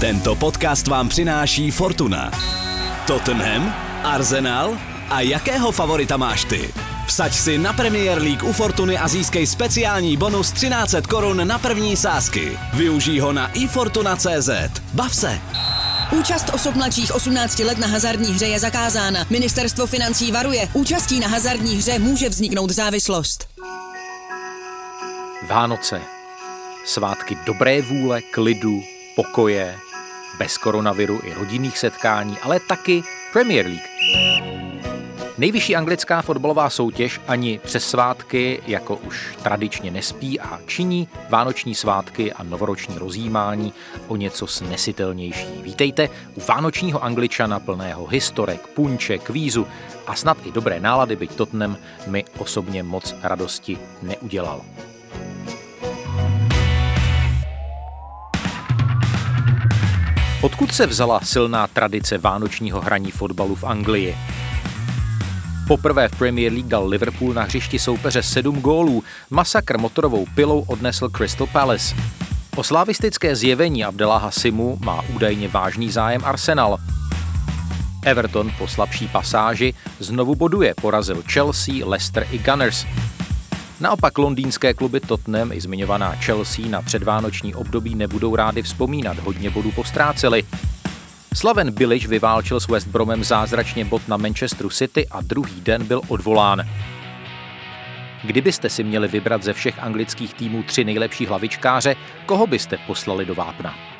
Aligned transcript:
Tento 0.00 0.34
podcast 0.34 0.86
vám 0.86 1.08
přináší 1.08 1.70
Fortuna. 1.70 2.30
Tottenham, 3.06 3.74
Arsenal 4.04 4.78
a 5.10 5.20
jakého 5.20 5.72
favorita 5.72 6.16
máš 6.16 6.44
ty? 6.44 6.74
Vsaď 7.06 7.34
si 7.34 7.58
na 7.58 7.72
Premier 7.72 8.18
League 8.22 8.42
u 8.42 8.52
Fortuny 8.52 8.98
a 8.98 9.08
získej 9.08 9.46
speciální 9.46 10.16
bonus 10.16 10.52
1300 10.52 11.08
korun 11.08 11.48
na 11.48 11.58
první 11.58 11.96
sázky. 11.96 12.58
Využij 12.74 13.18
ho 13.18 13.32
na 13.32 13.52
ifortuna.cz. 13.52 14.50
Bav 14.94 15.14
se! 15.14 15.40
Účast 16.12 16.50
osob 16.54 16.74
mladších 16.74 17.14
18 17.14 17.58
let 17.58 17.78
na 17.78 17.86
hazardní 17.86 18.34
hře 18.34 18.46
je 18.46 18.60
zakázána. 18.60 19.26
Ministerstvo 19.30 19.86
financí 19.86 20.32
varuje. 20.32 20.68
Účastí 20.72 21.20
na 21.20 21.28
hazardní 21.28 21.76
hře 21.76 21.98
může 21.98 22.28
vzniknout 22.28 22.70
závislost. 22.70 23.48
Vánoce. 25.48 26.00
Svátky 26.84 27.38
dobré 27.46 27.82
vůle, 27.82 28.22
klidu, 28.22 28.82
pokoje, 29.16 29.78
bez 30.38 30.58
koronaviru 30.58 31.20
i 31.24 31.34
rodinných 31.34 31.78
setkání, 31.78 32.38
ale 32.42 32.60
taky 32.60 33.02
Premier 33.32 33.66
League. 33.66 33.96
Nejvyšší 35.38 35.76
anglická 35.76 36.22
fotbalová 36.22 36.70
soutěž 36.70 37.20
ani 37.28 37.60
přes 37.64 37.88
svátky, 37.88 38.62
jako 38.66 38.96
už 38.96 39.36
tradičně 39.42 39.90
nespí 39.90 40.40
a 40.40 40.60
činí 40.66 41.08
vánoční 41.30 41.74
svátky 41.74 42.32
a 42.32 42.42
novoroční 42.42 42.98
rozjímání 42.98 43.72
o 44.08 44.16
něco 44.16 44.46
snesitelnější. 44.46 45.62
Vítejte 45.62 46.08
u 46.34 46.40
vánočního 46.40 47.04
angličana 47.04 47.60
plného 47.60 48.06
historek, 48.06 48.66
punče, 48.66 49.18
kvízu 49.18 49.66
a 50.06 50.14
snad 50.14 50.38
i 50.44 50.52
dobré 50.52 50.80
nálady, 50.80 51.16
byť 51.16 51.34
Tottenham 51.34 51.76
mi 52.06 52.24
osobně 52.38 52.82
moc 52.82 53.14
radosti 53.22 53.78
neudělal. 54.02 54.60
Odkud 60.42 60.74
se 60.74 60.86
vzala 60.86 61.20
silná 61.20 61.66
tradice 61.66 62.18
vánočního 62.18 62.80
hraní 62.80 63.10
fotbalu 63.10 63.54
v 63.54 63.64
Anglii? 63.64 64.16
Poprvé 65.68 66.08
v 66.08 66.16
Premier 66.18 66.52
League 66.52 66.68
dal 66.68 66.88
Liverpool 66.88 67.34
na 67.34 67.42
hřišti 67.42 67.78
soupeře 67.78 68.22
7 68.22 68.60
gólů. 68.60 69.04
Masakr 69.30 69.78
motorovou 69.78 70.26
pilou 70.34 70.60
odnesl 70.60 71.08
Crystal 71.08 71.46
Palace. 71.46 71.94
O 72.56 72.62
slavistické 72.62 73.36
zjevení 73.36 73.84
Abdeláha 73.84 74.30
Simu 74.30 74.78
má 74.80 75.02
údajně 75.14 75.48
vážný 75.48 75.90
zájem 75.90 76.22
Arsenal. 76.24 76.78
Everton 78.04 78.52
po 78.58 78.68
slabší 78.68 79.08
pasáži 79.08 79.74
znovu 79.98 80.34
boduje, 80.34 80.74
porazil 80.80 81.22
Chelsea, 81.32 81.74
Leicester 81.84 82.26
i 82.30 82.38
Gunners. 82.38 82.86
Naopak 83.80 84.18
londýnské 84.18 84.74
kluby 84.74 85.00
Tottenham 85.00 85.52
i 85.52 85.60
zmiňovaná 85.60 86.14
Chelsea 86.14 86.68
na 86.68 86.82
předvánoční 86.82 87.54
období 87.54 87.94
nebudou 87.94 88.36
rádi 88.36 88.62
vzpomínat, 88.62 89.18
hodně 89.18 89.50
bodů 89.50 89.72
postráceli. 89.72 90.44
Slaven 91.34 91.70
Bilic 91.70 92.06
vyválčil 92.06 92.60
s 92.60 92.68
West 92.68 92.88
Bromem 92.88 93.24
zázračně 93.24 93.84
bod 93.84 94.08
na 94.08 94.16
Manchesteru 94.16 94.70
City 94.70 95.08
a 95.08 95.20
druhý 95.20 95.60
den 95.60 95.84
byl 95.84 96.00
odvolán. 96.08 96.68
Kdybyste 98.24 98.70
si 98.70 98.84
měli 98.84 99.08
vybrat 99.08 99.42
ze 99.42 99.52
všech 99.52 99.78
anglických 99.78 100.34
týmů 100.34 100.62
tři 100.62 100.84
nejlepší 100.84 101.26
hlavičkáře, 101.26 101.96
koho 102.26 102.46
byste 102.46 102.78
poslali 102.86 103.24
do 103.24 103.34
vápna? 103.34 103.95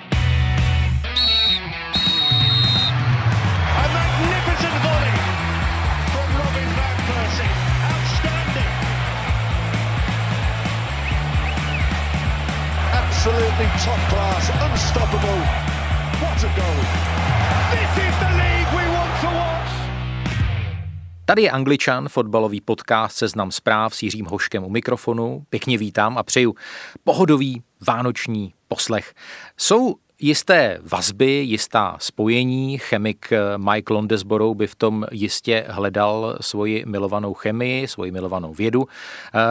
Absolutely 13.26 13.66
top 13.84 14.00
class, 14.08 14.50
unstoppable. 14.70 15.40
What 16.22 16.44
a 16.44 16.50
goal! 16.56 16.80
This 17.70 18.04
is 18.06 18.14
the 18.18 18.30
league 18.36 18.70
we 18.76 18.96
want 18.96 19.20
to 19.20 19.26
watch. 19.26 19.72
Tady 21.24 21.42
je 21.42 21.50
Angličan, 21.50 22.08
fotbalový 22.08 22.60
podcast 22.60 23.16
Seznam 23.16 23.50
zpráv 23.50 23.94
s 23.94 24.02
Jiřím 24.02 24.26
Hoškem 24.26 24.64
u 24.64 24.68
mikrofonu. 24.68 25.42
Pěkně 25.50 25.78
vítám 25.78 26.18
a 26.18 26.22
přeju 26.22 26.54
pohodový 27.04 27.62
vánoční 27.86 28.54
poslech. 28.68 29.14
Jsou 29.56 29.94
jisté 30.20 30.78
vazby, 30.82 31.30
jistá 31.30 31.96
spojení. 32.00 32.78
Chemik 32.78 33.32
Mike 33.56 33.94
Londesborough 33.94 34.56
by 34.56 34.66
v 34.66 34.74
tom 34.74 35.06
jistě 35.12 35.64
hledal 35.68 36.36
svoji 36.40 36.84
milovanou 36.86 37.34
chemii, 37.34 37.88
svoji 37.88 38.10
milovanou 38.12 38.54
vědu. 38.54 38.88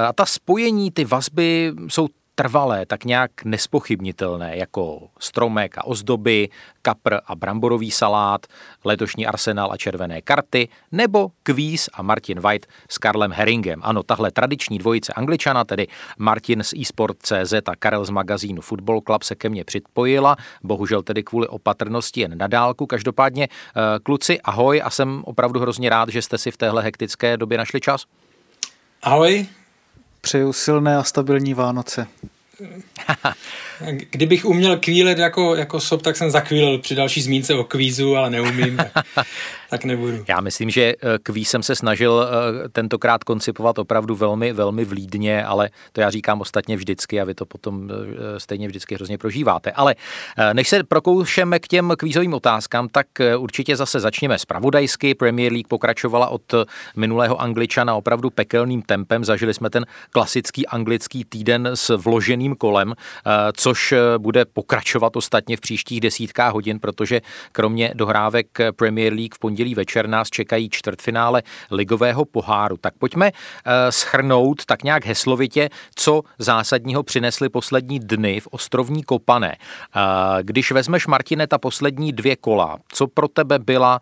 A 0.07 0.13
ta 0.13 0.25
spojení, 0.25 0.92
ty 0.92 1.06
vazby 1.06 1.74
jsou 1.88 2.07
trvalé, 2.35 2.85
tak 2.85 3.06
nějak 3.06 3.31
nespochybnitelné, 3.46 4.57
jako 4.57 5.07
stromek 5.19 5.78
a 5.78 5.84
ozdoby, 5.84 6.50
kapr 6.81 7.18
a 7.25 7.35
bramborový 7.35 7.91
salát, 7.91 8.46
letošní 8.84 9.28
arsenál 9.28 9.72
a 9.72 9.78
červené 9.78 10.22
karty, 10.22 10.69
nebo 10.91 11.29
kvíz 11.44 11.90
a 11.94 12.01
Martin 12.01 12.40
White 12.40 12.66
s 12.90 12.97
Karlem 12.97 13.31
Herringem. 13.31 13.79
Ano, 13.84 14.03
tahle 14.03 14.31
tradiční 14.31 14.78
dvojice 14.78 15.13
angličana, 15.13 15.63
tedy 15.63 15.88
Martin 16.18 16.63
z 16.63 16.74
eSport.cz 16.81 17.53
a 17.53 17.75
Karel 17.79 18.06
z 18.06 18.09
magazínu 18.09 18.62
Football 18.62 19.01
Club 19.01 19.24
se 19.24 19.35
ke 19.35 19.50
mně 19.50 19.63
připojila, 19.63 20.35
bohužel 20.63 21.03
tedy 21.03 21.24
kvůli 21.24 21.47
opatrnosti 21.47 22.22
jen 22.22 22.38
na 22.38 22.47
dálku. 22.47 22.85
Každopádně, 22.85 23.47
eh, 23.47 24.00
kluci, 24.03 24.41
ahoj 24.41 24.81
a 24.84 24.90
jsem 24.90 25.24
opravdu 25.25 25.59
hrozně 25.59 25.90
rád, 25.90 26.09
že 26.09 26.22
jste 26.22 26.38
si 26.38 26.51
v 26.51 26.57
téhle 26.57 26.84
hektické 26.84 27.38
době 27.38 27.57
našli 27.57 27.81
čas. 27.81 28.06
Ahoj, 29.03 29.47
Přeju 30.25 30.53
silné 30.53 30.97
a 30.97 31.03
stabilní 31.03 31.53
Vánoce. 31.53 32.08
Kdybych 34.09 34.46
uměl 34.46 34.78
kvílet 34.78 35.18
jako, 35.18 35.56
jako 35.56 35.80
sob, 35.80 36.02
tak 36.02 36.18
jsem 36.18 36.31
zakvílel 36.31 36.78
při 36.78 36.96
další 36.96 37.22
zmínce 37.22 37.53
o 37.53 37.63
kvízu, 37.63 38.16
ale 38.16 38.30
neumím, 38.30 38.78
tak, 38.78 39.06
tak 39.78 39.86
nebudu. 39.86 40.24
Já 40.28 40.41
myslím, 40.41 40.69
že 40.69 40.81
eh, 40.81 40.96
kvíz 41.24 41.50
jsem 41.50 41.63
se 41.63 41.75
snažil 41.75 42.28
eh, 42.28 42.69
tentokrát 42.69 43.24
koncipovat 43.24 43.80
opravdu 43.80 44.16
velmi, 44.16 44.53
velmi 44.53 44.86
vlídně, 44.86 45.46
ale 45.46 45.69
to 45.91 46.02
já 46.02 46.09
říkám 46.09 46.41
ostatně 46.41 46.75
vždycky 46.75 47.22
a 47.22 47.24
vy 47.24 47.34
to 47.34 47.46
potom 47.46 47.90
eh, 47.91 48.40
stejně 48.40 48.68
vždycky 48.68 48.96
hrozně 48.96 49.18
prožíváte. 49.18 49.72
Ale 49.72 49.96
než 50.53 50.69
se 50.69 50.84
prokoušeme 50.84 51.59
k 51.59 51.68
těm 51.68 51.94
kvízovým 51.97 52.34
otázkám, 52.34 52.88
tak 52.90 53.08
určitě 53.38 53.75
zase 53.75 54.00
začněme 54.00 54.40
spravodajsky. 54.40 55.16
Premier 55.16 55.52
League 55.52 55.68
pokračovala 55.68 56.28
od 56.28 56.53
minulého 56.96 57.42
Angličana 57.42 57.96
opravdu 57.96 58.30
pekelným 58.30 58.81
tempem. 58.81 59.25
Zažili 59.25 59.53
jsme 59.53 59.69
ten 59.69 59.86
klasický 60.12 60.68
anglický 60.68 61.25
týden 61.25 61.69
s 61.74 61.97
vloženým 61.97 62.56
kolem, 62.56 62.94
což 63.56 63.94
bude 64.18 64.46
pokračovat 64.46 65.16
ostatně 65.16 65.57
v 65.57 65.62
příštích 65.62 66.02
desítkách 66.02 66.53
hodin, 66.53 66.80
protože 66.80 67.22
kromě 67.52 67.92
dohrávek 67.96 68.47
Premier 68.75 69.13
League 69.13 69.36
v 69.36 69.40
pondělí 69.40 69.65
večer 69.74 70.08
nás 70.08 70.30
čekají 70.30 70.70
čtvrtfinále 70.70 71.44
ligového 71.72 72.26
poháru. 72.26 72.78
Tak 72.78 72.94
pojďme 72.98 73.31
eh, 73.31 73.92
schrnout 73.92 74.66
tak 74.66 74.84
nějak 74.84 75.06
heslovitě, 75.06 75.70
co 75.96 76.22
zásadního 76.40 77.03
přinesly 77.03 77.50
poslední 77.50 78.00
dny 78.00 78.40
v 78.40 78.48
ostrovní 78.52 79.04
Kopané. 79.04 79.56
Eh, 79.56 80.00
když 80.44 80.72
vezmeš, 80.72 81.08
Martine, 81.08 81.48
ta 81.48 81.58
poslední 81.58 82.14
dvě 82.14 82.36
kola, 82.36 82.78
co 82.88 83.08
pro 83.08 83.28
tebe 83.28 83.59
byla 83.59 84.00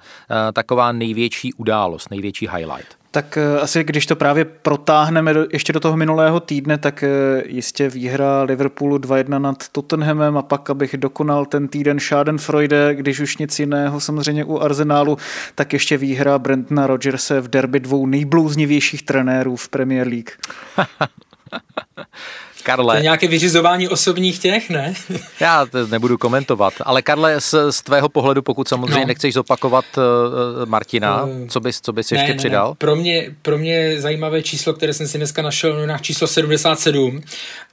taková 0.54 0.92
největší 0.92 1.54
událost, 1.54 2.12
největší 2.12 2.48
highlight? 2.48 3.03
Tak 3.14 3.38
eh, 3.38 3.60
asi 3.60 3.84
když 3.84 4.06
to 4.06 4.16
právě 4.16 4.46
protáhneme 4.46 5.34
do, 5.34 5.46
ještě 5.54 5.74
do 5.74 5.80
toho 5.80 5.98
minulého 5.98 6.40
týdne, 6.40 6.78
tak 6.78 7.04
eh, 7.04 7.10
jistě 7.46 7.90
výhra 7.90 8.44
Liverpoolu 8.44 8.98
2-1 8.98 9.42
nad 9.42 9.68
Tottenhamem 9.68 10.38
a 10.38 10.42
pak, 10.42 10.70
abych 10.70 10.98
dokonal 10.98 11.46
ten 11.46 11.68
týden 11.68 12.00
Schadenfreude, 12.00 12.96
když 12.96 13.20
už 13.20 13.38
nic 13.38 13.60
jiného 13.60 14.00
samozřejmě 14.00 14.46
u 14.46 14.60
Arsenálu, 14.60 15.18
tak 15.56 15.74
ještě 15.74 15.98
výhra 15.98 16.40
Brentona 16.40 16.88
Rodgerse 16.88 17.42
v 17.42 17.48
derby 17.48 17.80
dvou 17.80 18.06
nejblouznivějších 18.06 19.04
trenérů 19.04 19.56
v 19.56 19.70
Premier 19.70 20.08
League. 20.08 20.32
Karle. 22.64 22.94
To 22.94 22.98
je 22.98 23.04
nějaké 23.04 23.28
vyřizování 23.28 23.88
osobních 23.88 24.40
těch, 24.40 24.70
ne? 24.70 24.94
Já 25.40 25.66
to 25.66 25.88
nebudu 25.88 26.18
komentovat, 26.18 26.74
ale 26.82 27.02
Karle, 27.02 27.42
z, 27.42 27.56
z 27.70 27.82
tvého 27.82 28.10
pohledu, 28.10 28.42
pokud 28.42 28.68
samozřejmě 28.68 29.00
no. 29.00 29.08
nechceš 29.08 29.34
zopakovat 29.34 29.86
uh, 29.98 30.04
Martina, 30.66 31.24
uh, 31.24 31.48
co 31.48 31.60
bys, 31.60 31.82
co 31.82 31.94
bys 31.94 32.12
ne, 32.12 32.18
ještě 32.18 32.32
ne, 32.32 32.38
přidal? 32.38 32.70
Ne. 32.70 32.76
Pro, 32.78 32.96
mě, 32.96 33.36
pro 33.42 33.58
mě 33.58 34.02
zajímavé 34.02 34.42
číslo, 34.42 34.74
které 34.74 34.94
jsem 34.94 35.08
si 35.08 35.18
dneska 35.18 35.42
našel 35.42 35.88
na 35.88 35.98
číslo 35.98 36.28
77 36.28 37.22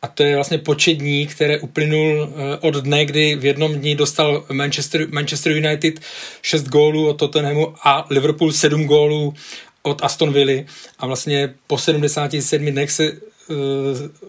a 0.03 0.09
to 0.09 0.23
je 0.23 0.35
vlastně 0.35 0.59
počet 0.59 0.95
dní, 0.95 1.27
které 1.27 1.59
uplynul 1.59 2.23
uh, 2.23 2.29
od 2.61 2.75
dne, 2.75 3.05
kdy 3.05 3.37
v 3.37 3.45
jednom 3.45 3.75
dní 3.75 3.95
dostal 3.95 4.45
Manchester, 4.53 5.07
Manchester 5.13 5.53
United 5.53 6.01
6 6.43 6.69
gólů 6.69 7.09
od 7.09 7.19
Tottenhamu 7.19 7.75
a 7.85 8.07
Liverpool 8.11 8.53
7 8.53 8.85
gólů 8.85 9.35
od 9.83 10.05
Aston 10.05 10.33
Villa 10.33 10.65
a 10.99 11.07
vlastně 11.07 11.55
po 11.67 11.79
77 11.79 12.67
dnech 12.67 12.91
se 12.91 13.13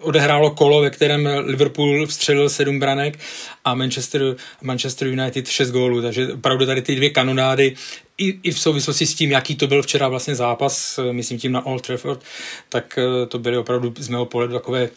odehrálo 0.01 0.51
kolo, 0.51 0.81
ve 0.81 0.89
kterém 0.89 1.29
Liverpool 1.43 2.07
vstřelil 2.07 2.49
sedm 2.49 2.79
branek 2.79 3.19
a 3.65 3.75
Manchester, 3.75 4.35
Manchester 4.61 5.07
United 5.07 5.47
šest 5.47 5.71
gólů, 5.71 6.01
takže 6.01 6.33
opravdu 6.33 6.65
tady 6.65 6.81
ty 6.81 6.95
dvě 6.95 7.09
kanonády 7.09 7.75
i, 8.17 8.39
i 8.43 8.51
v 8.51 8.59
souvislosti 8.59 9.05
s 9.05 9.15
tím, 9.15 9.31
jaký 9.31 9.55
to 9.55 9.67
byl 9.67 9.81
včera 9.81 10.07
vlastně 10.07 10.35
zápas, 10.35 10.99
myslím 11.11 11.39
tím 11.39 11.51
na 11.51 11.65
Old 11.65 11.87
Trafford, 11.87 12.23
tak 12.69 12.99
to 13.27 13.39
byly 13.39 13.57
opravdu 13.57 13.93
z 13.97 14.07
mého 14.07 14.25
pohledu 14.25 14.53
takové 14.53 14.89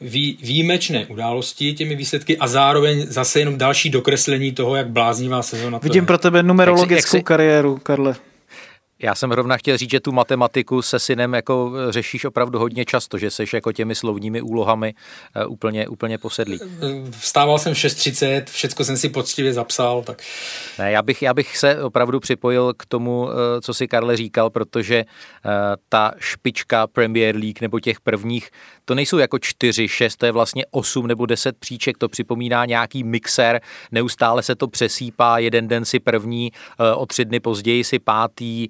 vý, 0.00 0.38
výjimečné 0.42 1.06
události 1.06 1.72
těmi 1.72 1.94
výsledky 1.94 2.38
a 2.38 2.46
zároveň 2.46 3.06
zase 3.08 3.38
jenom 3.38 3.58
další 3.58 3.90
dokreslení 3.90 4.52
toho, 4.52 4.76
jak 4.76 4.88
bláznivá 4.88 5.42
sezóna 5.42 5.78
to 5.78 5.84
Vidím 5.84 6.02
je. 6.02 6.06
pro 6.06 6.18
tebe 6.18 6.42
numerologickou 6.42 6.94
jak 6.94 7.08
si, 7.08 7.16
jak 7.16 7.20
si... 7.20 7.24
kariéru, 7.24 7.78
Karle. 7.82 8.14
Já 9.02 9.14
jsem 9.14 9.32
rovna 9.32 9.56
chtěl 9.56 9.76
říct, 9.76 9.90
že 9.90 10.00
tu 10.00 10.12
matematiku 10.12 10.82
se 10.82 10.98
synem 10.98 11.34
jako 11.34 11.72
řešíš 11.90 12.24
opravdu 12.24 12.58
hodně 12.58 12.84
často, 12.84 13.18
že 13.18 13.30
seš 13.30 13.52
jako 13.52 13.72
těmi 13.72 13.94
slovními 13.94 14.42
úlohami 14.42 14.94
uh, 15.46 15.52
úplně, 15.52 15.88
úplně 15.88 16.18
posedlý. 16.18 16.58
Vstával 17.10 17.58
jsem 17.58 17.74
v 17.74 17.76
6.30, 17.76 18.44
všechno 18.44 18.84
jsem 18.84 18.96
si 18.96 19.08
poctivě 19.08 19.52
zapsal. 19.52 20.02
Tak... 20.02 20.22
Ne, 20.78 20.92
já 20.92 21.02
bych, 21.02 21.22
já 21.22 21.34
bych 21.34 21.56
se 21.56 21.82
opravdu 21.82 22.20
připojil 22.20 22.74
k 22.76 22.86
tomu, 22.86 23.22
uh, 23.22 23.30
co 23.60 23.74
si 23.74 23.88
Karle 23.88 24.16
říkal, 24.16 24.50
protože 24.50 25.04
ta 25.88 26.12
špička 26.18 26.86
Premier 26.86 27.36
League 27.36 27.60
nebo 27.60 27.80
těch 27.80 28.00
prvních, 28.00 28.50
to 28.84 28.94
nejsou 28.94 29.18
jako 29.18 29.38
4, 29.38 29.88
6, 29.88 30.16
to 30.16 30.26
je 30.26 30.32
vlastně 30.32 30.64
8 30.70 31.06
nebo 31.06 31.26
10 31.26 31.56
příček, 31.56 31.98
to 31.98 32.08
připomíná 32.08 32.64
nějaký 32.64 33.04
mixer, 33.04 33.60
neustále 33.92 34.42
se 34.42 34.54
to 34.54 34.68
přesýpá, 34.68 35.38
jeden 35.38 35.68
den 35.68 35.84
si 35.84 36.00
první, 36.00 36.52
o 36.96 37.06
tři 37.06 37.24
dny 37.24 37.40
později 37.40 37.84
si 37.84 37.98
pátý, 37.98 38.68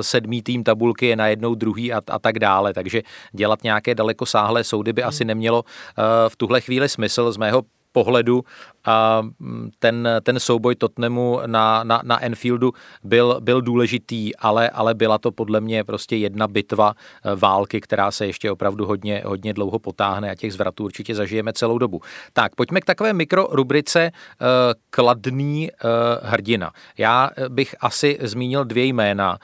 sedmý 0.00 0.42
tým 0.42 0.64
tabulky 0.64 1.06
je 1.06 1.16
najednou 1.16 1.54
druhý 1.54 1.92
a, 1.92 2.00
a 2.08 2.18
tak 2.18 2.38
dále. 2.38 2.74
Takže 2.74 3.02
dělat 3.32 3.62
nějaké 3.62 3.94
dalekosáhlé 3.94 4.64
soudy 4.64 4.92
by 4.92 5.02
asi 5.02 5.24
nemělo 5.24 5.64
eh, 5.64 6.02
v 6.28 6.36
tuhle 6.36 6.60
chvíli 6.60 6.88
smysl 6.88 7.32
z 7.32 7.36
mého 7.36 7.62
pohledu 7.92 8.44
a 8.84 9.22
mm, 9.22 9.70
ten, 9.78 10.08
ten 10.22 10.40
souboj 10.40 10.74
Tottenhamu 10.74 11.40
na, 11.46 11.84
na, 11.84 12.00
na 12.04 12.24
Enfieldu 12.24 12.72
byl, 13.04 13.36
byl 13.40 13.60
důležitý, 13.60 14.36
ale, 14.36 14.70
ale 14.70 14.94
byla 14.94 15.18
to 15.18 15.32
podle 15.32 15.60
mě 15.60 15.84
prostě 15.84 16.16
jedna 16.16 16.48
bitva 16.48 16.94
eh, 16.94 17.36
války, 17.36 17.80
která 17.80 18.10
se 18.10 18.26
ještě 18.26 18.50
opravdu 18.50 18.86
hodně, 18.86 19.22
hodně 19.26 19.54
dlouho 19.54 19.78
potáhne 19.78 20.30
a 20.30 20.34
těch 20.34 20.52
zvratů 20.52 20.84
určitě 20.84 21.14
zažijeme 21.14 21.52
celou 21.52 21.78
dobu. 21.78 22.00
Tak, 22.32 22.54
pojďme 22.54 22.80
k 22.80 22.84
takové 22.84 23.12
mikrorubrice 23.12 24.10
uh, 24.10 24.46
kladný 24.90 25.70
uh, 25.70 26.28
hrdina. 26.28 26.70
Já 26.98 27.30
bych 27.48 27.74
asi 27.80 28.18
zmínil 28.20 28.64
dvě 28.64 28.84
jména. 28.84 29.38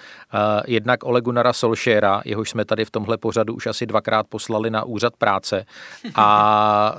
Jednak 0.67 1.05
Ole 1.05 1.21
Gunnara 1.21 1.53
Solskjaera, 1.53 2.23
jehož 2.25 2.51
jsme 2.51 2.65
tady 2.65 2.85
v 2.85 2.91
tomhle 2.91 3.17
pořadu 3.17 3.55
už 3.55 3.67
asi 3.67 3.87
dvakrát 3.87 4.27
poslali 4.29 4.71
na 4.71 4.85
úřad 4.85 5.17
práce 5.17 5.65
a 6.15 6.95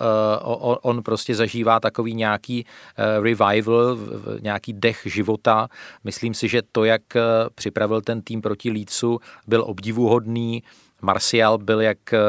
on 0.82 1.04
prostě 1.04 1.36
zažívá 1.40 1.80
takový 1.80 2.14
nějaký 2.14 2.66
uh, 2.66 3.24
revival, 3.24 3.98
nějaký 4.42 4.74
dech 4.74 5.02
života. 5.08 5.68
Myslím 6.04 6.34
si, 6.34 6.48
že 6.48 6.62
to, 6.72 6.84
jak 6.84 7.02
uh, 7.16 7.22
připravil 7.56 8.02
ten 8.02 8.22
tým 8.22 8.42
proti 8.42 8.70
Lícu, 8.72 9.20
byl 9.48 9.64
obdivuhodný. 9.64 10.64
Marcial 11.02 11.58
byl 11.58 11.82
jak 11.82 12.14
eh, 12.14 12.20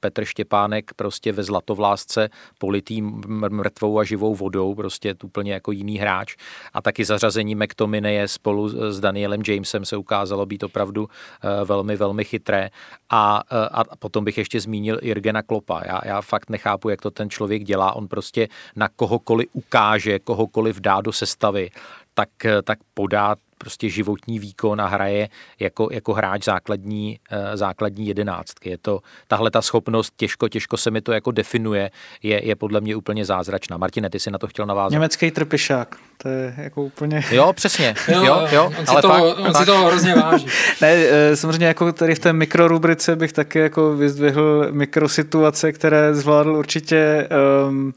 Petr 0.00 0.24
Štěpánek 0.24 0.94
prostě 0.96 1.32
ve 1.32 1.42
zlatovlásce 1.42 2.28
politý 2.58 3.02
mrtvou 3.02 3.98
a 3.98 4.04
živou 4.04 4.34
vodou, 4.34 4.74
prostě 4.74 5.14
úplně 5.24 5.52
jako 5.52 5.72
jiný 5.72 5.98
hráč. 5.98 6.36
A 6.74 6.82
taky 6.82 7.04
zařazení 7.04 7.54
McTominay 7.54 8.28
spolu 8.28 8.68
s 8.92 9.00
Danielem 9.00 9.42
Jamesem 9.48 9.84
se 9.84 9.96
ukázalo 9.96 10.46
být 10.46 10.62
opravdu 10.62 11.08
eh, 11.08 11.64
velmi, 11.64 11.96
velmi 11.96 12.24
chytré. 12.24 12.70
A, 13.10 13.42
eh, 13.52 13.68
a 13.72 13.96
potom 13.96 14.24
bych 14.24 14.38
ještě 14.38 14.60
zmínil 14.60 14.98
Irgena 15.02 15.42
Klopa. 15.42 15.82
Já, 15.86 16.00
já 16.04 16.20
fakt 16.20 16.50
nechápu, 16.50 16.88
jak 16.88 17.02
to 17.02 17.10
ten 17.10 17.30
člověk 17.30 17.64
dělá. 17.64 17.92
On 17.92 18.08
prostě 18.08 18.48
na 18.76 18.88
kohokoliv 18.88 19.48
ukáže, 19.52 20.18
kohokoliv 20.18 20.80
dá 20.80 21.00
do 21.00 21.12
sestavy, 21.12 21.70
tak, 22.14 22.28
tak 22.64 22.78
podá 22.94 23.36
prostě 23.58 23.88
životní 23.88 24.38
výkon 24.38 24.80
a 24.80 24.86
hraje 24.86 25.28
jako, 25.60 25.88
jako 25.92 26.14
hráč 26.14 26.44
základní, 26.44 27.20
eh, 27.30 27.56
základní 27.56 28.06
jedenáctky. 28.06 28.70
Je 28.70 28.78
to, 28.78 29.00
tahle 29.28 29.50
ta 29.50 29.62
schopnost, 29.62 30.12
těžko, 30.16 30.48
těžko 30.48 30.76
se 30.76 30.90
mi 30.90 31.00
to 31.00 31.12
jako 31.12 31.30
definuje, 31.30 31.90
je, 32.22 32.46
je 32.46 32.56
podle 32.56 32.80
mě 32.80 32.96
úplně 32.96 33.24
zázračná. 33.24 33.76
Martine, 33.76 34.10
ty 34.10 34.20
si 34.20 34.30
na 34.30 34.38
to 34.38 34.46
chtěl 34.46 34.66
navázat. 34.66 34.92
Německý 34.92 35.30
trpišák, 35.30 35.96
to 36.16 36.28
je 36.28 36.54
jako 36.56 36.82
úplně... 36.82 37.24
Jo, 37.30 37.52
přesně. 37.52 37.94
jo, 38.08 38.24
jo, 38.24 38.48
jo, 38.52 38.64
on, 38.66 38.74
ale 38.88 38.96
si, 38.96 39.02
to, 39.02 39.08
fakt, 39.08 39.22
on 39.22 39.52
fakt. 39.52 39.56
si 39.56 39.66
to 39.66 39.86
hrozně 39.86 40.14
váží. 40.14 40.46
ne, 40.80 40.88
eh, 40.94 41.36
samozřejmě 41.36 41.66
jako 41.66 41.92
tady 41.92 42.14
v 42.14 42.18
té 42.18 42.32
mikrorubrice 42.32 43.16
bych 43.16 43.32
taky 43.32 43.58
jako 43.58 43.96
vyzdvihl 43.96 44.68
mikrosituace, 44.70 45.72
které 45.72 46.14
zvládl 46.14 46.56
určitě 46.56 47.28
um, 47.68 47.92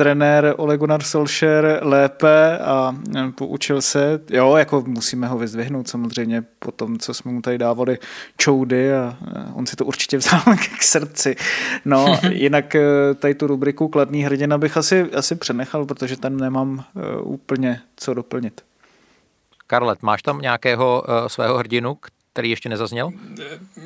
trenér 0.00 0.54
Ole 0.56 0.78
Gunnar 0.78 1.02
Solskjaer 1.02 1.78
lépe 1.82 2.58
a 2.58 2.96
e, 3.16 3.32
poučil 3.32 3.82
se, 3.82 4.20
jo, 4.30 4.56
jako 4.56 4.84
musíme 4.86 5.26
ho 5.26 5.38
vyzdvihnout 5.38 5.88
samozřejmě 5.88 6.44
po 6.58 6.72
tom, 6.72 6.98
co 6.98 7.14
jsme 7.14 7.32
mu 7.32 7.42
tady 7.42 7.58
dávali 7.58 7.98
čoudy 8.36 8.94
a 8.94 9.16
e, 9.36 9.52
on 9.54 9.66
si 9.66 9.76
to 9.76 9.84
určitě 9.84 10.16
vzal 10.16 10.40
k 10.78 10.82
srdci. 10.82 11.36
No, 11.84 12.18
jinak 12.30 12.74
e, 12.74 13.14
tady 13.14 13.34
tu 13.34 13.46
rubriku 13.46 13.88
Kladný 13.88 14.24
hrdina 14.24 14.58
bych 14.58 14.76
asi, 14.76 15.02
asi 15.02 15.34
přenechal, 15.34 15.84
protože 15.84 16.16
tam 16.16 16.36
nemám 16.36 16.84
úplně 17.22 17.80
co 17.96 18.14
doplnit. 18.14 18.60
Karlet, 19.66 20.02
máš 20.02 20.22
tam 20.22 20.40
nějakého 20.40 21.04
uh, 21.08 21.26
svého 21.26 21.58
hrdinu, 21.58 21.94
který 22.32 22.50
ještě 22.50 22.68
nezazněl? 22.68 23.10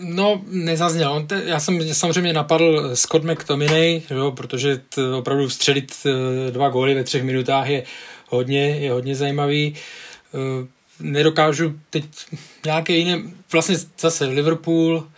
No, 0.01 0.43
nezazněl. 0.47 1.27
Já 1.45 1.61
jsem 1.61 1.95
samozřejmě 1.95 2.33
napadl 2.33 2.97
Scott 2.97 3.25
McTominay, 3.25 4.03
jo, 4.11 4.33
protože 4.33 4.77
t, 4.77 5.15
opravdu 5.15 5.49
vstřelit 5.49 5.93
eh, 6.07 6.51
dva 6.51 6.69
góly 6.69 6.95
ve 6.95 7.05
třech 7.05 7.23
minutách 7.23 7.69
je 7.69 7.83
hodně, 8.29 8.69
je 8.69 8.93
hodně 8.93 9.15
zajímavý. 9.15 9.75
Eh, 10.35 10.67
nedokážu 11.01 11.81
teď 11.91 12.05
nějaké 12.65 12.93
jiné, 12.93 13.23
vlastně 13.53 13.77
zase 14.01 14.25
Liverpool, 14.25 15.09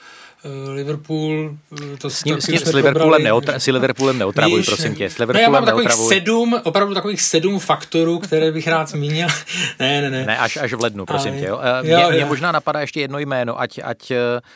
Liverpool, 0.68 1.56
eh, 1.94 1.96
to 1.96 2.10
s, 2.10 2.24
ním, 2.24 2.40
s, 2.40 2.46
ním, 2.46 2.58
s, 2.58 2.72
Liverpoolem 2.72 3.22
neotra, 3.22 3.58
s 3.58 3.66
Liverpoolem 3.66 4.18
neotravuj, 4.18 4.58
Víš, 4.58 4.66
prosím 4.66 4.94
tě. 4.94 5.10
S 5.10 5.18
Liverpoolem 5.18 5.52
no 5.52 5.56
já 5.56 5.60
mám 5.60 5.66
takových 5.66 5.92
sedm, 5.92 6.60
opravdu 6.62 6.94
takových 6.94 7.22
sedm 7.22 7.58
faktorů, 7.58 8.18
které 8.18 8.52
bych 8.52 8.68
rád 8.68 8.88
zmínil. 8.88 9.28
ne, 9.80 10.00
ne, 10.00 10.10
ne. 10.10 10.26
Ne, 10.26 10.38
až, 10.38 10.56
až 10.56 10.72
v 10.72 10.80
lednu, 10.80 11.06
prosím 11.06 11.32
Ale, 11.32 11.40
tě. 11.40 11.46
Jo. 11.46 11.60
Eh, 11.62 11.82
mě, 11.82 11.92
jo, 11.92 12.10
mě 12.10 12.24
možná 12.24 12.52
napadá 12.52 12.80
ještě 12.80 13.00
jedno 13.00 13.18
jméno, 13.18 13.60
ať, 13.60 13.80
ať 13.84 14.12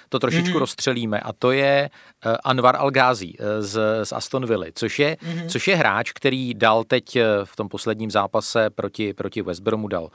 to 0.08 0.18
trošičku 0.18 0.48
mm-hmm. 0.48 0.58
rozstřelíme, 0.58 1.20
a 1.20 1.32
to 1.32 1.52
je 1.52 1.90
Anwar 2.44 2.76
Al-Ghazi 2.76 3.32
z, 3.60 3.80
z 4.04 4.12
Aston 4.12 4.46
Villa, 4.46 4.66
což 4.74 4.98
je, 4.98 5.16
mm-hmm. 5.16 5.46
což 5.48 5.68
je 5.68 5.76
hráč, 5.76 6.12
který 6.12 6.54
dal 6.54 6.84
teď 6.84 7.18
v 7.44 7.56
tom 7.56 7.68
posledním 7.68 8.10
zápase 8.10 8.70
proti, 8.70 9.14
proti 9.14 9.42
West 9.42 9.62
Bromu 9.62 9.88
dal 9.88 10.10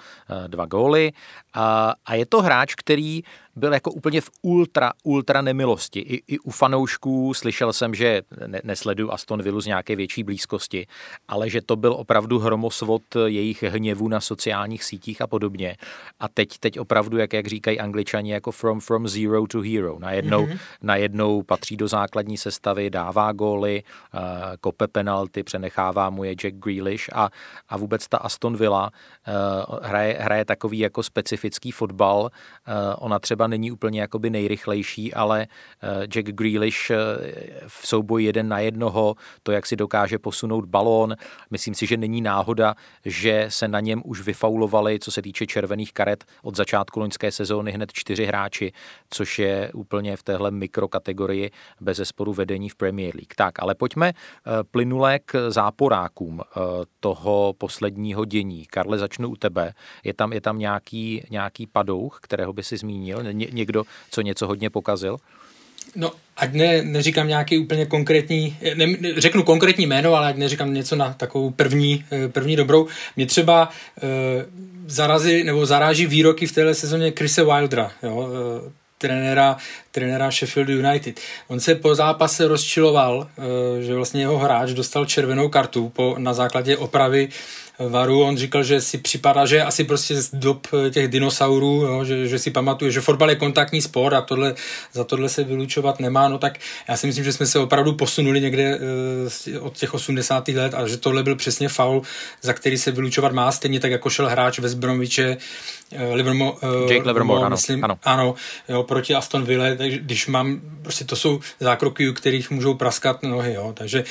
dva 0.48 0.66
góly 0.66 1.12
a, 1.54 1.94
a 2.06 2.14
je 2.14 2.26
to 2.26 2.42
hráč, 2.42 2.76
který 2.76 3.22
byl 3.56 3.74
jako 3.74 3.92
úplně 3.92 4.22
v 4.22 4.30
ultra, 4.42 4.92
ultra 5.04 5.42
nemilosti. 5.42 6.00
I, 6.00 6.22
i 6.28 6.40
u 6.40 6.52
fanoušků 6.52 7.34
slyšel 7.34 7.74
jsem, 7.74 7.96
že 7.96 8.22
ne, 8.48 8.62
nesleduju 8.64 9.12
Aston 9.12 9.42
Villa 9.42 9.62
z 9.62 9.66
nějaké 9.66 9.96
větší 9.96 10.24
blízkosti, 10.24 10.88
ale 11.28 11.50
že 11.50 11.62
to 11.62 11.76
byl 11.76 11.94
opravdu 11.94 12.40
hromosvod 12.40 13.02
jejich 13.26 13.64
hněvu 13.64 14.08
na 14.08 14.22
sociálních 14.22 14.84
sítích 14.84 15.22
a 15.22 15.28
podobně. 15.28 15.76
A 16.20 16.28
teď, 16.28 16.58
teď 16.60 16.80
opravdu, 16.80 17.18
jak, 17.18 17.34
jak 17.34 17.48
říkají 17.48 17.80
angličani, 17.80 18.32
jako 18.32 18.52
from, 18.52 18.80
from 18.80 19.08
zero 19.08 19.48
to 19.48 19.62
hero. 19.62 20.00
Najednou, 20.00 20.46
mm-hmm. 20.46 20.60
najednou 20.82 21.44
patří 21.44 21.78
do 21.78 21.88
základní 21.96 22.38
sestavy, 22.38 22.90
dává 22.90 23.32
góly, 23.32 23.84
uh, 23.84 24.20
kope 24.62 24.88
penalty, 24.88 25.44
přenechává 25.44 26.10
mu 26.10 26.24
je 26.24 26.32
Jack 26.32 26.56
Grealish 26.56 27.10
a, 27.14 27.30
a 27.70 27.78
vůbec 27.78 28.08
ta 28.08 28.18
Aston 28.18 28.58
Villa 28.58 28.90
uh, 28.90 29.80
hraje, 29.82 30.18
hraje 30.20 30.46
takový 30.46 30.80
jako 30.80 31.04
specifický 31.04 31.72
fotbal. 31.72 32.20
Uh, 32.22 32.30
ona 32.98 33.20
třeba 33.20 33.48
není 33.48 33.72
úplně 33.72 34.02
jakoby 34.02 34.30
nejrychlejší, 34.30 35.14
ale 35.14 35.48
eh, 35.82 36.08
Jack 36.08 36.28
Grealish 36.28 36.92
eh, 36.92 36.98
v 37.68 37.88
souboji 37.88 38.26
jeden 38.26 38.48
na 38.48 38.60
jednoho, 38.60 39.16
to, 39.44 39.52
jak 39.52 39.66
si 39.66 39.76
dokáže 39.76 40.20
posunout 40.20 40.66
balón, 40.66 41.16
myslím 41.52 41.76
si, 41.76 41.86
že 41.86 41.98
není 41.98 42.22
náhoda, 42.22 42.76
že 43.06 43.46
se 43.50 43.68
na 43.68 43.80
něm 43.80 44.02
už 44.06 44.22
vyfaulovali, 44.22 45.00
co 45.00 45.12
se 45.12 45.22
týče 45.22 45.46
červených 45.46 45.94
karet 45.94 46.26
od 46.44 46.56
začátku 46.56 47.00
loňské 47.00 47.32
sezóny 47.32 47.72
hned 47.72 47.94
čtyři 47.94 48.26
hráči, 48.26 48.72
což 49.10 49.40
je 49.40 49.72
úplně 49.74 50.18
v 50.18 50.24
téhle 50.24 50.52
mikrokategorii 50.52 51.52
bez 51.86 51.98
zesporu 51.98 52.34
vedení 52.34 52.70
v 52.70 52.76
Premier 52.76 53.16
League. 53.16 53.36
Tak, 53.36 53.60
ale 53.60 53.76
pojďme 53.76 54.12
eh, 54.12 54.52
plynule 54.72 55.20
k 55.20 55.50
záporákům 55.50 56.42
toho 57.00 57.54
posledního 57.58 58.26
dění. 58.26 58.66
Karle, 58.66 58.98
začnu 58.98 59.30
u 59.30 59.36
tebe. 59.36 59.74
Je 60.04 60.14
tam, 60.14 60.34
je 60.34 60.42
tam 60.42 60.60
nějaký, 60.60 61.24
nějaký 61.30 61.68
padouch, 61.68 62.20
kterého 62.22 62.54
by 62.54 62.64
si 62.64 62.78
zmínil? 62.78 63.24
ně, 63.32 63.48
někdo, 63.52 63.84
co 64.12 64.22
něco 64.22 64.48
hodně 64.48 64.70
pokazil? 64.70 65.18
No, 65.96 66.12
ať 66.38 66.54
ne, 66.54 66.82
neříkám 66.84 67.28
nějaký 67.28 67.58
úplně 67.58 67.86
konkrétní, 67.86 68.58
ne, 68.76 68.88
řeknu 69.18 69.44
konkrétní 69.44 69.88
jméno, 69.88 70.14
ale 70.14 70.28
ať 70.28 70.36
neříkám 70.36 70.74
něco 70.74 70.96
na 70.96 71.14
takovou 71.14 71.50
první, 71.50 72.06
eh, 72.12 72.28
první 72.28 72.56
dobrou. 72.56 72.88
Mě 73.16 73.26
třeba 73.26 73.70
e, 74.04 74.46
zarazí, 74.88 75.44
nebo 75.44 75.66
zaráží 75.66 76.06
výroky 76.06 76.48
v 76.48 76.52
téhle 76.52 76.74
sezóně 76.74 77.14
Chrise 77.18 77.44
Wildra, 77.44 77.92
jo, 78.04 78.28
e, 78.68 78.72
trenéra, 78.98 79.58
trenéra 79.92 80.32
Sheffield 80.32 80.70
United. 80.70 81.20
On 81.48 81.60
se 81.60 81.76
po 81.76 81.96
zápase 81.96 82.48
rozčiloval, 82.48 83.28
že 83.80 83.96
vlastně 83.96 84.22
jeho 84.22 84.38
hráč 84.38 84.70
dostal 84.70 85.06
červenou 85.06 85.50
kartu 85.50 85.90
po, 85.90 86.16
na 86.18 86.34
základě 86.34 86.78
opravy 86.78 87.30
Varu, 87.80 88.24
on 88.24 88.38
říkal, 88.38 88.64
že 88.64 88.82
si 88.82 88.98
připadá, 88.98 89.46
že 89.46 89.64
asi 89.64 89.84
prostě 89.84 90.22
z 90.22 90.30
dob 90.34 90.68
těch 90.92 91.08
dinosaurů, 91.08 91.82
jo, 91.82 92.06
že, 92.06 92.28
že 92.28 92.40
si 92.40 92.52
pamatuje, 92.52 92.92
že 92.92 93.02
fotbal 93.02 93.30
je 93.30 93.36
kontaktní 93.36 93.82
sport 93.82 94.14
a 94.14 94.22
tohle, 94.22 94.56
za 94.94 95.04
tohle 95.04 95.30
se 95.30 95.44
vylučovat 95.44 96.00
nemá, 96.00 96.28
no 96.30 96.38
tak 96.38 96.60
já 96.90 96.98
si 96.98 97.08
myslím, 97.08 97.26
že 97.26 97.34
jsme 97.34 97.46
se 97.46 97.60
opravdu 97.60 97.94
posunuli 97.94 98.42
někde 98.42 98.80
uh, 99.58 99.66
od 99.66 99.78
těch 99.78 99.94
80. 99.94 100.48
let 100.48 100.74
a 100.74 100.88
že 100.88 100.98
tohle 100.98 101.24
byl 101.24 101.36
přesně 101.36 101.70
faul, 101.70 102.02
za 102.42 102.54
který 102.54 102.78
se 102.78 102.92
vylučovat 102.92 103.32
má, 103.32 103.52
stejně 103.52 103.80
tak 103.80 103.92
jako 103.92 104.10
šel 104.10 104.30
hráč 104.30 104.60
West 104.60 104.78
Bromiče, 104.78 105.38
uh, 105.92 106.14
Livermore, 106.14 106.52
uh, 106.52 106.92
Jake 106.92 107.08
Livermore, 107.08 107.42
ano, 107.42 107.50
myslím, 107.50 107.84
ano. 107.84 107.98
ano 108.04 108.36
jo, 108.70 108.84
proti 108.84 109.16
Aston 109.16 109.44
Ville, 109.44 109.76
takže 109.76 109.98
když 109.98 110.28
mám, 110.28 110.62
prostě 110.82 111.06
to 111.06 111.16
jsou 111.16 111.40
zákroky, 111.60 112.10
u 112.10 112.14
kterých 112.14 112.52
můžou 112.52 112.74
praskat 112.74 113.24
nohy, 113.24 113.54
jo, 113.54 113.74
takže 113.78 114.04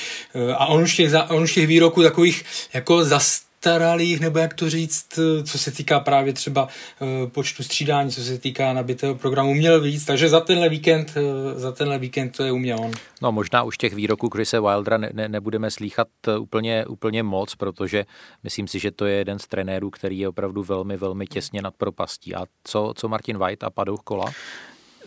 a 0.56 0.66
on 0.66 0.82
už 0.82 0.96
těch, 0.96 1.12
on 1.28 1.42
už 1.42 1.52
těch 1.52 1.66
výroků 1.66 2.02
takových 2.02 2.44
jako 2.74 3.04
zas 3.04 3.44
staralých, 3.64 4.20
nebo 4.20 4.38
jak 4.38 4.54
to 4.54 4.70
říct, 4.70 5.18
co 5.44 5.58
se 5.58 5.70
týká 5.70 6.00
právě 6.00 6.32
třeba 6.32 6.68
eh, 6.68 7.26
počtu 7.26 7.62
střídání, 7.62 8.10
co 8.10 8.20
se 8.20 8.38
týká 8.38 8.72
nabitého 8.72 9.14
programu, 9.14 9.54
měl 9.54 9.80
víc, 9.80 10.04
takže 10.04 10.28
za 10.28 10.40
tenhle 10.40 10.68
víkend, 10.68 11.14
eh, 11.16 11.58
za 11.60 11.72
tenhle 11.72 11.98
víkend 11.98 12.36
to 12.36 12.44
je 12.44 12.52
uměl 12.52 12.78
on. 12.80 12.90
No 13.22 13.32
možná 13.32 13.62
už 13.62 13.78
těch 13.78 13.94
výroků 13.94 14.30
Chrise 14.30 14.60
Wildera 14.60 14.96
ne, 14.96 15.10
ne, 15.12 15.28
nebudeme 15.28 15.70
slýchat 15.70 16.08
eh, 16.28 16.38
úplně, 16.38 16.86
úplně 16.86 17.22
moc, 17.22 17.54
protože 17.54 18.04
myslím 18.42 18.68
si, 18.68 18.78
že 18.78 18.90
to 18.90 19.06
je 19.06 19.16
jeden 19.16 19.38
z 19.38 19.46
trenérů, 19.46 19.90
který 19.90 20.18
je 20.18 20.28
opravdu 20.28 20.62
velmi, 20.62 20.96
velmi 20.96 21.26
těsně 21.26 21.62
nad 21.62 21.74
propastí. 21.74 22.34
A 22.34 22.44
co, 22.64 22.92
co 22.96 23.08
Martin 23.08 23.38
White 23.38 23.64
a 23.64 23.70
padou 23.70 23.96
kola? 23.96 24.32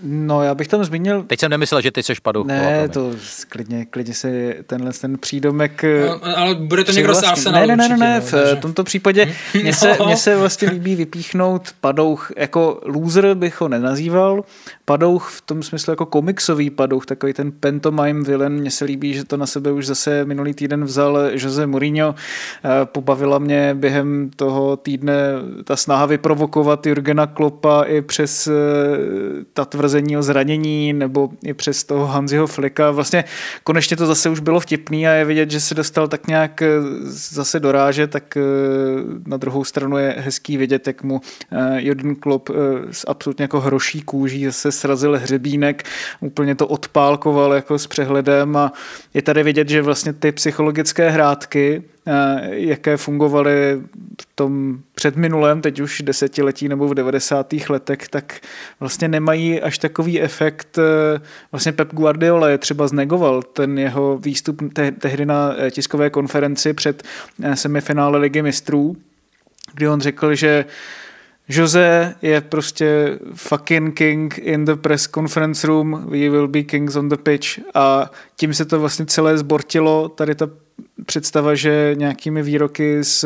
No, 0.01 0.43
já 0.43 0.55
bych 0.55 0.67
tam 0.67 0.83
zmínil... 0.83 1.23
Teď 1.23 1.39
jsem 1.39 1.51
nemyslel, 1.51 1.81
že 1.81 1.91
ty 1.91 2.03
seš 2.03 2.19
padou. 2.19 2.43
Ne, 2.43 2.89
to 2.89 3.11
klidně, 3.49 3.85
klidně 3.85 4.13
si 4.13 4.57
tenhle 4.67 4.93
ten 4.93 5.17
přídomek... 5.17 5.85
No, 6.07 6.37
ale 6.37 6.55
bude 6.55 6.83
to 6.83 6.91
někdo 6.91 7.15
z 7.15 7.23
Arsenalu 7.23 7.67
Ne, 7.67 7.75
ne, 7.75 7.89
ne, 7.89 7.97
ne, 7.97 8.21
v 8.21 8.31
takže... 8.31 8.55
tomto 8.55 8.83
případě 8.83 9.33
mně 9.63 9.73
se, 9.73 9.95
no. 9.99 10.05
mně 10.05 10.17
se 10.17 10.35
vlastně 10.35 10.69
líbí 10.69 10.95
vypíchnout 10.95 11.69
padouch, 11.81 12.31
jako 12.37 12.81
loser 12.85 13.33
bych 13.33 13.61
ho 13.61 13.67
nenazýval, 13.67 14.43
padouch 14.85 15.29
v 15.29 15.41
tom 15.41 15.63
smyslu 15.63 15.91
jako 15.91 16.05
komiksový 16.05 16.69
padouch, 16.69 17.05
takový 17.05 17.33
ten 17.33 17.51
pantomime 17.51 18.23
villain, 18.23 18.53
mně 18.53 18.71
se 18.71 18.85
líbí, 18.85 19.13
že 19.13 19.23
to 19.23 19.37
na 19.37 19.45
sebe 19.45 19.71
už 19.71 19.87
zase 19.87 20.25
minulý 20.25 20.53
týden 20.53 20.83
vzal 20.83 21.19
Jose 21.31 21.67
Mourinho, 21.67 22.15
pobavila 22.85 23.39
mě 23.39 23.73
během 23.73 24.29
toho 24.35 24.77
týdne 24.77 25.13
ta 25.63 25.75
snaha 25.75 26.05
vyprovokovat 26.05 26.85
Jurgena 26.85 27.27
Klopa 27.27 27.83
i 27.83 28.01
přes 28.01 28.47
eh, 28.47 28.51
ta 29.53 29.65
tvrzení 29.65 29.86
o 30.17 30.23
zranění 30.23 30.93
nebo 30.93 31.29
i 31.43 31.53
přes 31.53 31.83
toho 31.83 32.07
Hanziho 32.07 32.47
Flika. 32.47 32.91
Vlastně 32.91 33.23
konečně 33.63 33.97
to 33.97 34.05
zase 34.05 34.29
už 34.29 34.39
bylo 34.39 34.59
vtipný 34.59 35.07
a 35.07 35.11
je 35.11 35.25
vidět, 35.25 35.51
že 35.51 35.59
se 35.59 35.75
dostal 35.75 36.07
tak 36.07 36.27
nějak 36.27 36.61
eh, 36.61 36.67
zase 37.09 37.59
doráže, 37.59 38.07
tak 38.07 38.37
eh, 38.37 38.41
na 39.25 39.37
druhou 39.37 39.63
stranu 39.63 39.97
je 39.97 40.15
hezký 40.17 40.57
vidět, 40.57 40.87
jak 40.87 41.03
mu 41.03 41.21
Jurgen 41.77 42.15
Klopp 42.15 42.49
s 42.91 43.05
absolutně 43.07 43.43
jako 43.43 43.59
hroší 43.59 44.01
kůží 44.01 44.45
zase 44.45 44.71
srazil 44.71 45.17
hřebínek, 45.17 45.83
úplně 46.19 46.55
to 46.55 46.67
odpálkoval 46.67 47.53
jako 47.53 47.79
s 47.79 47.87
přehledem 47.87 48.57
a 48.57 48.71
je 49.13 49.21
tady 49.21 49.43
vidět, 49.43 49.69
že 49.69 49.81
vlastně 49.81 50.13
ty 50.13 50.31
psychologické 50.31 51.09
hrátky, 51.09 51.83
eh, 51.83 51.96
jaké 52.49 52.97
fungovaly 52.97 53.81
v 54.21 54.27
tom 54.35 54.79
předminulém, 54.95 55.61
teď 55.61 55.79
už 55.79 56.01
desetiletí 56.01 56.67
nebo 56.67 56.87
v 56.87 56.93
90. 56.93 57.53
letech, 57.69 58.07
tak 58.09 58.39
vlastně 58.79 59.07
nemají 59.07 59.61
až 59.61 59.77
takový 59.77 60.21
efekt. 60.21 60.77
Eh, 60.77 61.21
vlastně 61.51 61.71
Pep 61.71 61.93
Guardiola 61.93 62.49
je 62.49 62.57
třeba 62.57 62.87
znegoval 62.87 63.43
ten 63.43 63.79
jeho 63.79 64.17
výstup 64.17 64.73
te- 64.73 64.91
tehdy 64.91 65.25
na 65.25 65.55
eh, 65.57 65.71
tiskové 65.71 66.09
konferenci 66.09 66.73
před 66.73 67.03
semifinále 67.53 68.17
Ligy 68.17 68.41
mistrů, 68.41 68.95
kdy 69.73 69.87
on 69.87 70.01
řekl, 70.01 70.35
že 70.35 70.65
Jose 71.49 72.15
je 72.21 72.41
prostě 72.41 73.19
fucking 73.33 73.97
king 73.97 74.37
in 74.37 74.65
the 74.65 74.75
press 74.75 75.07
conference 75.07 75.67
room, 75.67 76.05
we 76.09 76.29
will 76.29 76.47
be 76.47 76.63
kings 76.63 76.95
on 76.95 77.09
the 77.09 77.15
pitch 77.15 77.59
a 77.73 78.11
tím 78.35 78.53
se 78.53 78.65
to 78.65 78.79
vlastně 78.79 79.05
celé 79.05 79.37
zbortilo, 79.37 80.09
tady 80.09 80.35
ta 80.35 80.49
představa, 81.05 81.55
že 81.55 81.91
nějakými 81.97 82.43
výroky 82.43 83.03
z 83.03 83.25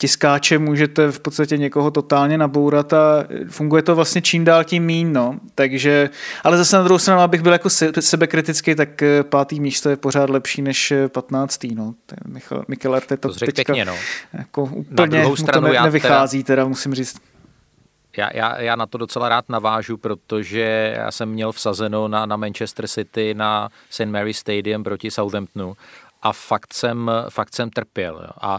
tiskáče 0.00 0.58
můžete 0.58 1.12
v 1.12 1.20
podstatě 1.20 1.56
někoho 1.56 1.90
totálně 1.90 2.38
nabourat 2.38 2.92
a 2.92 3.24
funguje 3.48 3.82
to 3.82 3.94
vlastně 3.94 4.22
čím 4.22 4.44
dál 4.44 4.64
tím 4.64 4.84
mín, 4.84 5.12
no. 5.12 5.40
Takže, 5.54 6.10
ale 6.44 6.56
zase 6.56 6.76
na 6.76 6.82
druhou 6.82 6.98
stranu, 6.98 7.20
abych 7.20 7.42
byl 7.42 7.52
jako 7.52 7.70
sebekritický, 8.00 8.74
tak 8.74 9.02
eh, 9.02 9.22
pátý 9.22 9.60
místo 9.60 9.90
je 9.90 9.96
pořád 9.96 10.30
lepší 10.30 10.62
než 10.62 10.90
eh, 10.90 11.08
patnáctý, 11.08 11.74
no. 11.74 11.94
Michal, 12.26 12.64
Michel 12.68 12.94
Arteta 12.94 13.28
to 13.28 13.34
teďka 13.34 13.52
pěkně, 13.52 13.84
no. 13.84 13.96
jako 14.32 14.62
úplně 14.62 15.16
na 15.16 15.22
druhou 15.22 15.36
stranu, 15.36 15.66
mu 15.66 15.72
to 15.72 15.78
ne, 15.78 15.84
nevychází, 15.84 16.44
teda, 16.44 16.56
teda 16.56 16.68
musím 16.68 16.94
říct. 16.94 17.16
Já, 18.16 18.28
já, 18.34 18.60
já 18.60 18.76
na 18.76 18.86
to 18.86 18.98
docela 18.98 19.28
rád 19.28 19.48
navážu, 19.48 19.96
protože 19.96 20.94
já 20.96 21.10
jsem 21.10 21.28
měl 21.28 21.52
vsazeno 21.52 22.08
na, 22.08 22.26
na 22.26 22.36
Manchester 22.36 22.88
City 22.88 23.34
na 23.34 23.68
St. 23.90 24.06
Mary 24.06 24.34
Stadium 24.34 24.84
proti 24.84 25.10
Southamptonu 25.10 25.76
a 26.22 26.32
fakt 26.32 26.74
jsem, 26.74 27.10
fakt 27.28 27.54
jsem 27.54 27.70
trpěl. 27.70 28.20
Jo. 28.22 28.30
A 28.40 28.58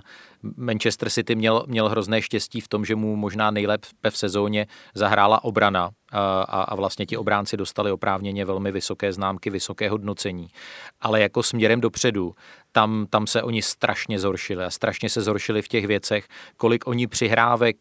Manchester 0.57 1.09
City 1.09 1.35
měl, 1.35 1.65
měl 1.67 1.89
hrozné 1.89 2.21
štěstí 2.21 2.61
v 2.61 2.67
tom, 2.67 2.85
že 2.85 2.95
mu 2.95 3.15
možná 3.15 3.51
nejlépe 3.51 4.09
v 4.09 4.17
sezóně 4.17 4.67
zahrála 4.95 5.43
obrana 5.43 5.89
a, 6.11 6.41
a 6.41 6.75
vlastně 6.75 7.05
ti 7.05 7.17
obránci 7.17 7.57
dostali 7.57 7.91
oprávněně 7.91 8.45
velmi 8.45 8.71
vysoké 8.71 9.13
známky, 9.13 9.49
vysoké 9.49 9.89
hodnocení. 9.89 10.47
Ale 11.01 11.21
jako 11.21 11.43
směrem 11.43 11.81
dopředu 11.81 12.35
tam, 12.71 13.07
tam 13.09 13.27
se 13.27 13.43
oni 13.43 13.61
strašně 13.61 14.19
zhoršili 14.19 14.63
a 14.63 14.69
strašně 14.69 15.09
se 15.09 15.21
zhoršili 15.21 15.61
v 15.61 15.67
těch 15.67 15.87
věcech, 15.87 16.27
kolik 16.57 16.87
oni 16.87 17.07
přihrávek 17.07 17.77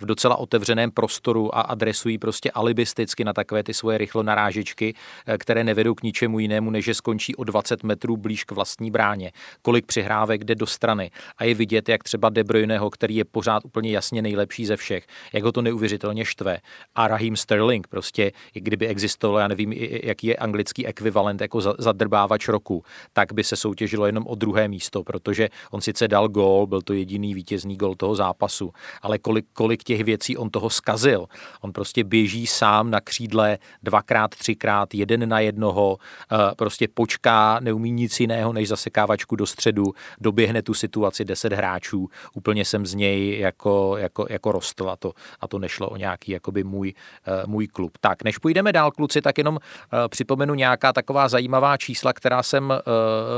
v 0.00 0.06
docela 0.06 0.36
otevřeném 0.36 0.90
prostoru 0.90 1.56
a 1.56 1.60
adresují 1.60 2.18
prostě 2.18 2.50
alibisticky 2.50 3.24
na 3.24 3.32
takové 3.32 3.62
ty 3.62 3.74
svoje 3.74 3.98
rychlo 3.98 4.22
narážičky, 4.22 4.94
eh, 5.26 5.38
které 5.38 5.64
nevedou 5.64 5.94
k 5.94 6.02
ničemu 6.02 6.38
jinému, 6.38 6.70
než 6.70 6.84
že 6.84 6.94
skončí 6.94 7.36
o 7.36 7.44
20 7.44 7.82
metrů 7.82 8.16
blíž 8.16 8.44
k 8.44 8.52
vlastní 8.52 8.90
bráně. 8.90 9.32
Kolik 9.62 9.86
přihrávek 9.86 10.44
jde 10.44 10.54
do 10.54 10.66
strany 10.66 11.10
a 11.38 11.44
je 11.44 11.54
vidět, 11.54 11.88
jak 11.88 12.04
třeba 12.04 12.28
De 12.28 12.44
Bruyneho, 12.44 12.90
který 12.90 13.16
je 13.16 13.24
pořád 13.24 13.64
úplně 13.64 13.90
jasně 13.90 14.22
nejlepší 14.22 14.66
ze 14.66 14.76
všech, 14.76 15.06
jak 15.32 15.44
ho 15.44 15.52
to 15.52 15.62
neuvěřitelně 15.62 16.24
štve. 16.24 16.58
A 16.94 17.08
Raheem 17.08 17.36
Sterling 17.36 17.86
prostě, 17.86 18.32
kdyby 18.52 18.86
existoval, 18.86 19.40
já 19.40 19.48
nevím, 19.48 19.72
jaký 20.02 20.26
je 20.26 20.36
anglický 20.36 20.86
ekvivalent 20.86 21.40
jako 21.40 21.60
zadrbávač 21.60 22.48
roku, 22.48 22.84
tak 23.12 23.32
by 23.32 23.44
se 23.44 23.56
soutěžilo 23.56 24.06
jen 24.06 24.17
jenom 24.18 24.26
o 24.26 24.34
druhé 24.34 24.68
místo, 24.68 25.04
protože 25.04 25.48
on 25.70 25.80
sice 25.80 26.08
dal 26.08 26.28
gól, 26.28 26.66
byl 26.66 26.82
to 26.82 26.92
jediný 26.92 27.34
vítězný 27.34 27.76
gól 27.76 27.94
toho 27.94 28.14
zápasu, 28.14 28.72
ale 29.02 29.18
kolik, 29.18 29.46
kolik 29.52 29.82
těch 29.82 30.04
věcí 30.04 30.36
on 30.36 30.50
toho 30.50 30.70
skazil. 30.70 31.26
On 31.60 31.72
prostě 31.72 32.04
běží 32.04 32.46
sám 32.46 32.90
na 32.90 33.00
křídle 33.00 33.58
dvakrát, 33.82 34.30
třikrát, 34.30 34.94
jeden 34.94 35.28
na 35.28 35.40
jednoho, 35.40 35.96
eh, 36.32 36.36
prostě 36.56 36.88
počká, 36.88 37.60
neumí 37.60 37.90
nic 37.90 38.20
jiného, 38.20 38.52
než 38.52 38.68
zasekávačku 38.68 39.36
do 39.36 39.46
středu, 39.46 39.92
doběhne 40.20 40.62
tu 40.62 40.74
situaci 40.74 41.24
deset 41.24 41.52
hráčů, 41.52 42.08
úplně 42.34 42.64
jsem 42.64 42.86
z 42.86 42.94
něj 42.94 43.38
jako, 43.38 43.96
jako, 43.96 44.26
jako 44.30 44.52
rostl 44.52 44.90
a 44.90 44.96
to, 44.96 45.12
a 45.40 45.48
to 45.48 45.58
nešlo 45.58 45.88
o 45.88 45.96
nějaký 45.96 46.32
jakoby 46.32 46.64
můj, 46.64 46.94
eh, 47.26 47.46
můj 47.46 47.66
klub. 47.68 47.98
Tak, 48.00 48.24
než 48.24 48.38
půjdeme 48.38 48.72
dál, 48.72 48.90
kluci, 48.90 49.22
tak 49.22 49.38
jenom 49.38 49.58
eh, 49.58 50.08
připomenu 50.08 50.54
nějaká 50.54 50.92
taková 50.92 51.28
zajímavá 51.28 51.76
čísla, 51.76 52.12
která 52.12 52.42
jsem 52.42 52.72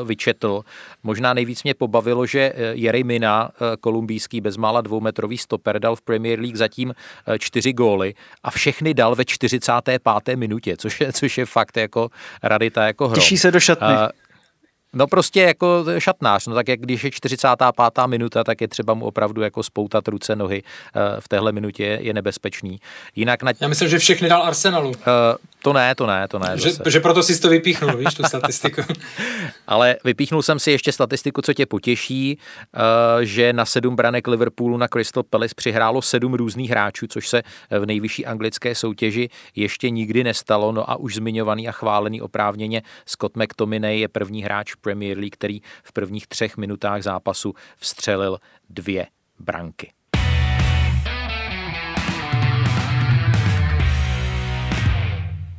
vyčetl. 0.04 0.62
Možná 1.02 1.34
nejvíc 1.34 1.62
mě 1.62 1.74
pobavilo, 1.74 2.26
že 2.26 2.40
eh, 2.40 2.72
Jerry 2.74 3.04
Mina, 3.04 3.50
eh, 3.54 3.76
kolumbijský 3.80 4.40
bezmála 4.40 4.80
dvoumetrový 4.80 5.38
stoper, 5.38 5.78
dal 5.78 5.96
v 5.96 6.02
Premier 6.02 6.40
League 6.40 6.56
zatím 6.56 6.94
eh, 7.26 7.38
čtyři 7.38 7.72
góly 7.72 8.14
a 8.42 8.50
všechny 8.50 8.94
dal 8.94 9.14
ve 9.14 9.24
45. 9.24 10.36
minutě, 10.36 10.76
což 10.76 11.00
je, 11.00 11.12
což 11.12 11.38
je 11.38 11.46
fakt 11.46 11.76
jako 11.76 12.08
radita 12.42 12.86
jako 12.86 13.08
hrom. 13.08 13.14
Těší 13.14 13.38
se 13.38 13.50
do 13.50 13.60
šatny. 13.60 13.88
Uh, 13.88 14.08
No 14.92 15.06
prostě 15.06 15.40
jako 15.40 15.84
šatnář, 15.98 16.46
no 16.46 16.54
tak 16.54 16.68
jak 16.68 16.80
když 16.80 17.04
je 17.04 17.10
45. 17.10 18.06
minuta, 18.06 18.44
tak 18.44 18.60
je 18.60 18.68
třeba 18.68 18.94
mu 18.94 19.06
opravdu 19.06 19.42
jako 19.42 19.62
spoutat 19.62 20.08
ruce, 20.08 20.36
nohy 20.36 20.62
v 21.20 21.28
téhle 21.28 21.52
minutě 21.52 21.98
je 22.00 22.14
nebezpečný. 22.14 22.80
Jinak 23.16 23.42
na... 23.42 23.52
Já 23.60 23.68
myslím, 23.68 23.88
že 23.88 23.98
všechny 23.98 24.28
dal 24.28 24.42
Arsenalu. 24.42 24.88
Uh, 24.88 24.94
to 25.62 25.72
ne, 25.72 25.94
to 25.94 26.06
ne, 26.06 26.28
to 26.28 26.38
ne. 26.38 26.58
Že, 26.58 26.70
že 26.86 27.00
proto 27.00 27.22
si 27.22 27.40
to 27.40 27.48
vypíchnul, 27.48 27.96
víš, 27.96 28.14
tu 28.14 28.22
statistiku. 28.22 28.82
Ale 29.66 29.96
vypíchnul 30.04 30.42
jsem 30.42 30.58
si 30.58 30.70
ještě 30.70 30.92
statistiku, 30.92 31.42
co 31.42 31.54
tě 31.54 31.66
potěší, 31.66 32.38
uh, 32.38 32.80
že 33.22 33.52
na 33.52 33.64
sedm 33.64 33.96
branek 33.96 34.26
Liverpoolu 34.26 34.76
na 34.76 34.88
Crystal 34.88 35.22
Palace 35.22 35.54
přihrálo 35.56 36.02
sedm 36.02 36.34
různých 36.34 36.70
hráčů, 36.70 37.06
což 37.06 37.28
se 37.28 37.42
v 37.70 37.86
nejvyšší 37.86 38.26
anglické 38.26 38.74
soutěži 38.74 39.28
ještě 39.56 39.90
nikdy 39.90 40.24
nestalo. 40.24 40.72
No 40.72 40.90
a 40.90 40.96
už 40.96 41.14
zmiňovaný 41.14 41.68
a 41.68 41.72
chválený 41.72 42.20
oprávněně 42.20 42.82
Scott 43.06 43.36
McTominay 43.36 44.00
je 44.00 44.08
první 44.08 44.42
hráč 44.42 44.74
Premier 44.80 45.18
League, 45.18 45.34
který 45.34 45.60
v 45.82 45.92
prvních 45.92 46.26
třech 46.26 46.56
minutách 46.56 47.02
zápasu 47.02 47.54
vstřelil 47.76 48.38
dvě 48.70 49.06
branky. 49.38 49.92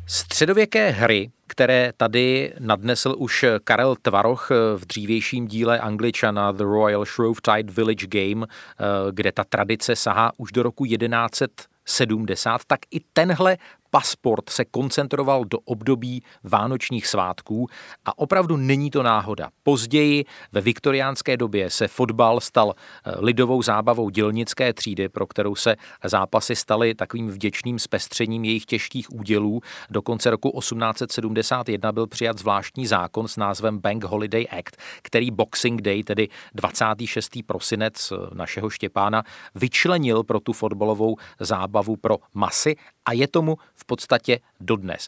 Středověké 0.08 0.90
hry, 0.90 1.32
které 1.48 1.94
tady 1.98 2.54
nadnesl 2.60 3.16
už 3.18 3.46
Karel 3.64 3.96
Tvaroch 4.02 4.50
v 4.76 4.86
dřívějším 4.86 5.48
díle 5.48 5.80
Angličana 5.80 6.52
The 6.52 6.64
Royal 6.64 7.06
Shrovetide 7.06 7.74
Village 7.74 8.08
Game, 8.08 8.46
kde 9.12 9.32
ta 9.32 9.44
tradice 9.44 9.96
sahá 9.96 10.32
už 10.38 10.52
do 10.52 10.64
roku 10.64 10.86
1170, 10.86 12.62
tak 12.68 12.80
i 12.92 13.00
tenhle 13.14 13.58
pasport 13.92 14.50
se 14.50 14.66
koncentroval 14.66 15.46
do 15.46 15.60
období 15.60 16.24
vánočních 16.44 17.08
svátků 17.08 17.68
a 18.06 18.18
opravdu 18.18 18.58
není 18.58 18.92
to 18.92 19.04
náhoda. 19.04 19.50
Později 19.64 20.26
ve 20.52 20.62
viktoriánské 20.62 21.38
době 21.38 21.70
se 21.70 21.88
fotbal 21.88 22.40
stal 22.40 22.74
eh, 22.74 23.12
lidovou 23.20 23.62
zábavou 23.62 24.10
dělnické 24.10 24.74
třídy, 24.74 25.10
pro 25.10 25.28
kterou 25.28 25.56
se 25.56 25.76
zápasy 26.04 26.56
staly 26.56 26.96
takovým 26.96 27.28
vděčným 27.28 27.80
zpestřením 27.80 28.46
jejich 28.46 28.66
těžkých 28.66 29.14
údělů. 29.14 29.62
Do 29.90 30.02
konce 30.02 30.30
roku 30.30 30.60
1871 30.60 31.92
byl 31.92 32.08
přijat 32.08 32.38
zvláštní 32.38 32.88
zákon 32.88 33.28
s 33.28 33.38
názvem 33.38 33.80
Bank 33.80 34.04
Holiday 34.04 34.46
Act, 34.60 34.78
který 35.02 35.32
Boxing 35.32 35.82
Day, 35.82 36.04
tedy 36.04 36.28
26. 36.54 37.32
prosinec 37.46 38.12
eh, 38.12 38.36
našeho 38.36 38.70
Štěpána, 38.70 39.24
vyčlenil 39.56 40.24
pro 40.24 40.40
tu 40.40 40.54
fotbalovou 40.54 41.16
zábavu 41.40 41.96
pro 41.96 42.18
masy 42.34 42.76
a 43.06 43.14
je 43.14 43.28
tomu 43.28 43.58
v 43.76 43.86
podstatě 43.86 44.40
dodnes. 44.60 45.08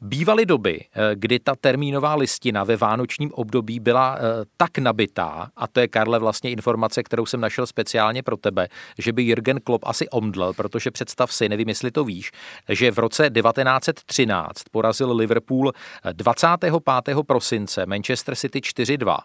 Bývaly 0.00 0.46
doby, 0.46 0.84
eh, 0.84 1.10
kdy 1.14 1.38
ta 1.38 1.54
termínová 1.54 2.14
listina 2.14 2.64
ve 2.64 2.76
vánočním 2.76 3.32
období 3.32 3.80
byla 3.80 4.16
eh, 4.18 4.20
tak 4.56 4.78
nabitá, 4.78 5.50
a 5.56 5.66
to 5.68 5.80
je, 5.80 5.88
Karle, 5.88 6.18
vlastně 6.18 6.50
informace, 6.50 7.02
kterou 7.02 7.26
jsem 7.26 7.40
našel 7.40 7.66
speciálně 7.66 8.22
pro 8.22 8.36
tebe, 8.36 8.68
že 8.98 9.12
by 9.12 9.22
Jürgen 9.22 9.60
Klopp 9.60 9.84
asi 9.86 10.08
omdlel, 10.08 10.52
protože 10.52 10.90
představ 10.90 11.32
si, 11.32 11.48
nevím, 11.48 11.68
jestli 11.68 11.90
to 11.90 12.04
víš, 12.04 12.30
že 12.68 12.90
v 12.90 12.98
roce 12.98 13.30
1913 13.30 14.62
porazil 14.70 15.12
Liverpool 15.12 15.72
25. 16.12 16.74
Eh, 17.08 17.22
prosince 17.26 17.86
Manchester 17.86 18.36
City 18.36 18.60
4-2. 18.60 19.18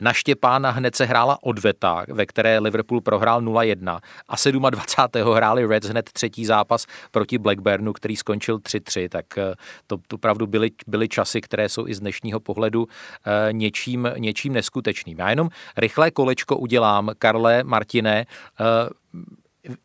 Na 0.00 0.12
Štěpána 0.12 0.70
hned 0.70 0.96
se 0.96 1.04
hrála 1.04 1.38
odveta, 1.42 2.04
ve 2.08 2.26
které 2.26 2.58
Liverpool 2.58 3.00
prohrál 3.00 3.42
0-1 3.42 4.00
a 4.28 4.70
27. 4.70 5.32
hráli 5.34 5.66
Reds 5.66 5.88
hned 5.88 6.10
třetí 6.12 6.46
zápas 6.46 6.86
proti 7.10 7.38
Blackburnu, 7.38 7.92
který 7.92 8.16
skončil 8.16 8.58
3-3, 8.58 9.08
tak 9.08 9.38
eh, 9.38 9.54
to 9.86 9.98
opravdu 10.12 10.46
byly, 10.46 10.70
byly 10.86 11.08
časy, 11.08 11.40
které 11.40 11.68
jsou 11.68 11.86
i 11.86 11.94
z 11.94 12.00
dnešního 12.00 12.40
pohledu 12.40 12.86
eh, 13.26 13.52
něčím, 13.52 14.08
něčím 14.18 14.52
neskutečným. 14.52 15.18
Já 15.18 15.30
jenom 15.30 15.48
rychlé 15.76 16.10
kolečko 16.10 16.56
udělám, 16.56 17.10
Karle, 17.18 17.64
Martine, 17.64 18.26
eh, 18.60 18.64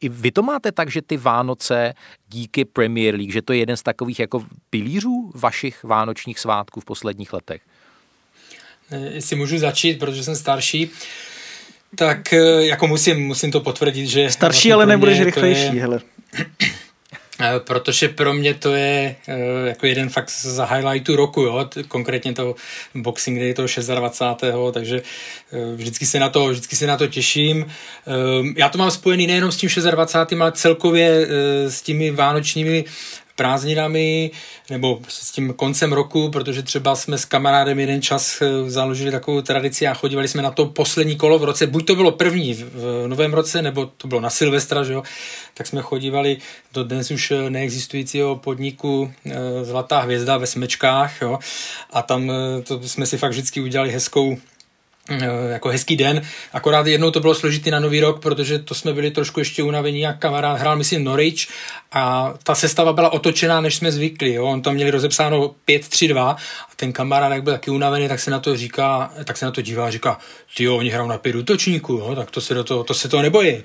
i 0.01 0.09
vy 0.09 0.31
to 0.31 0.43
máte 0.43 0.71
tak, 0.71 0.91
že 0.91 1.01
ty 1.01 1.17
Vánoce 1.17 1.93
díky 2.27 2.65
Premier 2.65 3.15
League, 3.15 3.31
že 3.31 3.41
to 3.41 3.53
je 3.53 3.59
jeden 3.59 3.77
z 3.77 3.83
takových 3.83 4.19
jako 4.19 4.45
pilířů 4.69 5.31
vašich 5.35 5.83
vánočních 5.83 6.39
svátků 6.39 6.79
v 6.79 6.85
posledních 6.85 7.33
letech? 7.33 7.61
Eh, 8.91 9.09
jestli 9.13 9.35
můžu 9.35 9.57
začít, 9.57 9.99
protože 9.99 10.23
jsem 10.23 10.35
starší, 10.35 10.89
tak 11.95 12.33
eh, 12.33 12.65
jako 12.65 12.87
musím, 12.87 13.19
musím 13.19 13.51
to 13.51 13.59
potvrdit, 13.59 14.07
že... 14.07 14.29
Starší, 14.29 14.57
vlastně 14.57 14.73
ale 14.73 14.85
nebudeš 14.85 15.21
rychlejší, 15.21 15.75
je, 15.75 15.81
hele. 15.81 15.99
Eh, 17.43 17.59
protože 17.59 18.09
pro 18.09 18.33
mě 18.33 18.53
to 18.53 18.73
je 18.73 19.15
jako 19.65 19.85
jeden 19.85 20.09
fakt 20.09 20.29
z 20.29 20.65
highlightu 20.65 21.15
roku, 21.15 21.41
jo? 21.41 21.69
konkrétně 21.87 22.33
to 22.33 22.55
Boxing 22.95 23.39
Day, 23.39 23.53
toho 23.53 23.67
26. 23.67 24.73
takže 24.73 25.01
vždycky 25.75 26.05
se 26.05 26.19
na 26.19 26.29
to, 26.29 26.47
vždycky 26.47 26.75
se 26.75 26.87
na 26.87 26.97
to 26.97 27.07
těším. 27.07 27.65
Já 28.55 28.69
to 28.69 28.77
mám 28.77 28.91
spojený 28.91 29.27
nejenom 29.27 29.51
s 29.51 29.57
tím 29.57 29.69
26. 29.91 30.41
ale 30.41 30.51
celkově 30.51 31.27
s 31.67 31.81
těmi 31.81 32.11
vánočními 32.11 32.85
prázdninami 33.41 34.31
nebo 34.69 34.99
s 35.07 35.31
tím 35.31 35.53
koncem 35.53 35.93
roku, 35.93 36.29
protože 36.29 36.63
třeba 36.63 36.95
jsme 36.95 37.17
s 37.17 37.25
kamarádem 37.25 37.79
jeden 37.79 38.01
čas 38.01 38.41
eh, 38.41 38.69
založili 38.69 39.11
takovou 39.11 39.41
tradici 39.41 39.87
a 39.87 39.93
chodívali 39.93 40.27
jsme 40.27 40.41
na 40.41 40.51
to 40.51 40.65
poslední 40.65 41.15
kolo 41.15 41.39
v 41.39 41.43
roce, 41.43 41.67
buď 41.67 41.87
to 41.87 41.95
bylo 41.95 42.11
první 42.11 42.53
v 42.53 43.07
novém 43.07 43.33
roce, 43.33 43.61
nebo 43.61 43.85
to 43.97 44.07
bylo 44.07 44.21
na 44.21 44.29
Silvestra, 44.29 44.83
že 44.83 44.93
jo, 44.93 45.03
tak 45.53 45.67
jsme 45.67 45.81
chodívali 45.81 46.37
do 46.73 46.83
dnes 46.83 47.11
už 47.11 47.31
eh, 47.31 47.49
neexistujícího 47.49 48.35
podniku 48.35 49.11
eh, 49.25 49.31
Zlatá 49.63 49.99
hvězda 49.99 50.37
ve 50.37 50.47
Smečkách, 50.47 51.21
jo, 51.21 51.39
a 51.93 52.01
tam 52.01 52.31
to 52.63 52.87
jsme 52.87 53.05
si 53.05 53.17
fakt 53.17 53.31
vždycky 53.31 53.61
udělali 53.61 53.91
hezkou 53.91 54.37
jako 55.51 55.69
hezký 55.69 55.95
den, 55.95 56.21
akorát 56.53 56.87
jednou 56.87 57.11
to 57.11 57.19
bylo 57.19 57.35
složitý 57.35 57.71
na 57.71 57.79
nový 57.79 57.99
rok, 57.99 58.21
protože 58.21 58.59
to 58.59 58.73
jsme 58.75 58.93
byli 58.93 59.11
trošku 59.11 59.39
ještě 59.39 59.63
unavení, 59.63 59.99
jak 59.99 60.19
kamarád 60.19 60.59
hrál, 60.59 60.75
myslím, 60.75 61.03
Norwich 61.03 61.47
a 61.91 62.33
ta 62.43 62.55
sestava 62.55 62.93
byla 62.93 63.13
otočená, 63.13 63.61
než 63.61 63.75
jsme 63.75 63.91
zvykli, 63.91 64.33
jo? 64.33 64.45
on 64.45 64.61
tam 64.61 64.73
měli 64.73 64.91
rozepsáno 64.91 65.55
5-3-2 65.67 66.35
a 66.70 66.70
ten 66.81 66.93
kamarád, 66.93 67.31
jak 67.31 67.43
byl 67.43 67.53
taky 67.53 67.71
unavený, 67.71 68.07
tak 68.07 68.19
se 68.19 68.31
na 68.31 68.39
to 68.39 68.57
říká, 68.57 69.13
tak 69.23 69.37
se 69.37 69.45
na 69.45 69.51
to 69.51 69.61
dívá 69.61 69.87
a 69.87 69.91
říká, 69.91 70.17
ty 70.57 70.63
jo, 70.63 70.77
oni 70.77 70.89
hrajou 70.89 71.07
na 71.07 71.17
pět 71.17 71.35
útočníků, 71.35 71.93
jo? 71.93 72.15
tak 72.15 72.31
to 72.31 72.41
se, 72.41 72.53
do 72.53 72.63
toho, 72.63 72.83
to 72.83 72.93
se 72.93 73.09
toho 73.09 73.23
nebojí. 73.23 73.63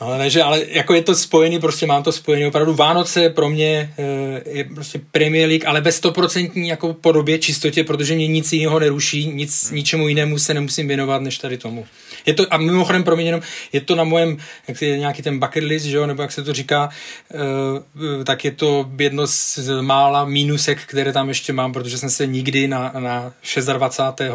Ale, 0.00 0.18
ne, 0.18 0.30
že, 0.30 0.42
ale 0.42 0.64
jako 0.68 0.94
je 0.94 1.02
to 1.02 1.14
spojený, 1.14 1.60
prostě 1.60 1.86
mám 1.86 2.02
to 2.02 2.12
spojený, 2.12 2.46
opravdu 2.46 2.74
Vánoce 2.74 3.30
pro 3.30 3.48
mě 3.50 3.94
eh, 3.98 4.42
je 4.50 4.64
prostě 4.64 5.00
Premier 5.10 5.48
League, 5.48 5.66
ale 5.66 5.80
bez 5.80 5.96
stoprocentní 5.96 6.68
jako 6.68 6.94
podobě, 6.94 7.38
čistotě, 7.38 7.84
protože 7.84 8.14
mě 8.14 8.26
nic 8.26 8.52
jiného 8.52 8.78
neruší, 8.78 9.26
nic, 9.26 9.70
ničemu 9.70 10.08
jinému 10.08 10.38
se 10.38 10.54
nemusím 10.54 10.88
věnovat, 10.88 11.22
než 11.22 11.38
tady 11.38 11.58
tomu. 11.58 11.86
Je 12.30 12.34
to, 12.34 12.46
a 12.50 12.56
mimochodem, 12.56 13.04
pro 13.04 13.16
mě 13.16 13.24
jenom, 13.24 13.40
je 13.72 13.80
to 13.80 13.94
na 13.94 14.04
mojem, 14.04 14.36
jak 14.68 14.82
je 14.82 14.98
nějaký 14.98 15.22
ten 15.22 15.38
bucket 15.38 15.64
list, 15.64 15.84
že 15.84 15.96
jo, 15.96 16.06
nebo 16.06 16.22
jak 16.22 16.32
se 16.32 16.44
to 16.44 16.52
říká, 16.52 16.88
uh, 17.34 18.24
tak 18.24 18.44
je 18.44 18.50
to 18.50 18.90
jedno 18.98 19.26
z 19.26 19.58
mála 19.80 20.24
mínusek, 20.24 20.78
které 20.86 21.12
tam 21.12 21.28
ještě 21.28 21.52
mám, 21.52 21.72
protože 21.72 21.98
jsem 21.98 22.10
se 22.10 22.26
nikdy 22.26 22.68
na, 22.68 22.92
na 22.98 23.32
26. 23.72 24.30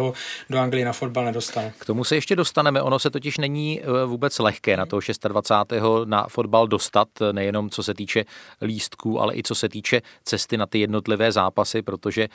do 0.49 0.59
Anglie 0.59 0.85
na 0.85 0.93
fotbal 0.93 1.25
nedostal. 1.25 1.63
K 1.77 1.85
tomu 1.85 2.03
se 2.03 2.15
ještě 2.15 2.35
dostaneme, 2.35 2.81
ono 2.81 2.99
se 2.99 3.09
totiž 3.09 3.37
není 3.37 3.81
eh, 3.81 4.05
vůbec 4.05 4.39
lehké 4.39 4.77
na 4.77 4.85
toho 4.85 5.01
26. 5.27 5.81
na 6.05 6.27
fotbal 6.27 6.67
dostat, 6.67 7.07
nejenom 7.31 7.69
co 7.69 7.83
se 7.83 7.93
týče 7.93 8.25
lístků, 8.61 9.21
ale 9.21 9.35
i 9.35 9.43
co 9.43 9.55
se 9.55 9.69
týče 9.69 10.01
cesty 10.23 10.57
na 10.57 10.65
ty 10.65 10.79
jednotlivé 10.79 11.31
zápasy, 11.31 11.81
protože 11.81 12.27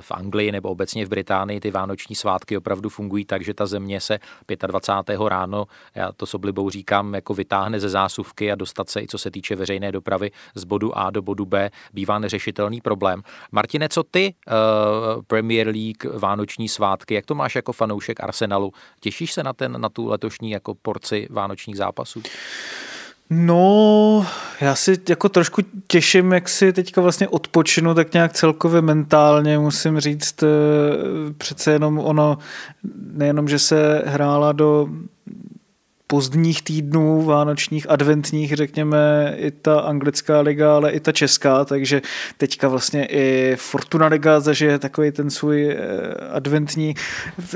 v 0.00 0.10
Anglii 0.10 0.52
nebo 0.52 0.68
obecně 0.68 1.06
v 1.06 1.08
Británii 1.08 1.60
ty 1.60 1.70
vánoční 1.70 2.16
svátky 2.16 2.56
opravdu 2.56 2.88
fungují 2.88 3.24
tak, 3.24 3.44
že 3.44 3.54
ta 3.54 3.66
země 3.66 4.00
se 4.00 4.18
25. 4.66 4.99
ráno, 5.28 5.66
já 5.94 6.12
to 6.12 6.26
s 6.26 6.34
oblibou 6.34 6.70
říkám, 6.70 7.14
jako 7.14 7.34
vytáhne 7.34 7.80
ze 7.80 7.88
zásuvky 7.88 8.52
a 8.52 8.54
dostat 8.54 8.90
se 8.90 9.02
i 9.02 9.06
co 9.06 9.18
se 9.18 9.30
týče 9.30 9.56
veřejné 9.56 9.92
dopravy 9.92 10.30
z 10.54 10.64
bodu 10.64 10.98
A 10.98 11.10
do 11.10 11.22
bodu 11.22 11.46
B 11.46 11.70
bývá 11.92 12.18
neřešitelný 12.18 12.80
problém. 12.80 13.22
Martine, 13.52 13.88
co 13.88 14.02
ty 14.02 14.34
uh, 14.46 15.22
Premier 15.22 15.66
League, 15.66 16.04
vánoční 16.18 16.68
svátky, 16.68 17.14
jak 17.14 17.26
to 17.26 17.34
máš 17.34 17.54
jako 17.54 17.72
fanoušek 17.72 18.20
Arsenalu? 18.20 18.72
Těšíš 19.00 19.32
se 19.32 19.42
na, 19.42 19.52
ten, 19.52 19.80
na 19.80 19.88
tu 19.88 20.06
letošní 20.06 20.50
jako 20.50 20.74
porci 20.74 21.28
vánočních 21.30 21.76
zápasů? 21.76 22.22
No, 23.32 24.26
já 24.60 24.74
si 24.74 24.98
jako 25.08 25.28
trošku 25.28 25.62
těším, 25.86 26.32
jak 26.32 26.48
si 26.48 26.72
teďka 26.72 27.00
vlastně 27.00 27.28
odpočinu, 27.28 27.94
tak 27.94 28.12
nějak 28.12 28.32
celkově 28.32 28.82
mentálně 28.82 29.58
musím 29.58 30.00
říct, 30.00 30.42
eh, 30.42 30.46
přece 31.38 31.72
jenom 31.72 31.98
ono, 31.98 32.38
nejenom, 33.12 33.48
že 33.48 33.58
se 33.58 34.02
hrála 34.06 34.52
do 34.52 34.88
pozdních 36.10 36.62
týdnů, 36.62 37.22
vánočních, 37.22 37.90
adventních, 37.90 38.54
řekněme, 38.54 39.34
i 39.36 39.50
ta 39.50 39.80
anglická 39.80 40.40
liga, 40.40 40.76
ale 40.76 40.90
i 40.90 41.00
ta 41.00 41.12
česká, 41.12 41.64
takže 41.64 42.02
teďka 42.36 42.68
vlastně 42.68 43.06
i 43.06 43.56
Fortuna 43.56 44.06
liga 44.06 44.40
zažije 44.40 44.78
takový 44.78 45.10
ten 45.10 45.30
svůj 45.30 45.70
eh, 45.70 45.78
adventní 46.32 46.94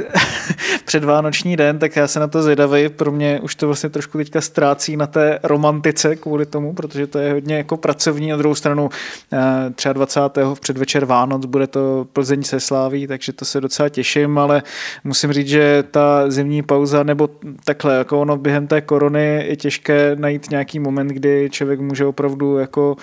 předvánoční 0.85 1.57
den, 1.57 1.79
tak 1.79 1.97
já 1.97 2.09
se 2.09 2.21
na 2.21 2.27
to 2.27 2.43
zvědavý. 2.43 2.89
Pro 2.89 3.13
mě 3.13 3.41
už 3.41 3.55
to 3.55 3.67
vlastně 3.67 3.91
trošku 3.91 4.19
teďka 4.19 4.41
ztrácí 4.41 4.97
na 4.97 5.07
té 5.07 5.39
romantice 5.43 6.17
kvůli 6.17 6.47
tomu, 6.47 6.73
protože 6.73 7.07
to 7.07 7.19
je 7.19 7.33
hodně 7.33 7.57
jako 7.57 7.77
pracovní. 7.77 8.31
Na 8.31 8.37
druhou 8.37 8.55
stranu 8.55 8.91
eh, 9.33 9.71
třeba 9.75 9.93
20. 9.93 10.21
v 10.55 10.61
předvečer 10.61 11.05
Vánoc 11.05 11.47
bude 11.47 11.67
to 11.67 12.07
Plzeň 12.13 12.43
se 12.43 12.61
sláví, 12.61 13.07
takže 13.07 13.33
to 13.33 13.45
se 13.45 13.61
docela 13.61 13.89
těším, 13.89 14.39
ale 14.39 14.63
musím 15.05 15.33
říct, 15.33 15.49
že 15.49 15.85
ta 15.91 16.31
zimní 16.31 16.63
pauza, 16.63 17.03
nebo 17.03 17.29
takhle, 17.65 17.95
jako 17.95 18.21
ono 18.21 18.44
během 18.45 18.67
té 18.67 18.81
korony 18.81 19.45
je 19.49 19.57
těžké 19.57 20.17
najít 20.17 20.51
nějaký 20.51 20.79
moment, 20.79 21.09
kdy 21.09 21.49
člověk 21.51 21.81
může 21.81 22.05
opravdu 22.07 22.59
jako 22.59 22.97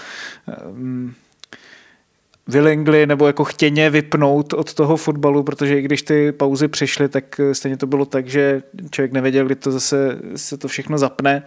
um, 0.70 1.14
vylingli 2.48 3.06
nebo 3.06 3.28
jako 3.28 3.44
chtěně 3.44 3.90
vypnout 3.90 4.54
od 4.54 4.74
toho 4.74 4.98
fotbalu, 4.98 5.44
protože 5.44 5.80
i 5.80 5.82
když 5.82 6.02
ty 6.02 6.32
pauzy 6.32 6.68
přišly, 6.68 7.10
tak 7.10 7.42
stejně 7.54 7.78
to 7.78 7.88
bylo 7.88 8.06
tak, 8.06 8.28
že 8.28 8.64
člověk 8.92 9.12
nevěděl, 9.12 9.46
kdy 9.46 9.56
to 9.56 9.72
zase 9.72 10.20
se 10.36 10.58
to 10.58 10.68
všechno 10.68 10.98
zapne. 10.98 11.44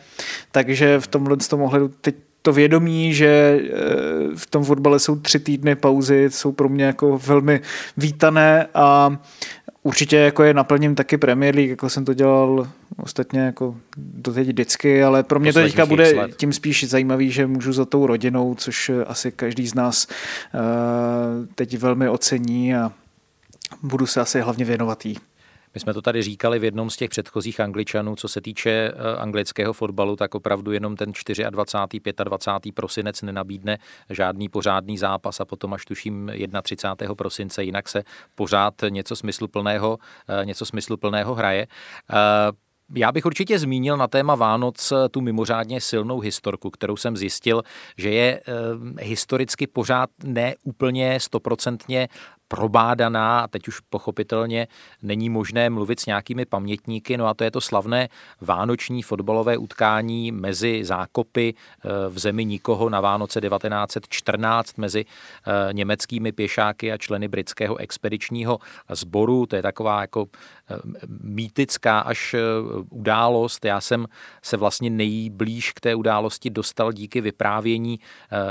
Takže 0.52 1.00
v 1.00 1.06
tomhle 1.06 1.36
tom 1.36 1.62
ohledu 1.62 1.88
teď 1.88 2.14
to 2.44 2.52
vědomí, 2.52 3.14
že 3.14 3.60
eh, 3.62 3.70
v 4.36 4.46
tom 4.46 4.64
fotbale 4.64 4.98
jsou 4.98 5.16
tři 5.16 5.38
týdny 5.38 5.74
pauzy, 5.74 6.26
jsou 6.30 6.52
pro 6.52 6.68
mě 6.68 6.84
jako 6.84 7.18
velmi 7.18 7.60
vítané 7.96 8.66
a 8.74 9.16
určitě 9.82 10.16
jako 10.16 10.42
je 10.42 10.54
naplním 10.54 10.94
taky 10.94 11.18
Premier 11.18 11.54
League, 11.54 11.70
jako 11.70 11.90
jsem 11.90 12.04
to 12.04 12.14
dělal 12.14 12.68
ostatně 12.96 13.40
jako 13.40 13.76
doteď 13.96 14.46
vždycky, 14.46 15.04
ale 15.04 15.22
pro 15.22 15.40
mě 15.40 15.52
to 15.52 15.60
teďka 15.60 15.86
bude 15.86 16.12
let. 16.16 16.36
tím 16.36 16.52
spíš 16.52 16.88
zajímavý, 16.88 17.30
že 17.30 17.46
můžu 17.46 17.72
za 17.72 17.84
tou 17.84 18.06
rodinou, 18.06 18.54
což 18.54 18.90
asi 19.06 19.32
každý 19.32 19.66
z 19.66 19.74
nás 19.74 20.06
uh, 20.06 20.60
teď 21.54 21.78
velmi 21.78 22.08
ocení 22.08 22.74
a 22.74 22.92
budu 23.82 24.06
se 24.06 24.20
asi 24.20 24.40
hlavně 24.40 24.64
věnovat 24.64 25.06
jí. 25.06 25.16
My 25.74 25.80
jsme 25.80 25.94
to 25.94 26.02
tady 26.02 26.22
říkali 26.22 26.58
v 26.58 26.64
jednom 26.64 26.90
z 26.90 26.96
těch 26.96 27.10
předchozích 27.10 27.60
angličanů, 27.60 28.16
co 28.16 28.28
se 28.28 28.40
týče 28.40 28.70
eh, 28.70 29.16
anglického 29.16 29.72
fotbalu, 29.72 30.16
tak 30.16 30.34
opravdu 30.34 30.72
jenom 30.72 30.96
ten 30.96 31.12
24. 31.50 32.14
25. 32.24 32.74
prosinec 32.74 33.22
nenabídne 33.22 33.78
žádný 34.10 34.48
pořádný 34.48 34.98
zápas 34.98 35.40
a 35.40 35.44
potom 35.44 35.74
až 35.74 35.84
tuším 35.84 36.32
31. 36.62 37.14
prosince, 37.14 37.64
jinak 37.64 37.88
se 37.88 38.02
pořád 38.34 38.74
něco 38.88 39.16
smysluplného, 39.16 39.98
eh, 40.28 40.44
něco 40.44 40.66
smysluplného 40.66 41.34
hraje. 41.34 41.66
Eh, 42.10 42.16
já 42.94 43.12
bych 43.12 43.26
určitě 43.26 43.58
zmínil 43.58 43.96
na 43.96 44.08
téma 44.08 44.34
Vánoc 44.34 44.92
tu 45.10 45.20
mimořádně 45.20 45.80
silnou 45.80 46.20
historku, 46.20 46.70
kterou 46.70 46.96
jsem 46.96 47.16
zjistil, 47.16 47.62
že 47.98 48.10
je 48.10 48.40
historicky 49.00 49.66
pořád 49.66 50.10
neúplně 50.24 51.20
stoprocentně 51.20 52.08
probádaná 52.48 53.40
a 53.40 53.48
teď 53.48 53.68
už 53.68 53.80
pochopitelně 53.80 54.68
není 55.02 55.30
možné 55.30 55.70
mluvit 55.70 56.00
s 56.00 56.06
nějakými 56.06 56.44
pamětníky, 56.44 57.16
no 57.16 57.26
a 57.26 57.34
to 57.34 57.44
je 57.44 57.50
to 57.50 57.60
slavné 57.60 58.08
vánoční 58.40 59.02
fotbalové 59.02 59.56
utkání 59.56 60.32
mezi 60.32 60.84
zákopy 60.84 61.54
eh, 61.54 61.88
v 62.08 62.18
zemi 62.18 62.44
nikoho 62.44 62.88
na 62.88 63.00
Vánoce 63.00 63.40
1914 63.40 64.78
mezi 64.78 65.04
eh, 65.04 65.72
německými 65.72 66.32
pěšáky 66.32 66.92
a 66.92 66.98
členy 66.98 67.28
britského 67.28 67.76
expedičního 67.76 68.58
sboru. 68.90 69.46
To 69.46 69.56
je 69.56 69.62
taková 69.62 70.00
jako 70.00 70.26
mýtická 71.20 72.00
až 72.00 72.34
událost. 72.90 73.64
Já 73.64 73.80
jsem 73.80 74.06
se 74.42 74.56
vlastně 74.56 74.90
nejblíž 74.90 75.72
k 75.72 75.80
té 75.80 75.94
události 75.94 76.50
dostal 76.50 76.92
díky 76.92 77.20
vyprávění 77.20 78.00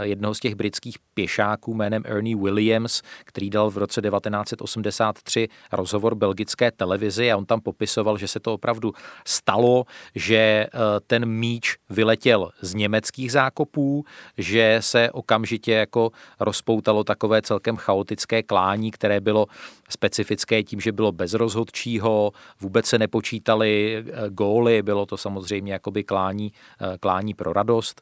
jednoho 0.01 0.33
z 0.33 0.39
těch 0.39 0.55
britských 0.55 0.97
pěšáků 1.13 1.73
jménem 1.73 2.03
Ernie 2.05 2.35
Williams, 2.35 3.01
který 3.25 3.49
dal 3.49 3.69
v 3.69 3.77
roce 3.77 4.01
1983 4.01 5.47
rozhovor 5.71 6.15
belgické 6.15 6.71
televizi 6.71 7.31
a 7.31 7.37
on 7.37 7.45
tam 7.45 7.61
popisoval, 7.61 8.17
že 8.17 8.27
se 8.27 8.39
to 8.39 8.53
opravdu 8.53 8.93
stalo, 9.27 9.85
že 10.15 10.35
eh, 10.35 10.69
ten 11.07 11.25
míč 11.25 11.75
vyletěl 11.89 12.49
z 12.61 12.73
německých 12.73 13.31
zákopů, 13.31 14.05
že 14.37 14.77
se 14.79 15.11
okamžitě 15.11 15.71
jako 15.71 16.11
rozpoutalo 16.39 17.03
takové 17.03 17.41
celkem 17.41 17.77
chaotické 17.77 18.43
klání, 18.43 18.91
které 18.91 19.21
bylo 19.21 19.45
specifické 19.93 20.63
tím, 20.63 20.79
že 20.79 20.91
bylo 20.91 21.11
bez 21.11 21.33
rozhodčího, 21.33 22.31
vůbec 22.61 22.85
se 22.85 22.99
nepočítali 22.99 23.97
eh, 23.97 24.29
góly, 24.29 24.81
bylo 24.81 25.05
to 25.05 25.17
samozřejmě 25.17 25.73
jakoby 25.73 26.03
klání, 26.03 26.51
eh, 26.81 26.97
klání 26.97 27.33
pro 27.33 27.53
radost. 27.53 28.01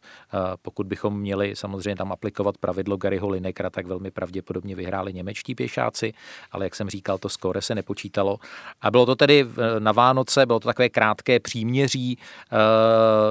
Pokud 0.62 0.88
bychom 0.88 1.20
měli 1.20 1.56
samozřejmě 1.56 1.96
tam 1.96 2.12
aplikovat 2.12 2.58
pravidlo 2.58 2.98
Garyho 2.98 3.30
Linekra, 3.30 3.70
tak 3.70 3.88
velmi 3.88 4.12
pravděpodobně 4.12 4.76
vyhráli 4.76 5.14
němečtí 5.14 5.56
pěšáci 5.56 6.14
ale 6.52 6.66
jak 6.66 6.76
jsem 6.76 6.90
říkal, 6.90 7.18
to 7.18 7.30
skóre 7.30 7.62
se 7.62 7.76
nepočítalo. 7.76 8.38
A 8.82 8.92
bylo 8.92 9.06
to 9.06 9.16
tedy 9.16 9.46
na 9.80 9.92
Vánoce, 9.92 10.46
bylo 10.46 10.60
to 10.60 10.68
takové 10.68 10.90
krátké 10.90 11.40
příměří, 11.40 12.18
eh, 12.52 12.56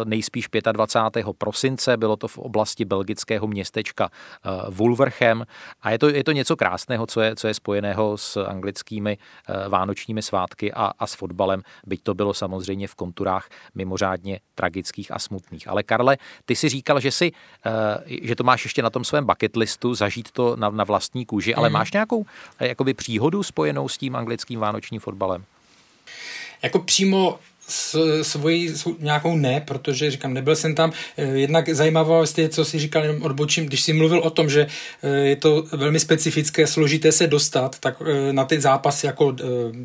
nejspíš 0.05 0.49
25. 0.73 1.33
prosince, 1.33 1.97
bylo 1.97 2.17
to 2.17 2.29
v 2.29 2.39
oblasti 2.39 2.85
belgického 2.85 3.47
městečka 3.47 4.11
eh, 4.11 4.51
Wolverchem 4.69 5.47
a 5.83 5.91
je 5.91 5.99
to, 5.99 6.09
je 6.09 6.25
to 6.25 6.33
něco 6.33 6.57
krásného, 6.57 7.07
co 7.07 7.21
je, 7.21 7.37
co 7.37 7.49
je 7.49 7.55
spojeného 7.55 8.17
s 8.17 8.47
anglickými 8.51 9.19
eh, 9.19 9.69
vánočními 9.69 10.23
svátky 10.23 10.73
a, 10.73 10.93
a 10.99 11.07
s 11.07 11.15
fotbalem, 11.15 11.63
byť 11.87 12.03
to 12.03 12.15
bylo 12.15 12.35
samozřejmě 12.35 12.89
v 12.89 12.95
konturách 12.95 13.49
mimořádně 13.75 14.41
tragických 14.55 15.13
a 15.13 15.19
smutných. 15.19 15.69
Ale 15.69 15.83
Karle, 15.83 16.17
ty 16.45 16.57
si 16.57 16.69
říkal, 16.69 17.01
že, 17.01 17.11
si, 17.11 17.33
že 18.23 18.37
to 18.37 18.45
máš 18.45 18.65
ještě 18.65 18.83
na 18.83 18.91
tom 18.91 19.05
svém 19.05 19.27
bucket 19.27 19.57
listu, 19.57 19.95
zažít 19.95 20.31
to 20.31 20.57
na, 20.57 20.71
na 20.71 20.85
vlastní 20.85 21.27
kůži, 21.27 21.55
ale 21.55 21.69
mm. 21.69 21.73
máš 21.73 21.93
nějakou 21.93 22.27
jakoby 22.61 22.95
příhodu 22.95 23.43
spojenou 23.43 23.89
s 23.89 23.99
tím 23.99 24.17
anglickým 24.17 24.61
vánočním 24.61 25.01
fotbalem? 25.01 25.45
Jako 26.63 26.79
přímo 26.79 27.39
svoji 28.23 28.75
nějakou 28.99 29.37
ne, 29.37 29.61
protože 29.61 30.11
říkám, 30.11 30.35
nebyl 30.35 30.57
jsem 30.57 30.75
tam. 30.75 30.93
Eh, 31.17 31.25
jednak 31.25 31.69
zajímavost 31.69 32.39
je, 32.39 32.49
co 32.49 32.65
si 32.65 32.79
říkal, 32.79 33.03
jenom 33.03 33.23
odbočím, 33.23 33.67
když 33.67 33.81
jsi 33.81 33.93
mluvil 33.93 34.19
o 34.19 34.31
tom, 34.31 34.51
že 34.51 34.67
eh, 35.03 35.09
je 35.09 35.37
to 35.37 35.65
velmi 35.73 36.01
specifické, 36.01 36.67
složité 36.67 37.13
se 37.13 37.27
dostat 37.27 37.79
tak 37.79 38.03
eh, 38.07 38.33
na 38.33 38.45
ty 38.45 38.61
zápasy 38.61 39.07
jako 39.07 39.37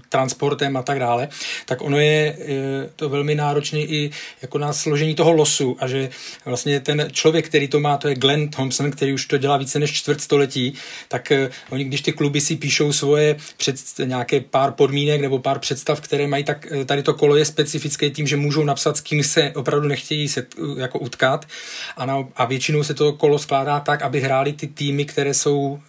transportem 0.10 0.78
a 0.78 0.82
tak 0.84 1.00
dále, 1.00 1.28
tak 1.66 1.82
ono 1.82 2.00
je 2.00 2.38
to 2.96 3.10
velmi 3.10 3.36
náročné 3.36 3.80
i 3.80 4.12
jako 4.42 4.58
na 4.58 4.74
složení 4.74 5.16
toho 5.16 5.32
losu 5.32 5.78
a 5.80 5.88
že 5.88 6.10
vlastně 6.46 6.80
ten 6.80 7.08
člověk, 7.12 7.46
který 7.46 7.68
to 7.68 7.80
má, 7.80 7.98
to 7.98 8.08
je 8.08 8.16
Glenn 8.16 8.50
Thompson, 8.50 8.92
který 8.92 9.14
už 9.14 9.26
to 9.26 9.38
dělá 9.38 9.58
více 9.58 9.80
než 9.80 9.94
čtvrt 9.94 10.22
století, 10.22 10.74
tak 11.08 11.32
oni, 11.70 11.84
když 11.84 12.02
ty 12.02 12.12
kluby 12.12 12.42
si 12.42 12.56
píšou 12.56 12.92
svoje 12.92 13.36
před 13.58 13.76
nějaké 14.06 14.40
pár 14.40 14.72
podmínek 14.72 15.22
nebo 15.22 15.40
pár 15.40 15.60
představ, 15.60 16.02
které 16.02 16.28
mají, 16.28 16.44
tak 16.44 16.68
tady 16.86 17.04
to 17.04 17.14
kolo 17.14 17.36
je 17.36 17.46
specifické 17.46 17.75
specifické 17.76 18.10
tím, 18.10 18.28
že 18.28 18.38
můžou 18.38 18.64
napsat, 18.64 18.98
s 18.98 19.02
kým 19.02 19.24
se 19.24 19.52
opravdu 19.56 19.88
nechtějí 19.88 20.30
se 20.30 20.46
jako 20.78 21.00
utkat 21.00 21.46
a, 21.98 22.06
na, 22.06 22.24
a 22.36 22.46
většinou 22.46 22.84
se 22.84 22.94
to 22.94 23.14
kolo 23.14 23.40
skládá 23.40 23.80
tak, 23.80 24.02
aby 24.02 24.22
hráli 24.22 24.54
ty 24.54 24.68
týmy, 24.68 25.06
které 25.06 25.34
jsou 25.34 25.80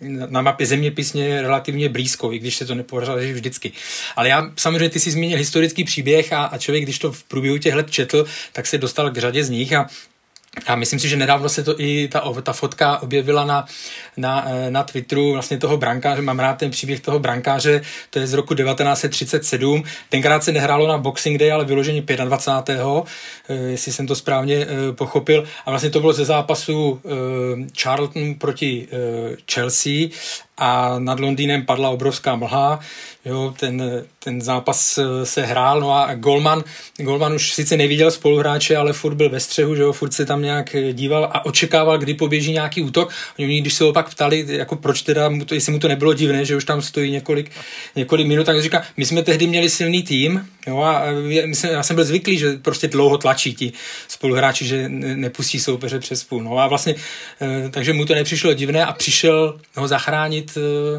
e, 0.00 0.26
na 0.26 0.42
mapě 0.42 0.66
zeměpisně 0.66 1.42
relativně 1.42 1.88
blízko, 1.88 2.32
i 2.32 2.38
když 2.38 2.56
se 2.56 2.66
to 2.66 2.74
nepořádají 2.74 3.32
vždycky. 3.32 3.72
Ale 4.16 4.28
já 4.28 4.50
samozřejmě 4.56 4.90
ty 4.90 5.00
si 5.00 5.10
zmínil 5.10 5.38
historický 5.38 5.84
příběh 5.84 6.32
a, 6.32 6.44
a 6.44 6.58
člověk, 6.58 6.84
když 6.84 6.98
to 6.98 7.12
v 7.12 7.24
průběhu 7.24 7.58
těch 7.58 7.74
let 7.74 7.90
četl, 7.90 8.26
tak 8.52 8.66
se 8.66 8.78
dostal 8.78 9.10
k 9.10 9.18
řadě 9.18 9.44
z 9.44 9.50
nich 9.50 9.72
a 9.72 9.86
a 10.66 10.76
myslím 10.76 11.00
si, 11.00 11.08
že 11.08 11.16
nedávno 11.16 11.48
se 11.48 11.62
to 11.62 11.80
i 11.80 12.08
ta, 12.08 12.32
ta 12.42 12.52
fotka 12.52 13.02
objevila 13.02 13.44
na, 13.44 13.66
na, 14.16 14.44
eh, 14.48 14.70
na 14.70 14.82
Twitteru 14.82 15.32
vlastně 15.32 15.58
toho 15.58 15.76
brankáře, 15.76 16.22
mám 16.22 16.38
rád 16.38 16.58
ten 16.58 16.70
příběh 16.70 17.00
toho 17.00 17.18
brankáře, 17.18 17.82
to 18.10 18.18
je 18.18 18.26
z 18.26 18.32
roku 18.32 18.54
1937, 18.54 19.84
tenkrát 20.08 20.44
se 20.44 20.52
nehrálo 20.52 20.88
na 20.88 20.98
Boxing 20.98 21.38
Day, 21.38 21.52
ale 21.52 21.64
vyloženě 21.64 22.02
25. 22.24 23.06
Eh, 23.48 23.54
jestli 23.54 23.92
jsem 23.92 24.06
to 24.06 24.14
správně 24.14 24.56
eh, 24.56 24.92
pochopil. 24.92 25.44
A 25.66 25.70
vlastně 25.70 25.90
to 25.90 26.00
bylo 26.00 26.12
ze 26.12 26.24
zápasu 26.24 27.00
Charlton 27.82 28.34
proti 28.34 28.88
Chelsea 29.52 30.08
a 30.58 30.98
nad 30.98 31.20
Londýnem 31.20 31.66
padla 31.66 31.90
obrovská 31.90 32.36
mlha, 32.36 32.80
jo, 33.24 33.54
ten, 33.58 34.04
ten 34.18 34.40
zápas 34.42 34.98
eh, 34.98 35.26
se 35.26 35.42
hrál, 35.42 35.80
no 35.80 35.92
a 35.92 36.14
Golman, 36.14 36.64
Golman 36.96 37.34
už 37.34 37.52
sice 37.52 37.76
neviděl 37.76 38.10
spoluhráče, 38.10 38.76
ale 38.76 38.92
furt 38.92 39.14
byl 39.14 39.30
ve 39.30 39.40
střehu, 39.40 39.74
že 39.74 39.82
jo, 39.82 39.92
furt 39.92 40.12
se 40.12 40.26
tam 40.26 40.42
nějak 40.42 40.74
eh, 40.74 40.92
díval 40.92 41.30
a 41.32 41.44
očekával, 41.44 41.98
kdy 41.98 42.14
poběží 42.14 42.52
nějaký 42.52 42.82
útok. 42.82 43.12
Oni, 43.38 43.60
když 43.60 43.74
se 43.74 43.84
ho 43.84 43.92
pak 43.92 44.10
ptali, 44.10 44.44
jako 44.48 44.76
proč 44.76 45.02
teda, 45.02 45.28
mu 45.28 45.44
to, 45.44 45.54
jestli 45.54 45.72
mu 45.72 45.78
to 45.78 45.88
nebylo 45.88 46.14
divné, 46.14 46.44
že 46.44 46.56
už 46.56 46.64
tam 46.64 46.82
stojí 46.82 47.10
několik, 47.10 47.50
několik 47.96 48.26
minut, 48.26 48.44
tak 48.44 48.62
říká, 48.62 48.82
my 48.96 49.06
jsme 49.06 49.22
tehdy 49.22 49.46
měli 49.46 49.70
silný 49.70 50.02
tým, 50.02 50.48
jo, 50.66 50.78
a 50.80 51.02
myslím, 51.46 51.72
já 51.72 51.82
jsem 51.82 51.96
byl 51.96 52.04
zvyklý, 52.04 52.38
že 52.38 52.56
prostě 52.62 52.88
dlouho 52.88 53.18
tlačí 53.18 53.54
ti 53.54 53.72
spoluhráči, 54.08 54.66
že 54.66 54.88
nepustí 54.88 55.60
soupeře 55.60 55.98
přes 55.98 56.24
půl. 56.24 56.42
No 56.42 56.58
a 56.58 56.66
vlastně, 56.66 56.94
eh, 57.40 57.68
takže 57.70 57.92
mu 57.92 58.04
to 58.04 58.14
nepřišlo 58.14 58.54
divné 58.54 58.84
a 58.84 58.92
přišel 58.92 59.60
ho 59.76 59.88
zachránit, 59.88 60.45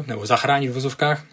nebo 0.06 0.26
zachránit 0.26 0.68
v 0.68 0.74
vozovkách 0.74 1.24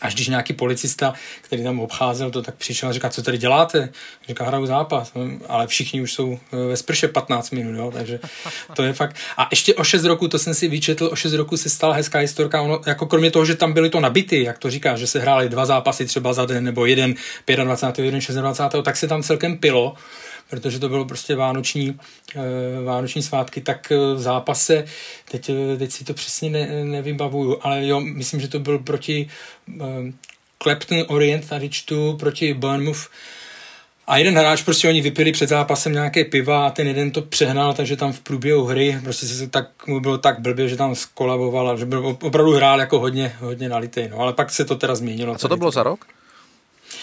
Až 0.00 0.14
když 0.14 0.28
nějaký 0.28 0.52
policista, 0.52 1.14
který 1.42 1.62
tam 1.62 1.80
obcházel 1.80 2.30
to, 2.30 2.42
tak 2.42 2.54
přišel 2.54 2.88
a 2.88 2.92
říká, 2.92 3.08
co 3.08 3.22
tady 3.22 3.38
děláte? 3.38 3.88
Říká, 4.28 4.44
hraju 4.44 4.66
zápas, 4.66 5.12
ale 5.48 5.66
všichni 5.66 6.00
už 6.02 6.12
jsou 6.12 6.38
eh, 6.52 6.56
ve 6.56 6.76
sprše 6.76 7.08
15 7.08 7.50
minut, 7.50 7.78
jo? 7.78 7.90
takže 7.90 8.20
to 8.76 8.82
je 8.82 8.92
fakt. 8.92 9.16
A 9.36 9.48
ještě 9.50 9.74
o 9.74 9.84
6 9.84 10.04
roku, 10.04 10.28
to 10.28 10.38
jsem 10.38 10.54
si 10.54 10.68
vyčetl, 10.68 11.08
o 11.12 11.16
6 11.16 11.32
roku 11.32 11.56
se 11.56 11.70
stala 11.70 11.94
hezká 11.94 12.18
historka, 12.18 12.62
ono, 12.62 12.80
jako 12.86 13.06
kromě 13.06 13.30
toho, 13.30 13.44
že 13.44 13.54
tam 13.54 13.72
byly 13.72 13.90
to 13.90 14.00
nabity, 14.00 14.42
jak 14.42 14.58
to 14.58 14.70
říká, 14.70 14.96
že 14.96 15.06
se 15.06 15.20
hrály 15.20 15.48
dva 15.48 15.66
zápasy 15.66 16.06
třeba 16.06 16.32
za 16.32 16.46
den, 16.46 16.64
nebo 16.64 16.86
jeden 16.86 17.14
25. 17.64 18.04
jeden 18.04 18.20
26. 18.20 18.84
tak 18.84 18.96
se 18.96 19.08
tam 19.08 19.22
celkem 19.22 19.58
pilo 19.58 19.94
protože 20.50 20.78
to 20.78 20.88
bylo 20.88 21.04
prostě 21.04 21.36
vánoční, 21.36 21.98
eh, 22.36 22.40
vánoční 22.84 23.22
svátky, 23.22 23.60
tak 23.60 23.90
v 23.90 24.18
zápase, 24.18 24.84
teď, 25.30 25.50
eh, 25.50 25.76
teď 25.76 25.90
si 25.90 26.04
to 26.04 26.14
přesně 26.14 26.50
ne, 26.50 26.84
nevybavuju, 26.84 27.58
ale 27.60 27.86
jo, 27.86 28.00
myslím, 28.00 28.40
že 28.40 28.48
to 28.48 28.58
byl 28.58 28.78
proti 28.78 29.28
Clapton 30.62 31.04
Orient, 31.08 31.48
tady 31.48 31.68
čtu, 31.68 32.16
proti 32.20 32.54
Bournemouth, 32.54 33.08
a 34.06 34.16
jeden 34.16 34.38
hráč, 34.38 34.62
prostě 34.62 34.88
oni 34.88 35.00
vypili 35.00 35.32
před 35.32 35.48
zápasem 35.48 35.92
nějaké 35.92 36.24
piva 36.24 36.66
a 36.66 36.70
ten 36.70 36.86
jeden 36.86 37.10
to 37.10 37.22
přehnal, 37.22 37.74
takže 37.74 37.96
tam 37.96 38.12
v 38.12 38.20
průběhu 38.20 38.64
hry 38.64 39.00
prostě 39.04 39.26
se 39.26 39.48
tak, 39.48 39.86
mu 39.86 40.00
bylo 40.00 40.18
tak 40.18 40.40
blbě, 40.40 40.68
že 40.68 40.76
tam 40.76 40.94
skolaboval 40.94 41.68
a 41.68 41.76
že 41.76 41.86
byl, 41.86 42.16
opravdu 42.22 42.52
hrál 42.52 42.80
jako 42.80 42.98
hodně, 42.98 43.36
hodně 43.40 43.68
nalitej. 43.68 44.08
No. 44.08 44.18
Ale 44.18 44.32
pak 44.32 44.50
se 44.50 44.64
to 44.64 44.76
teda 44.76 44.94
změnilo. 44.94 45.34
A 45.34 45.38
co 45.38 45.48
to 45.48 45.56
bylo 45.56 45.70
za 45.70 45.82
rok? 45.82 46.06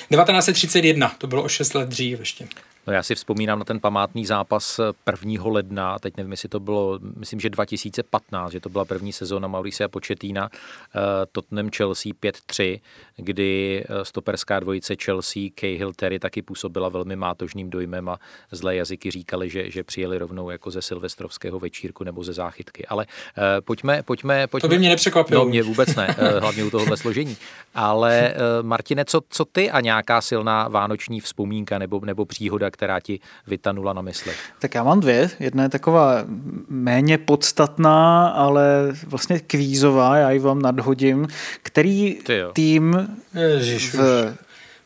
1931, 0.10 1.16
to 1.18 1.28
bylo 1.28 1.44
o 1.44 1.48
6 1.48 1.74
let 1.74 1.90
dřív 1.90 2.20
ještě. 2.20 2.48
No 2.88 2.94
já 2.94 3.04
si 3.04 3.16
vzpomínám 3.16 3.60
na 3.60 3.66
ten 3.66 3.80
památný 3.80 4.26
zápas 4.26 4.80
1. 5.24 5.44
ledna, 5.46 6.00
teď 6.00 6.18
nevím, 6.18 6.32
jestli 6.32 6.50
to 6.50 6.60
bylo, 6.60 7.00
myslím, 7.18 7.40
že 7.40 7.50
2015, 7.50 8.52
že 8.52 8.60
to 8.60 8.70
byla 8.70 8.86
první 8.86 9.14
sezóna 9.14 9.48
Mauricia 9.48 9.88
Početína, 9.88 10.50
eh, 10.52 11.00
Tottenham 11.32 11.70
Chelsea 11.78 12.14
5-3, 12.14 12.80
kdy 13.16 13.84
eh, 13.84 14.06
stoperská 14.06 14.60
dvojice 14.60 14.96
Chelsea, 15.04 15.44
Cahill 15.56 15.94
Terry 15.94 16.20
taky 16.20 16.42
působila 16.42 16.90
velmi 16.90 17.16
mátožným 17.16 17.70
dojmem 17.70 18.10
a 18.10 18.20
zlé 18.52 18.76
jazyky 18.76 19.12
říkali, 19.12 19.50
že, 19.50 19.72
že 19.72 19.84
přijeli 19.84 20.18
rovnou 20.18 20.50
jako 20.50 20.72
ze 20.72 20.82
silvestrovského 20.82 21.60
večírku 21.60 22.04
nebo 22.04 22.24
ze 22.24 22.34
záchytky. 22.34 22.86
Ale 22.86 23.06
uh, 23.06 23.44
pojďme, 23.66 24.04
pojďme, 24.04 24.48
pojďme. 24.48 24.70
To 24.70 24.76
by 24.76 24.80
mě 24.80 24.90
nepřekvapilo. 24.90 25.44
No 25.44 25.50
mě 25.50 25.64
vůbec 25.64 25.96
ne, 25.96 26.16
hlavně 26.40 26.64
u 26.64 26.70
tohohle 26.70 26.98
složení. 26.98 27.38
Ale 27.76 28.34
uh, 28.34 28.68
Martine, 28.68 29.06
co, 29.06 29.22
co 29.30 29.46
ty 29.46 29.72
a 29.72 29.82
nějaká 29.82 30.22
silná 30.22 30.68
vánoční 30.68 31.20
vzpomínka 31.20 31.78
nebo, 31.78 32.00
nebo 32.06 32.26
příhoda, 32.26 32.71
která 32.72 33.00
ti 33.00 33.20
vytanula 33.48 33.94
na 33.94 34.02
mysli? 34.02 34.34
Tak 34.60 34.76
já 34.76 34.84
mám 34.84 35.00
dvě. 35.00 35.30
Jedna 35.40 35.64
je 35.64 35.70
taková 35.70 36.24
méně 36.70 37.18
podstatná, 37.18 38.28
ale 38.28 38.94
vlastně 39.06 39.40
kvízová, 39.40 40.18
já 40.18 40.32
ji 40.32 40.40
vám 40.40 40.62
nadhodím. 40.62 41.28
Který 41.64 42.20
tým 42.54 43.18
Ježiš, 43.34 43.94
v 43.94 44.36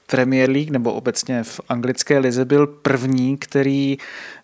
Premier 0.07 0.49
League 0.49 0.69
nebo 0.69 0.93
obecně 0.93 1.43
v 1.43 1.61
anglické 1.69 2.17
lize 2.17 2.45
byl 2.45 2.67
první, 2.67 3.37
který 3.37 3.97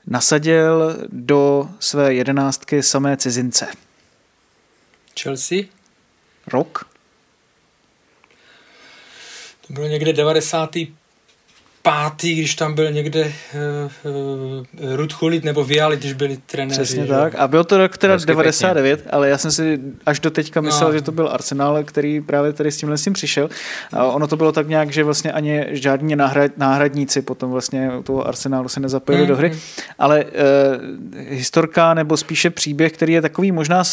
nasadil 0.08 0.98
do 1.10 1.70
své 1.80 2.14
jedenáctky 2.14 2.84
samé 2.84 3.18
cizince. 3.18 3.68
Chelsea? 5.22 5.58
Rok? 6.48 6.86
To 9.68 9.74
bylo 9.74 9.88
někde 9.88 10.14
90 10.14 10.76
pátý, 11.82 12.36
když 12.36 12.56
tam 12.56 12.74
byl 12.74 12.92
někde 12.92 13.34
uh, 14.04 14.12
uh, 14.14 14.96
Ruth 14.96 15.14
Chulit 15.14 15.44
nebo 15.44 15.64
Viali, 15.64 15.98
když 15.98 16.14
byli 16.14 16.38
trenéři. 16.46 16.82
Přesně 16.82 17.06
že? 17.06 17.14
tak. 17.14 17.36
A 17.36 17.48
byl 17.48 17.64
to 17.64 17.78
rok 17.78 17.98
teda 17.98 18.14
Hezky 18.14 18.28
99, 18.28 18.98
pěkně. 18.98 19.12
ale 19.12 19.30
já 19.30 19.38
jsem 19.38 19.52
si 19.52 19.80
až 20.06 20.20
do 20.20 20.32
teďka 20.32 20.62
myslel, 20.62 20.90
no. 20.90 20.96
že 20.96 21.02
to 21.02 21.12
byl 21.12 21.30
Arsenal, 21.32 21.84
který 21.84 22.22
právě 22.22 22.54
tady 22.54 22.72
s 22.72 22.78
tímhle 22.78 22.98
s 22.98 23.04
tím 23.04 23.14
přišel. 23.14 23.50
A 23.94 24.04
ono 24.04 24.28
to 24.28 24.38
bylo 24.38 24.52
tak 24.52 24.68
nějak, 24.68 24.92
že 24.92 25.04
vlastně 25.04 25.32
ani 25.32 25.66
žádní 25.70 26.16
náhrad, 26.16 26.52
náhradníci 26.58 27.22
potom 27.22 27.52
vlastně 27.52 27.92
u 28.00 28.04
toho 28.04 28.28
Arsenalu 28.28 28.70
se 28.70 28.80
nezapojili 28.80 29.24
mm, 29.24 29.28
do 29.30 29.36
hry. 29.36 29.50
Mm. 29.50 29.60
Ale 30.00 30.26
uh, 30.26 30.32
historka 31.28 31.94
nebo 31.94 32.18
spíše 32.18 32.50
příběh, 32.50 32.92
který 32.92 33.14
je 33.14 33.22
takový 33.22 33.52
možná 33.52 33.84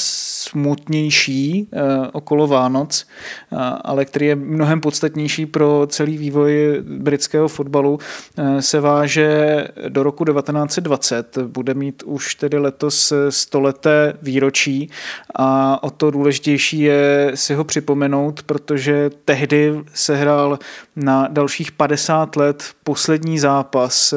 smutnější 0.50 1.68
uh, 1.72 2.06
okolo 2.12 2.46
Vánoc, 2.46 3.06
uh, 3.50 3.58
ale 3.84 4.04
který 4.04 4.26
je 4.26 4.36
mnohem 4.36 4.80
podstatnější 4.80 5.46
pro 5.46 5.86
celý 5.90 6.18
vývoj 6.18 6.82
britského 6.82 7.48
fotbalu 7.48 7.98
eh, 8.38 8.62
se 8.62 8.80
váže 8.80 9.68
do 9.88 10.02
roku 10.02 10.24
1920. 10.24 11.38
Bude 11.38 11.74
mít 11.74 12.02
už 12.02 12.34
tedy 12.34 12.58
letos 12.58 13.12
stoleté 13.28 14.14
výročí 14.22 14.90
a 15.34 15.82
o 15.82 15.90
to 15.90 16.10
důležitější 16.10 16.80
je 16.80 17.32
si 17.34 17.54
ho 17.54 17.64
připomenout, 17.64 18.42
protože 18.42 19.10
tehdy 19.24 19.74
se 19.94 20.16
hrál 20.16 20.58
na 20.96 21.28
dalších 21.28 21.72
50 21.72 22.36
let 22.36 22.64
poslední 22.84 23.38
zápas, 23.38 24.12
eh, 24.12 24.16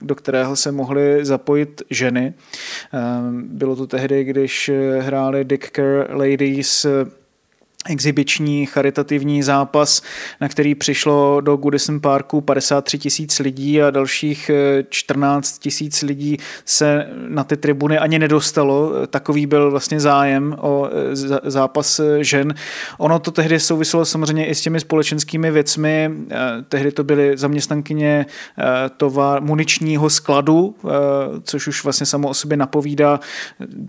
do 0.00 0.14
kterého 0.14 0.56
se 0.56 0.72
mohly 0.72 1.24
zapojit 1.24 1.82
ženy. 1.90 2.34
Eh, 2.34 2.98
bylo 3.32 3.76
to 3.76 3.86
tehdy, 3.86 4.24
když 4.24 4.70
hráli 5.00 5.44
Dick 5.44 5.59
Ladies 6.16 6.84
uh, 6.84 7.04
exibiční 7.88 8.66
charitativní 8.66 9.42
zápas, 9.42 10.02
na 10.40 10.48
který 10.48 10.74
přišlo 10.74 11.40
do 11.40 11.56
Goodison 11.56 12.00
Parku 12.00 12.40
53 12.40 12.98
tisíc 12.98 13.38
lidí 13.38 13.82
a 13.82 13.90
dalších 13.90 14.50
14 14.88 15.56
eh, 15.56 15.58
tisíc 15.62 16.02
lidí 16.02 16.36
se 16.64 17.08
na 17.28 17.44
ty 17.44 17.56
tribuny 17.56 17.98
ani 17.98 18.18
nedostalo. 18.18 19.06
Takový 19.06 19.46
byl 19.46 19.70
vlastně 19.70 20.00
zájem 20.00 20.56
o 20.60 20.88
eh, 20.88 21.50
zápas 21.50 22.00
eh, 22.00 22.24
žen. 22.24 22.54
Ono 22.98 23.18
to 23.18 23.30
tehdy 23.30 23.60
souviselo 23.60 24.04
samozřejmě 24.04 24.46
i 24.46 24.54
s 24.54 24.60
těmi 24.60 24.80
společenskými 24.80 25.50
věcmi. 25.50 26.10
Tehdy 26.68 26.92
to 26.92 27.04
byly 27.04 27.36
zaměstnankyně 27.36 28.26
tovar 28.96 29.42
muničního 29.42 30.10
skladu, 30.10 30.74
což 31.42 31.66
už 31.66 31.84
vlastně 31.84 32.06
samo 32.06 32.28
o 32.28 32.34
sobě 32.34 32.56
napovídá. 32.56 33.20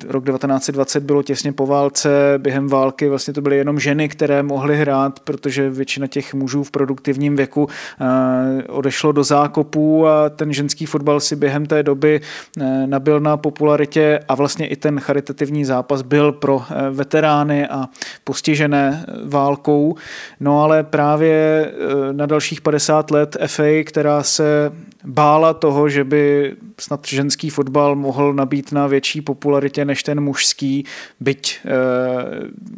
Rok 0.08 0.26
1920 0.26 1.04
bylo 1.04 1.24
těsně 1.24 1.54
po 1.54 1.66
válce, 1.66 2.10
během 2.38 2.68
války 2.68 3.10
vlastně 3.10 3.34
to 3.34 3.42
byly 3.42 3.58
jenom 3.58 3.80
ženy, 3.82 4.10
které 4.10 4.44
mohly 4.44 4.78
hrát, 4.78 5.20
protože 5.20 5.70
většina 5.70 6.08
těch 6.08 6.34
mužů 6.34 6.64
v 6.64 6.72
produktivním 6.72 7.36
věku 7.36 7.68
eh, 7.70 8.64
odešlo 8.68 9.12
do 9.12 9.24
zákopů 9.24 10.08
a 10.08 10.30
ten 10.30 10.54
ženský 10.54 10.86
fotbal 10.86 11.20
si 11.20 11.36
během 11.36 11.66
té 11.66 11.84
doby 11.84 12.22
eh, 12.22 12.88
nabil 12.88 13.20
na 13.20 13.38
popularitě 13.38 14.20
a 14.28 14.36
vlastně 14.36 14.68
i 14.68 14.76
ten 14.76 15.00
charitativní 15.00 15.66
zápas 15.66 16.02
byl 16.02 16.32
pro 16.32 16.62
eh, 16.62 16.90
veterány 16.90 17.68
a 17.68 17.90
postižené 18.24 19.06
válkou. 19.26 19.96
No 20.40 20.64
ale 20.64 20.84
právě 20.84 21.72
na 22.12 22.26
dalších 22.26 22.62
50 22.62 23.12
let 23.12 23.38
FA, 23.48 23.84
která 23.84 24.24
se 24.24 24.72
bála 25.06 25.54
toho, 25.54 25.90
že 25.90 26.04
by 26.04 26.56
snad 26.80 27.08
ženský 27.08 27.50
fotbal 27.50 27.96
mohl 27.96 28.34
nabít 28.34 28.72
na 28.72 28.88
větší 28.88 29.22
popularitě 29.22 29.86
než 29.86 30.04
ten 30.04 30.22
mužský, 30.22 30.86
byť 31.20 31.60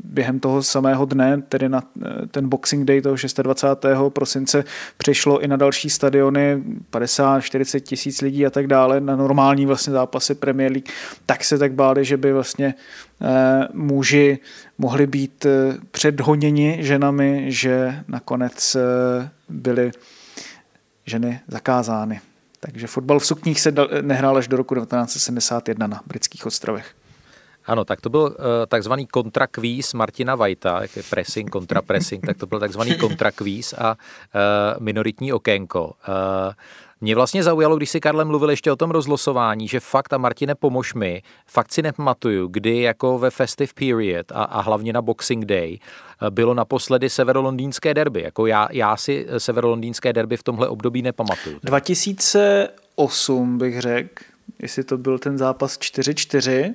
během 0.04 0.40
toho 0.40 0.64
samého 0.64 0.93
dne, 1.06 1.42
tedy 1.42 1.70
na 1.70 1.84
e, 2.06 2.28
ten 2.28 2.50
Boxing 2.50 2.86
Day 2.86 3.02
toho 3.02 3.16
26. 3.42 3.86
prosince, 4.10 4.64
přišlo 4.98 5.40
i 5.40 5.48
na 5.48 5.56
další 5.56 5.90
stadiony 5.90 6.64
50-40 6.92 7.80
tisíc 7.80 8.22
lidí 8.22 8.46
a 8.46 8.50
tak 8.50 8.68
dále, 8.68 9.02
na 9.02 9.16
normální 9.16 9.66
vlastně 9.66 9.94
zápasy 9.94 10.36
Premier 10.36 10.72
League, 10.72 10.90
tak 11.26 11.44
se 11.44 11.58
tak 11.58 11.74
báli, 11.74 12.06
že 12.06 12.18
by 12.18 12.34
vlastně 12.34 12.74
e, 13.22 13.68
muži 13.74 14.40
mohli 14.78 15.08
být 15.08 15.46
předhoněni 15.92 16.78
ženami, 16.80 17.46
že 17.48 18.04
nakonec 18.08 18.78
byli 19.50 19.92
ženy 21.06 21.40
zakázány. 21.48 22.22
Takže 22.60 22.88
fotbal 22.88 23.20
v 23.20 23.26
sukních 23.26 23.62
se 23.62 23.74
nehrál 24.02 24.38
až 24.38 24.48
do 24.48 24.58
roku 24.58 24.76
1971 24.76 25.88
na 25.88 26.02
britských 26.08 26.46
ostrovech. 26.46 26.96
Ano, 27.66 27.86
tak 27.86 28.02
to 28.02 28.10
byl 28.10 28.22
uh, 28.22 28.36
takzvaný 28.68 29.08
kontrakvíz 29.08 29.94
Martina 29.94 30.36
Vajta, 30.36 30.82
jak 30.82 30.96
je 30.96 31.04
pressing, 31.10 31.50
kontrapressing, 31.50 32.26
tak 32.26 32.38
to 32.38 32.46
byl 32.46 32.60
takzvaný 32.60 32.96
kontrakvíz 32.96 33.74
a 33.78 33.92
uh, 33.92 33.98
minoritní 34.84 35.34
okénko. 35.34 35.86
Uh, 35.86 35.94
mě 37.02 37.16
vlastně 37.16 37.44
zaujalo, 37.44 37.78
když 37.78 37.90
si 37.90 38.00
Karlem 38.00 38.28
mluvil 38.28 38.50
ještě 38.50 38.72
o 38.72 38.76
tom 38.76 38.92
rozlosování, 38.92 39.68
že 39.68 39.80
fakt, 39.80 40.14
a 40.14 40.18
Martine, 40.18 40.56
pomož 40.56 40.94
mi, 40.94 41.22
fakt 41.48 41.74
si 41.74 41.82
nepamatuju, 41.82 42.48
kdy 42.48 42.82
jako 42.82 43.20
ve 43.20 43.30
Festive 43.30 43.74
Period 43.76 44.32
a, 44.32 44.44
a 44.44 44.62
hlavně 44.62 44.94
na 44.94 45.02
Boxing 45.02 45.46
Day 45.46 45.80
bylo 46.30 46.54
naposledy 46.54 47.10
severolondýnské 47.10 47.94
derby. 47.94 48.22
Jako 48.22 48.46
já, 48.46 48.68
já 48.72 48.98
si 48.98 49.28
severolondýnské 49.38 50.14
derby 50.14 50.38
v 50.38 50.44
tomhle 50.44 50.68
období 50.68 51.02
nepamatuju. 51.02 51.60
2008 51.64 53.58
bych 53.58 53.82
řekl, 53.82 54.24
jestli 54.60 54.84
to 54.84 54.98
byl 54.98 55.20
ten 55.20 55.38
zápas 55.38 55.80
4-4, 55.80 56.74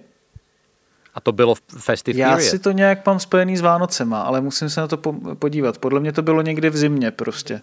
a 1.19 1.21
to 1.21 1.33
bylo 1.33 1.55
v 1.55 1.61
Festive 1.79 2.19
Já 2.19 2.31
period. 2.31 2.51
si 2.51 2.59
to 2.59 2.71
nějak 2.71 3.07
mám 3.07 3.21
spojený 3.21 3.57
s 3.57 3.61
Vánocema, 3.61 4.23
ale 4.23 4.41
musím 4.41 4.71
se 4.71 4.81
na 4.81 4.87
to 4.87 4.97
podívat. 5.39 5.79
Podle 5.79 6.01
mě 6.01 6.13
to 6.13 6.23
bylo 6.23 6.43
někdy 6.43 6.71
v 6.71 6.77
zimě 6.77 7.11
prostě. 7.11 7.61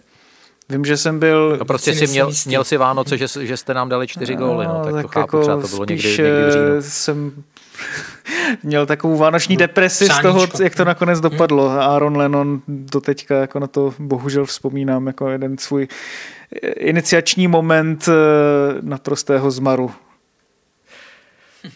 Vím, 0.68 0.84
že 0.84 0.96
jsem 0.96 1.18
byl... 1.18 1.56
No 1.58 1.64
prostě 1.64 1.94
si 1.94 2.06
měl, 2.06 2.30
měl 2.46 2.64
si 2.64 2.76
Vánoce, 2.76 3.18
že, 3.18 3.26
že 3.40 3.56
jste 3.56 3.74
nám 3.74 3.88
dali 3.88 4.06
čtyři 4.06 4.36
no, 4.36 4.46
góly, 4.46 4.66
no, 4.66 4.84
tak, 4.84 4.94
tak 4.94 5.02
to 5.02 5.08
chápu, 5.08 5.20
jako 5.20 5.40
třeba 5.40 5.60
to 5.60 5.68
bylo 5.68 5.84
někdy, 5.84 6.08
někdy 6.08 6.22
v 6.22 6.52
říjnu. 6.52 6.76
Eh, 6.78 6.82
jsem 6.82 7.32
měl 8.62 8.86
takovou 8.86 9.16
vánoční 9.16 9.56
depresi 9.56 10.06
z 10.06 10.22
toho, 10.22 10.46
jak 10.62 10.74
to 10.74 10.84
nakonec 10.84 11.20
dopadlo. 11.20 11.70
Aaron 11.70 12.16
Lennon 12.16 12.62
do 12.68 13.00
teďka 13.00 13.36
jako 13.36 13.58
na 13.58 13.66
to 13.66 13.94
bohužel 13.98 14.44
vzpomínám 14.44 15.06
jako 15.06 15.28
jeden 15.28 15.58
svůj 15.58 15.88
iniciační 16.76 17.48
moment 17.48 18.08
eh, 18.08 18.12
naprostého 18.80 19.50
zmaru 19.50 19.90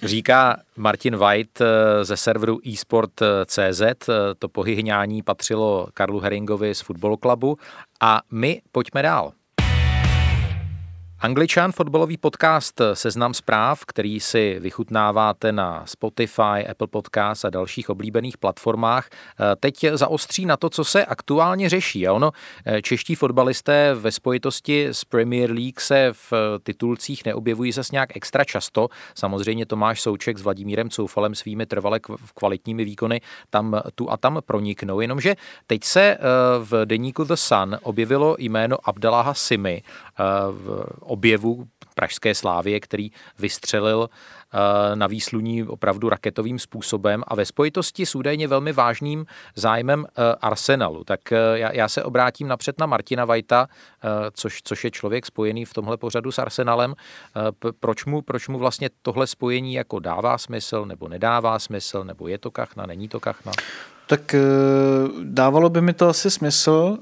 Říká 0.03 0.57
Martin 0.76 1.16
White 1.16 1.61
eh, 1.61 2.05
ze 2.05 2.16
serveru 2.16 2.59
eSport.cz. 2.72 3.81
Eh, 3.81 3.96
to 4.38 4.48
pohyhňání 4.48 5.22
patřilo 5.22 5.88
Karlu 5.94 6.20
Heringovi 6.20 6.74
z 6.74 6.81
Football 6.81 7.16
Clubu. 7.16 7.59
A 8.00 8.20
my 8.31 8.62
pojďme 8.72 9.03
dál. 9.03 9.33
Angličan, 11.22 11.72
fotbalový 11.72 12.16
podcast 12.16 12.80
Seznam 12.94 13.35
zpráv, 13.35 13.85
který 13.85 14.20
si 14.20 14.56
vychutnáváte 14.61 15.52
na 15.52 15.83
Spotify, 15.87 16.66
Apple 16.70 16.87
Podcast 16.87 17.44
a 17.44 17.50
dalších 17.50 17.90
oblíbených 17.90 18.38
platformách, 18.38 19.09
teď 19.61 19.87
zaostří 19.92 20.46
na 20.46 20.56
to, 20.56 20.70
co 20.70 20.85
se 20.85 21.04
aktuálně 21.04 21.68
řeší. 21.68 22.06
A 22.06 22.12
ono, 22.12 22.30
čeští 22.83 23.14
fotbalisté 23.14 23.94
ve 23.94 24.12
spojitosti 24.12 24.87
s 24.87 25.04
Premier 25.04 25.52
League 25.52 25.80
se 25.80 26.12
v 26.12 26.33
titulcích 26.62 27.24
neobjevují 27.24 27.72
zase 27.72 27.90
nějak 27.92 28.16
extra 28.16 28.44
často. 28.44 28.88
Samozřejmě 29.14 29.66
Tomáš 29.66 30.00
Souček 30.00 30.38
s 30.38 30.42
Vladimírem 30.42 30.90
Coufalem 30.90 31.35
svými 31.35 31.66
trvale 31.66 32.00
kvalitními 32.35 32.85
výkony 32.85 33.20
tam 33.50 33.80
tu 33.94 34.11
a 34.11 34.16
tam 34.16 34.38
proniknou. 34.46 35.00
Jenomže 35.00 35.37
teď 35.66 35.85
se 35.85 36.00
eh, 36.00 36.18
v 36.59 36.87
deníku 36.87 37.24
The 37.24 37.35
Sun 37.35 37.78
objevilo 37.83 38.37
jméno 38.38 38.76
Abdallaha 38.85 39.35
Simi, 39.35 39.83
eh, 39.83 40.10
v 40.50 40.87
objevu 41.00 41.66
pražské 41.94 42.35
slávě, 42.35 42.80
který 42.80 43.11
vystřelil 43.38 44.09
Eh, 44.52 44.96
na 44.96 45.06
výsluní 45.06 45.62
opravdu 45.62 46.09
raketovým 46.09 46.59
způsobem 46.59 47.22
a 47.26 47.35
ve 47.35 47.44
spojitosti 47.44 48.06
s 48.06 48.14
údajně 48.14 48.48
velmi 48.48 48.72
vážným 48.72 49.26
zájmem 49.54 50.06
eh, 50.09 50.35
Arsenalu. 50.40 51.04
Tak 51.04 51.33
eh, 51.33 51.38
já, 51.54 51.72
já 51.72 51.88
se 51.88 52.04
obrátím 52.04 52.48
napřed 52.48 52.78
na 52.78 52.87
Martina 52.87 53.24
Vajta, 53.24 53.66
což, 54.33 54.61
což 54.64 54.85
je 54.85 54.90
člověk 54.90 55.26
spojený 55.26 55.64
v 55.64 55.74
tomhle 55.74 55.96
pořadu 55.96 56.33
s 56.33 56.38
Arsenalem. 56.38 56.94
Proč 57.80 58.04
mu, 58.04 58.22
proč 58.22 58.48
mu 58.48 58.59
vlastně 58.59 58.90
tohle 59.02 59.26
spojení 59.26 59.74
jako 59.74 59.98
dává 59.98 60.38
smysl 60.38 60.85
nebo 60.85 61.09
nedává 61.09 61.59
smysl, 61.59 62.04
nebo 62.04 62.28
je 62.28 62.38
to 62.38 62.50
kachna, 62.50 62.87
není 62.87 63.09
to 63.09 63.20
kachna? 63.20 63.52
Tak 64.11 64.35
dávalo 65.23 65.70
by 65.70 65.81
mi 65.81 65.92
to 65.92 66.09
asi 66.09 66.31
smysl 66.31 66.99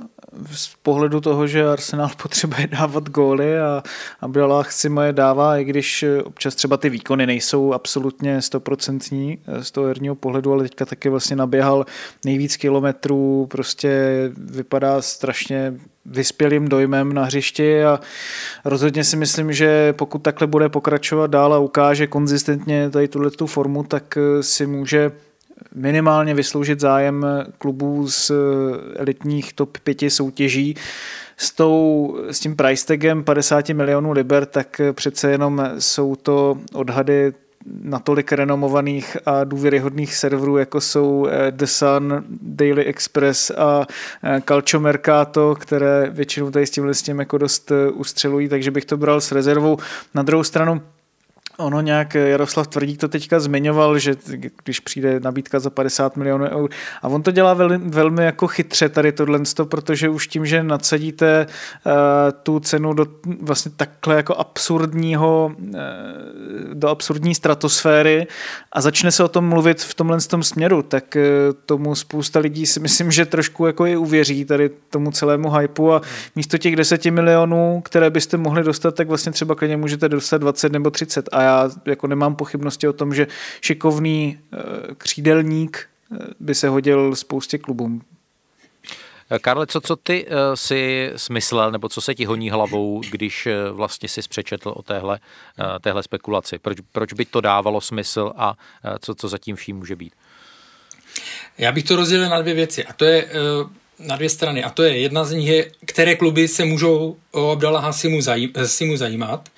z 0.53 0.71
pohledu 0.83 1.21
toho, 1.21 1.47
že 1.47 1.69
Arsenal 1.69 2.11
potřebuje 2.23 2.67
dávat 2.67 3.09
góly 3.09 3.61
a 3.61 3.83
Abdallah 4.21 4.73
si 4.73 4.89
moje 4.89 5.13
dává, 5.13 5.59
i 5.59 5.65
když 5.65 6.05
občas 6.25 6.55
třeba 6.55 6.77
ty 6.77 6.91
výkony 6.91 7.27
nejsou 7.27 7.73
absolutně 7.73 8.43
stoprocentní 8.43 9.39
eh, 9.47 9.65
z 9.65 9.71
toho 9.71 9.87
herního 9.87 10.15
pohledu, 10.15 10.53
ale 10.53 10.63
teďka 10.63 10.87
taky 10.87 11.09
vlastně 11.09 11.37
naběhal 11.37 11.87
nejvíc 12.25 12.57
kilometrů, 12.57 13.47
prostě 13.51 14.01
vypadá 14.37 15.03
strašně 15.03 15.75
vyspělým 16.07 16.69
dojmem 16.69 17.13
na 17.13 17.25
hřišti 17.25 17.85
a 17.85 18.01
rozhodně 18.65 19.05
si 19.05 19.17
myslím, 19.17 19.53
že 19.53 19.93
pokud 19.93 20.23
takhle 20.23 20.47
bude 20.47 20.69
pokračovat 20.69 21.31
dál 21.31 21.55
a 21.55 21.59
ukáže 21.59 22.07
konzistentně 22.07 22.91
tady 22.91 23.09
tuhle 23.09 23.31
tu 23.31 23.47
formu, 23.47 23.85
tak 23.85 24.17
eh, 24.17 24.43
si 24.43 24.67
může 24.67 25.13
minimálně 25.75 26.35
vysloužit 26.35 26.81
zájem 26.81 27.27
klubů 27.59 28.09
z 28.11 28.31
elitních 28.97 29.53
top 29.53 29.79
pěti 29.79 30.11
soutěží. 30.11 30.77
S, 31.37 31.53
tou, 31.53 32.17
s 32.31 32.41
tím 32.41 32.57
price 32.57 32.87
tagem 32.87 33.25
50 33.25 33.69
milionů 33.69 34.13
liber, 34.13 34.47
tak 34.47 34.81
přece 34.95 35.31
jenom 35.31 35.71
jsou 35.79 36.17
to 36.17 36.59
odhady 36.75 37.33
natolik 37.83 38.33
renomovaných 38.33 39.17
a 39.27 39.45
důvěryhodných 39.45 40.15
serverů, 40.15 40.57
jako 40.57 40.81
jsou 40.81 41.27
eh, 41.31 41.51
The 41.51 41.65
Sun, 41.65 42.25
Daily 42.43 42.85
Express 42.85 43.51
a 43.51 43.87
eh, 44.25 44.43
Calcio 44.49 44.81
Mercato, 44.81 45.55
které 45.61 46.11
většinou 46.11 46.51
tady 46.51 46.67
s 46.67 46.71
tímhle 46.71 46.95
s 46.95 47.03
tím 47.03 47.19
jako 47.19 47.39
dost 47.39 47.71
eh, 47.71 47.91
ustřelují, 47.91 48.49
takže 48.49 48.71
bych 48.71 48.85
to 48.85 48.97
bral 48.97 49.21
s 49.21 49.33
rezervou. 49.33 49.79
Na 50.15 50.23
druhou 50.23 50.45
stranu 50.45 50.83
Ono 51.61 51.81
nějak 51.81 52.15
Jaroslav 52.15 52.67
Tvrdík 52.67 53.01
to 53.01 53.09
teďka 53.09 53.41
zmiňoval, 53.41 53.99
že 53.99 54.15
když 54.65 54.81
přijde 54.81 55.21
nabídka 55.21 55.61
za 55.61 55.71
50 55.71 56.17
milionů 56.17 56.45
eur. 56.45 56.71
A 57.03 57.09
on 57.09 57.23
to 57.23 57.31
dělá 57.31 57.55
velmi, 57.55 57.79
velmi 57.79 58.25
jako 58.25 58.47
chytře 58.47 58.89
tady 58.89 59.13
tohle, 59.13 59.41
protože 59.65 60.09
už 60.09 60.27
tím, 60.27 60.47
že 60.47 60.63
nadsadíte 60.63 61.47
uh, 61.47 61.93
tu 62.43 62.61
cenu 62.61 62.93
do 62.93 63.07
vlastně 63.43 63.73
takhle 63.77 64.15
jako 64.17 64.35
absurdního, 64.35 65.53
uh, 65.59 65.75
do 66.75 66.89
absurdní 66.89 67.35
stratosféry 67.35 68.27
a 68.73 68.81
začne 68.81 69.13
se 69.13 69.25
o 69.25 69.29
tom 69.29 69.49
mluvit 69.49 69.83
v 69.83 69.95
tomhle 69.95 70.21
tom 70.21 70.43
směru, 70.43 70.83
tak 70.83 71.17
uh, 71.17 71.23
tomu 71.67 71.95
spousta 71.95 72.39
lidí 72.39 72.67
si 72.67 72.81
myslím, 72.81 73.11
že 73.11 73.27
trošku 73.27 73.67
jako 73.67 73.87
i 73.87 73.97
uvěří 73.97 74.45
tady 74.45 74.71
tomu 74.91 75.11
celému 75.11 75.51
hypeu. 75.51 75.93
A 75.93 76.03
místo 76.37 76.59
těch 76.59 76.77
10 76.77 77.05
milionů, 77.05 77.81
které 77.85 78.11
byste 78.11 78.37
mohli 78.37 78.63
dostat, 78.63 78.95
tak 78.95 79.09
vlastně 79.09 79.33
třeba 79.33 79.55
klidně 79.55 79.77
můžete 79.77 80.09
dostat 80.09 80.39
20 80.39 80.73
nebo 80.73 80.91
30 80.91 81.29
a 81.33 81.48
já 81.49 81.71
jako 81.87 82.07
nemám 82.07 82.37
pochybnosti 82.37 82.89
o 82.89 82.93
tom, 82.93 83.15
že 83.15 83.27
šikovný 83.61 84.39
eh, 84.39 84.59
křídelník 84.99 85.89
eh, 86.13 86.17
by 86.41 86.55
se 86.55 86.69
hodil 86.69 87.17
spoustě 87.17 87.59
klubům. 87.59 88.03
Karle, 89.41 89.67
co, 89.67 89.81
co 89.81 89.97
ty 89.97 90.27
uh, 90.27 90.33
si 90.55 91.11
smyslel, 91.17 91.73
nebo 91.73 91.89
co 91.89 92.01
se 92.01 92.15
ti 92.15 92.25
honí 92.25 92.51
hlavou, 92.51 93.01
když 93.11 93.47
uh, 93.47 93.77
vlastně 93.77 94.09
si 94.09 94.21
přečetl 94.29 94.73
o 94.77 94.83
téhle, 94.83 95.19
uh, 95.59 95.79
téhle 95.81 96.03
spekulaci? 96.03 96.59
Proč, 96.59 96.79
proč 96.93 97.13
by 97.13 97.25
to 97.25 97.41
dávalo 97.41 97.81
smysl 97.81 98.33
a 98.37 98.51
uh, 98.51 98.91
co, 99.01 99.15
co 99.15 99.29
zatím 99.29 99.57
vším 99.57 99.77
může 99.77 99.97
být? 99.97 100.13
Já 101.59 101.73
bych 101.73 101.85
to 101.85 101.97
rozdělil 101.97 102.29
na 102.29 102.41
dvě 102.43 102.55
věci 102.55 102.85
a 102.85 102.93
to 102.93 103.05
je 103.05 103.25
uh, 103.25 103.71
na 104.07 104.17
dvě 104.17 104.29
strany 104.31 104.65
a 104.65 104.71
to 104.71 104.83
je 104.83 104.99
jedna 104.99 105.25
z 105.25 105.33
nich 105.33 105.49
je, 105.49 105.71
které 105.87 106.17
kluby 106.17 106.49
se 106.49 106.65
můžou 106.65 107.17
o 107.33 107.51
Abdallaha 107.51 107.93
Simu, 107.93 108.21
zajím, 108.21 108.53
Simu 108.67 108.97
zajímat 108.97 109.49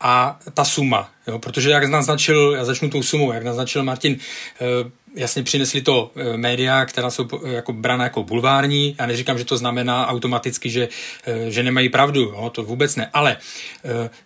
a 0.00 0.38
ta 0.54 0.64
suma, 0.64 1.10
jo, 1.26 1.38
protože 1.38 1.70
jak 1.70 1.84
naznačil, 1.84 2.54
já 2.56 2.64
začnu 2.64 2.90
tou 2.90 3.02
sumou, 3.02 3.32
jak 3.32 3.44
naznačil 3.44 3.82
Martin, 3.82 4.16
eh, 4.60 4.90
jasně 5.16 5.42
přinesli 5.42 5.82
to 5.82 6.10
eh, 6.16 6.36
média, 6.36 6.84
která 6.86 7.10
jsou 7.10 7.28
eh, 7.44 7.52
jako 7.52 7.72
brana 7.72 8.04
jako 8.04 8.22
bulvární. 8.22 8.96
Já 8.98 9.06
neříkám, 9.06 9.38
že 9.38 9.44
to 9.44 9.56
znamená 9.56 10.06
automaticky, 10.06 10.70
že, 10.70 10.88
že 11.48 11.62
nemají 11.62 11.88
pravdu, 11.88 12.20
jo, 12.20 12.50
to 12.54 12.62
vůbec 12.62 12.96
ne. 12.96 13.10
Ale 13.12 13.36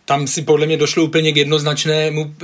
tam 0.04 0.26
si 0.26 0.42
podle 0.42 0.66
mě 0.66 0.76
došlo 0.76 1.04
úplně 1.04 1.32
k 1.32 1.36
jednoznačnému 1.36 2.34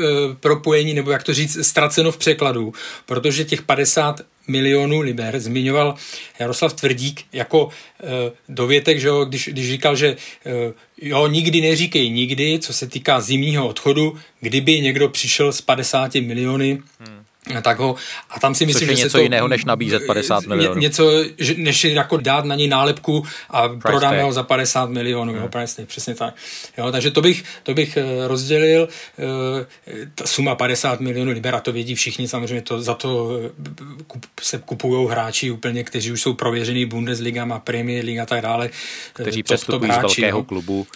propojení, 0.40 0.95
nebo 0.95 1.11
jak 1.11 1.23
to 1.23 1.35
říct, 1.35 1.66
ztraceno 1.66 2.12
v 2.12 2.16
překladu, 2.16 2.73
protože 3.07 3.45
těch 3.45 3.62
50 3.62 4.21
milionů 4.48 5.00
liber 5.00 5.40
zmiňoval 5.40 5.94
Jaroslav 6.38 6.72
Tvrdík 6.72 7.24
jako 7.33 7.68
e, 8.03 8.07
dovětek, 8.48 9.00
že 9.00 9.09
jo, 9.09 9.24
když, 9.24 9.48
když 9.48 9.68
říkal, 9.68 9.96
že 9.96 10.09
e, 10.09 10.16
jo, 11.03 11.26
nikdy 11.26 11.61
neříkej 11.61 12.11
nikdy, 12.11 12.59
co 12.59 12.72
se 12.72 12.87
týká 12.87 13.20
zimního 13.20 13.68
odchodu, 13.68 14.18
kdyby 14.40 14.81
někdo 14.81 15.09
přišel 15.09 15.53
s 15.53 15.61
50 15.61 16.14
miliony, 16.14 16.83
hmm 16.98 17.20
tak 17.63 17.79
ho, 17.79 17.95
a 18.31 18.41
tam 18.41 18.55
si 18.55 18.67
myslím, 18.67 18.89
Což 18.89 18.91
je 18.91 18.97
že 18.97 19.03
něco 19.05 19.19
to, 19.19 19.23
jiného, 19.23 19.49
než 19.49 19.65
nabízet 19.65 20.03
50 20.07 20.47
milionů. 20.47 20.81
Něco, 20.81 21.11
že, 21.39 21.55
než 21.57 21.85
jako 21.85 22.17
dát 22.17 22.45
na 22.45 22.55
něj 22.55 22.69
nálepku 22.69 23.25
a 23.51 23.69
Price 23.69 23.81
prodáme 23.83 24.17
tag. 24.17 24.25
ho 24.25 24.33
za 24.33 24.43
50 24.43 24.91
milionů, 24.91 25.33
hmm. 25.33 25.43
jo, 25.43 25.49
přesně, 25.49 25.87
přesně 25.87 26.15
tak. 26.15 26.35
Jo, 26.79 26.93
takže 26.93 27.11
to 27.11 27.21
bych, 27.21 27.45
to 27.63 27.75
bych 27.75 27.97
eh, 27.97 28.29
rozdělil, 28.29 28.89
eh, 29.19 30.07
ta 30.15 30.27
suma 30.27 30.55
50 30.55 31.01
milionů 31.01 31.33
liber, 31.33 31.55
a 31.55 31.61
to 31.61 31.73
vědí 31.73 31.95
všichni, 31.95 32.29
samozřejmě 32.29 32.63
to, 32.63 32.83
za 32.83 32.95
to 32.95 33.31
eh, 33.45 33.51
kup, 34.07 34.27
se 34.41 34.59
kupují 34.59 35.09
hráči 35.09 35.51
úplně, 35.51 35.85
kteří 35.85 36.13
už 36.13 36.23
jsou 36.23 36.35
prověřený 36.35 36.87
Bundesligama, 36.87 37.59
Premier 37.59 38.05
League 38.05 38.21
a 38.21 38.27
tak 38.27 38.43
dále. 38.43 38.71
Kteří 39.13 39.43
přestupují 39.43 39.93
z 39.93 39.97
velkého 39.97 40.39
jo. 40.39 40.45
klubu. 40.45 40.87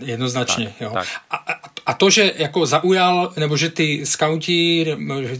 Jednoznačně, 0.00 0.66
tak, 0.66 0.80
jo. 0.80 0.90
Tak. 0.94 1.08
A, 1.30 1.36
a 1.36 1.68
to, 1.92 2.10
že 2.10 2.32
jako 2.36 2.66
zaujal, 2.66 3.32
nebo 3.36 3.56
že 3.56 3.68
ty 3.70 4.06
skauti 4.06 4.86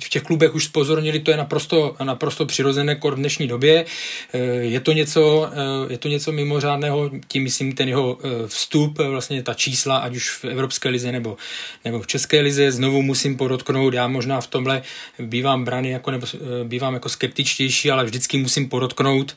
v 0.01 0.09
těch 0.09 0.23
klubech 0.23 0.55
už 0.55 0.65
spozornili, 0.65 1.21
to 1.21 1.31
je 1.31 1.37
naprosto, 1.37 1.97
naprosto 2.03 2.47
přirozené 2.47 2.95
kor 2.95 3.15
v 3.15 3.19
dnešní 3.19 3.47
době. 3.47 3.85
Eh, 4.33 4.39
je 4.61 4.81
to 4.81 4.93
něco, 4.93 5.51
eh, 5.53 5.93
je 5.93 5.99
to 5.99 6.09
něco 6.09 6.33
mimořádného, 6.33 7.11
tím 7.29 7.43
myslím 7.43 7.73
ten 7.73 7.89
jeho 7.89 8.19
eh, 8.25 8.49
vstup, 8.49 8.99
vlastně 8.99 9.43
ta 9.43 9.55
čísla, 9.55 9.97
ať 9.97 10.17
už 10.17 10.31
v 10.31 10.45
Evropské 10.45 10.89
lize 10.89 11.13
nebo, 11.13 11.37
nebo 11.85 12.01
v 12.01 12.07
České 12.07 12.41
lize. 12.41 12.73
Znovu 12.73 13.03
musím 13.03 13.37
podotknout, 13.37 13.95
já 13.95 14.09
možná 14.09 14.41
v 14.41 14.47
tomhle 14.47 14.83
bývám 15.19 15.65
brany 15.65 15.91
jako, 15.91 16.11
nebo 16.11 16.27
bývám 16.65 16.95
jako 16.95 17.09
skeptičtější, 17.09 17.91
ale 17.91 18.05
vždycky 18.05 18.39
musím 18.39 18.69
podotknout, 18.69 19.37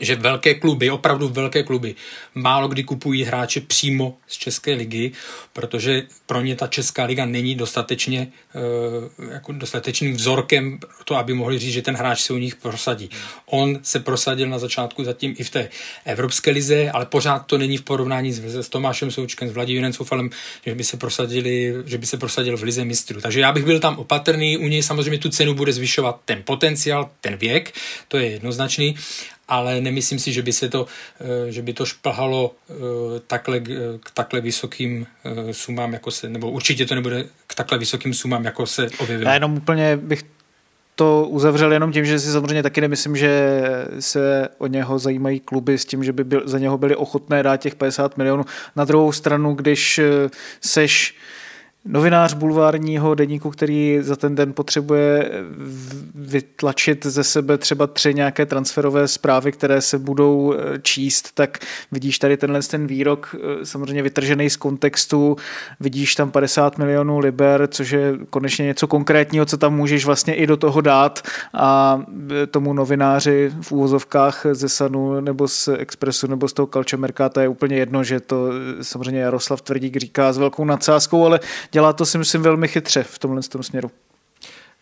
že 0.00 0.16
velké 0.16 0.54
kluby, 0.54 0.90
opravdu 0.90 1.28
velké 1.28 1.62
kluby, 1.62 1.94
málo 2.34 2.68
kdy 2.68 2.84
kupují 2.84 3.24
hráče 3.24 3.60
přímo 3.60 4.16
z 4.26 4.36
České 4.36 4.74
ligy, 4.74 5.12
protože 5.52 6.02
pro 6.26 6.40
ně 6.40 6.56
ta 6.56 6.66
Česká 6.66 7.04
liga 7.04 7.26
není 7.26 7.54
dostatečně 7.54 8.28
uh, 9.18 9.32
jako 9.32 9.52
dostatečným 9.52 10.16
vzorkem 10.16 10.78
pro 10.78 11.04
to, 11.04 11.16
aby 11.16 11.34
mohli 11.34 11.58
říct, 11.58 11.72
že 11.72 11.82
ten 11.82 11.94
hráč 11.94 12.20
se 12.20 12.32
u 12.32 12.36
nich 12.36 12.56
prosadí. 12.56 13.10
On 13.46 13.78
se 13.82 14.00
prosadil 14.00 14.48
na 14.48 14.58
začátku 14.58 15.04
zatím 15.04 15.34
i 15.38 15.44
v 15.44 15.50
té 15.50 15.68
Evropské 16.04 16.50
lize, 16.50 16.90
ale 16.90 17.06
pořád 17.06 17.38
to 17.38 17.58
není 17.58 17.76
v 17.76 17.82
porovnání 17.82 18.32
s, 18.32 18.40
s 18.44 18.68
Tomášem 18.68 19.10
Součkem, 19.10 19.48
s 19.48 19.52
Vladimírem 19.52 19.92
Soufalem, 19.92 20.30
že 20.66 20.74
by 20.74 20.84
se 20.84 20.96
prosadili, 20.96 21.74
že 21.86 21.98
by 21.98 22.06
se 22.06 22.16
prosadil 22.16 22.56
v 22.56 22.62
lize 22.62 22.84
mistrů. 22.84 23.20
Takže 23.20 23.40
já 23.40 23.52
bych 23.52 23.64
byl 23.64 23.80
tam 23.80 23.96
opatrný, 23.98 24.58
u 24.58 24.68
něj 24.68 24.82
samozřejmě 24.82 25.18
tu 25.18 25.28
cenu 25.28 25.54
bude 25.54 25.72
zvyšovat 25.72 26.20
ten 26.24 26.42
potenciál, 26.42 27.10
ten 27.20 27.36
věk, 27.36 27.74
to 28.08 28.18
je 28.18 28.30
jednoznačný, 28.30 28.96
ale 29.48 29.80
nemyslím 29.80 30.18
si, 30.18 30.32
že 30.32 30.42
by 30.42 30.52
se 30.52 30.68
to, 30.68 30.86
eh, 31.20 31.52
že 31.52 31.62
by 31.62 31.72
to 31.72 31.86
šplhalo 31.86 32.54
eh, 32.70 32.74
takhle, 33.26 33.60
k 34.00 34.10
takhle 34.14 34.40
vysokým 34.40 35.06
eh, 35.24 35.54
sumám, 35.54 35.92
jako 35.92 36.10
se, 36.10 36.28
nebo 36.28 36.50
určitě 36.50 36.86
to 36.86 36.94
nebude 36.94 37.24
k 37.46 37.54
takhle 37.54 37.78
vysokým 37.78 38.14
sumám, 38.14 38.44
jako 38.44 38.66
se 38.66 38.88
objevilo. 38.98 39.28
Já 39.28 39.34
jenom 39.34 39.56
úplně 39.56 39.96
bych 39.96 40.22
to 40.94 41.26
uzavřel 41.28 41.72
jenom 41.72 41.92
tím, 41.92 42.04
že 42.04 42.18
si 42.18 42.32
samozřejmě 42.32 42.62
taky 42.62 42.80
nemyslím, 42.80 43.16
že 43.16 43.62
se 44.00 44.48
o 44.58 44.66
něho 44.66 44.98
zajímají 44.98 45.40
kluby 45.40 45.78
s 45.78 45.84
tím, 45.84 46.04
že 46.04 46.12
by 46.12 46.24
byl, 46.24 46.42
za 46.44 46.58
něho 46.58 46.78
byli 46.78 46.96
ochotné 46.96 47.42
dát 47.42 47.56
těch 47.56 47.74
50 47.74 48.16
milionů. 48.16 48.44
Na 48.76 48.84
druhou 48.84 49.12
stranu, 49.12 49.54
když 49.54 50.00
seš 50.60 51.14
novinář 51.84 52.34
bulvárního 52.34 53.14
deníku, 53.14 53.50
který 53.50 53.98
za 54.00 54.16
ten 54.16 54.34
den 54.34 54.52
potřebuje 54.52 55.30
vytlačit 56.14 57.06
ze 57.06 57.24
sebe 57.24 57.58
třeba 57.58 57.86
tři 57.86 58.14
nějaké 58.14 58.46
transferové 58.46 59.08
zprávy, 59.08 59.52
které 59.52 59.80
se 59.80 59.98
budou 59.98 60.54
eh, 60.54 60.78
číst, 60.82 61.30
tak 61.34 61.58
vidíš 61.92 62.18
tady 62.18 62.36
tenhle 62.36 62.62
ten 62.62 62.86
výrok 62.86 63.36
eh, 63.38 63.66
samozřejmě 63.66 64.02
vytržený 64.02 64.50
z 64.50 64.56
kontextu, 64.56 65.36
vidíš 65.80 66.14
tam 66.14 66.30
50 66.30 66.78
milionů 66.78 67.18
liber, 67.18 67.68
což 67.70 67.90
je 67.90 68.18
konečně 68.30 68.64
něco 68.64 68.86
konkrétního, 68.86 69.46
co 69.46 69.56
tam 69.56 69.76
můžeš 69.76 70.04
vlastně 70.04 70.34
i 70.34 70.46
do 70.46 70.56
toho 70.56 70.80
dát. 70.80 71.22
A 71.54 72.02
eh, 72.42 72.46
tomu 72.46 72.72
novináři 72.72 73.52
v 73.60 73.72
úvozovkách 73.72 74.46
ze 74.52 74.68
Sanu 74.68 75.20
nebo 75.20 75.48
z 75.48 75.68
Expressu 75.68 76.26
nebo 76.26 76.48
z 76.48 76.52
toho 76.52 76.66
Kalče 76.66 76.98
to 77.32 77.40
je 77.40 77.48
úplně 77.48 77.76
jedno, 77.76 78.04
že 78.04 78.20
to 78.20 78.50
samozřejmě 78.82 79.20
Jaroslav 79.20 79.62
Tvrdík 79.62 79.96
říká 79.96 80.32
s 80.32 80.38
velkou 80.38 80.64
nadsázkou, 80.64 81.26
ale 81.26 81.40
dělá 81.70 81.92
to 81.92 82.06
si 82.06 82.18
myslím 82.18 82.42
velmi 82.42 82.68
chytře 82.68 83.02
v 83.02 83.18
tomhle 83.18 83.42
tom 83.42 83.62
směru. 83.62 83.90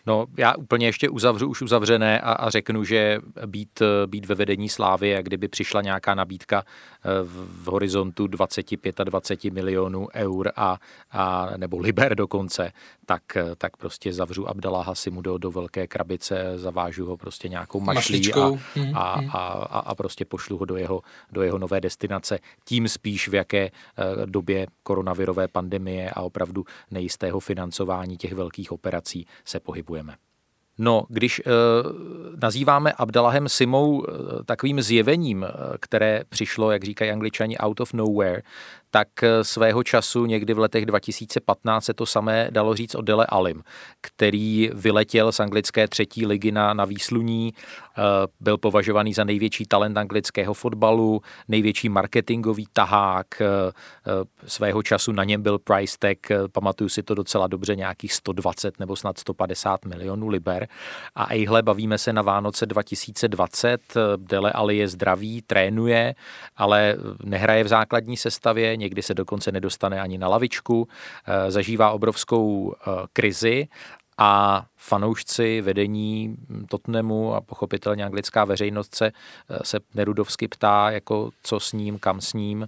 No, 0.07 0.25
já 0.37 0.55
úplně 0.55 0.85
ještě 0.85 1.09
uzavřu 1.09 1.47
už 1.49 1.61
uzavřené 1.61 2.21
a, 2.21 2.31
a 2.31 2.49
řeknu, 2.49 2.83
že 2.83 3.19
být, 3.45 3.81
být 4.05 4.25
ve 4.25 4.35
vedení 4.35 4.69
Slávy, 4.69 5.09
jak 5.09 5.25
kdyby 5.25 5.47
přišla 5.47 5.81
nějaká 5.81 6.15
nabídka 6.15 6.63
eh, 6.63 7.23
v, 7.23 7.63
v 7.63 7.67
horizontu 7.67 8.25
25-20 8.25 9.53
milionů 9.53 10.07
eur 10.13 10.51
a, 10.55 10.77
a 11.11 11.49
nebo 11.57 11.79
liber 11.79 12.15
dokonce, 12.15 12.71
tak, 13.05 13.21
tak 13.57 13.77
prostě 13.77 14.13
zavřu 14.13 14.49
Abdaláha 14.49 14.95
Simu 14.95 15.21
do, 15.21 15.37
do 15.37 15.51
velké 15.51 15.87
krabice, 15.87 16.53
zavážu 16.55 17.05
ho 17.05 17.17
prostě 17.17 17.49
nějakou 17.49 17.79
mašlí 17.79 18.33
a, 18.33 18.47
mhm, 18.47 18.59
a, 18.95 19.21
mhm. 19.21 19.29
a, 19.33 19.37
a, 19.37 19.79
a 19.79 19.95
prostě 19.95 20.25
pošlu 20.25 20.57
ho 20.57 20.65
do 20.65 20.75
jeho, 20.77 21.01
do 21.31 21.41
jeho 21.41 21.57
nové 21.57 21.81
destinace. 21.81 22.39
Tím 22.65 22.87
spíš 22.87 23.27
v 23.29 23.33
jaké 23.33 23.65
eh, 23.65 23.71
době 24.25 24.67
koronavirové 24.83 25.47
pandemie 25.47 26.09
a 26.09 26.21
opravdu 26.21 26.65
nejistého 26.91 27.39
financování 27.39 28.17
těch 28.17 28.33
velkých 28.33 28.71
operací 28.71 29.27
se 29.45 29.59
pohybuje 29.59 29.96
opakujeme. 29.97 30.17
No, 30.79 31.05
když 31.09 31.39
e, 31.39 31.43
nazýváme 32.41 32.93
Abdalahem 32.93 33.49
Simou 33.49 34.05
e, 34.05 34.43
takovým 34.43 34.81
zjevením, 34.81 35.43
eh, 35.43 35.77
které 35.79 36.23
přišlo, 36.29 36.71
jak 36.71 36.83
říkají 36.83 37.11
angličani, 37.11 37.57
out 37.57 37.79
of 37.79 37.93
nowhere, 37.93 38.41
tak 38.91 39.23
eh, 39.23 39.43
svého 39.43 39.83
času 39.83 40.25
někdy 40.25 40.53
v 40.53 40.59
letech 40.59 40.85
2015 40.85 41.85
se 41.85 41.93
to 41.93 42.05
samé 42.05 42.47
dalo 42.51 42.75
říct 42.75 42.95
o 42.95 43.01
Dele 43.01 43.25
Alim, 43.29 43.63
který 44.01 44.69
vyletěl 44.73 45.31
z 45.31 45.39
anglické 45.39 45.87
třetí 45.87 46.25
ligy 46.25 46.51
na, 46.51 46.73
na 46.73 46.85
výsluní, 46.85 47.53
eh, 47.53 48.01
byl 48.39 48.57
považovaný 48.57 49.13
za 49.13 49.23
největší 49.23 49.65
talent 49.65 49.97
anglického 49.97 50.53
fotbalu, 50.53 51.21
největší 51.47 51.89
marketingový 51.89 52.67
tahák, 52.73 53.27
eh, 53.41 53.45
svého 54.47 54.83
času 54.83 55.11
na 55.11 55.23
něm 55.23 55.41
byl 55.41 55.59
price 55.59 55.97
tag, 55.99 56.17
pamatuju 56.51 56.89
si 56.89 57.03
to 57.03 57.15
docela 57.15 57.47
dobře, 57.47 57.75
nějakých 57.75 58.13
120 58.13 58.79
nebo 58.79 58.95
snad 58.95 59.17
150 59.17 59.85
milionů 59.85 60.27
liber. 60.27 60.67
A 61.15 61.33
ejhle, 61.33 61.63
bavíme 61.63 61.97
se 61.97 62.13
na 62.13 62.21
Vánoce 62.21 62.65
2020, 62.65 63.81
Dele 64.17 64.51
Ali 64.51 64.77
je 64.77 64.87
zdravý, 64.87 65.41
trénuje, 65.41 66.15
ale 66.55 66.95
nehraje 67.23 67.63
v 67.63 67.67
základní 67.67 68.17
sestavě, 68.17 68.76
někdy 68.77 69.01
se 69.01 69.13
dokonce 69.13 69.51
nedostane 69.51 70.01
ani 70.01 70.17
na 70.17 70.27
lavičku, 70.27 70.87
eh, 71.25 71.51
zažívá 71.51 71.91
obrovskou 71.91 72.73
eh, 72.73 72.91
krizi 73.13 73.67
a 74.17 74.65
fanoušci 74.75 75.61
vedení 75.61 76.35
Tottenhamu 76.69 77.35
a 77.35 77.41
pochopitelně 77.41 78.05
anglická 78.05 78.45
veřejnost 78.45 78.95
se, 78.95 79.05
eh, 79.05 79.59
se 79.63 79.79
Nerudovsky 79.95 80.47
ptá, 80.47 80.91
jako 80.91 81.29
co 81.43 81.59
s 81.59 81.73
ním, 81.73 81.99
kam 81.99 82.21
s 82.21 82.33
ním. 82.33 82.67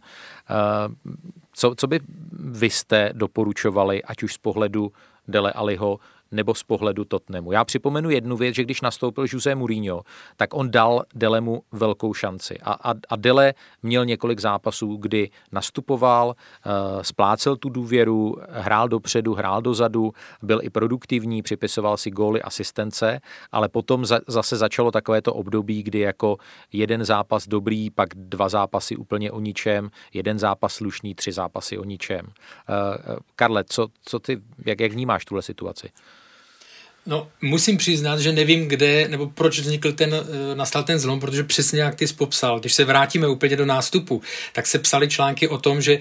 Co, 1.53 1.75
co 1.75 1.87
by 1.87 1.99
vy 2.31 2.69
jste 2.69 3.09
doporučovali, 3.13 4.03
ať 4.03 4.23
už 4.23 4.33
z 4.33 4.37
pohledu 4.37 4.91
Dele 5.27 5.51
Aliho, 5.53 5.99
nebo 6.31 6.55
z 6.55 6.63
pohledu 6.63 7.05
Tottenhamu. 7.05 7.51
Já 7.51 7.65
připomenu 7.65 8.09
jednu 8.09 8.37
věc, 8.37 8.55
že 8.55 8.63
když 8.63 8.81
nastoupil 8.81 9.25
Jose 9.33 9.55
Mourinho, 9.55 10.01
tak 10.37 10.53
on 10.53 10.71
dal 10.71 11.03
Delemu 11.15 11.63
velkou 11.71 12.13
šanci. 12.13 12.59
A, 12.63 12.73
a, 12.73 12.93
a 13.09 13.15
Dele 13.15 13.53
měl 13.83 14.05
několik 14.05 14.39
zápasů, 14.39 14.95
kdy 14.95 15.29
nastupoval, 15.51 16.27
uh, 16.27 17.01
splácel 17.01 17.55
tu 17.55 17.69
důvěru, 17.69 18.35
hrál 18.49 18.87
dopředu, 18.87 19.33
hrál 19.33 19.61
dozadu, 19.61 20.13
byl 20.41 20.59
i 20.63 20.69
produktivní, 20.69 21.41
připisoval 21.41 21.97
si 21.97 22.11
góly, 22.11 22.41
asistence, 22.41 23.19
ale 23.51 23.69
potom 23.69 24.05
za, 24.05 24.19
zase 24.27 24.57
začalo 24.57 24.91
takovéto 24.91 25.33
období, 25.33 25.83
kdy 25.83 25.99
jako 25.99 26.37
jeden 26.73 27.05
zápas 27.05 27.47
dobrý, 27.47 27.89
pak 27.89 28.09
dva 28.15 28.49
zápasy 28.49 28.95
úplně 28.95 29.31
o 29.31 29.39
ničem, 29.39 29.89
jeden 30.13 30.39
zápas 30.39 30.73
slušný, 30.73 31.15
tři 31.15 31.31
zápasy 31.31 31.77
o 31.77 31.83
ničem. 31.83 32.25
Uh, 32.25 33.15
Karle, 33.35 33.63
co, 33.63 33.87
co 34.05 34.19
ty, 34.19 34.41
jak, 34.65 34.79
jak 34.79 34.91
vnímáš 34.91 35.25
tuhle 35.25 35.41
situaci? 35.41 35.89
No, 37.05 37.27
musím 37.41 37.77
přiznat, 37.77 38.19
že 38.19 38.31
nevím, 38.31 38.67
kde 38.67 39.07
nebo 39.07 39.27
proč 39.27 39.59
vznikl 39.59 39.91
ten, 39.91 40.13
eh, 40.13 40.55
nastal 40.55 40.83
ten 40.83 40.99
zlom, 40.99 41.19
protože 41.19 41.43
přesně 41.43 41.81
jak 41.81 41.95
ty 41.95 42.07
jsi 42.07 42.13
popsal, 42.13 42.59
když 42.59 42.73
se 42.73 42.85
vrátíme 42.85 43.27
úplně 43.27 43.55
do 43.55 43.65
nástupu, 43.65 44.21
tak 44.53 44.67
se 44.67 44.79
psaly 44.79 45.07
články 45.07 45.47
o 45.47 45.57
tom, 45.57 45.81
že 45.81 45.99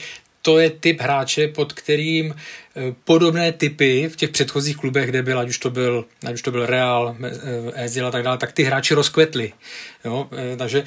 to 0.49 0.59
je 0.59 0.70
typ 0.70 1.01
hráče, 1.01 1.49
pod 1.49 1.72
kterým 1.72 2.34
eh, 2.34 2.94
podobné 3.05 3.53
typy 3.53 4.09
v 4.09 4.16
těch 4.16 4.30
předchozích 4.30 4.76
klubech, 4.76 5.09
kde 5.09 5.22
byl, 5.22 5.38
ať 5.38 5.49
už 5.49 5.59
to 5.59 5.70
byl, 5.70 6.05
ať 6.26 6.34
už 6.34 6.42
to 6.42 6.51
byl 6.51 6.66
Real, 6.66 7.16
eh, 7.24 7.84
Ezil 7.84 8.07
a 8.07 8.11
tak 8.11 8.22
dále, 8.22 8.38
tak 8.38 8.53
ty 8.53 8.62
hráči 8.62 8.94
rozkvetli. 8.94 9.53
Jo? 10.05 10.28
Eh, 10.32 10.57
takže 10.57 10.84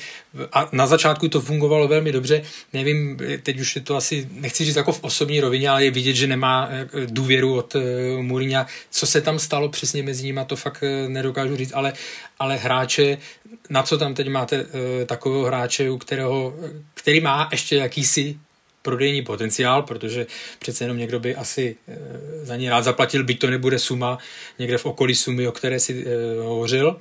a 0.53 0.69
na 0.71 0.87
začátku 0.87 1.27
to 1.27 1.41
fungovalo 1.41 1.87
velmi 1.87 2.11
dobře. 2.11 2.41
Nevím, 2.73 3.17
teď 3.43 3.59
už 3.59 3.75
je 3.75 3.81
to 3.81 3.95
asi, 3.95 4.27
nechci 4.31 4.65
říct 4.65 4.75
jako 4.75 4.91
v 4.91 5.03
osobní 5.03 5.41
rovině, 5.41 5.69
ale 5.69 5.85
je 5.85 5.91
vidět, 5.91 6.13
že 6.13 6.27
nemá 6.27 6.69
důvěru 7.05 7.55
od 7.55 7.75
Mourinha. 8.21 8.67
Co 8.91 9.05
se 9.07 9.21
tam 9.21 9.39
stalo 9.39 9.69
přesně 9.69 10.03
mezi 10.03 10.25
nimi, 10.25 10.41
to 10.47 10.55
fakt 10.55 10.83
nedokážu 11.07 11.55
říct, 11.55 11.71
ale, 11.75 11.93
ale 12.39 12.57
hráče, 12.57 13.17
na 13.69 13.83
co 13.83 13.97
tam 13.97 14.13
teď 14.13 14.27
máte 14.27 14.65
takového 15.05 15.45
hráče, 15.45 15.89
u 15.89 15.97
kterého, 15.97 16.55
který 16.93 17.19
má 17.19 17.49
ještě 17.51 17.75
jakýsi 17.75 18.35
prodejní 18.81 19.21
potenciál, 19.21 19.81
protože 19.81 20.27
přece 20.59 20.83
jenom 20.83 20.97
někdo 20.97 21.19
by 21.19 21.35
asi 21.35 21.75
eh, 21.87 21.97
za 22.45 22.55
ní 22.55 22.69
rád 22.69 22.81
zaplatil, 22.81 23.23
byť 23.23 23.39
to 23.39 23.49
nebude 23.49 23.79
suma 23.79 24.17
někde 24.59 24.77
v 24.77 24.85
okolí 24.85 25.15
sumy, 25.15 25.47
o 25.47 25.51
které 25.51 25.79
si 25.79 26.05
eh, 26.07 26.41
hovořil, 26.41 26.99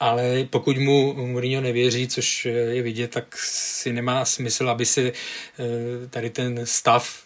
ale 0.00 0.46
pokud 0.50 0.78
mu 0.78 1.14
Mourinho 1.14 1.60
nevěří, 1.60 2.08
což 2.08 2.44
je 2.44 2.82
vidět, 2.82 3.10
tak 3.10 3.36
si 3.38 3.92
nemá 3.92 4.24
smysl, 4.24 4.68
aby 4.68 4.86
se 4.86 5.02
eh, 5.02 5.12
tady 6.10 6.30
ten 6.30 6.60
stav 6.66 7.24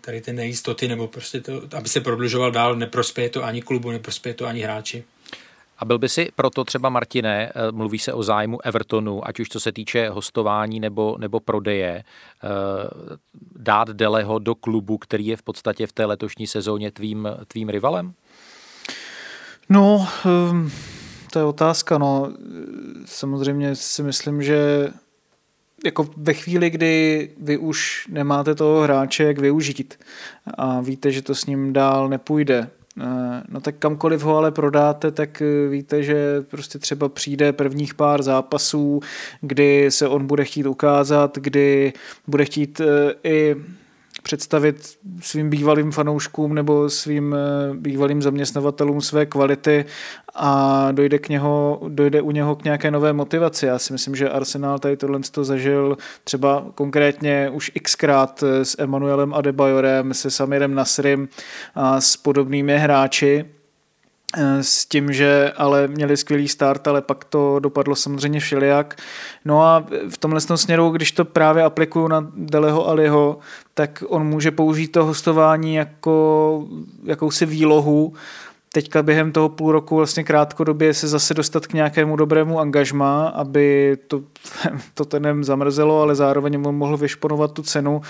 tady 0.00 0.20
ty 0.20 0.32
nejistoty, 0.32 0.88
nebo 0.88 1.08
prostě 1.08 1.40
to, 1.40 1.62
aby 1.76 1.88
se 1.88 2.00
prodlužoval 2.00 2.50
dál, 2.50 2.76
neprospěje 2.76 3.28
to 3.28 3.44
ani 3.44 3.62
klubu, 3.62 3.90
neprospěje 3.90 4.34
to 4.34 4.46
ani 4.46 4.60
hráči. 4.60 5.04
A 5.78 5.84
byl 5.84 5.98
by 5.98 6.08
si 6.08 6.28
proto 6.34 6.64
třeba, 6.64 6.88
Martine, 6.88 7.52
eh, 7.54 7.72
mluví 7.72 7.98
se 7.98 8.12
o 8.12 8.22
zájmu 8.22 8.66
Evertonu, 8.66 9.28
ať 9.28 9.40
už 9.40 9.48
co 9.48 9.60
se 9.60 9.72
týče 9.72 10.08
hostování 10.08 10.80
nebo, 10.80 11.16
nebo 11.18 11.40
prodeje, 11.40 12.04
eh, 12.04 12.48
dát 13.56 13.88
Deleho 13.88 14.38
do 14.38 14.54
klubu, 14.54 14.98
který 14.98 15.26
je 15.26 15.36
v 15.36 15.42
podstatě 15.42 15.86
v 15.86 15.92
té 15.92 16.04
letošní 16.04 16.46
sezóně 16.46 16.90
tvým, 16.90 17.28
tvým 17.48 17.68
rivalem? 17.68 18.12
No, 19.68 20.08
ehm, 20.24 20.70
to 21.32 21.38
je 21.38 21.44
otázka. 21.44 21.98
No. 21.98 22.32
Samozřejmě 23.04 23.76
si 23.76 24.02
myslím, 24.02 24.42
že 24.42 24.88
jako 25.84 26.08
ve 26.16 26.32
chvíli, 26.32 26.70
kdy 26.70 27.30
vy 27.40 27.58
už 27.58 28.06
nemáte 28.10 28.54
toho 28.54 28.82
hráče, 28.82 29.24
jak 29.24 29.38
využít 29.38 29.98
a 30.54 30.80
víte, 30.80 31.12
že 31.12 31.22
to 31.22 31.34
s 31.34 31.46
ním 31.46 31.72
dál 31.72 32.08
nepůjde, 32.08 32.70
no 33.48 33.60
tak 33.60 33.74
kamkoliv 33.78 34.22
ho 34.22 34.36
ale 34.36 34.50
prodáte, 34.50 35.10
tak 35.10 35.42
eh, 35.42 35.68
víte, 35.68 36.02
že 36.02 36.42
prostě 36.42 36.78
třeba 36.78 37.08
přijde 37.08 37.52
prvních 37.52 37.94
pár 37.94 38.22
zápasů, 38.22 39.00
kdy 39.40 39.90
se 39.90 40.08
on 40.08 40.26
bude 40.26 40.44
chtít 40.44 40.66
ukázat, 40.66 41.38
kdy 41.38 41.92
bude 42.26 42.44
chtít 42.44 42.80
eh, 42.80 43.14
i 43.24 43.56
představit 44.26 44.98
svým 45.20 45.50
bývalým 45.50 45.92
fanouškům 45.92 46.54
nebo 46.54 46.90
svým 46.90 47.34
eh, 47.34 47.74
bývalým 47.74 48.22
zaměstnavatelům 48.22 49.00
své 49.00 49.26
kvality 49.26 49.84
a 50.34 50.88
dojde, 50.92 51.18
k 51.18 51.28
něho, 51.28 51.80
dojde 51.88 52.22
u 52.22 52.30
něho 52.30 52.56
k 52.56 52.64
nějaké 52.64 52.90
nové 52.90 53.12
motivaci. 53.12 53.66
Já 53.66 53.78
si 53.78 53.92
myslím, 53.92 54.16
že 54.16 54.30
Arsenal 54.30 54.78
tady 54.78 54.96
tohle 54.96 55.20
to 55.30 55.44
zažil 55.44 55.98
třeba 56.24 56.66
konkrétně 56.74 57.50
už 57.52 57.70
xkrát 57.82 58.42
eh, 58.42 58.64
s 58.64 58.76
Emanuelem 58.78 59.34
Adebayorem, 59.34 60.14
se 60.14 60.30
Samirem 60.30 60.74
Nasrim 60.74 61.28
a 61.74 62.00
s 62.00 62.16
podobnými 62.16 62.78
hráči 62.78 63.44
s 64.60 64.86
tím, 64.86 65.12
že 65.12 65.52
ale 65.56 65.88
měli 65.88 66.16
skvělý 66.16 66.48
start, 66.48 66.88
ale 66.88 67.02
pak 67.02 67.24
to 67.24 67.58
dopadlo 67.58 67.96
samozřejmě 67.96 68.40
všelijak. 68.40 68.96
No 69.44 69.62
a 69.62 69.86
v 70.08 70.18
tomhle 70.18 70.40
směru, 70.40 70.90
když 70.90 71.12
to 71.12 71.24
právě 71.24 71.62
aplikuju 71.62 72.08
na 72.08 72.26
Deleho 72.36 72.88
Aliho, 72.88 73.38
tak 73.74 74.04
on 74.08 74.26
může 74.26 74.50
použít 74.50 74.88
to 74.88 75.04
hostování 75.04 75.74
jako 75.74 76.66
jakousi 77.04 77.46
výlohu, 77.46 78.14
teďka 78.76 79.02
během 79.02 79.32
toho 79.32 79.48
půl 79.48 79.72
roku 79.72 79.96
vlastně 79.96 80.24
krátkodobě 80.24 80.94
se 80.94 81.08
zase 81.08 81.34
dostat 81.34 81.66
k 81.66 81.72
nějakému 81.72 82.16
dobrému 82.16 82.60
angažma, 82.60 83.28
aby 83.28 83.96
to, 84.06 84.22
to 84.94 85.04
tenem 85.04 85.44
zamrzelo, 85.44 86.00
ale 86.00 86.14
zároveň 86.14 86.60
mu 86.60 86.72
mohl 86.72 86.96
vyšponovat 86.96 87.52
tu 87.52 87.62
cenu. 87.62 88.00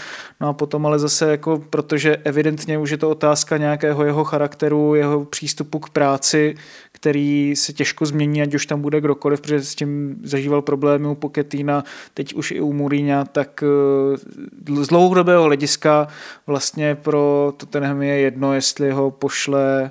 No 0.41 0.49
a 0.49 0.53
potom 0.53 0.87
ale 0.87 0.99
zase 0.99 1.31
jako, 1.31 1.63
protože 1.71 2.17
evidentně 2.17 2.79
už 2.79 2.91
je 2.91 2.97
to 2.97 3.11
otázka 3.11 3.57
nějakého 3.57 4.05
jeho 4.05 4.25
charakteru, 4.25 4.95
jeho 4.95 5.25
přístupu 5.25 5.79
k 5.79 5.91
práci, 5.91 6.55
který 6.93 7.57
se 7.57 7.73
těžko 7.73 8.07
změní, 8.07 8.43
ať 8.43 8.55
už 8.55 8.67
tam 8.67 8.81
bude 8.81 9.01
kdokoliv, 9.01 9.41
protože 9.41 9.63
s 9.63 9.75
tím 9.75 10.17
zažíval 10.23 10.63
problémy 10.63 11.09
u 11.09 11.15
Poketína, 11.15 11.85
teď 12.15 12.35
už 12.35 12.51
i 12.51 12.61
u 12.61 12.73
Mourinha, 12.73 13.25
tak 13.25 13.63
eh, 13.63 14.83
z 14.83 14.87
dlouhodobého 14.87 15.43
hlediska 15.43 16.09
vlastně 16.47 16.95
pro 16.95 17.53
Tottenham 17.57 18.03
je 18.03 18.19
jedno, 18.19 18.55
jestli 18.55 18.91
ho 18.91 19.11
pošle 19.11 19.91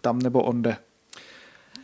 tam 0.00 0.18
nebo 0.18 0.42
onde. 0.42 0.76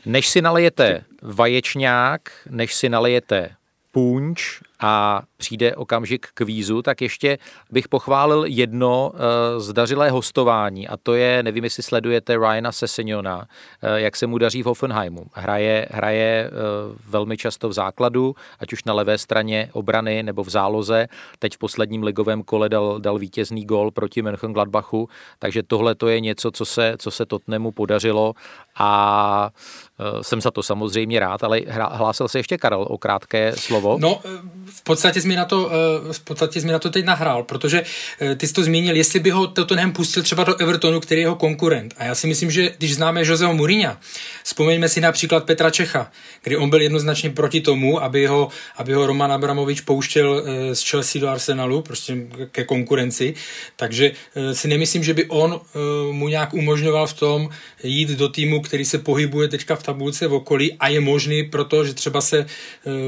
Než 0.06 0.28
si 0.28 0.42
nalijete 0.42 1.04
vaječňák, 1.22 2.20
než 2.50 2.74
si 2.74 2.88
nalijete 2.88 3.50
punč 3.92 4.60
a 4.80 5.22
přijde 5.36 5.76
okamžik 5.76 6.26
k 6.34 6.40
vízu, 6.40 6.82
tak 6.82 7.02
ještě 7.02 7.38
bych 7.70 7.88
pochválil 7.88 8.44
jedno 8.44 9.12
uh, 9.12 9.18
zdařilé 9.60 10.10
hostování 10.10 10.88
a 10.88 10.96
to 10.96 11.14
je, 11.14 11.42
nevím, 11.42 11.64
jestli 11.64 11.82
sledujete 11.82 12.36
Ryana 12.36 12.72
Sessignona, 12.72 13.38
uh, 13.38 13.44
jak 13.94 14.16
se 14.16 14.26
mu 14.26 14.38
daří 14.38 14.62
v 14.62 14.66
Hoffenheimu. 14.66 15.26
Hraje, 15.32 15.86
hraje 15.90 16.50
uh, 16.50 16.96
velmi 17.08 17.36
často 17.36 17.68
v 17.68 17.72
základu, 17.72 18.34
ať 18.58 18.72
už 18.72 18.84
na 18.84 18.94
levé 18.94 19.18
straně 19.18 19.68
obrany 19.72 20.22
nebo 20.22 20.44
v 20.44 20.48
záloze. 20.50 21.06
Teď 21.38 21.54
v 21.54 21.58
posledním 21.58 22.02
ligovém 22.02 22.42
kole 22.42 22.68
dal, 22.68 23.00
dal 23.00 23.18
vítězný 23.18 23.64
gol 23.64 23.90
proti 23.90 24.22
Mönchengladbachu, 24.22 25.08
takže 25.38 25.62
tohle 25.62 25.94
to 25.94 26.08
je 26.08 26.20
něco, 26.20 26.50
co 26.50 26.64
se, 26.64 26.94
co 26.98 27.10
se 27.10 27.26
Totnemu 27.26 27.72
podařilo 27.72 28.34
a 28.78 29.50
jsem 30.22 30.40
za 30.40 30.50
to 30.50 30.62
samozřejmě 30.62 31.20
rád, 31.20 31.44
ale 31.44 31.60
hlásil 31.68 32.28
se 32.28 32.38
ještě 32.38 32.58
Karel 32.58 32.86
o 32.88 32.98
krátké 32.98 33.52
slovo. 33.56 33.96
No, 34.00 34.20
v 34.64 34.82
podstatě 34.82 35.20
jsi 35.20 35.36
na 35.36 35.44
to, 35.44 35.70
eh, 35.72 36.12
v 36.12 36.20
podstatě 36.20 36.60
jsi 36.60 36.66
na 36.66 36.78
to 36.78 36.90
teď 36.90 37.04
nahrál, 37.04 37.42
protože 37.42 37.82
eh, 38.20 38.34
ty 38.34 38.46
jsi 38.46 38.52
to 38.52 38.62
zmínil, 38.62 38.96
jestli 38.96 39.20
by 39.20 39.30
ho 39.30 39.46
Tottenham 39.46 39.92
pustil 39.92 40.22
třeba 40.22 40.44
do 40.44 40.56
Evertonu, 40.56 41.00
který 41.00 41.20
je 41.20 41.24
jeho 41.24 41.34
konkurent. 41.34 41.94
A 41.98 42.04
já 42.04 42.14
si 42.14 42.26
myslím, 42.26 42.50
že 42.50 42.72
když 42.78 42.94
známe 42.94 43.20
Joseho 43.24 43.54
Mourinha, 43.54 44.00
vzpomeňme 44.44 44.88
si 44.88 45.00
například 45.00 45.44
Petra 45.44 45.70
Čecha, 45.70 46.10
kdy 46.42 46.56
on 46.56 46.70
byl 46.70 46.80
jednoznačně 46.80 47.30
proti 47.30 47.60
tomu, 47.60 48.02
aby 48.02 48.26
ho, 48.26 48.48
aby 48.76 48.92
ho 48.92 49.06
Roman 49.06 49.32
Abramovič 49.32 49.80
pouštěl 49.80 50.44
eh, 50.44 50.74
z 50.74 50.82
Chelsea 50.82 51.20
do 51.20 51.28
Arsenalu, 51.28 51.82
prostě 51.82 52.16
ke 52.50 52.64
konkurenci. 52.64 53.34
Takže 53.76 54.12
si 54.52 54.68
nemyslím, 54.68 55.04
že 55.04 55.14
by 55.14 55.24
on 55.24 55.60
mu 56.12 56.28
nějak 56.28 56.54
umožňoval 56.54 57.06
v 57.06 57.12
tom 57.12 57.48
jít 57.82 58.10
do 58.10 58.28
týmu, 58.28 58.60
který 58.60 58.84
se 58.84 58.98
pohybuje 58.98 59.48
teďka 59.48 59.76
v 59.76 59.82
tabulce 59.90 60.26
v 60.26 60.34
okolí 60.34 60.72
a 60.72 60.88
je 60.88 61.00
možný, 61.00 61.44
protože 61.44 61.94
třeba 61.94 62.20
se 62.20 62.46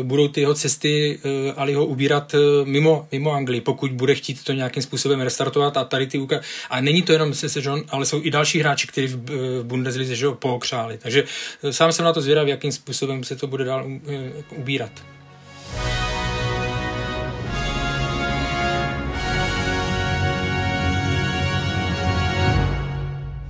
budou 0.03 0.29
ty 0.29 0.41
jeho 0.41 0.55
cesty 0.55 1.19
Aliho 1.57 1.87
ubírat 1.87 2.35
eh, 2.35 2.39
mimo, 2.65 3.09
mimo 3.13 3.33
Anglii, 3.33 3.61
pokud 3.61 3.93
bude 3.93 4.15
chtít 4.15 4.45
to 4.45 4.53
nějakým 4.53 4.83
způsobem 4.83 5.21
restartovat 5.21 5.77
a 5.77 5.85
tady 5.85 6.07
ty 6.07 6.19
úka... 6.19 6.41
A 6.71 6.81
není 6.81 7.03
to 7.03 7.13
jenom 7.13 7.35
se 7.35 7.61
John, 7.63 7.85
ale 7.89 8.07
jsou 8.07 8.21
i 8.23 8.31
další 8.31 8.59
hráči, 8.59 8.87
kteří 8.87 9.07
v, 9.07 9.17
eh, 9.31 9.63
Bundeslize 9.63 10.15
že 10.15 10.27
ho 10.27 10.35
pookřáli. 10.35 10.99
Takže 10.99 11.25
eh, 11.63 11.73
sám 11.73 11.93
jsem 11.93 12.05
na 12.05 12.13
to 12.13 12.21
zvědav, 12.21 12.47
jakým 12.47 12.73
způsobem 12.73 13.25
se 13.25 13.37
to 13.37 13.47
bude 13.47 13.65
dál 13.65 13.87
ubírat. 14.57 14.93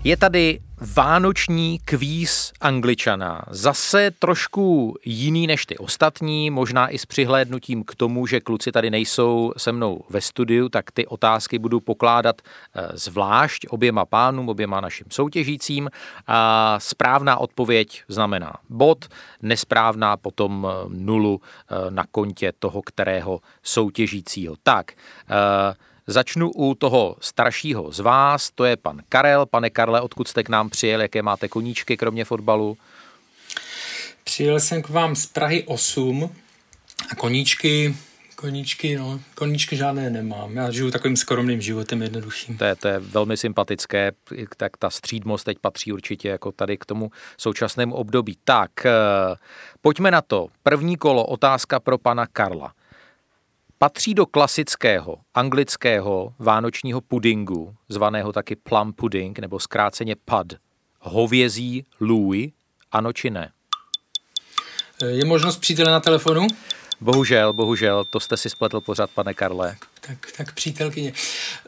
Je 0.04 0.16
tady 0.16 0.60
vánoční 0.94 1.78
kvíz 1.84 2.52
angličana. 2.60 3.42
Zase 3.50 4.10
trošku 4.10 4.96
jiný 5.04 5.46
než 5.46 5.66
ty 5.66 5.78
ostatní, 5.78 6.50
možná 6.50 6.88
i 6.88 6.98
s 6.98 7.06
přihlédnutím 7.06 7.84
k 7.84 7.94
tomu, 7.94 8.26
že 8.26 8.40
kluci 8.40 8.72
tady 8.72 8.90
nejsou 8.90 9.52
se 9.56 9.72
mnou 9.72 10.04
ve 10.10 10.20
studiu, 10.20 10.68
tak 10.68 10.90
ty 10.90 11.06
otázky 11.06 11.58
budu 11.58 11.80
pokládat 11.80 12.42
eh, 12.42 12.88
zvlášť 12.94 13.66
oběma 13.68 14.04
pánům, 14.04 14.48
oběma 14.48 14.80
našim 14.80 15.06
soutěžícím. 15.10 15.90
A 16.26 16.76
správná 16.80 17.36
odpověď 17.36 18.02
znamená 18.08 18.52
bod, 18.68 19.08
nesprávná 19.42 20.16
potom 20.16 20.68
eh, 20.70 20.88
nulu 20.88 21.40
eh, 21.40 21.90
na 21.90 22.04
kontě 22.10 22.52
toho, 22.58 22.82
kterého 22.82 23.40
soutěžícího. 23.62 24.54
Tak, 24.62 24.92
Začnu 26.06 26.50
u 26.50 26.74
toho 26.74 27.16
staršího 27.20 27.92
z 27.92 28.00
vás, 28.00 28.50
to 28.54 28.64
je 28.64 28.76
pan 28.76 29.00
Karel. 29.08 29.46
Pane 29.46 29.70
Karle, 29.70 30.00
odkud 30.00 30.28
jste 30.28 30.42
k 30.42 30.48
nám 30.48 30.70
přijel, 30.70 31.00
jaké 31.00 31.22
máte 31.22 31.48
koníčky 31.48 31.96
kromě 31.96 32.24
fotbalu? 32.24 32.76
Přijel 34.24 34.60
jsem 34.60 34.82
k 34.82 34.88
vám 34.88 35.16
z 35.16 35.26
Prahy 35.26 35.64
8 35.66 36.34
a 37.10 37.14
koníčky, 37.14 37.96
koníčky, 38.36 38.96
no, 38.96 39.20
koníčky 39.34 39.76
žádné 39.76 40.10
nemám. 40.10 40.56
Já 40.56 40.70
žiju 40.70 40.90
takovým 40.90 41.16
skromným 41.16 41.60
životem 41.60 42.02
jednoduchým. 42.02 42.58
To 42.58 42.64
je, 42.64 42.76
to 42.76 42.88
je 42.88 42.98
velmi 42.98 43.36
sympatické, 43.36 44.12
tak 44.56 44.76
ta 44.76 44.90
střídmost 44.90 45.44
teď 45.44 45.58
patří 45.58 45.92
určitě 45.92 46.28
jako 46.28 46.52
tady 46.52 46.78
k 46.78 46.84
tomu 46.84 47.10
současnému 47.38 47.94
období. 47.94 48.38
Tak, 48.44 48.86
eh, 48.86 48.90
pojďme 49.80 50.10
na 50.10 50.22
to. 50.22 50.48
První 50.62 50.96
kolo, 50.96 51.26
otázka 51.26 51.80
pro 51.80 51.98
pana 51.98 52.26
Karla. 52.26 52.72
Patří 53.82 54.14
do 54.14 54.26
klasického 54.26 55.16
anglického 55.34 56.34
vánočního 56.38 57.00
pudingu, 57.00 57.74
zvaného 57.88 58.32
taky 58.32 58.56
plum 58.56 58.92
pudding 58.92 59.38
nebo 59.38 59.60
zkráceně 59.60 60.16
pud, 60.16 60.52
hovězí 61.00 61.86
Louis, 62.00 62.52
ano 62.92 63.12
či 63.12 63.30
ne? 63.30 63.52
Je 65.06 65.24
možnost 65.24 65.56
přítele 65.56 65.90
na 65.90 66.00
telefonu? 66.00 66.46
Bohužel, 67.00 67.52
bohužel, 67.52 68.04
to 68.04 68.20
jste 68.20 68.36
si 68.36 68.50
spletl 68.50 68.80
pořád, 68.80 69.10
pane 69.10 69.34
Karle. 69.34 69.76
Tak, 70.00 70.18
tak 70.36 70.52
přítelkyně. 70.54 71.12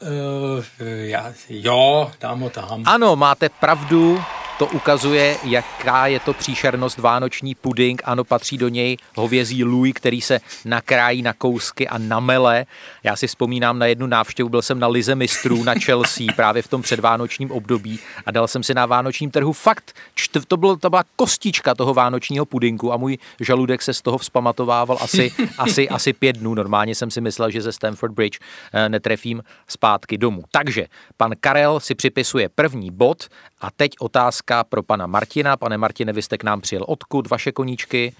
Uh, 0.02 0.64
já, 0.86 1.32
jo, 1.48 2.12
dám 2.20 2.40
ho 2.40 2.50
tam. 2.50 2.82
Ano, 2.86 3.16
máte 3.16 3.48
pravdu, 3.48 4.22
to 4.58 4.66
ukazuje, 4.66 5.36
jaká 5.44 6.06
je 6.06 6.20
to 6.20 6.32
příšernost 6.32 6.98
vánoční 6.98 7.54
puding. 7.54 8.02
Ano, 8.04 8.24
patří 8.24 8.58
do 8.58 8.68
něj 8.68 8.96
hovězí 9.16 9.64
lůj, 9.64 9.92
který 9.92 10.20
se 10.20 10.40
nakrájí 10.64 11.22
na 11.22 11.32
kousky 11.32 11.88
a 11.88 11.98
namele. 11.98 12.66
Já 13.02 13.16
si 13.16 13.26
vzpomínám 13.26 13.78
na 13.78 13.86
jednu 13.86 14.06
návštěvu, 14.06 14.48
byl 14.48 14.62
jsem 14.62 14.78
na 14.78 14.86
Lize 14.86 15.14
mistrů 15.14 15.64
na 15.64 15.74
Chelsea 15.74 16.26
právě 16.36 16.62
v 16.62 16.68
tom 16.68 16.82
předvánočním 16.82 17.50
období 17.50 17.98
a 18.26 18.30
dal 18.30 18.48
jsem 18.48 18.62
si 18.62 18.74
na 18.74 18.86
vánočním 18.86 19.30
trhu 19.30 19.52
fakt, 19.52 19.92
to, 20.48 20.56
bylo, 20.56 20.76
to 20.76 20.90
byla 20.90 21.04
kostička 21.16 21.74
toho 21.74 21.94
vánočního 21.94 22.46
pudinku 22.46 22.92
a 22.92 22.96
můj 22.96 23.18
žaludek 23.40 23.82
se 23.82 23.94
z 23.94 24.02
toho 24.02 24.18
vzpamatovával 24.18 24.98
asi, 25.00 25.32
asi, 25.58 25.88
asi 25.88 26.12
pět 26.12 26.36
dnů. 26.36 26.54
Normálně 26.54 26.94
jsem 26.94 27.10
si 27.10 27.20
myslel, 27.20 27.50
že 27.50 27.62
ze 27.62 27.72
Stamford 27.72 28.12
Bridge 28.12 28.38
eh, 28.72 28.88
netrefím 28.88 29.42
zpátky 29.68 30.18
domů. 30.18 30.42
Takže 30.50 30.86
pan 31.16 31.32
Karel 31.40 31.80
si 31.80 31.94
připisuje 31.94 32.48
první 32.48 32.90
bod 32.90 33.26
a 33.60 33.70
teď 33.70 33.90
otázka 34.00 34.43
pro 34.68 34.82
pana 34.82 35.06
Martina. 35.06 35.56
Pane 35.56 35.78
Martine, 35.78 36.12
vy 36.12 36.22
jste 36.22 36.38
k 36.38 36.44
nám 36.44 36.60
přijel 36.60 36.84
odkud, 36.88 37.30
vaše 37.30 37.52
koníčky? 37.52 38.14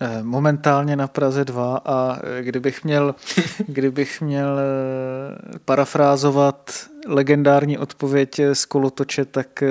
Eh, 0.00 0.22
momentálně 0.22 0.96
na 0.96 1.08
Praze 1.08 1.44
2 1.44 1.80
a 1.84 2.18
eh, 2.22 2.42
kdybych 2.42 2.84
měl, 2.84 3.14
kdybych 3.66 4.20
měl 4.20 4.58
eh, 4.58 5.58
parafrázovat 5.64 6.70
legendární 7.06 7.78
odpověď 7.78 8.40
z 8.52 8.64
kolotoče, 8.64 9.24
tak 9.24 9.62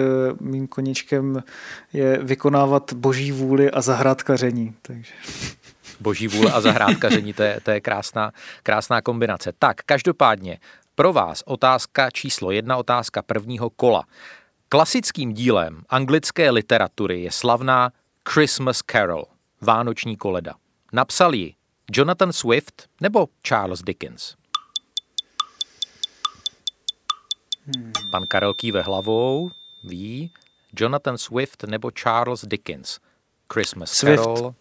mým 0.41 0.67
koníčkem 0.67 1.43
je 1.93 2.19
vykonávat 2.23 2.93
boží 2.93 3.31
vůli 3.31 3.71
a 3.71 3.81
zahrádkaření. 3.81 4.75
Takže. 4.81 5.13
Boží 5.99 6.27
vůle 6.27 6.51
a 6.51 6.61
zahrádkaření, 6.61 7.33
to 7.33 7.43
je, 7.43 7.59
to 7.63 7.71
je 7.71 7.81
krásná, 7.81 8.31
krásná 8.63 9.01
kombinace. 9.01 9.51
Tak, 9.59 9.81
každopádně, 9.85 10.59
pro 10.95 11.13
vás 11.13 11.43
otázka 11.45 12.11
číslo 12.11 12.51
jedna, 12.51 12.77
otázka 12.77 13.21
prvního 13.21 13.69
kola. 13.69 14.03
Klasickým 14.73 15.33
dílem 15.33 15.83
anglické 15.89 16.49
literatury 16.49 17.21
je 17.21 17.31
slavná 17.31 17.91
Christmas 18.29 18.81
Carol, 18.91 19.23
Vánoční 19.61 20.17
koleda. 20.17 20.55
Napsal 20.93 21.33
ji 21.33 21.53
Jonathan 21.91 22.33
Swift 22.33 22.89
nebo 23.01 23.27
Charles 23.47 23.81
Dickens? 23.81 24.35
Hmm. 27.65 27.93
Pan 28.11 28.27
Karel 28.27 28.53
kýve 28.53 28.81
hlavou, 28.81 29.51
ví, 29.83 30.31
Jonathan 30.79 31.17
Swift 31.17 31.63
nebo 31.63 31.91
Charles 31.91 32.45
Dickens. 32.45 32.99
Christmas 33.53 33.91
Swift. 33.91 34.23
Carol. 34.23 34.55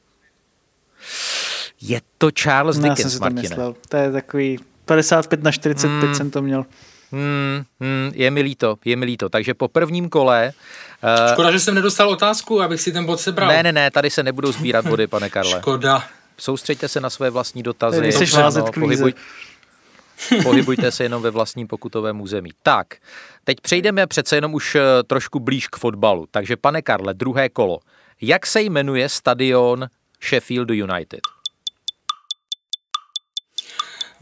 Je 1.81 2.01
to 2.19 2.31
Charles 2.43 2.79
no, 2.79 2.89
Dickens, 2.89 3.21
Martine. 3.21 3.57
To, 3.57 3.75
to 3.89 3.97
je 3.97 4.13
takový 4.13 4.59
55 4.85 5.43
na 5.43 5.53
45 5.53 6.07
hmm. 6.07 6.15
jsem 6.15 6.31
to 6.31 6.43
měl. 6.43 6.67
Hmm, 7.13 7.63
hmm, 7.81 8.13
je 8.15 8.31
mi 8.31 8.43
líto, 8.43 8.77
je 8.85 8.97
mi 8.97 9.05
líto. 9.05 9.29
Takže 9.29 9.55
po 9.55 9.69
prvním 9.69 10.09
kole... 10.09 10.53
Uh, 11.05 11.33
Škoda, 11.33 11.53
že 11.53 11.61
jsem 11.61 11.75
nedostal 11.75 12.09
otázku, 12.09 12.63
abych 12.63 12.81
si 12.81 12.93
ten 12.93 13.05
bod 13.05 13.21
sebral. 13.21 13.49
Ne, 13.49 13.63
ne, 13.63 13.73
ne, 13.73 13.91
tady 13.91 14.11
se 14.11 14.23
nebudou 14.23 14.53
sbírat 14.53 14.87
body, 14.87 15.07
pane 15.07 15.31
Karle. 15.31 15.61
Škoda. 15.61 16.05
Soustřeďte 16.39 16.89
se 16.89 17.01
na 17.01 17.11
své 17.11 17.31
vlastní 17.31 17.63
dotazy. 17.63 18.01
Ty 18.01 18.13
jsi 18.13 18.37
no, 18.37 18.73
pohybuj, 18.81 19.15
Pohybujte 20.43 20.93
se 20.93 21.03
jenom 21.03 21.23
ve 21.23 21.31
vlastním 21.31 21.67
pokutovém 21.67 22.21
území. 22.21 22.51
Tak, 22.63 22.87
teď 23.45 23.61
přejdeme 23.61 24.07
přece 24.07 24.37
jenom 24.37 24.55
už 24.55 24.75
eh, 24.75 24.81
trošku 25.07 25.41
blíž 25.41 25.69
k 25.69 25.77
fotbalu. 25.77 26.27
Takže 26.31 26.57
pane 26.57 26.83
Karle, 26.83 27.15
druhé 27.15 27.49
kolo. 27.49 27.79
Jak 28.21 28.47
se 28.47 28.63
jmenuje 28.63 29.09
stadion 29.09 29.87
Sheffield 30.29 30.71
United? 30.71 31.21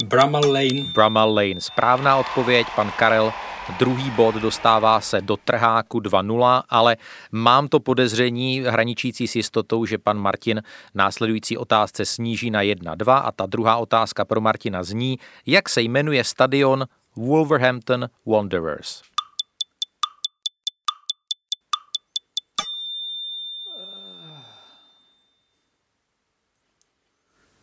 Bramall 0.02 0.52
Lane. 0.52 0.92
Bramall 0.94 1.34
Lane. 1.34 1.60
Správná 1.60 2.16
odpověď, 2.16 2.66
pan 2.76 2.90
Karel. 2.98 3.32
Druhý 3.78 4.10
bod 4.10 4.34
dostává 4.34 5.00
se 5.00 5.20
do 5.20 5.36
trháku 5.36 6.00
2-0, 6.00 6.62
ale 6.68 6.96
mám 7.32 7.68
to 7.68 7.80
podezření 7.80 8.60
hraničící 8.60 9.28
s 9.28 9.36
jistotou, 9.36 9.84
že 9.86 9.98
pan 9.98 10.18
Martin 10.18 10.62
následující 10.94 11.56
otázce 11.56 12.04
sníží 12.04 12.50
na 12.50 12.62
1-2 12.62 13.22
a 13.24 13.32
ta 13.32 13.46
druhá 13.46 13.76
otázka 13.76 14.24
pro 14.24 14.40
Martina 14.40 14.82
zní, 14.82 15.18
jak 15.46 15.68
se 15.68 15.82
jmenuje 15.82 16.24
stadion 16.24 16.84
Wolverhampton 17.16 18.08
Wanderers. 18.26 19.02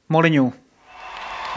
Molinu. 0.10 0.67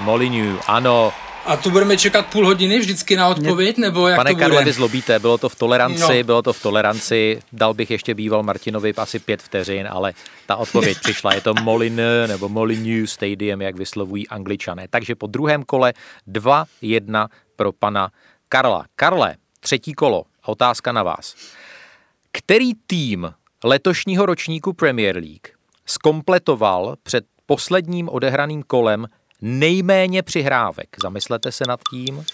Molinu, 0.01 0.59
ano. 0.67 1.13
A 1.47 1.57
tu 1.57 1.71
budeme 1.71 1.97
čekat 1.97 2.27
půl 2.27 2.47
hodiny 2.47 2.79
vždycky 2.79 3.17
na 3.17 3.29
odpověď, 3.29 3.77
nebo 3.79 4.09
jak 4.09 4.17
Pane 4.17 4.31
to 4.31 4.35
bude? 4.35 4.45
Karle, 4.47 4.65
vy 4.65 4.73
zlobíte, 4.73 5.19
bylo 5.19 5.39
to 5.39 5.49
v 5.49 5.55
toleranci, 5.57 6.19
No. 6.19 6.25
bylo 6.25 6.43
to 6.43 6.53
v 6.53 6.63
toleranci, 6.63 7.41
dal 7.53 7.75
bych 7.75 7.91
ještě 7.91 8.15
býval 8.15 8.43
Martinovi 8.43 8.95
asi 8.95 9.19
pět 9.19 9.43
vteřin, 9.43 9.89
ale 9.91 10.13
ta 10.47 10.57
odpověď 10.57 10.99
přišla, 11.03 11.35
je 11.35 11.41
to 11.41 11.55
Molin 11.63 12.01
nebo 12.27 12.49
Molinu 12.49 13.07
Stadium, 13.07 13.63
jak 13.63 13.77
vyslovují 13.77 14.29
angličané. 14.29 14.87
Takže 14.91 15.15
po 15.15 15.27
druhém 15.27 15.63
kole 15.63 15.93
2-1 16.29 17.29
pro 17.57 17.73
pana 17.73 18.11
Karla. 18.49 18.85
Karle, 18.97 19.37
třetí 19.61 19.93
kolo, 19.93 20.25
otázka 20.47 20.93
na 20.93 21.03
vás. 21.03 21.35
Který 22.33 22.73
tým 22.87 23.31
letošního 23.65 24.27
ročníku 24.27 24.73
Premier 24.73 25.17
League 25.17 25.47
skompletoval 25.87 26.97
před 27.03 27.25
posledním 27.47 28.09
odehraným 28.09 28.63
kolem 28.63 29.07
nejméně 29.43 30.23
přihrávek? 30.23 30.89
Zamyslete 31.03 31.53
se 31.53 31.65
nad 31.69 31.81
tím. 31.91 32.25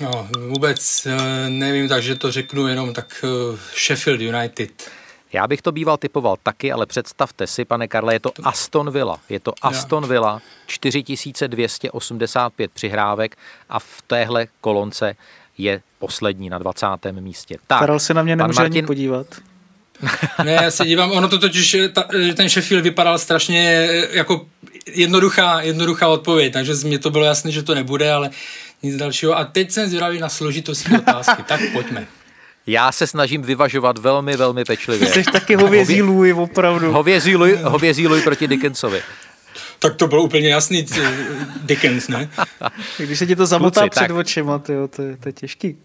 No, 0.00 0.28
vůbec 0.48 1.06
eh, 1.06 1.16
nevím, 1.48 1.88
takže 1.88 2.14
to 2.14 2.32
řeknu 2.32 2.68
jenom 2.68 2.94
tak 2.94 3.24
eh, 3.24 3.28
Sheffield 3.86 4.20
United. 4.20 4.90
Já 5.32 5.46
bych 5.46 5.62
to 5.62 5.72
býval 5.72 5.96
typoval 5.96 6.36
taky, 6.42 6.72
ale 6.72 6.86
představte 6.86 7.46
si, 7.46 7.64
pane 7.64 7.88
Karle, 7.88 8.14
je 8.14 8.20
to 8.20 8.32
Aston 8.42 8.90
Villa. 8.90 9.20
Je 9.28 9.40
to 9.40 9.52
Aston 9.62 10.08
Villa, 10.08 10.42
4285 10.66 12.72
přihrávek 12.72 13.36
a 13.68 13.78
v 13.78 14.02
téhle 14.06 14.46
kolonce 14.60 15.16
je 15.58 15.80
poslední 15.98 16.50
na 16.50 16.58
20. 16.58 16.86
místě. 17.12 17.56
Tak, 17.66 17.80
Karel 17.80 17.98
se 17.98 18.14
na 18.14 18.22
mě 18.22 18.36
nemůže 18.36 18.60
ani 18.60 18.68
Martin, 18.68 18.86
podívat. 18.86 19.26
Ne, 20.44 20.52
já 20.52 20.70
se 20.70 20.84
dívám, 20.84 21.10
ono 21.10 21.28
to 21.28 21.38
totiž, 21.38 21.76
ta, 21.92 22.04
ten 22.36 22.48
Sheffield 22.48 22.84
vypadal 22.84 23.18
strašně 23.18 23.88
jako 24.10 24.46
jednoduchá, 24.92 25.60
jednoduchá 25.60 26.08
odpověď, 26.08 26.52
takže 26.52 26.74
z 26.74 26.84
mě 26.84 26.98
to 26.98 27.10
bylo 27.10 27.24
jasné, 27.24 27.50
že 27.50 27.62
to 27.62 27.74
nebude, 27.74 28.12
ale 28.12 28.30
nic 28.82 28.96
dalšího. 28.96 29.38
A 29.38 29.44
teď 29.44 29.70
jsem 29.70 29.88
zvědavý 29.88 30.18
na 30.18 30.28
složitost 30.28 30.82
té 30.82 30.98
otázky, 30.98 31.42
tak 31.42 31.60
pojďme. 31.72 32.06
Já 32.66 32.92
se 32.92 33.06
snažím 33.06 33.42
vyvažovat 33.42 33.98
velmi, 33.98 34.36
velmi 34.36 34.64
pečlivě. 34.64 35.08
Jsi 35.08 35.22
taky 35.22 35.54
hovězí 35.54 36.02
lůj, 36.02 36.32
opravdu. 36.32 36.92
Hovězí 36.92 37.36
luj, 37.36 37.58
hovězí 37.62 38.08
proti 38.24 38.48
Dickensovi. 38.48 39.02
Tak 39.78 39.96
to 39.96 40.06
bylo 40.06 40.22
úplně 40.22 40.48
jasný, 40.48 40.86
Dickens, 41.62 42.08
ne? 42.08 42.30
Když 42.98 43.18
se 43.18 43.26
ti 43.26 43.36
to 43.36 43.46
zamotá 43.46 43.80
Kluci, 43.80 43.90
před 43.90 44.08
tak. 44.08 44.16
očima, 44.16 44.58
tyjo, 44.58 44.88
to, 44.88 45.02
je, 45.02 45.16
to 45.16 45.28
je 45.28 45.32
těžký. 45.32 45.76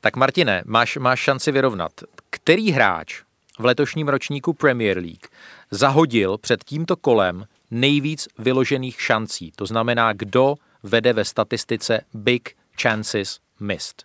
Tak 0.00 0.16
Martine, 0.16 0.62
máš, 0.66 0.96
máš 0.96 1.20
šanci 1.20 1.52
vyrovnat. 1.52 1.92
Který 2.30 2.70
hráč 2.70 3.22
v 3.58 3.64
letošním 3.64 4.08
ročníku 4.08 4.52
Premier 4.52 4.98
League 4.98 5.26
zahodil 5.70 6.38
před 6.38 6.64
tímto 6.64 6.96
kolem 6.96 7.44
nejvíc 7.74 8.28
vyložených 8.38 9.02
šancí? 9.02 9.52
To 9.56 9.66
znamená, 9.66 10.12
kdo 10.12 10.54
vede 10.82 11.12
ve 11.12 11.24
statistice 11.24 12.00
Big 12.14 12.56
Chances 12.82 13.38
Missed. 13.60 14.02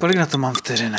Kolik 0.00 0.16
na 0.16 0.26
to 0.26 0.38
mám 0.38 0.54
vteřin? 0.54 0.96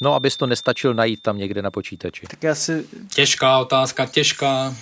No, 0.00 0.14
abys 0.14 0.36
to 0.36 0.46
nestačil 0.46 0.94
najít 0.94 1.22
tam 1.22 1.38
někde 1.38 1.62
na 1.62 1.70
počítači. 1.70 2.26
Tak 2.26 2.42
já 2.42 2.54
si... 2.54 2.86
Těžká 3.14 3.58
otázka, 3.58 4.06
těžká. 4.06 4.74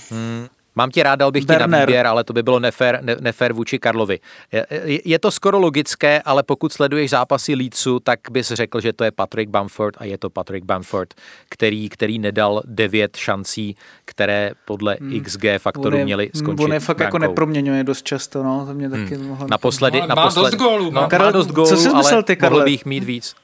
Mám 0.78 0.90
tě 0.90 1.02
rád, 1.02 1.14
dal 1.16 1.30
bych 1.30 1.44
ti 1.44 1.52
na 1.52 1.58
Werner. 1.58 1.88
výběr, 1.88 2.06
ale 2.06 2.24
to 2.24 2.32
by 2.32 2.42
bylo 2.42 2.60
nefér, 2.60 2.98
ne, 3.02 3.16
nefér 3.20 3.52
vůči 3.52 3.78
Karlovi. 3.78 4.20
Je, 4.52 4.66
je- 5.04 5.18
to 5.18 5.30
skoro 5.30 5.58
logické, 5.58 6.22
ale 6.24 6.42
pokud 6.42 6.72
sleduješ 6.72 7.10
zápasy 7.10 7.54
Leedsu, 7.54 8.00
tak 8.00 8.20
bys 8.30 8.48
řekl, 8.52 8.80
že 8.80 8.92
to 8.92 9.04
je 9.04 9.10
Patrick 9.10 9.50
Bamford 9.50 9.94
a 9.98 10.04
je 10.04 10.18
to 10.18 10.30
Patrick 10.30 10.64
Bamford, 10.66 11.14
který, 11.48 11.88
který 11.88 12.18
nedal 12.18 12.62
devět 12.64 13.16
šancí, 13.16 13.76
které 14.04 14.50
podle 14.64 14.96
XG 15.22 15.44
faktoru 15.58 15.96
je- 15.96 16.04
měly 16.04 16.30
skončit 16.34 16.64
On 16.64 16.72
je 16.72 16.80
fakt 16.80 17.00
jako 17.00 17.18
neproměňuje 17.18 17.84
dost 17.84 18.04
často, 18.04 18.42
no, 18.42 18.66
to 18.66 18.74
mě 18.74 18.90
taky 18.90 19.16
mohlo... 19.18 19.46
Naposledy, 19.50 20.00
Má- 20.00 20.06
má 20.06 20.14
naposledy, 20.14 20.50
dost 20.56 20.58
gólů, 20.60 20.84
no, 20.84 20.90
má- 20.90 21.00
má 21.00 21.08
Karel, 21.08 21.32
dost 21.32 21.46
co 21.46 21.52
gólů, 21.52 21.66
jsi 21.68 21.74
myslel 21.74 21.96
ale 21.96 22.22
ty, 22.22 22.32
mohl 22.32 22.40
Karle? 22.40 22.64
by 22.64 22.70
jich 22.70 22.84
mít 22.84 23.04
víc. 23.04 23.34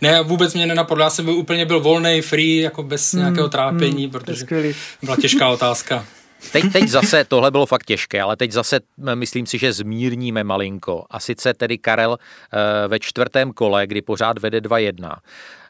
Ne, 0.00 0.22
vůbec 0.22 0.54
mě 0.54 0.66
nenapadlo, 0.66 1.04
já 1.04 1.10
jsem 1.10 1.24
byl 1.24 1.34
úplně 1.34 1.66
byl 1.66 1.80
volný, 1.80 2.20
free, 2.22 2.56
jako 2.60 2.82
bez 2.82 3.12
nějakého 3.12 3.48
trápení, 3.48 4.10
To 4.10 4.16
je 4.18 4.20
protože 4.20 4.40
skvělý. 4.40 4.74
byla 5.02 5.16
těžká 5.16 5.48
otázka. 5.48 6.04
Teď, 6.52 6.72
teď 6.72 6.88
zase, 6.88 7.24
tohle 7.24 7.50
bylo 7.50 7.66
fakt 7.66 7.84
těžké, 7.84 8.22
ale 8.22 8.36
teď 8.36 8.52
zase 8.52 8.80
myslím 9.14 9.46
si, 9.46 9.58
že 9.58 9.72
zmírníme 9.72 10.44
malinko. 10.44 11.04
A 11.10 11.20
sice 11.20 11.54
tedy 11.54 11.78
Karel 11.78 12.18
eh, 12.18 12.88
ve 12.88 13.00
čtvrtém 13.00 13.52
kole, 13.52 13.86
kdy 13.86 14.02
pořád 14.02 14.38
vede 14.38 14.60
2-1. 14.60 15.16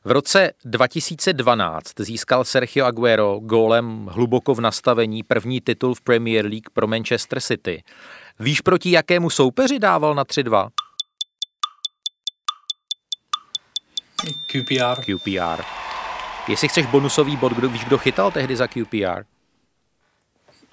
V 0.04 0.10
roce 0.10 0.52
2012 0.64 1.92
získal 1.98 2.44
Sergio 2.44 2.86
Aguero 2.86 3.38
gólem 3.40 4.06
hluboko 4.10 4.54
v 4.54 4.60
nastavení 4.60 5.22
první 5.22 5.60
titul 5.60 5.94
v 5.94 6.00
Premier 6.00 6.46
League 6.46 6.70
pro 6.72 6.86
Manchester 6.86 7.40
City. 7.40 7.82
Víš, 8.40 8.60
proti 8.60 8.90
jakému 8.90 9.30
soupeři 9.30 9.78
dával 9.78 10.14
na 10.14 10.24
3-2? 10.24 10.68
QPR. 14.46 15.02
QPR. 15.04 15.62
Jestli 16.48 16.68
chceš 16.68 16.86
bonusový 16.86 17.36
bod, 17.36 17.52
kdo, 17.52 17.68
víš, 17.68 17.84
kdo 17.84 17.98
chytal 17.98 18.30
tehdy 18.30 18.56
za 18.56 18.66
QPR? 18.66 19.33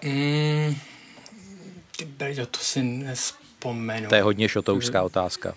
Mm, 0.03 0.75
ty 1.97 2.05
brďo, 2.05 2.45
to 2.45 2.59
si 2.59 2.83
nespomenu. 2.83 4.09
To 4.09 4.15
je 4.15 4.21
hodně 4.21 4.49
šotoušská 4.49 5.03
otázka. 5.03 5.53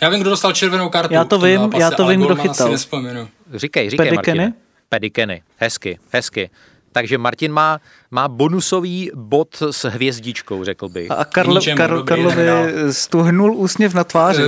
Já 0.00 0.08
vím, 0.08 0.20
kdo 0.20 0.30
dostal 0.30 0.52
červenou 0.52 0.88
kartu. 0.88 1.14
Já 1.14 1.24
to 1.24 1.38
vím, 1.38 1.60
zápase, 1.60 1.82
já 1.82 1.90
to 1.90 2.06
vím, 2.06 2.20
kdo 2.20 2.36
chytal. 2.36 2.66
Si 2.66 2.72
nespomenu. 2.72 3.28
Říkej, 3.54 3.90
říkej, 3.90 4.06
Pedikeny? 4.06 4.38
Martine. 4.38 4.52
Pedikeny. 4.88 5.42
Hezky, 5.56 5.98
hezky. 6.12 6.50
Takže 6.92 7.18
Martin 7.18 7.52
má, 7.52 7.80
má 8.10 8.28
bonusový 8.28 9.10
bod 9.14 9.62
s 9.70 9.88
hvězdičkou, 9.88 10.64
řekl 10.64 10.88
bych. 10.88 11.10
A 11.10 11.24
Karlo, 11.24 11.60
Karlo, 11.76 11.96
dobrý, 11.96 12.08
Karlovi 12.08 12.42
stuhnul 12.92 13.56
úsměv 13.56 13.94
na 13.94 14.04
tváři. 14.04 14.42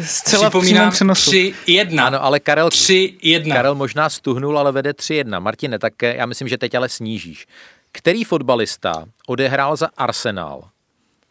Zcela 0.00 0.50
v 0.50 0.50
přímém 0.50 0.50
Připomínám 0.50 0.90
přenosu. 0.90 1.30
3-1. 1.30 2.04
Ano, 2.04 2.24
ale 2.24 2.40
Karel, 2.40 2.68
3-1. 2.68 3.52
Karel 3.52 3.74
možná 3.74 4.08
stuhnul, 4.10 4.58
ale 4.58 4.72
vede 4.72 4.90
3-1. 4.90 5.40
Martine, 5.40 5.78
tak 5.78 6.02
eh, 6.02 6.16
já 6.16 6.26
myslím, 6.26 6.48
že 6.48 6.58
teď 6.58 6.74
ale 6.74 6.88
snížíš. 6.88 7.46
Který 7.92 8.24
fotbalista 8.24 9.04
odehrál 9.26 9.76
za 9.76 9.88
Arsenal 9.96 10.62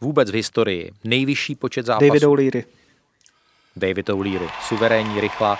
vůbec 0.00 0.30
v 0.30 0.34
historii 0.34 0.90
nejvyšší 1.04 1.54
počet 1.54 1.86
zápasů? 1.86 2.06
David 2.08 2.24
O'Leary. 2.24 2.64
David 3.76 4.10
O'Leary. 4.10 4.48
Suverénní, 4.68 5.20
rychlá. 5.20 5.58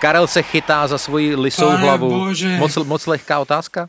Karel 0.00 0.26
se 0.26 0.42
chytá 0.42 0.86
za 0.86 0.98
svoji 0.98 1.36
lisou 1.36 1.66
Pane 1.66 1.76
hlavu. 1.78 2.10
bože. 2.10 2.56
Moc, 2.56 2.76
moc 2.76 3.06
lehká 3.06 3.38
otázka? 3.38 3.88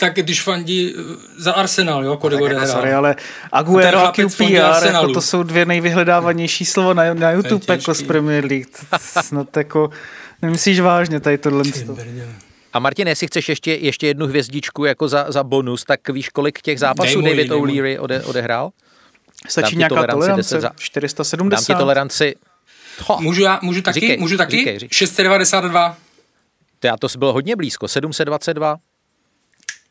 Tak 0.00 0.14
když 0.14 0.42
fandí 0.42 0.94
eh, 0.98 1.02
za 1.36 1.52
Arsenal, 1.52 2.04
jo, 2.04 2.16
kolik 2.16 2.38
Tak 2.38 2.42
jako, 2.44 2.56
odehrál. 2.56 2.76
sorry, 2.76 2.92
ale 2.92 3.16
Aguero 3.52 3.98
a 3.98 4.12
QPR, 4.12 4.86
jako 4.86 5.12
to 5.12 5.20
jsou 5.22 5.42
dvě 5.42 5.66
nejvyhledávanější 5.66 6.64
slova 6.64 6.94
na, 6.94 7.14
na 7.14 7.30
YouTube 7.30 7.64
jako 7.68 7.94
z 7.94 8.02
Premier 8.02 8.44
League. 8.44 8.68
Snad 9.00 9.56
jako, 9.56 9.90
nemyslíš 10.42 10.80
vážně 10.80 11.20
tady 11.20 11.38
tohle. 11.38 11.62
Ty. 11.64 11.86
A 12.72 12.78
Martin, 12.78 13.08
jestli 13.08 13.26
chceš 13.26 13.48
ještě, 13.48 13.74
ještě 13.74 14.06
jednu 14.06 14.26
hvězdičku 14.26 14.84
jako 14.84 15.08
za, 15.08 15.24
za 15.28 15.44
bonus, 15.44 15.84
tak 15.84 16.08
víš, 16.08 16.28
kolik 16.28 16.62
těch 16.62 16.78
zápasů 16.80 17.20
Dej 17.20 17.34
můj, 17.34 17.48
David. 17.48 17.52
O'Leary 17.52 17.98
ode, 17.98 18.22
odehrál? 18.22 18.64
Dám 19.44 19.50
Stačí 19.50 19.76
nějaká 19.76 19.94
toleranci 19.94 20.18
tolerance? 20.20 20.54
10 20.54 20.60
za- 20.60 20.68
Dám 20.68 20.76
470? 20.78 21.66
ti 21.66 21.78
toleranci... 21.78 22.34
Ho, 23.06 23.20
Můžu, 23.20 23.42
já, 23.42 23.58
můžu 23.62 23.82
taky? 23.82 24.00
Říkej, 24.00 24.16
můžu 24.18 24.36
taky? 24.36 24.56
říkej, 24.56 24.78
říkej. 24.78 24.96
692. 24.96 25.96
to, 26.80 26.86
já, 26.86 26.96
to 26.96 27.08
jsi 27.08 27.18
byl 27.18 27.32
hodně 27.32 27.56
blízko, 27.56 27.88
722. 27.88 28.76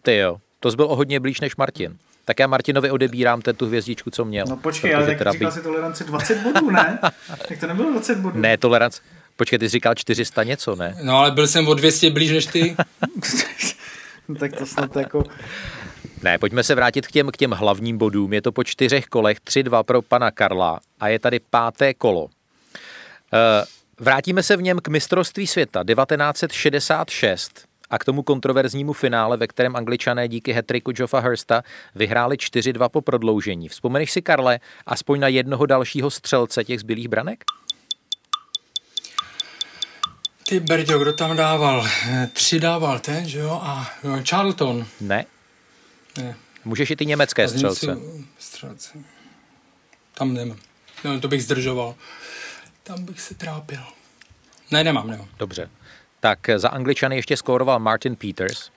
Ty 0.02 0.18
jo, 0.18 0.38
to 0.60 0.72
byl 0.72 0.86
o 0.86 0.96
hodně 0.96 1.20
blíž 1.20 1.40
než 1.42 1.56
Martin. 1.56 1.98
Tak 2.26 2.40
já 2.40 2.48
Martinovi 2.48 2.92
odebírám 2.92 3.42
ten 3.42 3.56
tu 3.56 3.66
hvězdičku, 3.66 4.10
co 4.12 4.26
měl. 4.26 4.46
No 4.50 4.58
počkej, 4.58 4.96
ale 4.96 5.16
tak 5.16 5.34
říkal 5.34 5.52
si 5.52 5.62
toleranci 5.62 6.04
20 6.04 6.38
bodů, 6.44 6.72
ne? 6.72 7.00
tak 7.48 7.60
to 7.60 7.68
nebylo 7.68 7.92
20 7.92 8.18
bodů. 8.18 8.40
Ne, 8.40 8.58
tolerance. 8.58 9.02
Počkej, 9.38 9.60
ty 9.60 9.70
jsi 9.70 9.72
říkal 9.72 9.96
400 9.96 10.44
něco, 10.44 10.76
ne? 10.76 10.98
No 11.02 11.18
ale 11.18 11.32
byl 11.32 11.48
jsem 11.48 11.68
o 11.68 11.74
200 11.74 12.10
blíž 12.10 12.32
než 12.32 12.46
ty. 12.46 12.76
No, 14.30 14.36
tak 14.36 14.56
to 14.56 14.66
snad 14.66 14.96
jako... 14.96 15.24
Ne, 16.24 16.38
pojďme 16.38 16.64
se 16.64 16.76
vrátit 16.76 17.08
k 17.08 17.12
těm, 17.12 17.32
k 17.32 17.38
těm 17.38 17.52
hlavním 17.52 17.98
bodům. 17.98 18.34
Je 18.34 18.42
to 18.42 18.52
po 18.52 18.64
čtyřech 18.64 19.06
kolech, 19.06 19.38
3-2 19.38 19.84
pro 19.84 20.02
pana 20.02 20.32
Karla 20.32 20.80
a 21.00 21.08
je 21.08 21.20
tady 21.20 21.40
páté 21.40 21.94
kolo. 21.94 22.30
Eh, 23.34 23.66
vrátíme 24.00 24.44
se 24.44 24.58
v 24.58 24.62
něm 24.62 24.80
k 24.80 24.88
mistrovství 24.88 25.48
světa 25.48 25.84
1966 25.84 27.66
a 27.90 28.00
k 28.00 28.06
tomu 28.06 28.24
kontroverznímu 28.24 28.94
finále, 28.94 29.38
ve 29.38 29.48
kterém 29.48 29.76
angličané 29.76 30.28
díky 30.28 30.54
hetriku 30.54 30.92
Joffa 30.96 31.20
Hursta 31.20 31.64
vyhráli 31.96 32.36
4-2 32.36 32.90
po 32.90 33.02
prodloužení. 33.02 33.70
Vzpomeneš 33.70 34.12
si, 34.12 34.22
Karle, 34.22 34.60
aspoň 34.86 35.20
na 35.20 35.28
jednoho 35.28 35.66
dalšího 35.66 36.12
střelce 36.12 36.64
těch 36.64 36.80
zbylých 36.80 37.08
branek? 37.08 37.44
Ty 40.50 40.60
Berďo, 40.60 41.00
kdo 41.00 41.14
tam 41.14 41.38
dával? 41.38 41.88
Tři 42.34 42.60
dával 42.60 43.00
ten, 43.00 43.30
že 43.30 43.40
jo? 43.40 43.60
A 43.64 43.92
Charlton. 44.30 44.86
Ne. 45.02 45.26
Ne. 46.18 46.36
Můžeš 46.66 46.92
i 46.92 46.96
ty 46.96 47.06
německé 47.06 47.48
střelce. 47.48 47.98
střelce. 48.40 49.00
Tam 50.14 50.34
nemám. 50.34 50.58
No, 51.04 51.20
to 51.20 51.28
bych 51.28 51.44
zdržoval. 51.44 51.96
Tam 52.84 53.06
bych 53.06 53.22
se 53.22 53.36
trápil. 53.36 53.80
Ne, 54.72 54.84
nemám, 54.84 55.08
nemám. 55.08 55.28
Dobře. 55.40 55.70
Tak 56.20 56.40
za 56.58 56.70
Angličany 56.70 57.16
ještě 57.16 57.38
skóroval 57.38 57.80
Martin 57.80 58.16
Peters, 58.16 58.70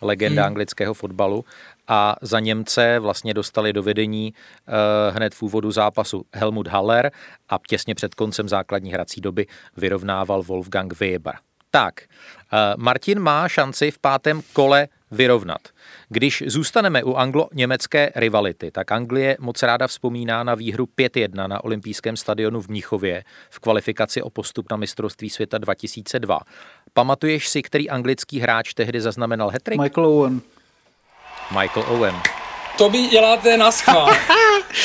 legenda 0.00 0.42
hmm. 0.42 0.46
anglického 0.46 0.94
fotbalu, 0.94 1.44
a 1.88 2.16
za 2.22 2.40
Němce 2.40 2.98
vlastně 2.98 3.34
dostali 3.34 3.72
do 3.72 3.82
vedení 3.82 4.34
uh, 4.34 5.16
hned 5.16 5.34
v 5.34 5.42
úvodu 5.42 5.70
zápasu 5.70 6.24
Helmut 6.34 6.68
Haller 6.68 7.10
a 7.48 7.58
těsně 7.68 7.94
před 7.94 8.14
koncem 8.14 8.48
základní 8.48 8.92
hrací 8.92 9.20
doby 9.20 9.46
vyrovnával 9.76 10.42
Wolfgang 10.42 11.00
Weber. 11.00 11.34
Tak, 11.70 11.94
uh, 12.00 12.58
Martin 12.76 13.20
má 13.20 13.48
šanci 13.48 13.90
v 13.90 13.98
pátém 13.98 14.40
kole 14.52 14.88
vyrovnat. 15.10 15.60
Když 16.08 16.42
zůstaneme 16.46 17.04
u 17.04 17.14
anglo-německé 17.14 18.12
rivality, 18.16 18.70
tak 18.70 18.92
Anglie 18.92 19.36
moc 19.40 19.62
ráda 19.62 19.86
vzpomíná 19.86 20.44
na 20.44 20.54
výhru 20.54 20.88
5-1 20.98 21.48
na 21.48 21.64
olympijském 21.64 22.16
stadionu 22.16 22.60
v 22.60 22.68
Mnichově 22.68 23.24
v 23.50 23.58
kvalifikaci 23.58 24.22
o 24.22 24.30
postup 24.30 24.70
na 24.70 24.76
mistrovství 24.76 25.30
světa 25.30 25.58
2002. 25.58 26.40
Pamatuješ 26.92 27.48
si, 27.48 27.62
který 27.62 27.90
anglický 27.90 28.40
hráč 28.40 28.74
tehdy 28.74 29.00
zaznamenal 29.00 29.48
hetrik? 29.50 29.80
Michael 29.80 30.06
Owen. 30.06 30.40
Michael 31.50 31.86
Owen. 31.88 32.14
To 32.78 32.90
by 32.90 32.98
děláte 32.98 33.56
na 33.56 33.70
schvál. 33.70 34.10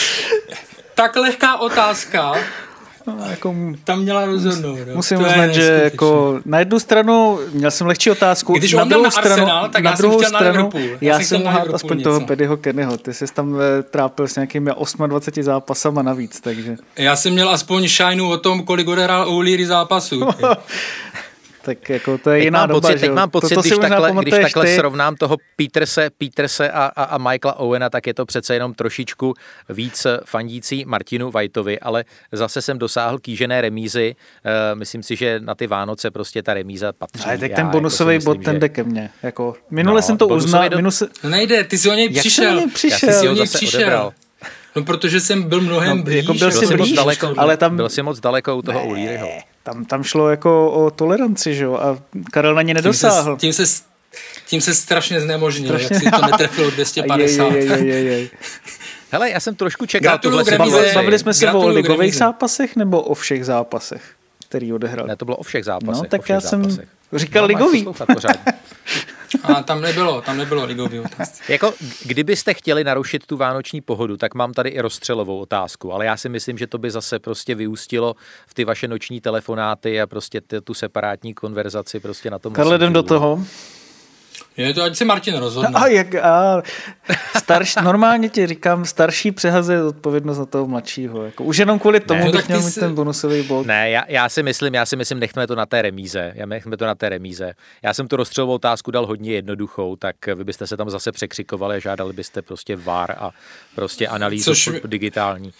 tak 0.96 1.16
lehká 1.16 1.58
otázka. 1.58 2.34
No, 3.08 3.26
jako, 3.30 3.56
tam 3.84 4.02
měla 4.02 4.26
rozhodnout. 4.26 4.80
No. 4.88 4.96
Musím 4.96 5.20
uznat, 5.20 5.48
že 5.48 5.82
jako 5.84 6.40
na 6.46 6.60
jednu 6.60 6.80
stranu 6.80 7.40
měl 7.52 7.72
jsem 7.72 7.88
lehčí 7.88 8.12
otázku, 8.12 8.54
Když 8.54 8.74
na 8.74 8.84
druhou 8.84 9.04
na 9.04 9.12
stranu, 9.12 9.32
Arsenal, 9.32 9.70
tak 9.70 9.84
na 9.84 9.92
já 9.92 9.98
druhou 9.98 10.20
jsem 10.20 10.30
stranu, 10.30 10.70
na 10.74 10.80
já, 10.80 10.98
já 11.02 11.20
jsem 11.20 11.44
mohl 11.44 11.76
aspoň 11.76 11.98
něco. 11.98 12.10
toho 12.10 12.26
Pedyho 12.26 12.58
Kennyho, 12.58 12.98
ty 12.98 13.14
jsi 13.14 13.26
tam 13.34 13.56
eh, 13.62 13.84
trápil 13.84 14.28
s 14.28 14.36
nějakými 14.36 14.72
28 15.08 15.44
zápasama 15.44 16.02
navíc, 16.02 16.42
takže. 16.42 16.76
Já 16.98 17.16
jsem 17.16 17.34
měl 17.34 17.50
aspoň 17.50 17.88
šajnu 17.88 18.30
o 18.30 18.38
tom, 18.38 18.64
kolik 18.64 18.88
odehrál 18.88 19.30
O'Leary 19.30 19.66
zápasů. 19.66 20.22
tak 21.76 21.90
jako 21.90 22.18
to 22.18 22.30
je 22.30 22.40
teď 22.40 22.46
jiná 22.46 22.60
mám 22.60 22.70
doba, 22.70 22.82
pocit, 22.82 23.00
že? 23.00 23.06
Teď 23.06 23.16
mám 23.16 23.30
pocit, 23.30 23.56
to, 23.56 23.62
když 23.62 23.78
takhle, 23.78 24.12
když 24.22 24.34
takhle 24.34 24.66
ty. 24.66 24.76
srovnám 24.76 25.16
toho 25.16 25.38
Peterse, 25.56 26.10
Peterse 26.18 26.72
a, 26.72 26.84
a, 26.84 27.04
a 27.04 27.18
Michaela 27.18 27.60
Owena, 27.60 27.90
tak 27.90 28.08
je 28.08 28.14
to 28.14 28.26
přece 28.26 28.54
jenom 28.54 28.74
trošičku 28.74 29.34
víc 29.70 30.08
fandící 30.26 30.86
Martinu 30.86 31.32
Whiteovi, 31.32 31.80
ale 31.80 32.04
zase 32.32 32.62
jsem 32.62 32.80
dosáhl 32.80 33.20
kýžené 33.20 33.62
remízy. 33.62 34.16
Uh, 34.46 34.80
myslím 34.80 35.04
si, 35.04 35.16
že 35.16 35.40
na 35.40 35.56
ty 35.56 35.68
Vánoce 35.68 36.12
prostě 36.12 36.44
ta 36.44 36.54
remíza 36.54 36.94
patří. 36.94 37.26
Ale 37.26 37.38
tak 37.38 37.52
ten 37.54 37.68
bonusový 37.68 38.14
jako 38.14 38.26
bod, 38.26 38.38
myslím, 38.38 38.54
ten 38.54 38.60
jde 38.60 38.70
ke 38.70 38.84
mně. 38.84 39.10
Jako, 39.24 39.56
minule 39.72 39.96
no, 39.96 40.02
jsem 40.02 40.18
to 40.18 40.28
uznal. 40.28 40.70
Do... 40.70 40.78
Minus... 40.78 41.04
No 41.24 41.30
nejde, 41.30 41.64
ty 41.64 41.78
jsi 41.78 41.90
o 41.90 41.94
něj 41.94 42.10
Jak 42.12 42.20
přišel. 42.20 42.52
o 42.52 42.60
něj 42.60 42.68
přišel? 42.68 43.10
Já 43.10 43.14
jsem 43.14 43.22
si 43.22 43.28
ho 43.28 43.34
něj 43.34 43.46
zase 43.46 43.58
přišel. 43.58 43.82
odebral. 43.82 44.14
No 44.76 44.84
protože 44.84 45.20
jsem 45.20 45.44
byl 45.44 45.62
mnohem 45.62 45.98
no, 45.98 46.04
blíž. 46.04 46.16
Jako 46.16 46.34
byl, 46.34 46.50
byl 46.50 46.52
jsi 46.52 46.66
blíž, 46.66 46.78
blíž, 46.78 46.94
daleko, 46.94 47.34
ale 47.38 47.58
tam... 47.58 47.76
Byl 47.76 47.90
si 47.90 48.02
moc 48.02 48.20
daleko 48.20 48.56
u 48.56 48.62
toho 48.62 48.84
O'Learyho. 48.84 49.30
Tam, 49.70 49.86
tam 49.86 50.04
šlo 50.04 50.30
jako 50.30 50.72
o 50.72 50.92
toleranci, 50.92 51.56
že 51.56 51.64
jo? 51.64 51.74
A 51.76 52.00
Karel 52.32 52.56
na 52.56 52.62
ně 52.62 52.74
nedosáhl. 52.74 53.38
Tím 53.38 53.54
se, 53.54 53.64
tím 53.64 53.68
se, 53.68 53.84
tím 54.48 54.62
se 54.62 54.76
strašně 54.76 55.22
znemožnil, 55.22 55.70
strašně... 55.70 55.96
jak 55.96 56.04
si 56.04 56.12
to 56.12 56.26
netrefilo 56.26 56.72
250. 56.72 57.44
Je, 57.44 57.66
je, 57.66 57.66
je, 57.66 57.86
je, 57.86 58.20
je. 58.20 58.30
Hele, 59.12 59.30
já 59.30 59.40
jsem 59.40 59.56
trošku 59.56 59.86
čekal 59.86 60.12
Gratuluju 60.12 60.44
tuhle 60.44 60.58
Bavili, 60.58 60.94
bavili 60.94 61.20
jsme 61.20 61.34
se 61.34 61.52
o 61.52 61.68
ligových 61.68 62.16
zápasech 62.16 62.76
nebo 62.76 63.02
o 63.02 63.14
všech 63.14 63.46
zápasech, 63.46 64.02
který 64.48 64.74
odehrál? 64.74 65.08
Ne, 65.08 65.16
to 65.16 65.26
bylo 65.26 65.38
o 65.38 65.44
všech 65.44 65.66
zápasech. 65.66 66.04
No, 66.04 66.10
tak 66.10 66.22
všech 66.22 66.34
já 66.34 66.42
jsem 66.42 66.64
zápasech. 66.64 66.90
Říkal 67.14 67.42
No, 67.42 67.48
ligový. 67.48 67.88
A 69.44 69.64
tam 69.64 69.82
nebylo, 69.82 70.22
tam 70.22 70.38
nebylo 70.38 70.66
ligový 70.66 71.00
otázky. 71.00 71.52
Jako, 71.52 71.74
kdybyste 72.06 72.54
chtěli 72.54 72.84
narušit 72.84 73.26
tu 73.26 73.38
vánoční 73.38 73.82
pohodu, 73.82 74.18
tak 74.18 74.36
mám 74.36 74.54
tady 74.54 74.70
i 74.70 74.82
rozstřelovou 74.82 75.40
otázku, 75.40 75.94
ale 75.94 76.06
já 76.06 76.18
si 76.18 76.30
myslím, 76.30 76.58
že 76.58 76.68
to 76.68 76.78
by 76.78 76.92
zase 76.92 77.20
prostě 77.20 77.56
vyústilo 77.56 78.16
v 78.48 78.54
ty 78.54 78.66
vaše 78.66 78.88
noční 78.88 79.22
telefonáty 79.22 80.02
a 80.02 80.08
prostě 80.08 80.42
ty, 80.42 80.62
tu 80.62 80.74
separátní 80.74 81.34
konverzaci 81.34 82.00
prostě 82.00 82.32
na 82.32 82.40
tom. 82.40 82.54
Karle, 82.54 82.76
jdem 82.76 82.94
do 82.94 83.04
toho. 83.04 83.46
Je 84.60 84.74
to, 84.74 84.84
ať 84.84 84.96
se 84.96 85.06
Martin 85.06 85.36
rozhodne. 85.36 85.72
A 85.74 85.88
jak, 85.88 86.16
a 86.16 86.62
starš, 87.38 87.76
normálně 87.76 88.30
ti 88.30 88.48
říkám, 88.48 88.86
starší 88.86 89.32
přehazuje 89.32 89.84
odpovědnost 89.84 90.38
na 90.38 90.46
toho 90.46 90.68
mladšího. 90.68 91.24
Jako, 91.26 91.44
už 91.44 91.58
jenom 91.58 91.80
kvůli 91.80 92.00
tomu 92.00 92.26
No 92.26 92.32
bych 92.32 92.42
tak 92.42 92.48
měl 92.48 92.62
mít 92.62 92.72
jsi- 92.72 92.80
ten 92.80 92.96
bonusový 92.96 93.44
bod. 93.44 93.66
Ne, 93.68 93.90
já, 93.90 94.04
já, 94.08 94.30
si 94.30 94.44
myslím, 94.44 94.74
já 94.74 94.86
si 94.86 94.96
myslím, 94.96 95.20
nechme 95.20 95.48
to 95.48 95.56
na 95.56 95.66
té 95.66 95.82
remíze. 95.82 96.32
Já 96.36 96.46
nechme 96.46 96.78
to 96.78 96.86
na 96.86 96.96
té 96.96 97.10
remíze. 97.10 97.54
Já 97.84 97.94
jsem 97.94 98.08
tu 98.08 98.16
rozstřelovou 98.16 98.54
otázku 98.54 98.92
dal 98.92 99.06
hodně 99.06 99.32
jednoduchou, 99.32 99.96
tak 99.96 100.16
vy 100.36 100.44
byste 100.44 100.68
se 100.68 100.78
tam 100.78 100.90
zase 100.90 101.12
překřikovali 101.12 101.76
a 101.76 101.80
žádali 101.80 102.14
byste 102.14 102.42
prostě 102.42 102.76
VAR 102.76 103.12
a 103.20 103.32
prostě 103.76 104.08
analýzu 104.08 104.52
Což... 104.52 104.70
digitální. 104.86 105.54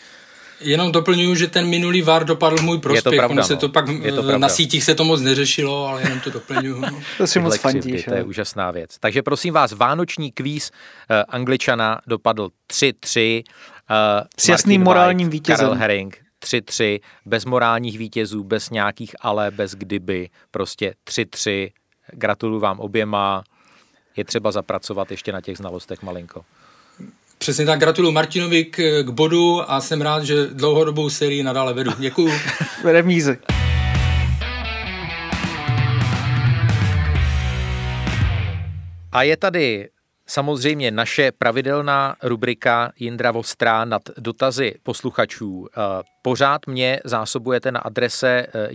Jenom 0.62 0.92
doplňuju, 0.92 1.36
že 1.36 1.48
ten 1.48 1.68
minulý 1.68 2.02
VAR 2.02 2.26
dopadl 2.26 2.58
v 2.58 2.62
můj 2.62 2.80
prospěch. 2.80 3.16
pravda, 3.16 3.34
ono 3.34 3.44
se 3.44 3.54
no. 3.54 3.60
to 3.60 3.70
pak 3.70 3.88
Je 3.88 4.12
to 4.12 4.22
na 4.22 4.28
pravda. 4.28 4.50
sítích 4.50 4.84
se 4.84 4.96
to 4.96 5.04
moc 5.04 5.22
neřešilo, 5.22 5.88
ale 5.88 6.02
jenom 6.02 6.20
to 6.20 6.30
doplňuju. 6.30 6.84
To 7.18 7.28
si 7.28 7.40
moc 7.40 7.58
fandíš. 7.58 8.06
to 8.06 8.14
je 8.14 8.24
úžasná 8.24 8.72
věc. 8.72 8.96
Takže 9.00 9.24
prosím 9.24 9.54
vás, 9.54 9.72
vánoční 9.72 10.32
kvíz 10.32 10.72
uh, 10.72 11.18
Angličana 11.30 12.00
dopadl 12.08 12.50
3-3. 12.74 13.44
Uh, 13.90 13.96
S 14.38 14.50
jasným 14.50 14.84
morálním 14.84 15.30
vítězem. 15.30 15.58
Karel 15.66 15.76
Herring 15.80 16.18
3-3, 16.46 17.00
bez 17.26 17.46
morálních 17.46 17.98
vítězů, 17.98 18.44
bez 18.44 18.70
nějakých 18.70 19.16
ale, 19.22 19.52
bez 19.52 19.76
kdyby, 19.76 20.30
prostě 20.52 20.94
3-3. 21.10 21.70
Gratuluju 22.14 22.60
vám 22.60 22.80
oběma. 22.80 23.44
Je 24.18 24.26
třeba 24.26 24.52
zapracovat 24.52 25.12
ještě 25.12 25.32
na 25.32 25.42
těch 25.42 25.58
znalostech 25.58 26.02
malinko. 26.02 26.46
Přesně 27.42 27.66
tak, 27.66 27.80
gratuluju 27.80 28.14
Martinovi 28.14 28.66
k, 28.66 29.04
k 29.04 29.10
bodu 29.10 29.72
a 29.72 29.82
jsem 29.82 30.02
rád, 30.02 30.24
že 30.24 30.48
dlouhodobou 30.48 31.10
sérii 31.10 31.44
nadále 31.44 31.74
vedu. 31.74 31.92
Děkuju. 32.00 32.32
Remízy. 32.84 33.38
A 39.12 39.24
je 39.24 39.38
tady 39.38 39.90
samozřejmě 40.28 40.92
naše 40.92 41.32
pravidelná 41.32 42.16
rubrika 42.24 42.92
Jindra 43.00 43.32
Vostrá 43.32 43.86
nad 43.86 44.02
dotazy 44.18 44.74
posluchačů. 44.84 45.68
Eh, 45.78 46.04
Pořád 46.22 46.68
mě 46.68 47.00
zásobujete 47.06 47.72
na 47.72 47.80
adrese 47.80 48.48
eh, 48.54 48.68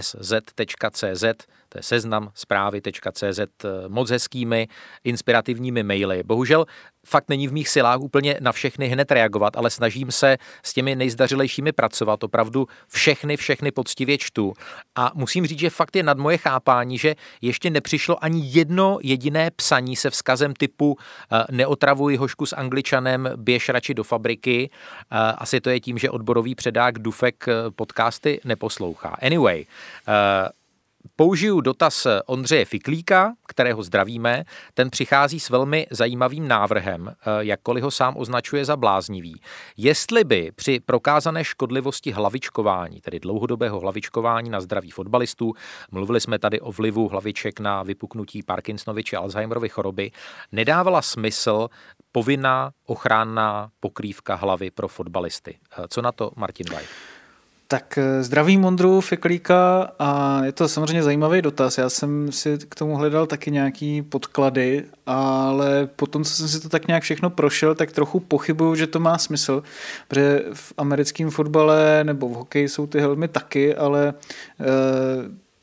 sz.cz 0.00 1.24
to 1.72 1.78
je 1.78 1.82
seznam 1.82 2.30
zprávy.cz 2.34 3.38
eh, 3.38 3.68
moc 3.88 4.10
hezkými, 4.10 4.68
inspirativními 5.04 5.82
maily. 5.82 6.22
Bohužel 6.22 6.66
fakt 7.06 7.28
není 7.28 7.48
v 7.48 7.52
mých 7.52 7.68
silách 7.68 8.00
úplně 8.00 8.36
na 8.40 8.52
všechny 8.52 8.88
hned 8.88 9.10
reagovat, 9.10 9.56
ale 9.56 9.70
snažím 9.70 10.12
se 10.12 10.36
s 10.62 10.72
těmi 10.72 10.96
nejzdařilejšími 10.96 11.72
pracovat. 11.72 12.24
Opravdu 12.24 12.66
všechny, 12.88 13.36
všechny 13.36 13.70
poctivě 13.70 14.18
čtu. 14.18 14.52
A 14.94 15.12
musím 15.14 15.46
říct, 15.46 15.58
že 15.58 15.70
fakt 15.70 15.96
je 15.96 16.02
nad 16.02 16.18
moje 16.18 16.38
chápání, 16.38 16.98
že 16.98 17.14
ještě 17.40 17.70
nepřišlo 17.70 18.24
ani 18.24 18.40
jedno 18.44 18.98
jediné 19.02 19.50
psaní 19.50 19.96
se 19.96 20.10
vzkazem 20.10 20.54
typu 20.54 20.96
eh, 21.32 21.44
neotravuj 21.50 22.16
hošku 22.16 22.46
s 22.46 22.56
angličanem, 22.56 23.30
běž 23.36 23.68
radši 23.68 23.94
do 23.94 24.04
fabriky. 24.04 24.70
Eh, 25.10 25.16
Asi 25.16 25.60
to 25.60 25.70
je 25.70 25.80
tím, 25.80 25.98
že 25.98 26.10
odborový 26.10 26.54
předák 26.54 26.98
Dufek 26.98 27.46
podcasty 27.76 28.40
neposlouchá. 28.44 29.16
Anyway, 29.22 29.64
Použiju 31.16 31.60
dotaz 31.60 32.06
Ondřeje 32.26 32.64
Fiklíka, 32.64 33.32
kterého 33.46 33.82
zdravíme. 33.82 34.44
Ten 34.74 34.90
přichází 34.90 35.40
s 35.40 35.50
velmi 35.50 35.86
zajímavým 35.90 36.48
návrhem, 36.48 37.08
eh, 37.08 37.14
jakkoliv 37.38 37.84
ho 37.84 37.90
sám 37.90 38.16
označuje 38.16 38.64
za 38.64 38.76
bláznivý. 38.76 39.40
Jestli 39.76 40.24
by 40.24 40.52
při 40.54 40.80
prokázané 40.80 41.44
škodlivosti 41.44 42.10
hlavičkování, 42.10 43.00
tedy 43.00 43.20
dlouhodobého 43.20 43.80
hlavičkování 43.80 44.50
na 44.50 44.60
zdraví 44.60 44.90
fotbalistů, 44.90 45.52
mluvili 45.90 46.20
jsme 46.20 46.38
tady 46.38 46.60
o 46.60 46.72
vlivu 46.72 47.08
hlaviček 47.08 47.60
na 47.60 47.82
vypuknutí 47.82 48.42
Parkinsonovy 48.42 49.04
či 49.04 49.16
Alzheimerovy 49.16 49.68
choroby, 49.68 50.10
nedávala 50.52 51.02
smysl 51.02 51.68
povinná 52.12 52.70
ochranná 52.86 53.70
pokrývka 53.80 54.34
hlavy 54.34 54.70
pro 54.70 54.88
fotbalisty. 54.88 55.58
Eh, 55.78 55.88
Co 55.88 56.02
na 56.02 56.12
to 56.12 56.30
Martin 56.36 56.66
White? 56.70 57.11
Tak 57.72 57.98
eh, 57.98 58.22
zdravím 58.22 58.60
Mondru 58.60 59.00
Fiklíka 59.00 59.92
a 59.98 60.40
je 60.44 60.52
to 60.52 60.68
samozřejmě 60.68 61.02
zajímavý 61.02 61.42
dotaz. 61.42 61.78
Já 61.78 61.90
jsem 61.90 62.32
si 62.32 62.58
k 62.68 62.74
tomu 62.74 62.96
hledal 62.96 63.26
taky 63.26 63.50
nějaký 63.50 64.02
podklady, 64.02 64.84
ale 65.06 65.88
potom, 65.96 66.24
co 66.24 66.30
jsem 66.34 66.48
si 66.48 66.60
to 66.60 66.68
tak 66.68 66.86
nějak 66.86 67.02
všechno 67.02 67.30
prošel, 67.30 67.74
tak 67.74 67.92
trochu 67.92 68.20
pochybuju, 68.20 68.74
že 68.74 68.86
to 68.86 69.00
má 69.00 69.18
smysl, 69.18 69.62
protože 70.08 70.42
v 70.52 70.72
americkém 70.76 71.30
fotbale 71.30 72.04
nebo 72.04 72.28
v 72.28 72.32
hokeji 72.32 72.68
jsou 72.68 72.86
ty 72.86 73.00
helmy 73.00 73.28
taky, 73.28 73.74
ale 73.74 74.08
e, 74.08 74.14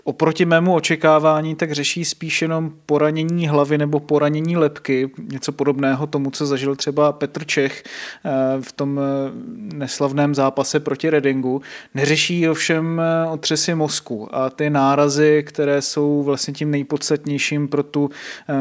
oproti 0.10 0.46
mému 0.46 0.76
očekávání 0.76 1.56
tak 1.56 1.72
řeší 1.72 2.06
spíš 2.06 2.42
jenom 2.42 2.72
poranění 2.86 3.48
hlavy 3.48 3.78
nebo 3.78 4.00
poranění 4.00 4.58
lepky, 4.58 5.10
něco 5.32 5.52
podobného 5.52 6.08
tomu, 6.08 6.32
co 6.32 6.46
zažil 6.46 6.76
třeba 6.76 7.12
Petr 7.12 7.46
Čech 7.46 7.84
eh, 7.84 8.30
v 8.62 8.72
tom 8.72 9.00
eh, 9.00 9.32
neslavném 9.76 10.36
zápase 10.36 10.80
proti 10.80 11.10
Redingu. 11.10 11.62
Neřeší 11.94 12.50
ovšem 12.50 13.02
eh, 13.02 13.30
otřesy 13.30 13.76
mozku 13.76 14.36
a 14.36 14.50
ty 14.50 14.70
nárazy, 14.70 15.44
které 15.48 15.82
jsou 15.82 16.24
vlastně 16.24 16.54
tím 16.54 16.72
nejpodstatnějším 16.72 17.68
pro 17.68 17.84
tu 17.84 18.10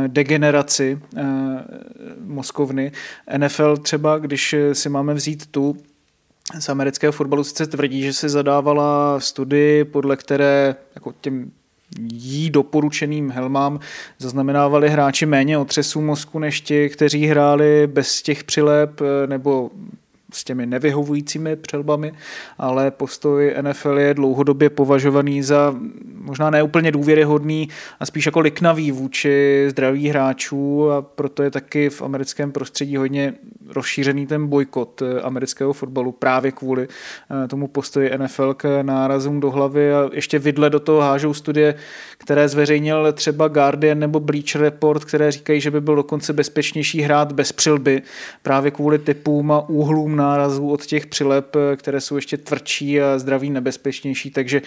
degeneraci 0.06 0.98
mozkovny. 2.24 2.92
NFL 3.36 3.76
třeba, 3.76 4.18
když 4.18 4.54
si 4.72 4.88
máme 4.88 5.14
vzít 5.14 5.46
tu, 5.46 5.76
z 6.58 6.68
amerického 6.68 7.12
fotbalu 7.12 7.44
sice 7.44 7.66
tvrdí, 7.66 8.02
že 8.02 8.12
si 8.12 8.28
zadávala 8.28 9.20
studii, 9.20 9.84
podle 9.84 10.16
které 10.16 10.76
jako 10.94 11.14
těm 11.20 11.50
jí 12.12 12.50
doporučeným 12.50 13.30
helmám 13.30 13.80
zaznamenávali 14.18 14.90
hráči 14.90 15.26
méně 15.26 15.58
otřesů 15.58 16.00
mozku 16.00 16.38
než 16.38 16.60
ti, 16.60 16.88
kteří 16.88 17.26
hráli 17.26 17.86
bez 17.86 18.22
těch 18.22 18.44
přilep 18.44 19.00
nebo 19.26 19.70
s 20.32 20.44
těmi 20.44 20.66
nevyhovujícími 20.66 21.56
přelbami, 21.56 22.12
ale 22.58 22.90
postoj 22.90 23.54
NFL 23.60 23.98
je 23.98 24.14
dlouhodobě 24.14 24.70
považovaný 24.70 25.42
za 25.42 25.74
možná 26.14 26.50
neúplně 26.50 26.92
důvěryhodný 26.92 27.68
a 28.00 28.06
spíš 28.06 28.26
jako 28.26 28.40
liknavý 28.40 28.92
vůči 28.92 29.64
zdraví 29.70 30.08
hráčů 30.08 30.90
a 30.90 31.02
proto 31.02 31.42
je 31.42 31.50
taky 31.50 31.90
v 31.90 32.02
americkém 32.02 32.52
prostředí 32.52 32.96
hodně 32.96 33.34
rozšířený 33.68 34.26
ten 34.26 34.46
bojkot 34.46 35.02
eh, 35.02 35.20
amerického 35.20 35.72
fotbalu 35.72 36.12
právě 36.12 36.52
kvůli 36.52 36.88
eh, 37.44 37.48
tomu 37.48 37.68
postoji 37.68 38.18
NFL 38.18 38.54
k 38.54 38.82
nárazům 38.82 39.40
do 39.40 39.50
hlavy 39.50 39.94
a 39.94 40.10
ještě 40.12 40.38
vidle 40.38 40.70
do 40.70 40.80
toho 40.80 41.00
hážou 41.00 41.34
studie, 41.34 41.74
které 42.18 42.48
zveřejnil 42.48 43.12
třeba 43.12 43.48
Guardian 43.48 43.98
nebo 43.98 44.20
Bleacher 44.20 44.60
Report, 44.60 45.04
které 45.04 45.32
říkají, 45.32 45.60
že 45.60 45.70
by 45.70 45.80
byl 45.80 45.96
dokonce 45.96 46.32
bezpečnější 46.32 47.00
hrát 47.00 47.32
bez 47.32 47.52
přilby 47.52 48.02
právě 48.42 48.70
kvůli 48.70 48.98
typům 48.98 49.52
a 49.52 49.68
úhlům 49.68 50.16
nárazů 50.16 50.70
od 50.70 50.86
těch 50.86 51.06
přilep, 51.06 51.56
eh, 51.56 51.76
které 51.76 52.00
jsou 52.00 52.16
ještě 52.16 52.36
tvrdší 52.36 53.00
a 53.00 53.18
zdraví 53.18 53.50
nebezpečnější, 53.50 54.30
takže 54.30 54.62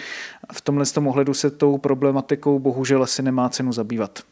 v 0.52 0.60
tomhle 0.60 0.86
tom 0.86 1.06
ohledu 1.06 1.34
se 1.34 1.50
tou 1.50 1.78
problematikou 1.78 2.58
bohužel 2.58 3.02
asi 3.02 3.22
nemá 3.22 3.48
cenu 3.48 3.72
zabývat. 3.72 4.22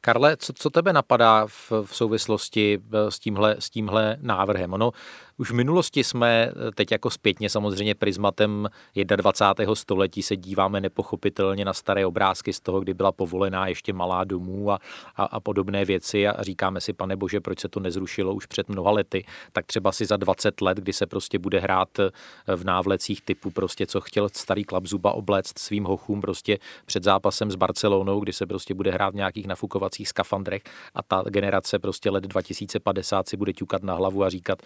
Karle, 0.00 0.36
co, 0.36 0.52
co 0.52 0.70
tebe 0.70 0.92
napadá 0.92 1.46
v, 1.46 1.72
v 1.84 1.96
souvislosti 1.96 2.78
eh, 2.78 3.10
s 3.10 3.18
tímhle, 3.18 3.56
s 3.58 3.70
tímhle 3.70 4.16
návrhem? 4.20 4.72
Ono 4.72 4.92
už 5.38 5.50
v 5.50 5.54
minulosti 5.54 6.04
jsme 6.04 6.50
eh, 6.50 6.72
teď 6.74 6.92
jako 6.92 7.10
zpětně 7.10 7.50
samozřejmě 7.50 7.94
prismatem 7.94 8.68
21. 9.16 9.74
století 9.74 10.22
se 10.22 10.36
díváme 10.36 10.80
nepochopitelně 10.80 11.64
na 11.64 11.72
staré 11.72 12.06
obrázky 12.06 12.52
z 12.52 12.60
toho, 12.60 12.80
kdy 12.80 12.94
byla 12.94 13.12
povolená 13.12 13.66
ještě 13.66 13.92
malá 13.92 14.24
domů 14.24 14.70
a, 14.70 14.78
a, 15.16 15.24
a 15.24 15.40
podobné 15.40 15.84
věci 15.84 16.28
a 16.28 16.42
říkáme 16.42 16.80
si, 16.80 16.92
pane 16.92 17.16
bože, 17.16 17.40
proč 17.40 17.60
se 17.60 17.68
to 17.68 17.80
nezrušilo 17.80 18.34
už 18.34 18.46
před 18.46 18.68
mnoha 18.68 18.90
lety, 18.90 19.24
tak 19.52 19.66
třeba 19.66 19.92
si 19.92 20.06
za 20.06 20.16
20 20.16 20.60
let, 20.60 20.78
kdy 20.78 20.92
se 20.92 21.06
prostě 21.06 21.38
bude 21.38 21.60
hrát 21.60 21.98
eh, 21.98 22.10
v 22.56 22.64
návlecích 22.64 23.22
typu 23.22 23.50
prostě, 23.50 23.86
co 23.86 24.00
chtěl 24.00 24.28
starý 24.28 24.64
klap 24.64 24.86
zuba 24.86 25.12
obléct 25.12 25.58
svým 25.58 25.84
hochům 25.84 26.20
prostě 26.20 26.58
před 26.86 27.02
zápasem 27.02 27.50
s 27.50 27.54
Barcelonou, 27.54 28.20
kdy 28.20 28.32
se 28.32 28.46
prostě 28.46 28.74
bude 28.74 28.90
hrát 28.90 29.10
v 29.10 29.16
nějakých 29.16 29.46
nafukovacích 29.46 30.08
skafandrech 30.08 30.62
a 30.94 31.02
ta 31.02 31.22
generace 31.28 31.78
prostě 31.78 32.10
let 32.10 32.24
2050 32.24 33.28
si 33.28 33.36
bude 33.36 33.52
ťukat 33.52 33.82
na 33.82 33.94
hlavu 33.94 34.24
a 34.24 34.28
říkat, 34.30 34.62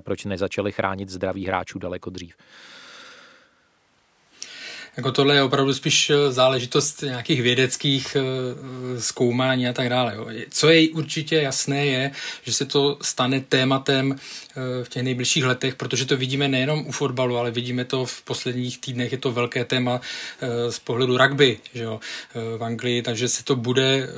že 0.00 0.04
proč 0.04 0.24
nezačali 0.24 0.72
chránit 0.72 1.08
zdraví 1.08 1.46
hráčů 1.46 1.78
daleko 1.78 2.10
dřív. 2.10 2.34
Jako 4.96 5.12
tohle 5.12 5.34
je 5.34 5.42
opravdu 5.42 5.74
spíš 5.74 6.10
eh, 6.10 6.32
záležitost 6.32 7.02
nějakých 7.02 7.42
vědeckých 7.42 8.16
eh, 8.16 9.00
zkoumání 9.00 9.68
a 9.68 9.72
tak 9.72 9.88
dále. 9.88 10.16
Co 10.50 10.70
je 10.70 10.88
určitě 10.88 11.36
jasné 11.36 11.86
je, 11.86 12.10
že 12.42 12.52
se 12.52 12.64
to 12.64 12.98
stane 13.02 13.40
tématem 13.40 14.16
eh, 14.16 14.84
v 14.84 14.88
těch 14.88 15.02
nejbližších 15.02 15.44
letech, 15.44 15.74
protože 15.74 16.06
to 16.06 16.16
vidíme 16.16 16.48
nejenom 16.48 16.86
u 16.86 16.92
fotbalu, 16.92 17.36
ale 17.36 17.50
vidíme 17.50 17.84
to 17.84 18.04
v 18.04 18.22
posledních 18.22 18.78
týdnech, 18.78 19.12
je 19.12 19.18
to 19.18 19.32
velké 19.32 19.64
téma 19.64 20.00
z 20.70 20.78
pohledu 20.78 21.18
rugby 21.18 21.58
že 21.74 21.82
jo, 21.82 22.00
v 22.58 22.64
Anglii, 22.64 23.02
takže 23.02 23.28
se 23.28 23.44
to 23.44 23.56
bude 23.56 24.08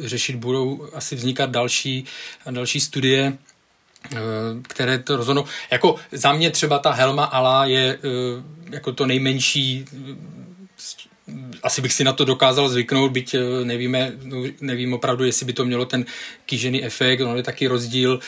řešit, 0.00 0.36
budou 0.36 0.88
asi 0.92 1.16
vznikat 1.16 1.50
další, 1.50 2.04
další 2.50 2.80
studie 2.80 3.32
Eh, 3.32 3.43
které 4.62 4.98
to 4.98 5.16
rozhodnou. 5.16 5.44
Jako 5.70 5.96
za 6.12 6.32
mě 6.32 6.50
třeba 6.50 6.78
ta 6.78 6.90
Helma 6.90 7.24
Ala 7.24 7.66
je 7.66 7.98
eh, 7.98 8.42
jako 8.70 8.92
to 8.92 9.06
nejmenší 9.06 9.84
asi 11.62 11.82
bych 11.82 11.92
si 11.92 12.04
na 12.04 12.12
to 12.12 12.24
dokázal 12.24 12.68
zvyknout, 12.68 13.12
byť 13.12 13.34
eh, 13.34 13.64
nevíme, 13.64 14.12
no, 14.22 14.42
nevím 14.60 14.94
opravdu, 14.94 15.24
jestli 15.24 15.46
by 15.46 15.52
to 15.52 15.64
mělo 15.64 15.84
ten 15.84 16.04
kýžený 16.46 16.84
efekt, 16.84 17.20
ono 17.20 17.36
je 17.36 17.42
taky 17.42 17.66
rozdíl 17.66 18.20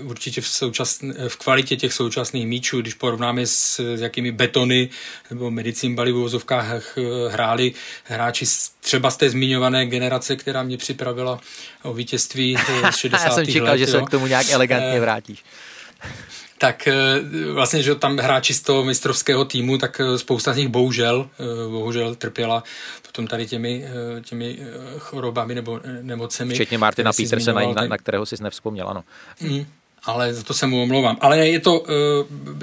uh, 0.00 0.10
určitě 0.10 0.40
v, 0.40 0.48
současn, 0.48 1.10
v 1.28 1.36
kvalitě 1.36 1.76
těch 1.76 1.92
současných 1.92 2.46
míčů, 2.46 2.80
když 2.80 2.94
porovnáme 2.94 3.46
s, 3.46 3.80
s 3.96 4.00
jakými 4.00 4.32
betony 4.32 4.88
nebo 5.30 5.50
medicínbaly 5.50 6.12
v 6.12 6.16
uvozovkách 6.16 6.98
hráli 7.28 7.72
hráči 8.04 8.46
třeba 8.80 9.10
z 9.10 9.16
té 9.16 9.30
zmiňované 9.30 9.86
generace, 9.86 10.36
která 10.36 10.62
mě 10.62 10.76
připravila 10.76 11.40
o 11.82 11.94
vítězství 11.94 12.56
z 12.90 12.96
60. 12.96 13.24
Já 13.24 13.30
jsem 13.30 13.46
čekal, 13.46 13.68
let, 13.68 13.78
že 13.78 13.86
se 13.86 14.02
k 14.02 14.10
tomu 14.10 14.26
nějak 14.26 14.50
elegantně 14.50 15.00
vrátíš 15.00 15.44
tak 16.62 16.86
eh, 16.88 16.94
vlastně, 17.52 17.82
že 17.82 17.94
tam 17.94 18.16
hráči 18.16 18.54
z 18.54 18.62
toho 18.62 18.84
mistrovského 18.84 19.44
týmu, 19.44 19.78
tak 19.78 20.00
eh, 20.00 20.18
spousta 20.18 20.52
z 20.54 20.56
nich 20.56 20.68
bohužel, 20.68 21.26
eh, 21.40 21.68
bohužel 21.70 22.14
trpěla 22.14 22.62
potom 23.06 23.26
tady 23.26 23.46
těmi, 23.46 23.84
těmi 24.22 24.58
chorobami 24.98 25.54
nebo 25.54 25.80
nemocemi. 26.02 26.54
Včetně 26.54 26.78
Martina 26.78 27.12
Petersena, 27.12 27.60
na, 27.72 27.86
na 27.86 27.98
kterého 27.98 28.26
jsi 28.26 28.36
nevzpomněl, 28.42 28.88
ano. 28.88 29.04
Mm 29.40 29.66
ale 30.04 30.34
za 30.34 30.42
to 30.42 30.54
se 30.54 30.66
mu 30.66 30.82
omlouvám. 30.82 31.16
Ale 31.20 31.48
je 31.48 31.60
to, 31.60 31.84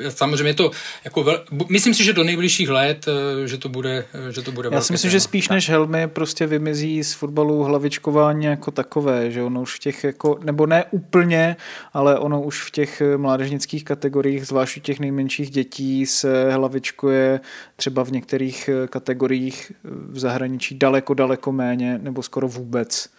eh, 0.06 0.12
samozřejmě 0.12 0.50
je 0.50 0.54
to, 0.54 0.72
jako 1.04 1.24
vel, 1.24 1.44
myslím 1.70 1.94
si, 1.94 2.04
že 2.04 2.14
do 2.14 2.24
nejbližších 2.24 2.70
let, 2.70 3.06
eh, 3.08 3.48
že 3.48 3.58
to 3.58 3.70
bude, 3.70 4.06
eh, 4.14 4.32
že 4.32 4.42
to 4.42 4.52
bude 4.52 4.70
Já 4.72 4.82
si 4.82 4.94
myslím, 4.94 5.10
téma. 5.10 5.20
že 5.20 5.20
spíš 5.20 5.50
než 5.50 5.70
helmy 5.70 6.08
prostě 6.08 6.48
vymizí 6.48 7.04
z 7.04 7.14
fotbalu 7.14 7.64
hlavičkování 7.64 8.46
jako 8.46 8.72
takové, 8.72 9.32
že 9.32 9.44
ono 9.44 9.62
už 9.62 9.76
v 9.76 9.80
těch 9.80 10.04
jako, 10.04 10.40
nebo 10.44 10.66
ne 10.66 10.86
úplně, 10.92 11.56
ale 11.94 12.20
ono 12.20 12.42
už 12.42 12.64
v 12.64 12.72
těch 12.72 13.02
mládežnických 13.18 13.84
kategoriích, 13.84 14.48
zvlášť 14.48 14.78
u 14.78 14.80
těch 14.80 15.00
nejmenších 15.00 15.50
dětí 15.50 16.06
se 16.06 16.54
hlavičkuje 16.54 17.40
třeba 17.76 18.04
v 18.04 18.12
některých 18.12 18.70
kategoriích 18.90 19.72
v 19.84 20.20
zahraničí 20.20 20.76
daleko, 20.76 21.14
daleko 21.14 21.52
méně, 21.52 22.00
nebo 22.02 22.24
skoro 22.24 22.48
vůbec. 22.48 23.10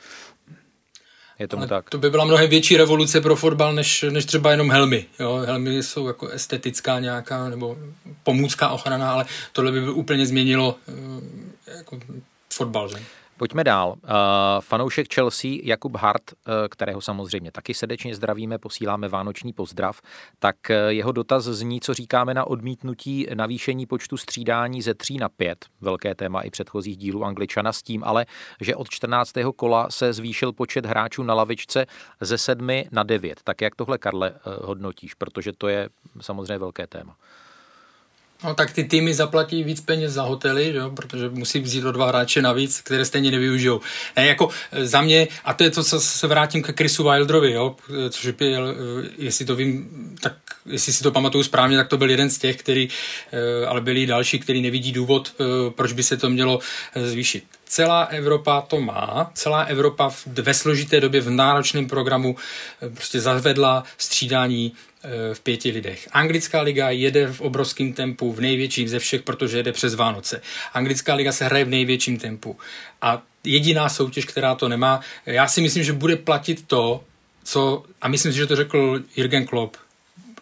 Je 1.40 1.48
tomu 1.48 1.60
Ale 1.60 1.68
tak. 1.68 1.90
To 1.90 1.98
by 1.98 2.10
byla 2.10 2.24
mnohem 2.24 2.50
větší 2.50 2.76
revoluce 2.76 3.20
pro 3.20 3.36
fotbal, 3.36 3.72
než, 3.72 4.04
než 4.10 4.24
třeba 4.24 4.50
jenom 4.50 4.70
helmy. 4.70 5.06
Jo? 5.20 5.36
Helmy 5.46 5.82
jsou 5.82 6.06
jako 6.06 6.28
estetická 6.28 6.98
nějaká 6.98 7.48
nebo 7.48 7.76
pomůcká 8.22 8.68
ochrana, 8.68 9.12
ale 9.12 9.24
tohle 9.52 9.72
by 9.72 9.90
úplně 9.90 10.26
změnilo 10.26 10.76
eh, 10.88 11.76
jako 11.76 12.00
fotbal. 12.52 12.88
Že? 12.88 12.96
Pojďme 13.40 13.64
dál. 13.64 13.88
Uh, 13.88 14.08
fanoušek 14.60 15.14
Chelsea 15.14 15.50
Jakub 15.62 15.96
Hart, 15.96 16.22
uh, 16.32 16.52
kterého 16.70 17.00
samozřejmě 17.00 17.52
taky 17.52 17.74
srdečně 17.74 18.14
zdravíme, 18.14 18.58
posíláme 18.58 19.08
vánoční 19.08 19.52
pozdrav, 19.52 20.00
tak 20.38 20.56
uh, 20.70 20.76
jeho 20.88 21.12
dotaz 21.12 21.44
zní, 21.44 21.80
co 21.80 21.94
říkáme 21.94 22.34
na 22.34 22.44
odmítnutí 22.44 23.26
navýšení 23.34 23.86
počtu 23.86 24.16
střídání 24.16 24.82
ze 24.82 24.94
3 24.94 25.16
na 25.16 25.28
5, 25.28 25.66
velké 25.80 26.14
téma 26.14 26.40
i 26.40 26.50
předchozích 26.50 26.96
dílů 26.96 27.24
Angličana 27.24 27.72
s 27.72 27.82
tím, 27.82 28.04
ale 28.04 28.26
že 28.60 28.76
od 28.76 28.88
14. 28.88 29.32
kola 29.56 29.90
se 29.90 30.12
zvýšil 30.12 30.52
počet 30.52 30.86
hráčů 30.86 31.22
na 31.22 31.34
lavičce 31.34 31.86
ze 32.20 32.38
7 32.38 32.68
na 32.90 33.02
9. 33.02 33.40
Tak 33.44 33.60
jak 33.60 33.74
tohle, 33.74 33.98
Karle, 33.98 34.32
hodnotíš? 34.62 35.14
Protože 35.14 35.52
to 35.52 35.68
je 35.68 35.88
samozřejmě 36.20 36.58
velké 36.58 36.86
téma. 36.86 37.16
No 38.44 38.54
tak 38.54 38.72
ty 38.72 38.84
týmy 38.84 39.14
zaplatí 39.14 39.64
víc 39.64 39.80
peněz 39.80 40.12
za 40.12 40.22
hotely, 40.22 40.74
jo, 40.74 40.90
protože 40.90 41.28
musí 41.28 41.60
vzít 41.60 41.84
o 41.84 41.92
dva 41.92 42.06
hráče 42.06 42.42
navíc, 42.42 42.80
které 42.80 43.04
stejně 43.04 43.30
nevyužijou. 43.30 43.80
Ne, 44.16 44.26
jako 44.26 44.48
e, 44.72 44.86
za 44.86 45.00
mě, 45.00 45.28
a 45.44 45.54
to 45.54 45.64
je 45.64 45.70
to, 45.70 45.84
co 45.84 46.00
se 46.00 46.26
vrátím 46.26 46.62
ke 46.62 46.72
Chrisu 46.72 47.04
Wilderovi, 47.04 47.52
jo, 47.52 47.76
e, 48.06 48.10
což 48.10 48.24
je, 48.24 48.34
e, 48.40 48.60
jestli 49.18 49.44
to 49.44 49.56
vím, 49.56 49.88
tak 50.20 50.32
jestli 50.66 50.92
si 50.92 51.02
to 51.02 51.10
pamatuju 51.10 51.44
správně, 51.44 51.76
tak 51.76 51.88
to 51.88 51.98
byl 51.98 52.10
jeden 52.10 52.30
z 52.30 52.38
těch, 52.38 52.56
který, 52.56 52.88
ale 53.68 53.80
byli 53.80 54.06
další, 54.06 54.38
který 54.38 54.62
nevidí 54.62 54.92
důvod, 54.92 55.34
proč 55.74 55.92
by 55.92 56.02
se 56.02 56.16
to 56.16 56.30
mělo 56.30 56.58
zvýšit. 57.04 57.44
celá 57.66 58.02
Evropa 58.02 58.60
to 58.60 58.80
má, 58.80 59.30
celá 59.34 59.62
Evropa 59.62 60.10
ve 60.26 60.54
složité 60.54 61.00
době 61.00 61.20
v 61.20 61.30
náročném 61.30 61.86
programu 61.86 62.36
prostě 62.94 63.20
zavedla 63.20 63.84
střídání 63.98 64.72
v 65.32 65.40
pěti 65.40 65.70
lidech. 65.70 66.08
Anglická 66.12 66.60
liga 66.60 66.90
jede 66.90 67.26
v 67.26 67.40
obrovském 67.40 67.92
tempu, 67.92 68.32
v 68.32 68.40
největším 68.40 68.88
ze 68.88 68.98
všech, 68.98 69.22
protože 69.22 69.56
jede 69.56 69.72
přes 69.72 69.94
Vánoce. 69.94 70.42
Anglická 70.74 71.14
liga 71.14 71.32
se 71.32 71.44
hraje 71.44 71.64
v 71.64 71.68
největším 71.68 72.18
tempu. 72.18 72.58
A 73.02 73.22
jediná 73.44 73.88
soutěž, 73.88 74.24
která 74.24 74.54
to 74.54 74.68
nemá, 74.68 75.00
já 75.26 75.48
si 75.48 75.60
myslím, 75.60 75.84
že 75.84 75.92
bude 75.92 76.16
platit 76.16 76.66
to, 76.66 77.04
co, 77.44 77.84
a 78.02 78.08
myslím 78.08 78.32
si, 78.32 78.38
že 78.38 78.46
to 78.46 78.56
řekl 78.56 79.02
Jürgen 79.16 79.46
Klopp, 79.46 79.76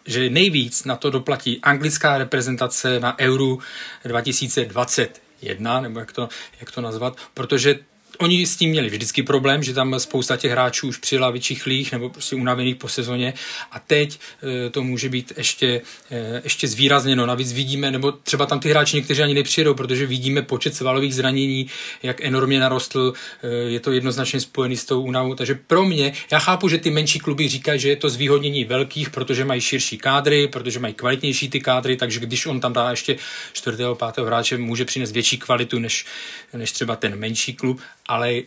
že 0.05 0.29
nejvíc 0.29 0.83
na 0.83 0.95
to 0.95 1.09
doplatí 1.09 1.59
anglická 1.61 2.17
reprezentace 2.17 2.99
na 2.99 3.19
Euro 3.19 3.57
2021, 4.05 5.81
nebo 5.81 5.99
jak 5.99 6.11
to, 6.11 6.29
jak 6.59 6.71
to 6.71 6.81
nazvat, 6.81 7.17
protože 7.33 7.79
Oni 8.21 8.45
s 8.45 8.55
tím 8.55 8.69
měli 8.69 8.89
vždycky 8.89 9.23
problém, 9.23 9.63
že 9.63 9.73
tam 9.73 9.99
spousta 9.99 10.37
těch 10.37 10.51
hráčů 10.51 10.87
už 10.87 10.97
přijela 10.97 11.29
vyčichlých 11.29 11.91
nebo 11.91 12.09
prostě 12.09 12.35
unavených 12.35 12.75
po 12.75 12.87
sezóně 12.87 13.33
a 13.71 13.79
teď 13.79 14.19
e, 14.65 14.69
to 14.69 14.83
může 14.83 15.09
být 15.09 15.33
ještě, 15.37 15.81
e, 16.11 16.41
ještě 16.43 16.67
zvýrazněno. 16.67 17.25
Navíc 17.25 17.53
vidíme, 17.53 17.91
nebo 17.91 18.11
třeba 18.11 18.45
tam 18.45 18.59
ty 18.59 18.69
hráči 18.69 18.95
někteří 18.95 19.23
ani 19.23 19.33
nepřijedou, 19.33 19.73
protože 19.73 20.05
vidíme 20.05 20.41
počet 20.41 20.75
svalových 20.75 21.15
zranění, 21.15 21.67
jak 22.03 22.21
enormně 22.21 22.59
narostl, 22.59 23.13
e, 23.43 23.47
je 23.47 23.79
to 23.79 23.91
jednoznačně 23.91 24.39
spojený 24.39 24.77
s 24.77 24.85
tou 24.85 25.01
únavou. 25.01 25.35
Takže 25.35 25.55
pro 25.67 25.85
mě, 25.85 26.13
já 26.31 26.39
chápu, 26.39 26.69
že 26.69 26.77
ty 26.77 26.91
menší 26.91 27.19
kluby 27.19 27.47
říkají, 27.47 27.79
že 27.79 27.89
je 27.89 27.95
to 27.95 28.09
zvýhodnění 28.09 28.65
velkých, 28.65 29.09
protože 29.09 29.45
mají 29.45 29.61
širší 29.61 29.97
kádry, 29.97 30.47
protože 30.47 30.79
mají 30.79 30.93
kvalitnější 30.93 31.49
ty 31.49 31.59
kádry, 31.59 31.97
takže 31.97 32.19
když 32.19 32.45
on 32.45 32.59
tam 32.59 32.73
dá 32.73 32.89
ještě 32.89 33.15
čtvrtého, 33.53 33.95
pátého 33.95 34.27
hráče, 34.27 34.57
může 34.57 34.85
přinést 34.85 35.11
větší 35.11 35.37
kvalitu 35.37 35.79
než, 35.79 36.05
než 36.53 36.71
třeba 36.71 36.95
ten 36.95 37.15
menší 37.15 37.53
klub 37.53 37.81
ale 38.09 38.31
e, 38.33 38.43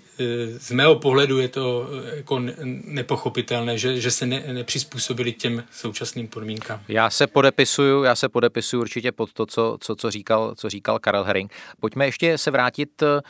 z 0.59 0.71
mého 0.71 0.95
pohledu 0.95 1.39
je 1.39 1.49
to 1.49 1.87
e, 2.13 2.17
jako 2.17 2.41
nepochopitelné, 2.85 3.79
že, 3.79 4.01
že 4.01 4.11
se 4.11 4.27
ne, 4.27 4.43
nepřizpůsobili 4.53 5.33
těm 5.33 5.65
současným 5.71 6.29
podmínkám. 6.29 6.81
Já 6.89 7.11
se 7.11 7.27
podepisuju, 7.27 8.03
já 8.03 8.15
se 8.15 8.29
podepisuju 8.29 8.81
určitě 8.81 9.13
pod 9.13 9.33
to, 9.33 9.47
co, 9.47 9.77
co, 9.81 9.97
co, 9.97 10.11
říkal, 10.11 10.55
co 10.55 10.71
říkal 10.71 10.99
Karel 10.99 11.25
Herring. 11.25 11.53
Pojďme 11.81 12.07
ještě 12.07 12.39
se 12.39 12.51
vrátit 12.51 13.03
e, 13.03 13.21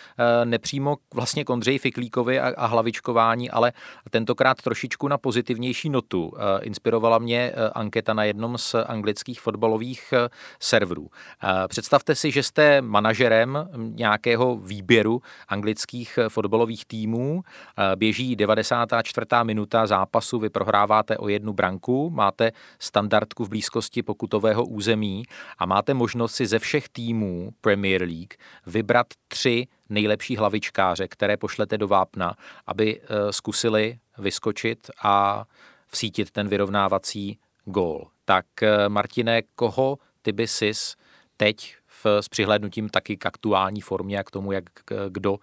nepřímo 0.45 0.97
vlastně 1.15 1.45
k 1.45 1.51
Ondřeji 1.51 1.79
Fiklíkovi 1.79 2.41
a, 2.41 2.55
a 2.57 2.67
hlavičkování, 2.67 3.51
ale 3.51 3.73
tentokrát 4.11 4.63
trošičku 4.63 5.09
na 5.09 5.19
pozitivnější 5.19 5.91
notu. 5.91 6.33
Inspirovala 6.63 7.19
mě 7.19 7.53
anketa 7.75 8.15
na 8.15 8.25
jednom 8.25 8.59
z 8.59 8.75
anglických 8.87 9.41
fotbalových 9.41 10.15
serverů. 10.61 11.09
Představte 11.69 12.15
si, 12.15 12.31
že 12.31 12.43
jste 12.43 12.83
manažerem 12.83 13.69
nějakého 13.77 14.57
výběru 14.57 15.23
anglických 15.49 16.19
fotbalových 16.29 16.85
týmů. 16.85 17.43
Eh, 17.43 17.97
běží 17.97 18.37
94. 18.37 19.27
minuta 19.43 19.87
zápasu, 19.87 20.39
vy 20.39 20.51
prohráváte 20.51 21.19
o 21.19 21.29
jednu 21.29 21.53
branku, 21.53 22.11
máte 22.11 22.53
standardku 22.79 23.45
v 23.45 23.49
blízkosti 23.49 24.03
pokutového 24.03 24.65
území 24.65 25.23
a 25.59 25.67
máte 25.67 25.95
možnost 25.95 26.35
si 26.35 26.47
ze 26.47 26.59
všech 26.59 26.89
týmů 26.89 27.51
Premier 27.61 28.03
League 28.03 28.35
vybrat 28.67 29.07
tři 29.29 29.67
nejlepší 29.89 30.37
hlavičkáře, 30.37 31.09
které 31.09 31.37
pošlete 31.37 31.79
do 31.79 31.89
vápna, 31.89 32.35
aby 32.67 33.01
eh, 33.01 33.33
zkusili 33.33 33.99
vyskočit 34.19 34.91
a 35.03 35.45
vsítit 35.93 36.31
ten 36.31 36.49
vyrovnávací 36.49 37.39
gól. 37.65 38.09
Tak 38.25 38.47
eh, 38.63 38.89
Martine, 38.89 39.43
koho 39.55 39.99
ty 40.23 40.33
by 40.33 40.47
sis 40.49 40.97
teď 41.37 41.77
s 42.21 42.29
přihlédnutím 42.29 42.89
taky 42.89 43.17
k 43.17 43.27
aktuální 43.27 43.81
formě 43.81 44.19
a 44.19 44.23
k 44.23 44.31
tomu, 44.31 44.53
jak 44.53 44.65
kdo 45.09 45.33
uh, 45.33 45.39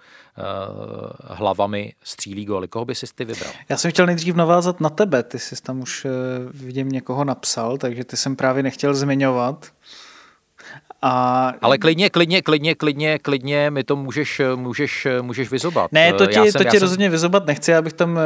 hlavami 1.24 1.94
střílí 2.04 2.46
góly. 2.46 2.68
Koho 2.68 2.86
by 2.86 2.96
si 2.96 3.06
ty 3.16 3.26
vybral? 3.26 3.52
Já 3.70 3.78
jsem 3.78 3.92
chtěl 3.92 4.06
nejdřív 4.06 4.36
navázat 4.36 4.82
na 4.82 4.90
tebe. 4.90 5.24
Ty 5.24 5.40
jsi 5.40 5.56
tam 5.62 5.82
už 5.82 6.06
uh, 6.06 6.12
vidím 6.54 6.90
někoho 6.90 7.24
napsal, 7.24 7.78
takže 7.78 8.04
ty 8.04 8.18
jsem 8.18 8.36
právě 8.36 8.64
nechtěl 8.64 8.94
zmiňovat. 8.94 9.68
A... 11.02 11.54
Ale 11.62 11.78
klidně, 11.78 12.10
klidně, 12.10 12.42
klidně, 12.42 12.76
klidně, 12.76 13.20
klidně 13.20 13.72
mi 13.72 13.84
to 13.84 13.96
můžeš, 13.96 14.42
můžeš, 14.56 15.08
můžeš 15.22 15.52
vyzobat. 15.52 15.92
Ne, 15.92 16.14
to 16.14 16.28
ti, 16.28 16.34
já 16.36 16.44
jsem, 16.44 16.52
to 16.52 16.70
ti 16.70 16.78
já 16.78 16.80
rozhodně 16.80 17.06
jsem... 17.06 17.12
vyzobat 17.12 17.46
nechci, 17.46 17.72
já 17.72 17.82
bych 17.82 17.94
tam 17.94 18.20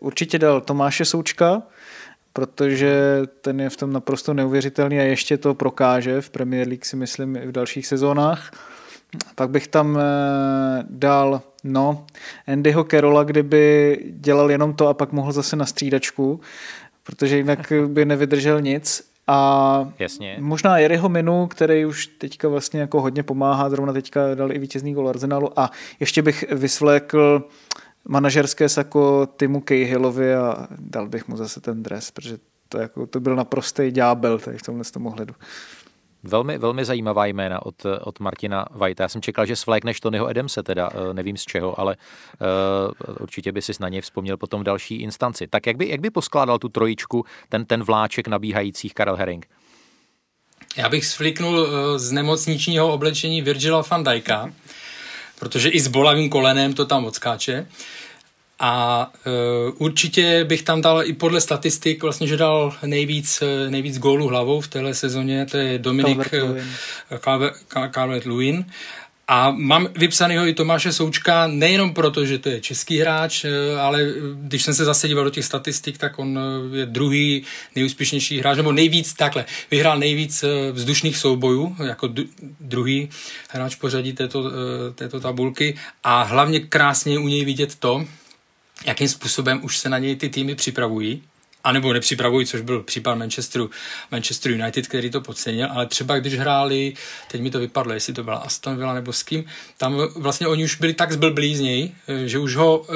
určitě 0.00 0.38
dal 0.38 0.60
Tomáše 0.60 1.04
Součka, 1.04 1.62
protože 2.38 3.22
ten 3.40 3.60
je 3.60 3.70
v 3.70 3.76
tom 3.76 3.92
naprosto 3.92 4.34
neuvěřitelný 4.34 4.98
a 4.98 5.02
ještě 5.02 5.38
to 5.38 5.54
prokáže 5.54 6.20
v 6.20 6.30
Premier 6.30 6.68
League 6.68 6.84
si 6.84 6.96
myslím 6.96 7.36
i 7.36 7.46
v 7.46 7.52
dalších 7.52 7.86
sezónách. 7.86 8.50
Pak 9.34 9.50
bych 9.50 9.66
tam 9.68 9.98
eh, 9.98 10.02
dal 10.90 11.42
no, 11.64 12.06
Andyho 12.46 12.84
Carola, 12.84 13.24
kdyby 13.24 13.98
dělal 14.10 14.50
jenom 14.50 14.74
to 14.74 14.88
a 14.88 14.94
pak 14.94 15.12
mohl 15.12 15.32
zase 15.32 15.56
na 15.56 15.66
střídačku, 15.66 16.40
protože 17.02 17.36
jinak 17.36 17.72
by 17.86 18.04
nevydržel 18.04 18.60
nic. 18.60 19.10
A 19.26 19.92
Jasně. 19.98 20.36
možná 20.40 20.78
Jerryho 20.78 21.08
Minu, 21.08 21.46
který 21.46 21.86
už 21.86 22.06
teďka 22.06 22.48
vlastně 22.48 22.80
jako 22.80 23.00
hodně 23.00 23.22
pomáhá, 23.22 23.70
zrovna 23.70 23.92
teďka 23.92 24.34
dal 24.34 24.52
i 24.52 24.58
vítězný 24.58 24.94
gol 24.94 25.08
Arsenalu 25.08 25.60
a 25.60 25.70
ještě 26.00 26.22
bych 26.22 26.44
vysvlékl 26.50 27.44
manažerské 28.04 28.68
sako 28.68 29.28
Timu 29.36 29.62
Cahillovi 29.68 30.34
a 30.34 30.66
dal 30.78 31.08
bych 31.08 31.28
mu 31.28 31.36
zase 31.36 31.60
ten 31.60 31.82
dres, 31.82 32.10
protože 32.10 32.38
to, 32.68 32.78
jako, 32.78 33.06
to 33.06 33.20
byl 33.20 33.36
naprostý 33.36 33.90
ďábel 33.90 34.38
tady 34.38 34.58
v 34.58 34.62
tomhle 34.62 34.84
tom 34.84 35.06
ohledu. 35.06 35.34
Velmi, 36.22 36.58
velmi 36.58 36.84
zajímavá 36.84 37.26
jména 37.26 37.66
od, 37.66 37.86
od 38.00 38.20
Martina 38.20 38.66
Vajta. 38.70 39.04
Já 39.04 39.08
jsem 39.08 39.22
čekal, 39.22 39.46
že 39.46 39.56
svlékneš 39.56 40.00
Tonyho 40.00 40.30
Edemse, 40.30 40.62
teda 40.62 40.90
eh, 40.92 41.14
nevím 41.14 41.36
z 41.36 41.44
čeho, 41.44 41.80
ale 41.80 41.96
uh, 41.96 43.16
určitě 43.20 43.52
by 43.52 43.62
si 43.62 43.72
na 43.80 43.88
něj 43.88 44.00
vzpomněl 44.00 44.36
potom 44.36 44.60
v 44.60 44.64
další 44.64 44.94
instanci. 44.94 45.46
Tak 45.46 45.66
jak 45.66 45.76
by, 45.76 45.88
jak 45.88 46.00
by 46.00 46.10
poskládal 46.10 46.58
tu 46.58 46.68
trojičku, 46.68 47.24
ten, 47.48 47.64
ten 47.64 47.82
vláček 47.82 48.28
nabíhajících 48.28 48.94
Karel 48.94 49.16
Herring? 49.16 49.46
Já 50.76 50.88
bych 50.88 51.06
svliknul 51.06 51.66
eh, 51.66 51.98
z 51.98 52.12
nemocničního 52.12 52.92
oblečení 52.92 53.42
Virgila 53.42 53.82
van 53.90 54.04
Dijka, 54.04 54.52
protože 55.40 55.68
i 55.68 55.80
s 55.80 55.88
bolavým 55.88 56.30
kolenem 56.30 56.74
to 56.74 56.84
tam 56.84 57.04
odskáče. 57.04 57.66
A 58.60 59.12
uh, 59.26 59.74
určitě 59.78 60.44
bych 60.44 60.62
tam 60.62 60.80
dal 60.80 61.04
i 61.04 61.12
podle 61.12 61.40
statistik, 61.40 62.02
vlastně, 62.02 62.26
že 62.26 62.36
dal 62.36 62.74
nejvíc, 62.86 63.42
e, 63.42 63.70
nejvíc 63.70 63.98
gólů 63.98 64.28
hlavou 64.28 64.60
v 64.60 64.68
téhle 64.68 64.94
sezóně, 64.94 65.46
to 65.46 65.56
je 65.56 65.78
Dominik 65.78 66.34
Calvert-Lewin. 67.90 68.64
A 69.30 69.50
mám 69.50 69.88
vypsanýho 69.96 70.46
i 70.46 70.54
Tomáše 70.54 70.92
Součka 70.92 71.46
nejenom 71.46 71.94
proto, 71.94 72.26
že 72.26 72.38
to 72.38 72.48
je 72.48 72.60
český 72.60 72.98
hráč, 72.98 73.44
eh, 73.44 73.80
ale 73.80 74.12
když 74.34 74.62
jsem 74.62 74.74
se 74.74 74.84
zase 74.84 75.08
díval 75.08 75.24
do 75.24 75.30
těch 75.30 75.44
statistik, 75.44 75.98
tak 75.98 76.18
on 76.18 76.38
eh, 76.38 76.76
je 76.78 76.86
druhý 76.86 77.44
nejúspěšnější 77.76 78.38
hráč, 78.38 78.56
nebo 78.56 78.72
nejvíc 78.72 79.14
takhle. 79.14 79.44
Vyhrál 79.70 79.98
nejvíc 79.98 80.42
eh, 80.42 80.72
vzdušných 80.72 81.16
soubojů, 81.16 81.76
jako 81.84 82.08
druhý 82.60 83.08
hráč 83.50 83.74
pořadí 83.74 84.12
této, 84.12 84.50
této 84.94 85.20
tabulky 85.20 85.78
a 86.04 86.22
hlavně 86.22 86.60
krásně 86.60 87.18
u 87.18 87.28
něj 87.28 87.44
vidět 87.44 87.74
to, 87.74 88.04
jakým 88.86 89.08
způsobem 89.08 89.60
už 89.62 89.78
se 89.78 89.88
na 89.88 89.98
něj 89.98 90.16
ty 90.16 90.28
týmy 90.28 90.54
připravují 90.54 91.22
anebo 91.64 91.92
nepřipravují, 91.92 92.46
což 92.46 92.60
byl 92.60 92.82
případ 92.82 93.14
Manchesteru, 93.14 93.70
Manchester 94.10 94.52
United, 94.52 94.88
který 94.88 95.10
to 95.10 95.20
podcenil, 95.20 95.68
ale 95.70 95.86
třeba 95.86 96.18
když 96.18 96.38
hráli, 96.38 96.94
teď 97.30 97.40
mi 97.40 97.50
to 97.50 97.58
vypadlo, 97.58 97.92
jestli 97.92 98.12
to 98.12 98.24
byla 98.24 98.36
Aston 98.36 98.76
Villa 98.76 98.94
nebo 98.94 99.12
s 99.12 99.22
kým, 99.22 99.44
tam 99.76 99.96
vlastně 100.16 100.46
oni 100.46 100.64
už 100.64 100.76
byli 100.76 100.94
tak 100.94 101.12
zblblí 101.12 101.56
z 101.56 101.60
něj, 101.60 101.92
že 102.24 102.38
už 102.38 102.56
ho 102.56 102.78
uh, 102.78 102.86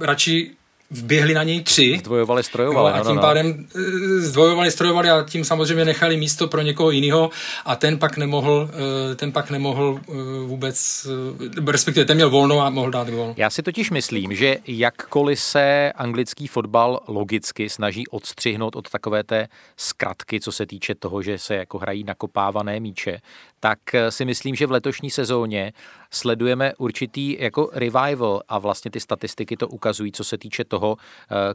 radši 0.00 0.50
vběhli 0.90 1.34
na 1.34 1.42
něj 1.42 1.62
tři. 1.62 1.96
Zdvojovali, 1.98 2.42
strojovali. 2.42 2.92
No, 2.92 2.96
a 2.96 3.00
tím 3.00 3.08
no, 3.08 3.14
no. 3.14 3.20
pádem 3.20 3.66
eh, 3.76 3.80
zdvojovali, 4.20 4.70
strojovali 4.70 5.10
a 5.10 5.22
tím 5.22 5.44
samozřejmě 5.44 5.84
nechali 5.84 6.16
místo 6.16 6.48
pro 6.48 6.62
někoho 6.62 6.90
jiného 6.90 7.30
a 7.64 7.76
ten 7.76 7.98
pak 7.98 8.16
nemohl, 8.16 8.70
eh, 9.12 9.14
ten 9.14 9.32
pak 9.32 9.50
nemohl 9.50 10.00
eh, 10.00 10.12
vůbec, 10.46 11.06
respektive 11.66 12.06
ten 12.06 12.16
měl 12.16 12.30
volno 12.30 12.60
a 12.60 12.70
mohl 12.70 12.90
dát 12.90 13.08
gol. 13.08 13.34
Já 13.36 13.50
si 13.50 13.62
totiž 13.62 13.90
myslím, 13.90 14.34
že 14.34 14.56
jakkoliv 14.66 15.40
se 15.40 15.92
anglický 15.92 16.46
fotbal 16.46 17.00
logicky 17.08 17.68
snaží 17.68 18.06
odstřihnout 18.06 18.76
od 18.76 18.90
takové 18.90 19.24
té 19.24 19.48
zkratky, 19.76 20.40
co 20.40 20.52
se 20.52 20.66
týče 20.66 20.94
toho, 20.94 21.22
že 21.22 21.38
se 21.38 21.54
jako 21.54 21.78
hrají 21.78 22.04
nakopávané 22.04 22.80
míče, 22.80 23.20
tak 23.60 23.78
si 24.08 24.24
myslím, 24.24 24.54
že 24.54 24.66
v 24.66 24.70
letošní 24.70 25.10
sezóně 25.10 25.72
sledujeme 26.10 26.74
určitý 26.78 27.36
jako 27.40 27.70
revival 27.72 28.42
a 28.48 28.58
vlastně 28.58 28.90
ty 28.90 29.00
statistiky 29.00 29.56
to 29.56 29.68
ukazují, 29.68 30.12
co 30.12 30.24
se 30.24 30.38
týče 30.38 30.64
toho, 30.64 30.78
toho, 30.78 30.96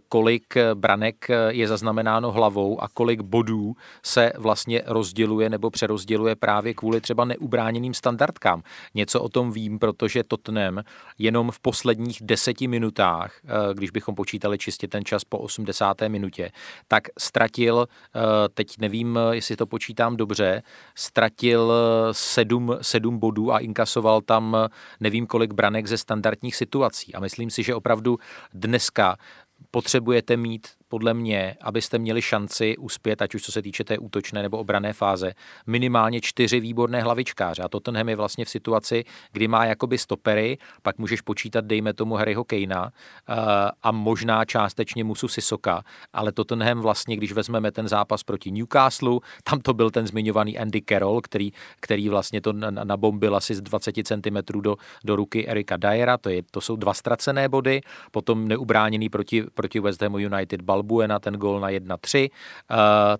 kolik 0.10 0.54
branek 0.74 1.28
je 1.50 1.68
zaznamenáno 1.68 2.32
hlavou 2.32 2.84
a 2.84 2.88
kolik 2.88 3.22
bodů 3.22 3.76
se 4.04 4.34
vlastně 4.38 4.82
rozděluje 4.86 5.50
nebo 5.50 5.70
přerozděluje 5.70 6.36
právě 6.36 6.74
kvůli 6.74 7.02
třeba 7.02 7.26
neubráněným 7.26 7.94
standardkám. 7.94 8.64
Něco 8.96 9.22
o 9.22 9.30
tom 9.30 9.52
vím, 9.52 9.80
protože 9.80 10.24
Tottenham 10.24 10.84
jenom 11.18 11.52
v 11.52 11.60
posledních 11.60 12.18
deseti 12.22 12.68
minutách, 12.68 13.40
když 13.74 13.92
bychom 13.92 14.16
počítali 14.16 14.58
čistě 14.58 14.88
ten 14.88 15.06
čas 15.06 15.24
po 15.24 15.38
80. 15.38 16.02
minutě, 16.08 16.52
tak 16.88 17.04
ztratil, 17.20 17.88
teď 18.54 18.78
nevím, 18.80 19.20
jestli 19.32 19.56
to 19.56 19.66
počítám 19.66 20.18
dobře, 20.18 20.64
ztratil 20.96 21.74
sedm, 22.12 22.78
sedm 22.82 23.20
bodů 23.20 23.54
a 23.54 23.60
inkasoval 23.60 24.22
tam 24.22 24.58
nevím 25.00 25.28
kolik 25.28 25.54
branek 25.54 25.88
ze 25.88 25.98
standardních 25.98 26.56
situací. 26.56 27.16
A 27.16 27.20
myslím 27.20 27.50
si, 27.50 27.64
že 27.64 27.76
opravdu 27.76 28.18
dneska 28.54 29.18
potřebujete 29.72 30.38
mít 30.38 30.68
podle 30.94 31.14
mě, 31.14 31.56
abyste 31.62 31.98
měli 31.98 32.22
šanci 32.22 32.78
uspět, 32.78 33.22
ať 33.22 33.36
už 33.36 33.44
co 33.44 33.52
se 33.52 33.62
týče 33.62 33.84
té 33.84 33.98
útočné 33.98 34.42
nebo 34.42 34.58
obrané 34.58 34.94
fáze, 34.94 35.34
minimálně 35.68 36.22
čtyři 36.22 36.60
výborné 36.60 37.02
hlavičkáře. 37.02 37.64
A 37.64 37.68
Tottenham 37.68 38.10
je 38.10 38.16
vlastně 38.16 38.46
v 38.46 38.50
situaci, 38.50 39.04
kdy 39.32 39.48
má 39.48 39.66
jakoby 39.66 39.98
stopery, 39.98 40.58
pak 40.82 40.98
můžeš 40.98 41.22
počítat, 41.22 41.66
dejme 41.66 41.94
tomu 41.94 42.16
Harryho 42.16 42.44
Kejna 42.44 42.92
eh, 42.94 43.34
a 43.84 43.92
možná 43.92 44.46
částečně 44.46 45.04
Musu 45.04 45.28
Sisoka, 45.28 45.84
ale 46.14 46.32
Tottenham 46.32 46.82
vlastně, 46.82 47.18
když 47.18 47.32
vezmeme 47.32 47.72
ten 47.72 47.88
zápas 47.88 48.24
proti 48.24 48.52
Newcastle, 48.52 49.20
tam 49.44 49.60
to 49.60 49.74
byl 49.74 49.90
ten 49.90 50.08
zmiňovaný 50.08 50.58
Andy 50.58 50.82
Carroll, 50.90 51.22
který, 51.22 51.52
který 51.80 52.10
vlastně 52.10 52.42
to 52.42 52.54
nabombil 52.70 53.36
asi 53.36 53.56
z 53.56 53.62
20 53.62 53.96
cm 54.08 54.62
do, 54.62 54.76
do 55.04 55.16
ruky 55.16 55.48
Erika 55.48 55.78
Dyera, 55.78 56.18
to, 56.18 56.30
je, 56.30 56.44
to 56.52 56.62
jsou 56.62 56.76
dva 56.76 56.94
ztracené 56.94 57.50
body, 57.50 57.82
potom 58.12 58.48
neubráněný 58.48 59.10
proti, 59.10 59.44
proti 59.54 59.80
West 59.80 60.02
Hamu 60.02 60.18
United 60.18 60.62
bal 60.62 60.83
Balbuena 60.84 61.20
ten 61.20 61.34
gol 61.34 61.60
na 61.60 61.70
1-3. 61.70 62.30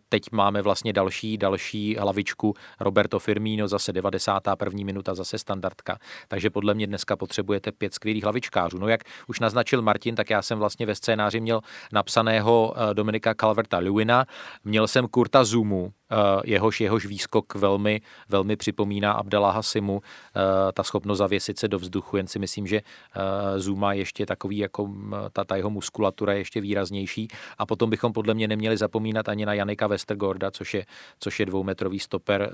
Teď 0.10 0.32
máme 0.32 0.62
vlastně 0.62 0.94
další, 0.94 1.38
další 1.38 1.96
hlavičku 2.00 2.54
Roberto 2.80 3.20
Firmino, 3.20 3.68
zase 3.68 3.94
91. 3.94 4.86
minuta, 4.86 5.16
zase 5.16 5.38
standardka. 5.38 5.98
Takže 6.28 6.50
podle 6.50 6.74
mě 6.74 6.88
dneska 6.88 7.16
potřebujete 7.16 7.72
pět 7.72 7.94
skvělých 7.94 8.24
hlavičkářů. 8.24 8.78
No 8.78 8.88
jak 8.88 9.02
už 9.28 9.40
naznačil 9.40 9.82
Martin, 9.82 10.16
tak 10.16 10.30
já 10.30 10.42
jsem 10.42 10.60
vlastně 10.60 10.86
ve 10.86 10.96
scénáři 10.96 11.40
měl 11.40 11.62
napsaného 11.92 12.74
eh, 12.76 12.94
Dominika 12.94 13.34
Calverta 13.34 13.80
Lewina, 13.80 14.26
měl 14.64 14.88
jsem 14.88 15.08
Kurta 15.08 15.44
Zumu, 15.44 15.94
Eh, 16.03 16.03
jehož, 16.46 16.82
jehož 16.82 17.06
výskok 17.06 17.56
velmi, 17.56 18.02
velmi 18.30 18.56
připomíná 18.56 19.12
Abdala 19.12 19.64
Simu, 19.64 20.02
eh, 20.02 20.72
ta 20.72 20.84
schopnost 20.84 21.18
zavěsit 21.18 21.60
se 21.60 21.68
do 21.68 21.80
vzduchu, 21.80 22.18
jen 22.18 22.28
si 22.28 22.40
myslím, 22.40 22.68
že 22.68 22.78
eh, 22.78 23.60
Zuma 23.60 23.94
ještě 23.94 24.26
takový, 24.26 24.58
jako 24.58 24.90
ta, 25.34 25.44
ta 25.44 25.56
jeho 25.56 25.70
muskulatura 25.70 26.34
je 26.34 26.40
ještě 26.40 26.62
výraznější 26.62 27.28
a 27.58 27.66
potom 27.66 27.90
bychom 27.90 28.14
podle 28.14 28.34
mě 28.34 28.48
neměli 28.48 28.78
zapomínat 28.78 29.30
ani 29.30 29.46
na 29.46 29.54
Janika 29.54 29.88
Westergorda, 29.88 30.52
což 30.52 30.74
je, 30.74 30.86
což 31.20 31.40
je 31.40 31.46
dvoumetrový 31.46 32.00
stoper 32.00 32.52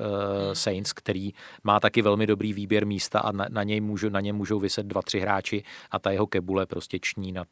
Saints, 0.53 0.93
který 0.93 1.33
má 1.63 1.79
taky 1.79 2.01
velmi 2.01 2.27
dobrý 2.27 2.53
výběr 2.53 2.85
místa 2.85 3.19
a 3.19 3.31
na, 3.31 3.45
na, 3.49 3.63
něj 3.63 3.81
můžu, 3.81 4.09
na 4.09 4.19
něm 4.19 4.35
můžou 4.35 4.59
vyset 4.59 4.85
dva, 4.85 5.01
tři 5.01 5.19
hráči 5.19 5.63
a 5.91 5.99
ta 5.99 6.11
jeho 6.11 6.27
kebule 6.27 6.65
prostě 6.65 6.99
ční 6.99 7.31
nad, 7.31 7.47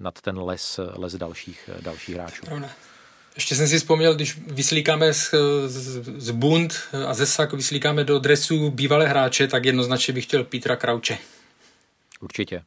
nad 0.00 0.20
ten 0.20 0.38
les, 0.38 0.80
les 0.96 1.14
dalších, 1.14 1.70
dalších 1.82 2.14
hráčů. 2.14 2.46
Pravda. 2.46 2.93
Ještě 3.34 3.54
jsem 3.54 3.68
si 3.68 3.78
vzpomněl, 3.78 4.14
když 4.14 4.38
vyslíkáme 4.46 5.14
z, 5.14 5.34
z, 5.66 6.02
z 6.16 6.30
bund 6.30 6.74
a 7.06 7.14
ze 7.14 7.26
sak 7.26 7.52
vyslíkáme 7.52 8.04
do 8.04 8.18
dresu 8.18 8.70
bývalé 8.70 9.08
hráče, 9.08 9.48
tak 9.48 9.64
jednoznačně 9.64 10.14
bych 10.14 10.24
chtěl 10.24 10.44
Petra 10.44 10.76
Krauče. 10.76 11.18
Určitě. 12.20 12.62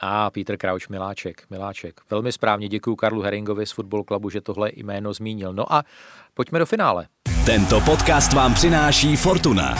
A 0.00 0.30
Peter 0.30 0.56
Krauč, 0.56 0.88
miláček, 0.88 1.42
miláček. 1.50 2.00
Velmi 2.10 2.32
správně 2.32 2.68
děkuji 2.68 2.96
Karlu 2.96 3.22
Heringovi 3.22 3.66
z 3.66 3.72
Football 3.72 4.04
Clubu, 4.04 4.30
že 4.30 4.40
tohle 4.40 4.70
jméno 4.76 5.12
zmínil. 5.12 5.52
No 5.52 5.72
a 5.72 5.84
pojďme 6.34 6.58
do 6.58 6.66
finále. 6.66 7.06
Tento 7.46 7.80
podcast 7.80 8.32
vám 8.32 8.54
přináší 8.54 9.16
Fortuna. 9.16 9.74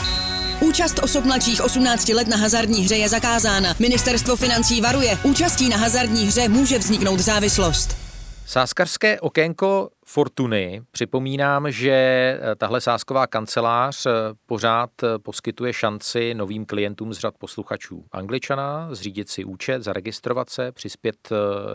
Účast 0.61 0.99
osob 1.03 1.25
mladších 1.25 1.61
18 1.61 2.09
let 2.09 2.27
na 2.27 2.37
hazardní 2.37 2.83
hře 2.83 2.95
je 2.95 3.09
zakázána. 3.09 3.75
Ministerstvo 3.79 4.35
financí 4.35 4.81
varuje. 4.81 5.17
Účastí 5.23 5.69
na 5.69 5.77
hazardní 5.77 6.25
hře 6.25 6.49
může 6.49 6.79
vzniknout 6.79 7.19
závislost. 7.19 8.08
Sáskarské 8.49 9.19
okénko 9.19 9.89
Fortuny. 10.05 10.81
Připomínám, 10.91 11.71
že 11.71 11.91
eh, 11.91 12.55
tahle 12.55 12.81
sásková 12.81 13.27
kancelář 13.27 14.05
eh, 14.05 14.11
pořád 14.45 14.89
eh, 15.03 15.19
poskytuje 15.19 15.73
šanci 15.73 16.33
novým 16.33 16.65
klientům 16.65 17.13
z 17.13 17.19
řad 17.19 17.33
posluchačů 17.37 18.05
Angličana 18.11 18.95
zřídit 18.95 19.29
si 19.29 19.43
účet, 19.43 19.83
zaregistrovat 19.83 20.49
se, 20.49 20.71
přispět 20.71 21.29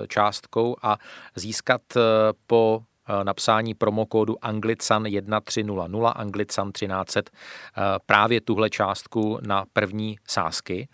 částkou 0.09 0.77
a 0.83 0.97
získat 1.37 1.81
po 2.47 2.83
napsání 3.22 3.75
promokódu 3.75 4.45
Anglican 4.45 5.05
1300, 5.05 6.12
Anglican 6.14 6.72
1300 6.72 7.22
právě 8.07 8.41
tuhle 8.41 8.70
částku 8.70 9.39
na 9.47 9.64
první 9.72 10.16
sásky. 10.29 10.89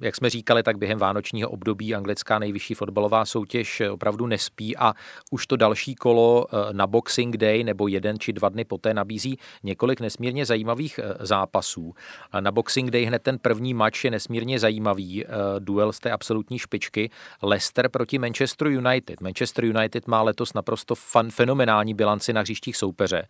Jak 0.00 0.16
jsme 0.16 0.30
říkali, 0.30 0.62
tak 0.62 0.78
během 0.78 0.98
vánočního 0.98 1.50
období 1.50 1.94
anglická 1.94 2.38
nejvyšší 2.38 2.74
fotbalová 2.74 3.24
soutěž 3.24 3.82
opravdu 3.90 4.26
nespí 4.26 4.76
a 4.76 4.94
už 5.30 5.46
to 5.46 5.56
další 5.56 5.94
kolo 5.94 6.46
eh, 6.46 6.72
na 6.72 6.86
Boxing 6.86 7.36
Day 7.36 7.64
nebo 7.64 7.88
jeden 7.88 8.18
či 8.18 8.32
dva 8.32 8.48
dny 8.48 8.64
poté 8.64 8.94
nabízí 8.94 9.38
několik 9.62 10.00
nesmírně 10.00 10.46
zajímavých 10.46 11.00
eh, 11.02 11.26
zápasů. 11.26 11.94
Na 12.40 12.52
Boxing 12.52 12.90
Day 12.90 13.04
hned 13.04 13.22
ten 13.22 13.38
první 13.38 13.74
match 13.74 14.04
je 14.04 14.10
nesmírně 14.10 14.58
zajímavý. 14.58 15.24
Eh, 15.24 15.28
duel 15.58 15.92
z 15.92 16.00
té 16.00 16.10
absolutní 16.10 16.58
špičky 16.58 17.10
Leicester 17.42 17.88
proti 17.88 18.18
Manchester 18.18 18.68
United. 18.68 19.20
Manchester 19.20 19.64
United 19.64 20.06
má 20.06 20.22
letos 20.22 20.52
naprosto 20.54 20.94
fan, 20.94 21.30
fenomenální 21.30 21.94
bilanci 21.94 22.32
na 22.32 22.40
hřištích 22.40 22.76
soupeře. 22.76 23.28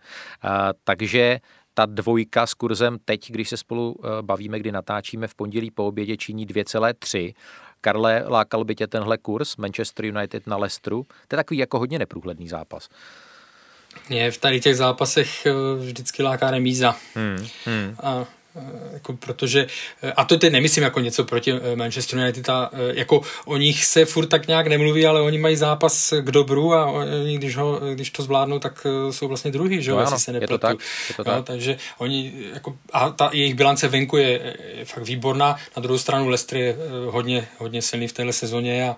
Takže 0.84 1.40
ta 1.74 1.86
dvojka 1.86 2.46
s 2.46 2.54
kurzem 2.54 2.98
teď, 3.04 3.30
když 3.30 3.48
se 3.48 3.56
spolu 3.56 3.96
eh, 3.98 4.22
bavíme, 4.22 4.58
kdy 4.58 4.72
natáčíme 4.72 5.28
v 5.28 5.34
pondělí 5.34 5.70
po 5.70 5.86
obědě, 5.86 6.16
činí 6.16 6.46
2,3. 6.46 7.34
Karle, 7.80 8.24
lákal 8.28 8.64
by 8.64 8.74
tě 8.74 8.86
tenhle 8.86 9.18
kurz 9.18 9.56
Manchester 9.56 10.04
United 10.04 10.46
na 10.46 10.56
Leicesteru? 10.56 11.02
To 11.02 11.34
je 11.34 11.36
takový 11.36 11.58
jako 11.58 11.78
hodně 11.78 11.98
neprůhledný 11.98 12.48
zápas. 12.48 12.88
Mě 14.08 14.30
v 14.30 14.38
tady 14.38 14.60
těch 14.60 14.76
zápasech 14.76 15.46
eh, 15.46 15.52
vždycky 15.78 16.22
láká 16.22 16.50
remíza. 16.50 16.96
Hmm, 17.14 17.46
hmm. 17.64 17.96
A 18.02 18.24
jako 18.92 19.12
protože, 19.12 19.66
eh, 20.02 20.12
a 20.12 20.24
to 20.24 20.38
teď 20.38 20.52
nemyslím 20.52 20.84
jako 20.84 21.00
něco 21.00 21.24
proti 21.24 21.52
eh, 21.52 21.76
Manchester 21.76 22.18
United, 22.18 22.48
a, 22.48 22.70
jako 22.92 23.20
o 23.46 23.56
nich 23.56 23.84
se 23.84 24.04
furt 24.04 24.26
tak 24.26 24.46
nějak 24.46 24.66
nemluví, 24.66 25.06
ale 25.06 25.20
oni 25.20 25.38
mají 25.38 25.56
zápas 25.56 26.12
k 26.20 26.30
dobru 26.30 26.74
a 26.74 26.86
oni, 26.86 27.38
když, 27.38 27.56
ho, 27.56 27.80
když 27.94 28.10
to 28.10 28.22
zvládnou, 28.22 28.58
tak 28.58 28.86
jsou 29.10 29.28
vlastně 29.28 29.50
druhý, 29.50 29.82
že 29.82 29.90
jo, 29.90 29.96
no, 29.96 30.06
ano, 30.06 30.18
se 30.18 30.32
nepletu. 30.32 30.54
Je 30.54 30.58
to 30.58 30.66
tak, 30.66 30.78
je 31.08 31.14
to 31.14 31.24
tak. 31.24 31.36
No, 31.36 31.42
takže 31.42 31.76
oni, 31.98 32.32
jako, 32.54 32.76
a 32.92 33.10
ta 33.10 33.30
jejich 33.32 33.54
bilance 33.54 33.88
venku 33.88 34.16
je, 34.16 34.56
je 34.76 34.84
fakt 34.84 35.04
výborná, 35.04 35.56
na 35.76 35.82
druhou 35.82 35.98
stranu 35.98 36.28
Leicester 36.28 36.58
je 36.58 36.76
hodně, 37.06 37.48
hodně 37.58 37.82
silný 37.82 38.08
v 38.08 38.12
téhle 38.12 38.32
sezóně 38.32 38.88
a 38.88 38.96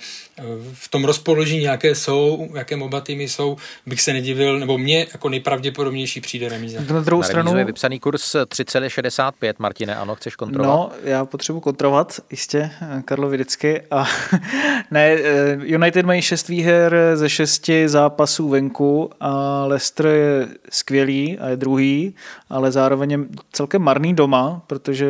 v 0.75 0.89
tom 0.89 1.05
rozpoložení, 1.05 1.63
jaké 1.63 1.95
jsou, 1.95 2.49
jaké 2.55 2.77
oba 2.77 3.01
týmy 3.01 3.29
jsou, 3.29 3.57
bych 3.87 4.01
se 4.01 4.13
nedivil, 4.13 4.59
nebo 4.59 4.79
mě 4.79 5.07
jako 5.13 5.29
nejpravděpodobnější 5.29 6.21
přijde 6.21 6.49
remíza. 6.49 6.81
Na 6.91 7.01
druhou 7.01 7.23
na 7.23 7.29
stranu 7.29 7.59
je 7.59 7.65
vypsaný 7.65 8.01
kurz 8.01 8.35
3,65 8.35 9.44
5, 9.45 9.59
Martine, 9.59 9.97
ano, 9.97 10.15
chceš 10.15 10.37
kontrolovat? 10.37 10.79
No, 10.79 10.91
já 11.03 11.25
potřebuji 11.25 11.61
kontrolovat, 11.61 12.21
jistě, 12.31 12.71
Karlo 13.05 13.29
vždycky. 13.29 13.83
A 13.91 14.05
ne, 14.91 15.07
eh, 15.11 15.59
United 15.63 16.07
mají 16.07 16.23
šest 16.23 16.49
výher 16.49 16.97
ze 17.15 17.29
šesti 17.29 17.89
zápasů 17.89 18.49
venku 18.49 19.11
a 19.21 19.65
Leicester 19.65 20.07
je 20.07 20.49
skvělý 20.71 21.39
a 21.39 21.49
je 21.49 21.57
druhý, 21.57 22.15
ale 22.55 22.73
zároveň 22.73 23.11
je 23.11 23.19
celkem 23.53 23.83
marný 23.83 24.15
doma, 24.15 24.63
protože 24.67 25.07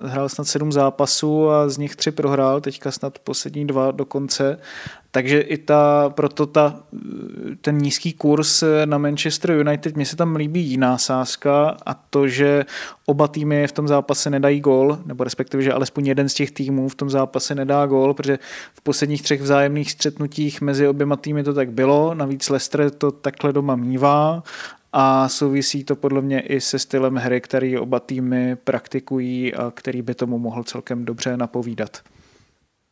hrál 0.00 0.28
snad 0.28 0.44
sedm 0.44 0.72
zápasů 0.72 1.50
a 1.50 1.68
z 1.68 1.78
nich 1.78 1.96
tři 1.96 2.10
prohrál, 2.10 2.60
teďka 2.60 2.90
snad 2.90 3.18
poslední 3.18 3.66
dva 3.66 3.90
do 3.90 4.04
konce 4.04 4.58
takže 5.16 5.40
i 5.40 5.58
ta, 5.58 6.10
proto 6.14 6.46
ta, 6.46 6.80
ten 7.60 7.78
nízký 7.78 8.12
kurz 8.12 8.64
na 8.84 8.98
Manchester 8.98 9.50
United, 9.50 9.96
mně 9.96 10.06
se 10.06 10.16
tam 10.16 10.36
líbí 10.36 10.60
jiná 10.60 10.98
sázka 10.98 11.76
a 11.86 11.94
to, 11.94 12.28
že 12.28 12.64
oba 13.06 13.28
týmy 13.28 13.66
v 13.66 13.72
tom 13.72 13.88
zápase 13.88 14.30
nedají 14.30 14.60
gol, 14.60 14.98
nebo 15.06 15.24
respektive, 15.24 15.62
že 15.62 15.72
alespoň 15.72 16.06
jeden 16.06 16.28
z 16.28 16.34
těch 16.34 16.50
týmů 16.50 16.88
v 16.88 16.94
tom 16.94 17.10
zápase 17.10 17.54
nedá 17.54 17.86
gol, 17.86 18.14
protože 18.14 18.38
v 18.74 18.80
posledních 18.80 19.22
třech 19.22 19.42
vzájemných 19.42 19.90
střetnutích 19.90 20.60
mezi 20.60 20.88
oběma 20.88 21.16
týmy 21.16 21.44
to 21.44 21.54
tak 21.54 21.72
bylo, 21.72 22.14
navíc 22.14 22.48
Leicester 22.48 22.90
to 22.90 23.10
takhle 23.10 23.52
doma 23.52 23.76
mívá 23.76 24.42
a 24.98 25.28
souvisí 25.28 25.84
to 25.84 25.96
podle 25.96 26.22
mě 26.22 26.40
i 26.40 26.60
se 26.60 26.78
stylem 26.78 27.14
hry, 27.14 27.40
který 27.40 27.78
oba 27.78 28.00
týmy 28.00 28.56
praktikují 28.56 29.54
a 29.54 29.70
který 29.70 30.02
by 30.02 30.14
tomu 30.14 30.38
mohl 30.38 30.64
celkem 30.64 31.04
dobře 31.04 31.36
napovídat. 31.36 32.02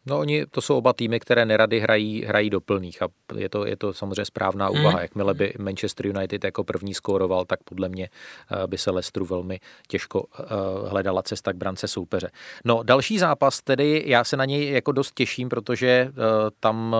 No 0.06 0.18
oni, 0.18 0.46
to 0.46 0.60
jsou 0.60 0.76
oba 0.76 0.92
týmy, 0.92 1.20
které 1.20 1.46
nerady 1.46 1.80
hrají, 1.80 2.24
hrají 2.24 2.50
do 2.50 2.60
plných 2.60 3.02
a 3.02 3.08
je 3.36 3.48
to, 3.48 3.66
je 3.66 3.76
to 3.76 3.92
samozřejmě 3.92 4.24
správná 4.24 4.70
mhm. 4.70 4.80
úvaha. 4.80 4.96
Mm. 4.96 5.02
Jakmile 5.02 5.34
by 5.34 5.52
Manchester 5.58 6.06
United 6.06 6.44
jako 6.44 6.64
první 6.64 6.94
skóroval, 6.94 7.44
tak 7.44 7.62
podle 7.62 7.88
mě 7.88 8.08
eh, 8.52 8.66
by 8.66 8.78
se 8.78 8.90
Leicesteru 8.90 9.26
velmi 9.26 9.60
těžko 9.88 10.26
eh, 10.38 10.44
hledala 10.88 11.22
cesta 11.22 11.52
k 11.52 11.56
brance 11.56 11.88
soupeře. 11.88 12.30
No 12.64 12.82
další 12.82 13.18
zápas, 13.18 13.60
tedy 13.60 14.02
já 14.06 14.24
se 14.24 14.36
na 14.36 14.44
něj 14.44 14.70
jako 14.70 14.92
dost 14.92 15.14
těším, 15.14 15.48
protože 15.48 15.88
eh, 15.88 16.12
tam 16.60 16.96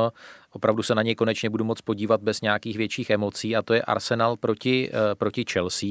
opravdu 0.54 0.82
se 0.82 0.94
na 0.94 1.02
něj 1.02 1.14
konečně 1.14 1.50
budu 1.50 1.64
moc 1.64 1.80
podívat 1.80 2.22
bez 2.22 2.40
nějakých 2.40 2.76
větších 2.76 3.10
emocí 3.10 3.56
a 3.56 3.62
to 3.62 3.74
je 3.74 3.82
Arsenal 3.82 4.36
proti, 4.36 4.90
eh, 4.92 5.14
proti 5.14 5.44
Chelsea. 5.52 5.88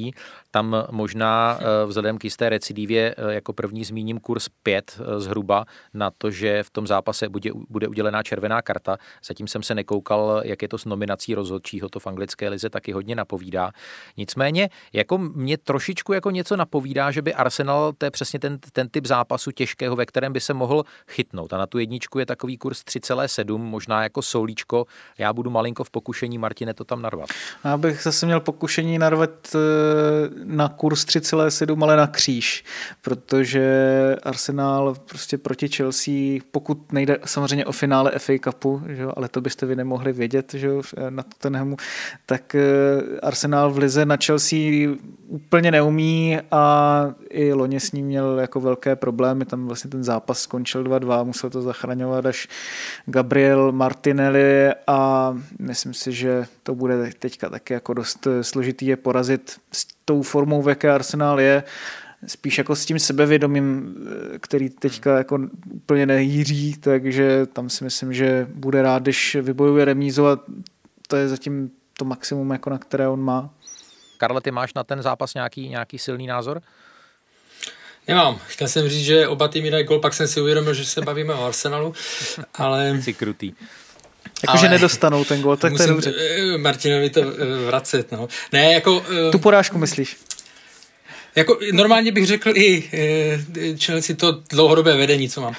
Tam 0.52 0.76
možná 0.92 1.60
eh, 1.60 1.86
vzhledem 1.86 2.18
k 2.18 2.24
jisté 2.24 2.50
recidivě 2.50 3.16
jako 3.30 3.54
první 3.54 3.84
zmíním 3.84 4.20
kurz 4.20 4.50
5 4.64 5.02
zhruba 5.18 5.66
na 5.94 6.12
to, 6.18 6.32
že 6.32 6.64
v 6.64 6.70
tom 6.70 6.88
zápase 6.88 7.30
bude, 7.30 7.52
bude 7.70 7.88
udělená 7.88 8.24
červená 8.24 8.62
karta. 8.62 8.98
Zatím 9.26 9.48
jsem 9.48 9.64
se 9.64 9.76
nekoukal, 9.76 10.42
jak 10.46 10.62
je 10.62 10.68
to 10.68 10.78
s 10.78 10.86
nominací 10.86 11.36
rozhodčího, 11.36 11.90
to 11.90 12.00
v 12.00 12.08
anglické 12.08 12.50
lize 12.50 12.70
taky 12.70 12.92
hodně 12.92 13.16
napovídá. 13.16 13.72
Nicméně, 14.18 14.70
jako 14.94 15.18
mě 15.18 15.58
trošičku 15.58 16.14
jako 16.14 16.32
něco 16.32 16.56
napovídá, 16.56 17.12
že 17.12 17.22
by 17.22 17.34
Arsenal, 17.34 17.94
to 17.98 18.06
je 18.06 18.12
přesně 18.12 18.40
ten, 18.40 18.60
ten 18.72 18.90
typ 18.90 19.06
zápasu 19.06 19.52
těžkého, 19.52 19.96
ve 19.96 20.06
kterém 20.06 20.34
by 20.34 20.40
se 20.40 20.54
mohl 20.54 20.84
chytnout. 21.08 21.54
A 21.54 21.58
na 21.58 21.68
tu 21.68 21.80
jedničku 21.80 22.20
je 22.20 22.26
takový 22.26 22.58
kurz 22.58 22.82
3,7, 22.82 23.58
možná 23.58 24.04
jako 24.04 24.22
solíčko. 24.54 24.86
Já 25.18 25.34
budu 25.34 25.50
malinko 25.50 25.84
v 25.84 25.90
pokušení, 25.90 26.38
Martine, 26.38 26.74
to 26.74 26.84
tam 26.84 27.02
narvat. 27.02 27.30
Já 27.64 27.78
bych 27.78 28.04
zase 28.04 28.26
měl 28.26 28.40
pokušení 28.40 28.98
narvat 29.00 29.56
eh, 29.56 29.60
na 30.44 30.70
kurz 30.70 31.06
3,7, 31.06 31.84
ale 31.84 31.98
na 31.98 32.08
kříž, 32.08 32.64
protože 33.02 34.16
Arsenal 34.24 34.96
prostě 35.06 35.38
proti 35.38 35.68
Chelsea, 35.68 36.40
pokud 36.52 36.92
nejde 36.92 37.18
samozřejmě 37.26 37.66
o 37.66 37.72
finále 37.72 38.12
FA 38.18 38.34
Cupu, 38.44 38.82
že, 38.88 39.06
ale 39.16 39.30
to 39.30 39.42
byste 39.42 39.66
vy 39.66 39.76
nemohli 39.76 40.14
vědět 40.14 40.54
že, 40.54 40.70
na 41.10 41.24
Tottenhamu, 41.24 41.78
tak 42.26 42.56
eh, 42.56 42.62
Arsenal 43.22 43.72
v 43.72 43.78
lize 43.78 44.06
na 44.06 44.18
Chelsea 44.26 44.90
úplně 45.34 45.72
neumí 45.72 46.38
a 46.52 47.14
i 47.30 47.54
loni 47.54 47.80
s 47.80 47.92
ním 47.92 48.06
měl 48.06 48.40
jako 48.40 48.60
velké 48.60 48.96
problémy, 48.96 49.46
tam 49.46 49.68
vlastně 49.68 49.90
ten 49.90 50.04
zápas 50.04 50.40
skončil 50.40 50.84
2-2, 50.84 51.26
musel 51.26 51.50
to 51.50 51.62
zachraňovat 51.62 52.26
až 52.26 52.48
Gabriel 53.06 53.72
Martinelli 53.72 54.70
a 54.88 55.34
myslím 55.60 55.94
si, 55.94 56.12
že 56.12 56.46
to 56.64 56.76
bude 56.76 57.12
teďka 57.20 57.50
taky 57.50 57.74
jako 57.74 57.94
dost 57.94 58.28
složitý 58.42 58.86
je 58.86 58.98
porazit 58.98 59.60
s 59.72 59.88
tou 60.06 60.22
formou, 60.22 60.62
v 60.62 60.70
jaké 60.70 60.92
Arsenal 60.92 61.40
je, 61.40 61.64
spíš 62.28 62.58
jako 62.58 62.76
s 62.76 62.86
tím 62.86 63.00
sebevědomím, 63.00 63.96
který 64.40 64.70
teďka 64.70 65.18
jako 65.18 65.40
úplně 65.74 66.06
nejíří, 66.06 66.76
takže 66.80 67.46
tam 67.46 67.70
si 67.70 67.84
myslím, 67.84 68.14
že 68.14 68.48
bude 68.54 68.82
rád, 68.82 69.04
když 69.04 69.38
vybojuje 69.42 69.86
remízu 69.86 70.28
a 70.28 70.40
to 71.08 71.16
je 71.16 71.30
zatím 71.30 71.72
to 71.98 72.06
maximum, 72.06 72.52
jako 72.52 72.70
na 72.70 72.78
které 72.78 73.08
on 73.08 73.22
má. 73.22 73.50
Karle, 74.18 74.42
ty 74.42 74.52
máš 74.52 74.74
na 74.74 74.84
ten 74.84 75.02
zápas 75.02 75.34
nějaký, 75.34 75.70
nějaký 75.70 76.00
silný 76.00 76.28
názor? 76.28 76.62
Nemám. 78.08 78.40
Chtěl 78.48 78.68
jsem 78.68 78.90
říct, 78.90 79.06
že 79.06 79.28
oba 79.28 79.48
týmy 79.48 79.72
dají 79.72 79.84
gol, 79.84 80.00
pak 80.00 80.14
jsem 80.14 80.28
si 80.28 80.42
uvědomil, 80.42 80.74
že 80.74 80.86
se 80.86 81.02
bavíme 81.02 81.34
o 81.34 81.46
Arsenalu, 81.46 81.94
ale... 82.54 82.98
Jsi 83.02 83.14
krutý. 83.14 83.54
Jakože 84.48 84.70
nedostanou 84.70 85.26
ten 85.26 85.42
gol, 85.42 85.58
tak 85.58 85.72
musím, 85.72 85.86
to 85.86 85.92
je 85.92 85.96
dobře. 85.96 86.14
Eh, 86.54 86.58
Martinovi 86.58 87.10
to 87.10 87.22
eh, 87.22 87.66
vracet, 87.66 88.12
no. 88.12 88.28
Ne, 88.52 88.74
jako... 88.74 89.06
Eh, 89.28 89.32
tu 89.32 89.40
porážku 89.40 89.78
myslíš? 89.78 90.18
Jako 91.36 91.60
normálně 91.72 92.12
bych 92.12 92.28
řekl 92.28 92.58
i 92.58 92.90
Chelsea 93.86 94.16
to 94.16 94.42
dlouhodobé 94.50 94.98
vedení, 94.98 95.30
co 95.30 95.42
mám. 95.42 95.56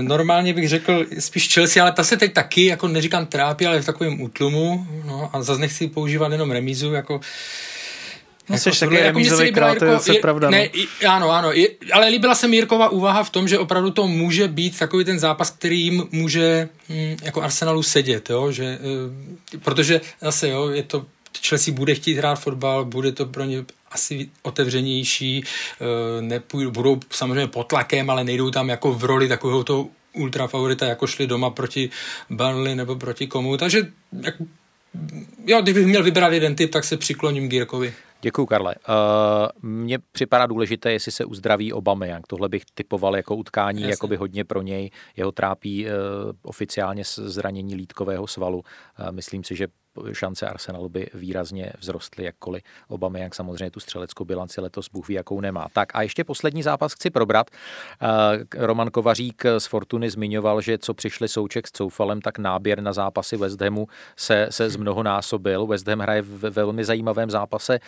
Normálně 0.00 0.54
bych 0.54 0.68
řekl 0.68 1.06
spíš 1.18 1.54
Chelsea, 1.54 1.82
ale 1.82 1.92
ta 1.92 2.04
se 2.04 2.16
teď 2.16 2.32
taky, 2.32 2.66
jako 2.66 2.88
neříkám 2.88 3.26
trápí, 3.26 3.66
ale 3.66 3.82
v 3.82 3.86
takovém 3.86 4.20
útlumu, 4.20 4.86
no 5.04 5.30
a 5.32 5.42
zase 5.42 5.60
nechci 5.60 5.88
používat 5.88 6.32
jenom 6.32 6.50
remízu, 6.50 6.92
jako 6.92 7.20
No, 8.52 8.58
jako, 8.66 8.78
taky 8.78 8.94
jako 8.94 9.06
remízový 9.06 9.52
král, 9.52 9.74
to 9.74 9.84
je, 9.84 9.98
je 10.12 10.20
pravda. 10.20 10.50
Ne, 10.50 10.68
no. 11.02 11.10
ano, 11.10 11.30
ano, 11.30 11.52
je, 11.52 11.68
ale 11.92 12.08
líbila 12.08 12.34
se 12.34 12.48
Mírkova 12.48 12.88
úvaha 12.88 13.24
v 13.24 13.30
tom, 13.30 13.48
že 13.48 13.58
opravdu 13.58 13.90
to 13.90 14.08
může 14.08 14.48
být 14.48 14.78
takový 14.78 15.04
ten 15.04 15.18
zápas, 15.18 15.50
který 15.50 15.80
jim 15.80 16.08
může 16.12 16.68
hm, 16.88 17.16
jako 17.22 17.42
Arsenalu 17.42 17.82
sedět, 17.82 18.30
jo, 18.30 18.52
že, 18.52 18.64
e, 18.64 18.78
protože 19.58 20.00
zase, 20.20 20.48
jo, 20.48 20.68
je 20.68 20.82
to 20.82 21.06
Chelsea 21.48 21.74
bude 21.74 21.94
chtít 21.94 22.14
hrát 22.14 22.34
fotbal, 22.34 22.84
bude 22.84 23.12
to 23.12 23.26
pro 23.26 23.44
ně 23.44 23.64
asi 23.90 24.28
otevřenější, 24.42 25.38
e, 25.38 26.22
nepůjdu, 26.22 26.70
budou 26.70 27.00
samozřejmě 27.10 27.46
pod 27.46 27.64
tlakem, 27.64 28.10
ale 28.10 28.24
nejdou 28.24 28.50
tam 28.50 28.68
jako 28.68 28.92
v 28.92 29.04
roli 29.04 29.28
takového 29.28 29.64
toho 29.64 29.88
ultra 30.12 30.46
favorita, 30.46 30.86
jako 30.86 31.06
šli 31.06 31.26
doma 31.26 31.50
proti 31.50 31.90
Burnley 32.30 32.74
nebo 32.74 32.96
proti 32.96 33.26
komu, 33.26 33.56
takže 33.56 33.88
jak, 34.22 34.34
jo, 35.46 35.62
kdybych 35.62 35.86
měl 35.86 36.02
vybrat 36.02 36.32
jeden 36.32 36.54
typ, 36.54 36.70
tak 36.70 36.84
se 36.84 36.96
přikloním 36.96 37.48
Gírkovi. 37.48 37.94
Děkuji, 38.22 38.46
Karle. 38.46 38.74
Uh, 38.88 39.70
mně 39.70 39.98
připadá 40.12 40.46
důležité, 40.46 40.92
jestli 40.92 41.12
se 41.12 41.24
uzdraví 41.24 41.72
Jak 42.08 42.26
Tohle 42.26 42.48
bych 42.48 42.62
typoval 42.74 43.16
jako 43.16 43.36
utkání, 43.36 43.82
jako 43.82 44.06
by 44.06 44.16
hodně 44.16 44.44
pro 44.44 44.62
něj. 44.62 44.90
Jeho 45.16 45.32
trápí 45.32 45.86
uh, 45.86 45.92
oficiálně 46.42 47.02
zranění 47.16 47.74
lítkového 47.74 48.26
svalu. 48.26 48.58
Uh, 48.58 49.12
myslím 49.12 49.44
si, 49.44 49.56
že 49.56 49.66
šance 50.12 50.46
Arsenalu 50.46 50.88
by 50.88 51.10
výrazně 51.14 51.72
vzrostly, 51.78 52.24
jakkoliv 52.24 52.62
jak 53.14 53.34
samozřejmě 53.34 53.70
tu 53.70 53.80
střeleckou 53.80 54.24
bilanci 54.24 54.60
letos 54.60 54.88
Bůh 54.92 55.08
ví, 55.08 55.14
jakou 55.14 55.40
nemá. 55.40 55.66
Tak 55.72 55.88
a 55.94 56.02
ještě 56.02 56.24
poslední 56.24 56.62
zápas 56.62 56.92
chci 56.92 57.10
probrat. 57.10 57.50
Roman 58.56 58.90
Kovařík 58.90 59.42
z 59.58 59.66
Fortuny 59.66 60.10
zmiňoval, 60.10 60.60
že 60.60 60.78
co 60.78 60.94
přišli 60.94 61.28
Souček 61.28 61.68
s 61.68 61.70
Coufalem, 61.70 62.20
tak 62.20 62.38
náběr 62.38 62.80
na 62.80 62.92
zápasy 62.92 63.36
West 63.36 63.60
Hamu 63.60 63.86
se, 64.16 64.46
se 64.50 64.70
zmnohonásobil. 64.70 65.66
West 65.66 65.88
Ham 65.88 65.98
hraje 65.98 66.22
v 66.22 66.50
velmi 66.50 66.84
zajímavém 66.84 67.30
zápase 67.30 67.78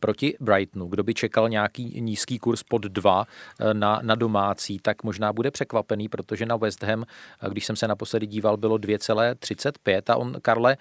proti 0.00 0.36
Brightonu. 0.40 0.86
Kdo 0.86 1.02
by 1.02 1.14
čekal 1.14 1.48
nějaký 1.48 2.00
nízký 2.00 2.38
kurz 2.38 2.62
pod 2.62 2.82
2 2.82 3.24
na, 3.72 4.00
na 4.02 4.14
domácí, 4.14 4.78
tak 4.78 5.02
možná 5.02 5.32
bude 5.32 5.50
překvapený, 5.50 6.08
protože 6.08 6.46
na 6.46 6.56
West 6.56 6.82
Ham, 6.82 7.04
když 7.48 7.66
jsem 7.66 7.76
se 7.76 7.88
naposledy 7.88 8.26
díval, 8.26 8.56
bylo 8.56 8.76
2,35 8.76 10.02
a 10.08 10.16
on, 10.16 10.36
Karle, 10.42 10.76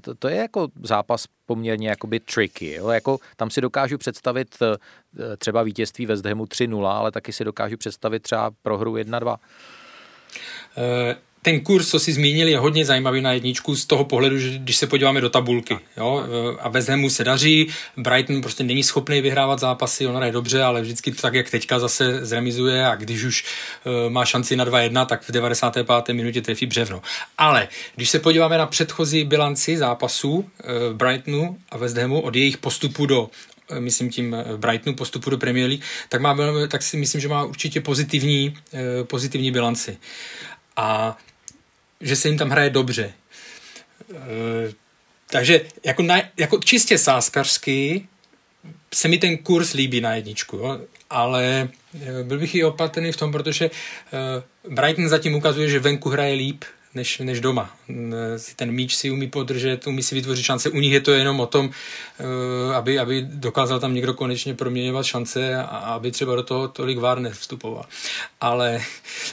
to, 0.00 0.14
to 0.14 0.28
je 0.28 0.36
jako 0.36 0.68
zápas 0.82 1.24
poměrně 1.46 1.88
jakoby 1.88 2.20
tricky. 2.20 2.72
Jo? 2.72 2.88
Jako, 2.88 3.18
tam 3.36 3.50
si 3.50 3.60
dokážu 3.60 3.98
představit 3.98 4.56
eh, 4.62 5.36
třeba 5.36 5.62
vítězství 5.62 6.06
ve 6.06 6.16
Hamu 6.28 6.44
3-0, 6.44 6.86
ale 6.86 7.12
taky 7.12 7.32
si 7.32 7.44
dokážu 7.44 7.76
představit 7.76 8.22
třeba 8.22 8.50
prohru 8.62 8.94
1-2 8.94 9.36
ten 11.44 11.60
kurz, 11.60 11.88
co 11.88 11.98
si 11.98 12.12
zmínil, 12.12 12.48
je 12.48 12.58
hodně 12.58 12.84
zajímavý 12.84 13.20
na 13.20 13.32
jedničku 13.32 13.76
z 13.76 13.86
toho 13.86 14.04
pohledu, 14.04 14.38
že 14.38 14.58
když 14.58 14.76
se 14.76 14.86
podíváme 14.86 15.20
do 15.20 15.30
tabulky. 15.30 15.78
Jo, 15.96 16.24
a 16.60 16.68
West 16.68 16.88
Hamu 16.88 17.10
se 17.10 17.24
daří, 17.24 17.68
Brighton 17.96 18.40
prostě 18.40 18.64
není 18.64 18.82
schopný 18.82 19.20
vyhrávat 19.20 19.58
zápasy, 19.58 20.06
on 20.06 20.16
hraje 20.16 20.32
dobře, 20.32 20.62
ale 20.62 20.82
vždycky 20.82 21.12
tak, 21.12 21.34
jak 21.34 21.50
teďka 21.50 21.78
zase 21.78 22.26
zremizuje 22.26 22.86
a 22.86 22.94
když 22.94 23.24
už 23.24 23.44
uh, 23.84 24.12
má 24.12 24.24
šanci 24.24 24.56
na 24.56 24.66
2-1, 24.66 25.06
tak 25.06 25.22
v 25.22 25.32
95. 25.32 26.14
minutě 26.14 26.42
trefí 26.42 26.66
břevno. 26.66 27.02
Ale 27.38 27.68
když 27.96 28.10
se 28.10 28.18
podíváme 28.18 28.58
na 28.58 28.66
předchozí 28.66 29.24
bilanci 29.24 29.76
zápasů 29.76 30.32
uh, 30.32 30.44
Brightonu 30.92 31.58
a 31.70 31.76
West 31.76 31.96
Hamu 31.96 32.20
od 32.20 32.36
jejich 32.36 32.58
postupu 32.58 33.06
do 33.06 33.30
myslím 33.78 34.10
tím 34.10 34.36
Brightonu 34.56 34.96
postupu 34.96 35.30
do 35.30 35.38
Premier 35.38 35.68
League, 35.68 35.82
tak, 36.08 36.20
má, 36.20 36.36
tak 36.68 36.82
si 36.82 36.96
myslím, 36.96 37.20
že 37.20 37.28
má 37.28 37.44
určitě 37.44 37.80
pozitivní, 37.80 38.54
pozitivní 39.06 39.50
bilanci. 39.50 39.98
A 40.76 41.16
že 42.02 42.16
se 42.16 42.28
jim 42.28 42.38
tam 42.38 42.50
hraje 42.50 42.70
dobře. 42.70 43.12
E, 44.14 44.72
takže 45.26 45.60
jako, 45.84 46.02
na, 46.02 46.22
jako 46.36 46.58
čistě 46.58 46.98
sáskařský 46.98 48.08
se 48.94 49.08
mi 49.08 49.18
ten 49.18 49.36
kurz 49.36 49.72
líbí 49.72 50.00
na 50.00 50.14
jedničku, 50.14 50.56
jo? 50.56 50.80
ale 51.10 51.68
e, 52.20 52.24
byl 52.24 52.38
bych 52.38 52.54
i 52.54 52.64
opatrný 52.64 53.12
v 53.12 53.16
tom, 53.16 53.32
protože 53.32 53.64
e, 53.64 53.70
Brighton 54.74 55.08
zatím 55.08 55.34
ukazuje, 55.34 55.68
že 55.68 55.78
venku 55.78 56.08
hraje 56.08 56.34
líp, 56.34 56.64
než, 56.94 57.18
než 57.18 57.40
doma. 57.40 57.76
Ten 58.56 58.72
míč 58.72 58.96
si 58.96 59.10
umí 59.10 59.28
podržet, 59.28 59.86
umí 59.86 60.02
si 60.02 60.14
vytvořit 60.14 60.44
šance. 60.44 60.70
U 60.70 60.76
nich 60.76 60.92
je 60.92 61.00
to 61.00 61.12
jenom 61.12 61.40
o 61.40 61.46
tom, 61.46 61.70
eh, 62.20 62.74
aby, 62.74 62.98
aby 62.98 63.26
dokázal 63.28 63.80
tam 63.80 63.94
někdo 63.94 64.14
konečně 64.14 64.54
proměňovat 64.54 65.06
šance 65.06 65.56
a 65.56 65.64
aby 65.64 66.10
třeba 66.10 66.36
do 66.36 66.42
toho 66.42 66.68
tolik 66.68 66.98
vár 66.98 67.18
nevstupoval. 67.18 67.84
Ale, 68.40 68.80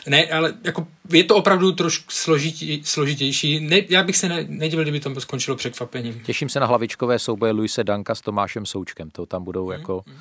ne, 0.08 0.26
ale 0.26 0.54
jako 0.64 0.88
je 1.10 1.24
to 1.24 1.36
opravdu 1.36 1.72
trošku 1.72 2.06
složitě, 2.10 2.80
složitější. 2.84 3.60
Ne, 3.60 3.82
já 3.90 4.04
bych 4.04 4.18
se 4.18 4.30
ne, 4.30 4.46
nedivil, 4.48 4.86
kdyby 4.86 5.00
to 5.00 5.22
skončilo 5.22 5.58
překvapením. 5.58 6.22
Těším 6.26 6.50
se 6.50 6.60
na 6.60 6.66
hlavičkové 6.66 7.20
souboje 7.20 7.52
Luise 7.52 7.84
Danka 7.84 8.16
s 8.16 8.22
Tomášem 8.22 8.66
Součkem. 8.66 9.10
To 9.10 9.26
tam 9.26 9.44
budou 9.44 9.68
hmm. 9.68 9.80
jako 9.80 10.04
hmm 10.08 10.20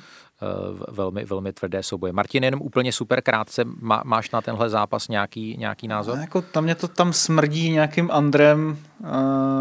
velmi, 0.91 1.25
velmi 1.25 1.53
tvrdé 1.53 1.83
souboje. 1.83 2.13
Martin, 2.13 2.43
jenom 2.43 2.61
úplně 2.61 2.91
super 2.91 3.21
krátce, 3.21 3.63
má, 3.65 4.01
máš 4.05 4.31
na 4.31 4.41
tenhle 4.41 4.69
zápas 4.69 5.07
nějaký, 5.07 5.57
nějaký 5.57 5.87
názor? 5.87 6.15
No, 6.15 6.21
jako 6.21 6.41
tam 6.41 6.63
mě 6.63 6.75
to 6.75 6.87
tam 6.87 7.13
smrdí 7.13 7.69
nějakým 7.69 8.11
Andrem, 8.11 8.77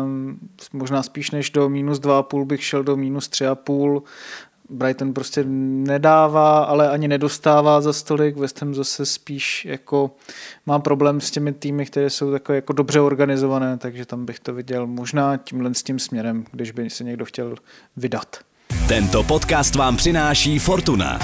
um, 0.04 0.38
možná 0.72 1.02
spíš 1.02 1.30
než 1.30 1.50
do 1.50 1.68
minus 1.68 2.00
2,5 2.00 2.44
bych 2.44 2.64
šel 2.64 2.82
do 2.82 2.96
minus 2.96 3.28
3,5. 3.28 4.02
Brighton 4.70 5.14
prostě 5.14 5.44
nedává, 5.44 6.64
ale 6.64 6.90
ani 6.90 7.08
nedostává 7.08 7.80
za 7.80 7.92
stolik. 7.92 8.36
West 8.36 8.60
Ham 8.60 8.74
zase 8.74 9.06
spíš 9.06 9.64
jako 9.64 10.10
má 10.66 10.78
problém 10.78 11.20
s 11.20 11.30
těmi 11.30 11.52
týmy, 11.52 11.86
které 11.86 12.10
jsou 12.10 12.32
takové 12.32 12.56
jako 12.56 12.72
dobře 12.72 13.00
organizované, 13.00 13.78
takže 13.78 14.06
tam 14.06 14.26
bych 14.26 14.40
to 14.40 14.54
viděl 14.54 14.86
možná 14.86 15.36
tímhle 15.36 15.74
s 15.74 15.82
tím 15.82 15.98
směrem, 15.98 16.44
když 16.52 16.70
by 16.70 16.90
se 16.90 17.04
někdo 17.04 17.24
chtěl 17.24 17.54
vydat. 17.96 18.47
Tento 18.88 19.22
podcast 19.22 19.74
vám 19.74 19.96
přináší 19.96 20.58
Fortuna. 20.58 21.18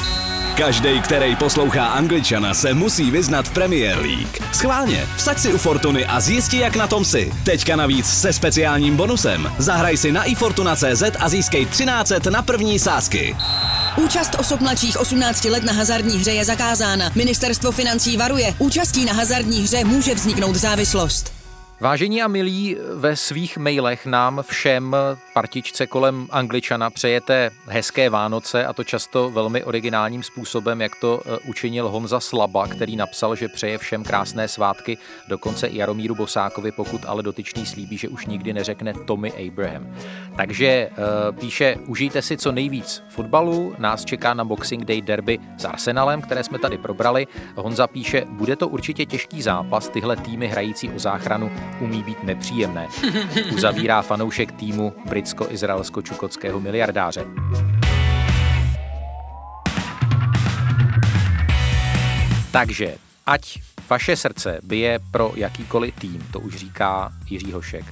Každý, 0.57 1.01
který 1.01 1.37
poslouchá 1.37 1.87
Angličana, 1.87 2.55
se 2.55 2.75
musí 2.75 3.11
vyznat 3.11 3.49
v 3.49 3.51
Premier 3.51 3.99
League. 3.99 4.39
Schválně, 4.53 5.07
vsaď 5.16 5.39
si 5.39 5.53
u 5.53 5.59
Fortuny 5.59 6.07
a 6.07 6.21
zjisti, 6.21 6.59
jak 6.59 6.77
na 6.77 6.87
tom 6.87 7.05
si. 7.05 7.33
Teďka 7.45 7.77
navíc 7.77 8.07
se 8.07 8.33
speciálním 8.33 8.97
bonusem. 8.97 9.53
Zahraj 9.59 9.97
si 9.97 10.12
na 10.12 10.25
ifortuna.cz 10.25 11.03
a 11.19 11.29
získej 11.29 11.66
13 11.66 12.12
na 12.31 12.43
první 12.43 12.79
sázky. 12.79 13.37
Účast 13.97 14.37
osob 14.39 14.61
mladších 14.61 15.01
18 15.01 15.45
let 15.45 15.65
na 15.65 15.73
hazardní 15.73 16.19
hře 16.19 16.31
je 16.31 16.45
zakázána. 16.45 17.11
Ministerstvo 17.15 17.73
financí 17.73 18.16
varuje. 18.16 18.55
Účastí 18.59 19.05
na 19.05 19.12
hazardní 19.12 19.62
hře 19.62 19.85
může 19.85 20.15
vzniknout 20.15 20.57
závislost. 20.57 21.34
Vážení 21.80 22.22
a 22.22 22.28
milí, 22.28 22.76
ve 22.94 23.16
svých 23.16 23.59
mailech 23.59 24.06
nám 24.06 24.42
všem 24.42 24.96
partičce 25.34 25.86
kolem 25.86 26.26
Angličana 26.30 26.90
přejete 26.90 27.51
hezké 27.66 28.10
Vánoce 28.10 28.66
a 28.66 28.72
to 28.72 28.84
často 28.84 29.30
velmi 29.30 29.64
originálním 29.64 30.22
způsobem, 30.22 30.80
jak 30.80 30.92
to 31.01 31.20
e, 31.26 31.38
učinil 31.38 31.88
Honza 31.88 32.20
Slaba, 32.20 32.68
který 32.68 32.96
napsal, 32.96 33.36
že 33.36 33.48
přeje 33.48 33.78
všem 33.78 34.05
krásné 34.05 34.48
svátky, 34.48 34.98
dokonce 35.28 35.66
i 35.66 35.76
Jaromíru 35.76 36.14
Bosákovi, 36.14 36.72
pokud 36.72 37.05
ale 37.06 37.22
dotyčný 37.22 37.66
slíbí, 37.66 37.98
že 37.98 38.09
už 38.09 38.26
nikdy 38.26 38.52
neřekne 38.52 38.92
Tommy 39.05 39.32
Abraham. 39.48 39.96
Takže 40.36 40.66
e, 40.66 40.90
píše, 41.40 41.76
užijte 41.86 42.22
si 42.22 42.36
co 42.36 42.52
nejvíc 42.52 43.02
fotbalu, 43.09 43.74
nás 43.78 44.05
čeká 44.05 44.34
na 44.34 44.44
Boxing 44.44 44.84
Day 44.84 45.02
derby 45.02 45.38
s 45.59 45.64
Arsenalem, 45.64 46.22
které 46.22 46.44
jsme 46.44 46.59
tady 46.59 46.78
probrali. 46.78 47.26
Honza 47.56 47.86
píše, 47.86 48.24
bude 48.28 48.56
to 48.56 48.68
určitě 48.68 49.06
těžký 49.06 49.42
zápas, 49.42 49.88
tyhle 49.88 50.16
týmy 50.16 50.46
hrající 50.46 50.90
o 50.90 50.98
záchranu 50.98 51.51
umí 51.81 52.03
být 52.03 52.23
nepříjemné. 52.23 52.89
Uzavírá 53.55 54.03
fanoušek 54.03 54.53
týmu 54.53 54.93
britsko-izraelsko-čukotského 55.09 56.61
miliardáře. 56.61 57.24
Takže, 62.53 62.95
ať 63.27 63.61
vaše 63.91 64.16
srdce 64.16 64.61
bije 64.62 64.99
pro 65.11 65.32
jakýkoliv 65.36 65.95
tým, 65.95 66.27
to 66.32 66.41
už 66.41 66.57
říká 66.57 67.12
Jiří 67.31 67.53
Hošek. 67.53 67.85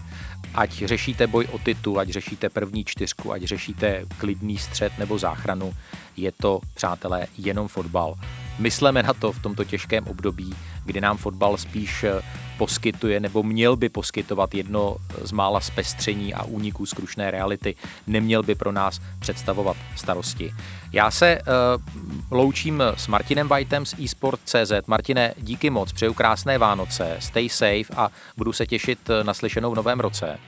Ať 0.55 0.85
řešíte 0.85 1.27
boj 1.27 1.49
o 1.53 1.59
titul, 1.59 2.01
ať 2.01 2.09
řešíte 2.09 2.49
první 2.49 2.85
čtyřku, 2.85 3.33
ať 3.33 3.43
řešíte 3.43 4.05
klidný 4.19 4.59
střed 4.59 4.99
nebo 4.99 5.19
záchranu, 5.19 5.73
je 6.17 6.33
to, 6.33 6.61
přátelé, 6.75 7.27
jenom 7.39 7.69
fotbal. 7.69 8.15
Myslíme 8.63 9.03
na 9.03 9.15
to 9.15 9.33
v 9.33 9.43
tomto 9.43 9.65
těžkém 9.65 10.05
období, 10.07 10.55
kdy 10.85 11.01
nám 11.01 11.17
fotbal 11.17 11.57
spíš 11.57 12.05
eh, 12.05 12.23
poskytuje 12.59 13.21
nebo 13.21 13.43
měl 13.43 13.77
by 13.77 13.89
poskytovat 13.89 14.55
jedno 14.55 14.97
z 15.23 15.33
mála 15.33 15.61
zpestření 15.61 16.35
a 16.35 16.43
úniků 16.43 16.87
z 16.87 16.93
krušné 16.93 17.31
reality. 17.31 17.75
Neměl 18.07 18.43
by 18.43 18.55
pro 18.55 18.73
nás 18.73 19.01
představovat 19.19 19.77
starosti. 19.97 20.55
Já 20.93 21.11
se 21.11 21.39
uh, 21.39 21.83
loučím 22.31 22.83
s 22.97 23.07
Martinem 23.07 23.49
Whiteem 23.49 23.87
z 23.87 23.95
eSport.cz. 24.05 24.73
Martine, 24.87 25.35
díky 25.39 25.71
moc, 25.71 25.93
přeju 25.93 26.15
krásné 26.15 26.59
Vánoce, 26.59 27.17
stay 27.19 27.49
safe 27.49 27.95
a 27.97 28.09
budu 28.37 28.53
se 28.53 28.67
těšit 28.67 29.11
eh, 29.11 29.25
na 29.25 29.35
slyšenou 29.35 29.73
v 29.73 29.77
novém 29.77 30.01
roce. 30.01 30.39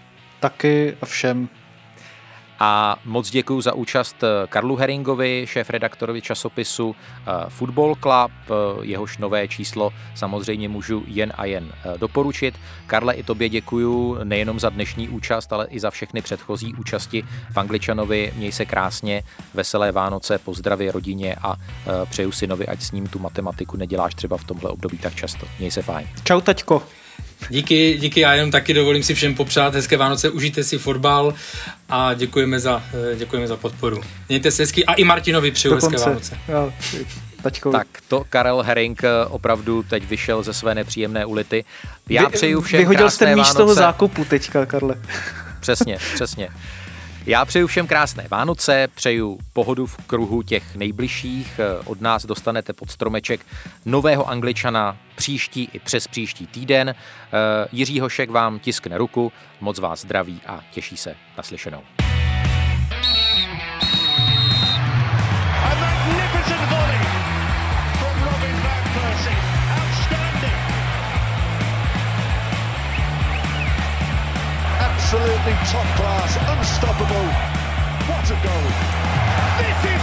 Taky 0.40 0.96
a 1.02 1.06
všem 1.06 1.48
a 2.58 2.96
moc 3.04 3.30
děkuji 3.30 3.60
za 3.60 3.74
účast 3.74 4.16
eh, 4.22 4.46
Karlu 4.48 4.76
Heringovi, 4.76 5.46
šéf-redaktorovi 5.48 6.22
časopisu 6.22 6.96
eh, 6.96 7.30
Football 7.48 7.94
Club, 7.94 8.32
eh, 8.48 8.52
jehož 8.82 9.18
nové 9.18 9.48
číslo 9.48 9.92
samozřejmě 10.14 10.68
můžu 10.68 11.02
jen 11.06 11.32
a 11.36 11.44
jen 11.44 11.72
doporučit. 11.96 12.54
Karle, 12.86 13.14
i 13.14 13.22
tobě 13.22 13.48
děkuji 13.48 14.18
nejenom 14.24 14.60
za 14.60 14.68
dnešní 14.68 15.08
účast, 15.08 15.52
ale 15.52 15.66
i 15.70 15.80
za 15.80 15.90
všechny 15.90 16.22
předchozí 16.22 16.74
účasti 16.74 17.24
v 17.52 17.56
Angličanovi. 17.56 18.32
Měj 18.36 18.52
se 18.52 18.64
krásně, 18.64 19.22
veselé 19.54 19.92
Vánoce, 19.92 20.38
pozdravy 20.38 20.90
rodině 20.90 21.36
a 21.42 21.56
přeju 22.04 22.32
synovi, 22.32 22.66
ať 22.66 22.80
s 22.80 22.92
ním 22.92 23.06
tu 23.06 23.18
matematiku 23.18 23.76
neděláš 23.76 24.14
třeba 24.14 24.36
v 24.36 24.44
tomhle 24.44 24.70
období 24.70 24.98
tak 24.98 25.14
často. 25.14 25.46
Měj 25.58 25.70
se 25.70 25.82
fajn. 25.82 26.08
Čau, 26.24 26.40
taťko. 26.40 27.03
Díky, 27.48 27.98
díky, 28.00 28.20
já 28.20 28.34
jenom 28.34 28.50
taky 28.50 28.74
dovolím 28.74 29.02
si 29.02 29.14
všem 29.14 29.34
popřát 29.34 29.74
hezké 29.74 29.96
Vánoce, 29.96 30.30
užijte 30.30 30.64
si 30.64 30.78
fotbal 30.78 31.34
a 31.88 32.14
děkujeme 32.14 32.60
za, 32.60 32.82
eh, 33.12 33.16
děkujeme 33.16 33.48
za 33.48 33.56
podporu. 33.56 34.00
Mějte 34.28 34.50
se 34.50 34.62
hezky 34.62 34.86
a 34.86 34.94
i 34.94 35.04
Martinovi 35.04 35.50
přeju 35.50 35.74
hezké 35.74 35.96
Vánoce. 35.96 36.38
Jo, 36.48 36.72
Tak 37.72 37.86
to 38.08 38.24
Karel 38.30 38.62
Herring 38.62 39.04
eh, 39.04 39.08
opravdu 39.28 39.82
teď 39.82 40.08
vyšel 40.08 40.42
ze 40.42 40.52
své 40.52 40.74
nepříjemné 40.74 41.26
ulity. 41.26 41.64
Já 42.08 42.28
přeju 42.28 42.60
všem 42.60 42.78
Vyhodil 42.78 43.10
jste 43.10 43.36
míč 43.36 43.52
toho 43.52 43.74
zákupu 43.74 44.24
teďka, 44.24 44.66
Karle. 44.66 44.94
Přesně, 45.60 45.98
přesně. 46.14 46.48
Já 47.26 47.44
přeju 47.44 47.66
všem 47.66 47.86
krásné 47.86 48.26
Vánoce, 48.30 48.88
přeju 48.94 49.38
pohodu 49.52 49.86
v 49.86 49.96
kruhu 49.96 50.42
těch 50.42 50.76
nejbližších. 50.76 51.60
Od 51.84 52.00
nás 52.00 52.26
dostanete 52.26 52.72
pod 52.72 52.90
stromeček 52.90 53.46
nového 53.84 54.28
angličana 54.28 54.96
příští 55.14 55.68
i 55.72 55.78
přes 55.78 56.06
příští 56.06 56.46
týden. 56.46 56.88
Eh, 56.88 56.94
Jiří 57.72 58.00
Hošek 58.00 58.30
vám 58.30 58.58
tiskne 58.58 58.98
ruku, 58.98 59.32
moc 59.60 59.78
vás 59.78 60.00
zdraví 60.00 60.40
a 60.46 60.60
těší 60.72 60.96
se 60.96 61.14
na 61.36 61.42
absolutely 75.14 75.52
top 75.70 75.86
class, 75.96 76.36
unstoppable. 76.58 77.26
What 78.08 78.30
a 78.30 78.36
goal! 78.42 79.93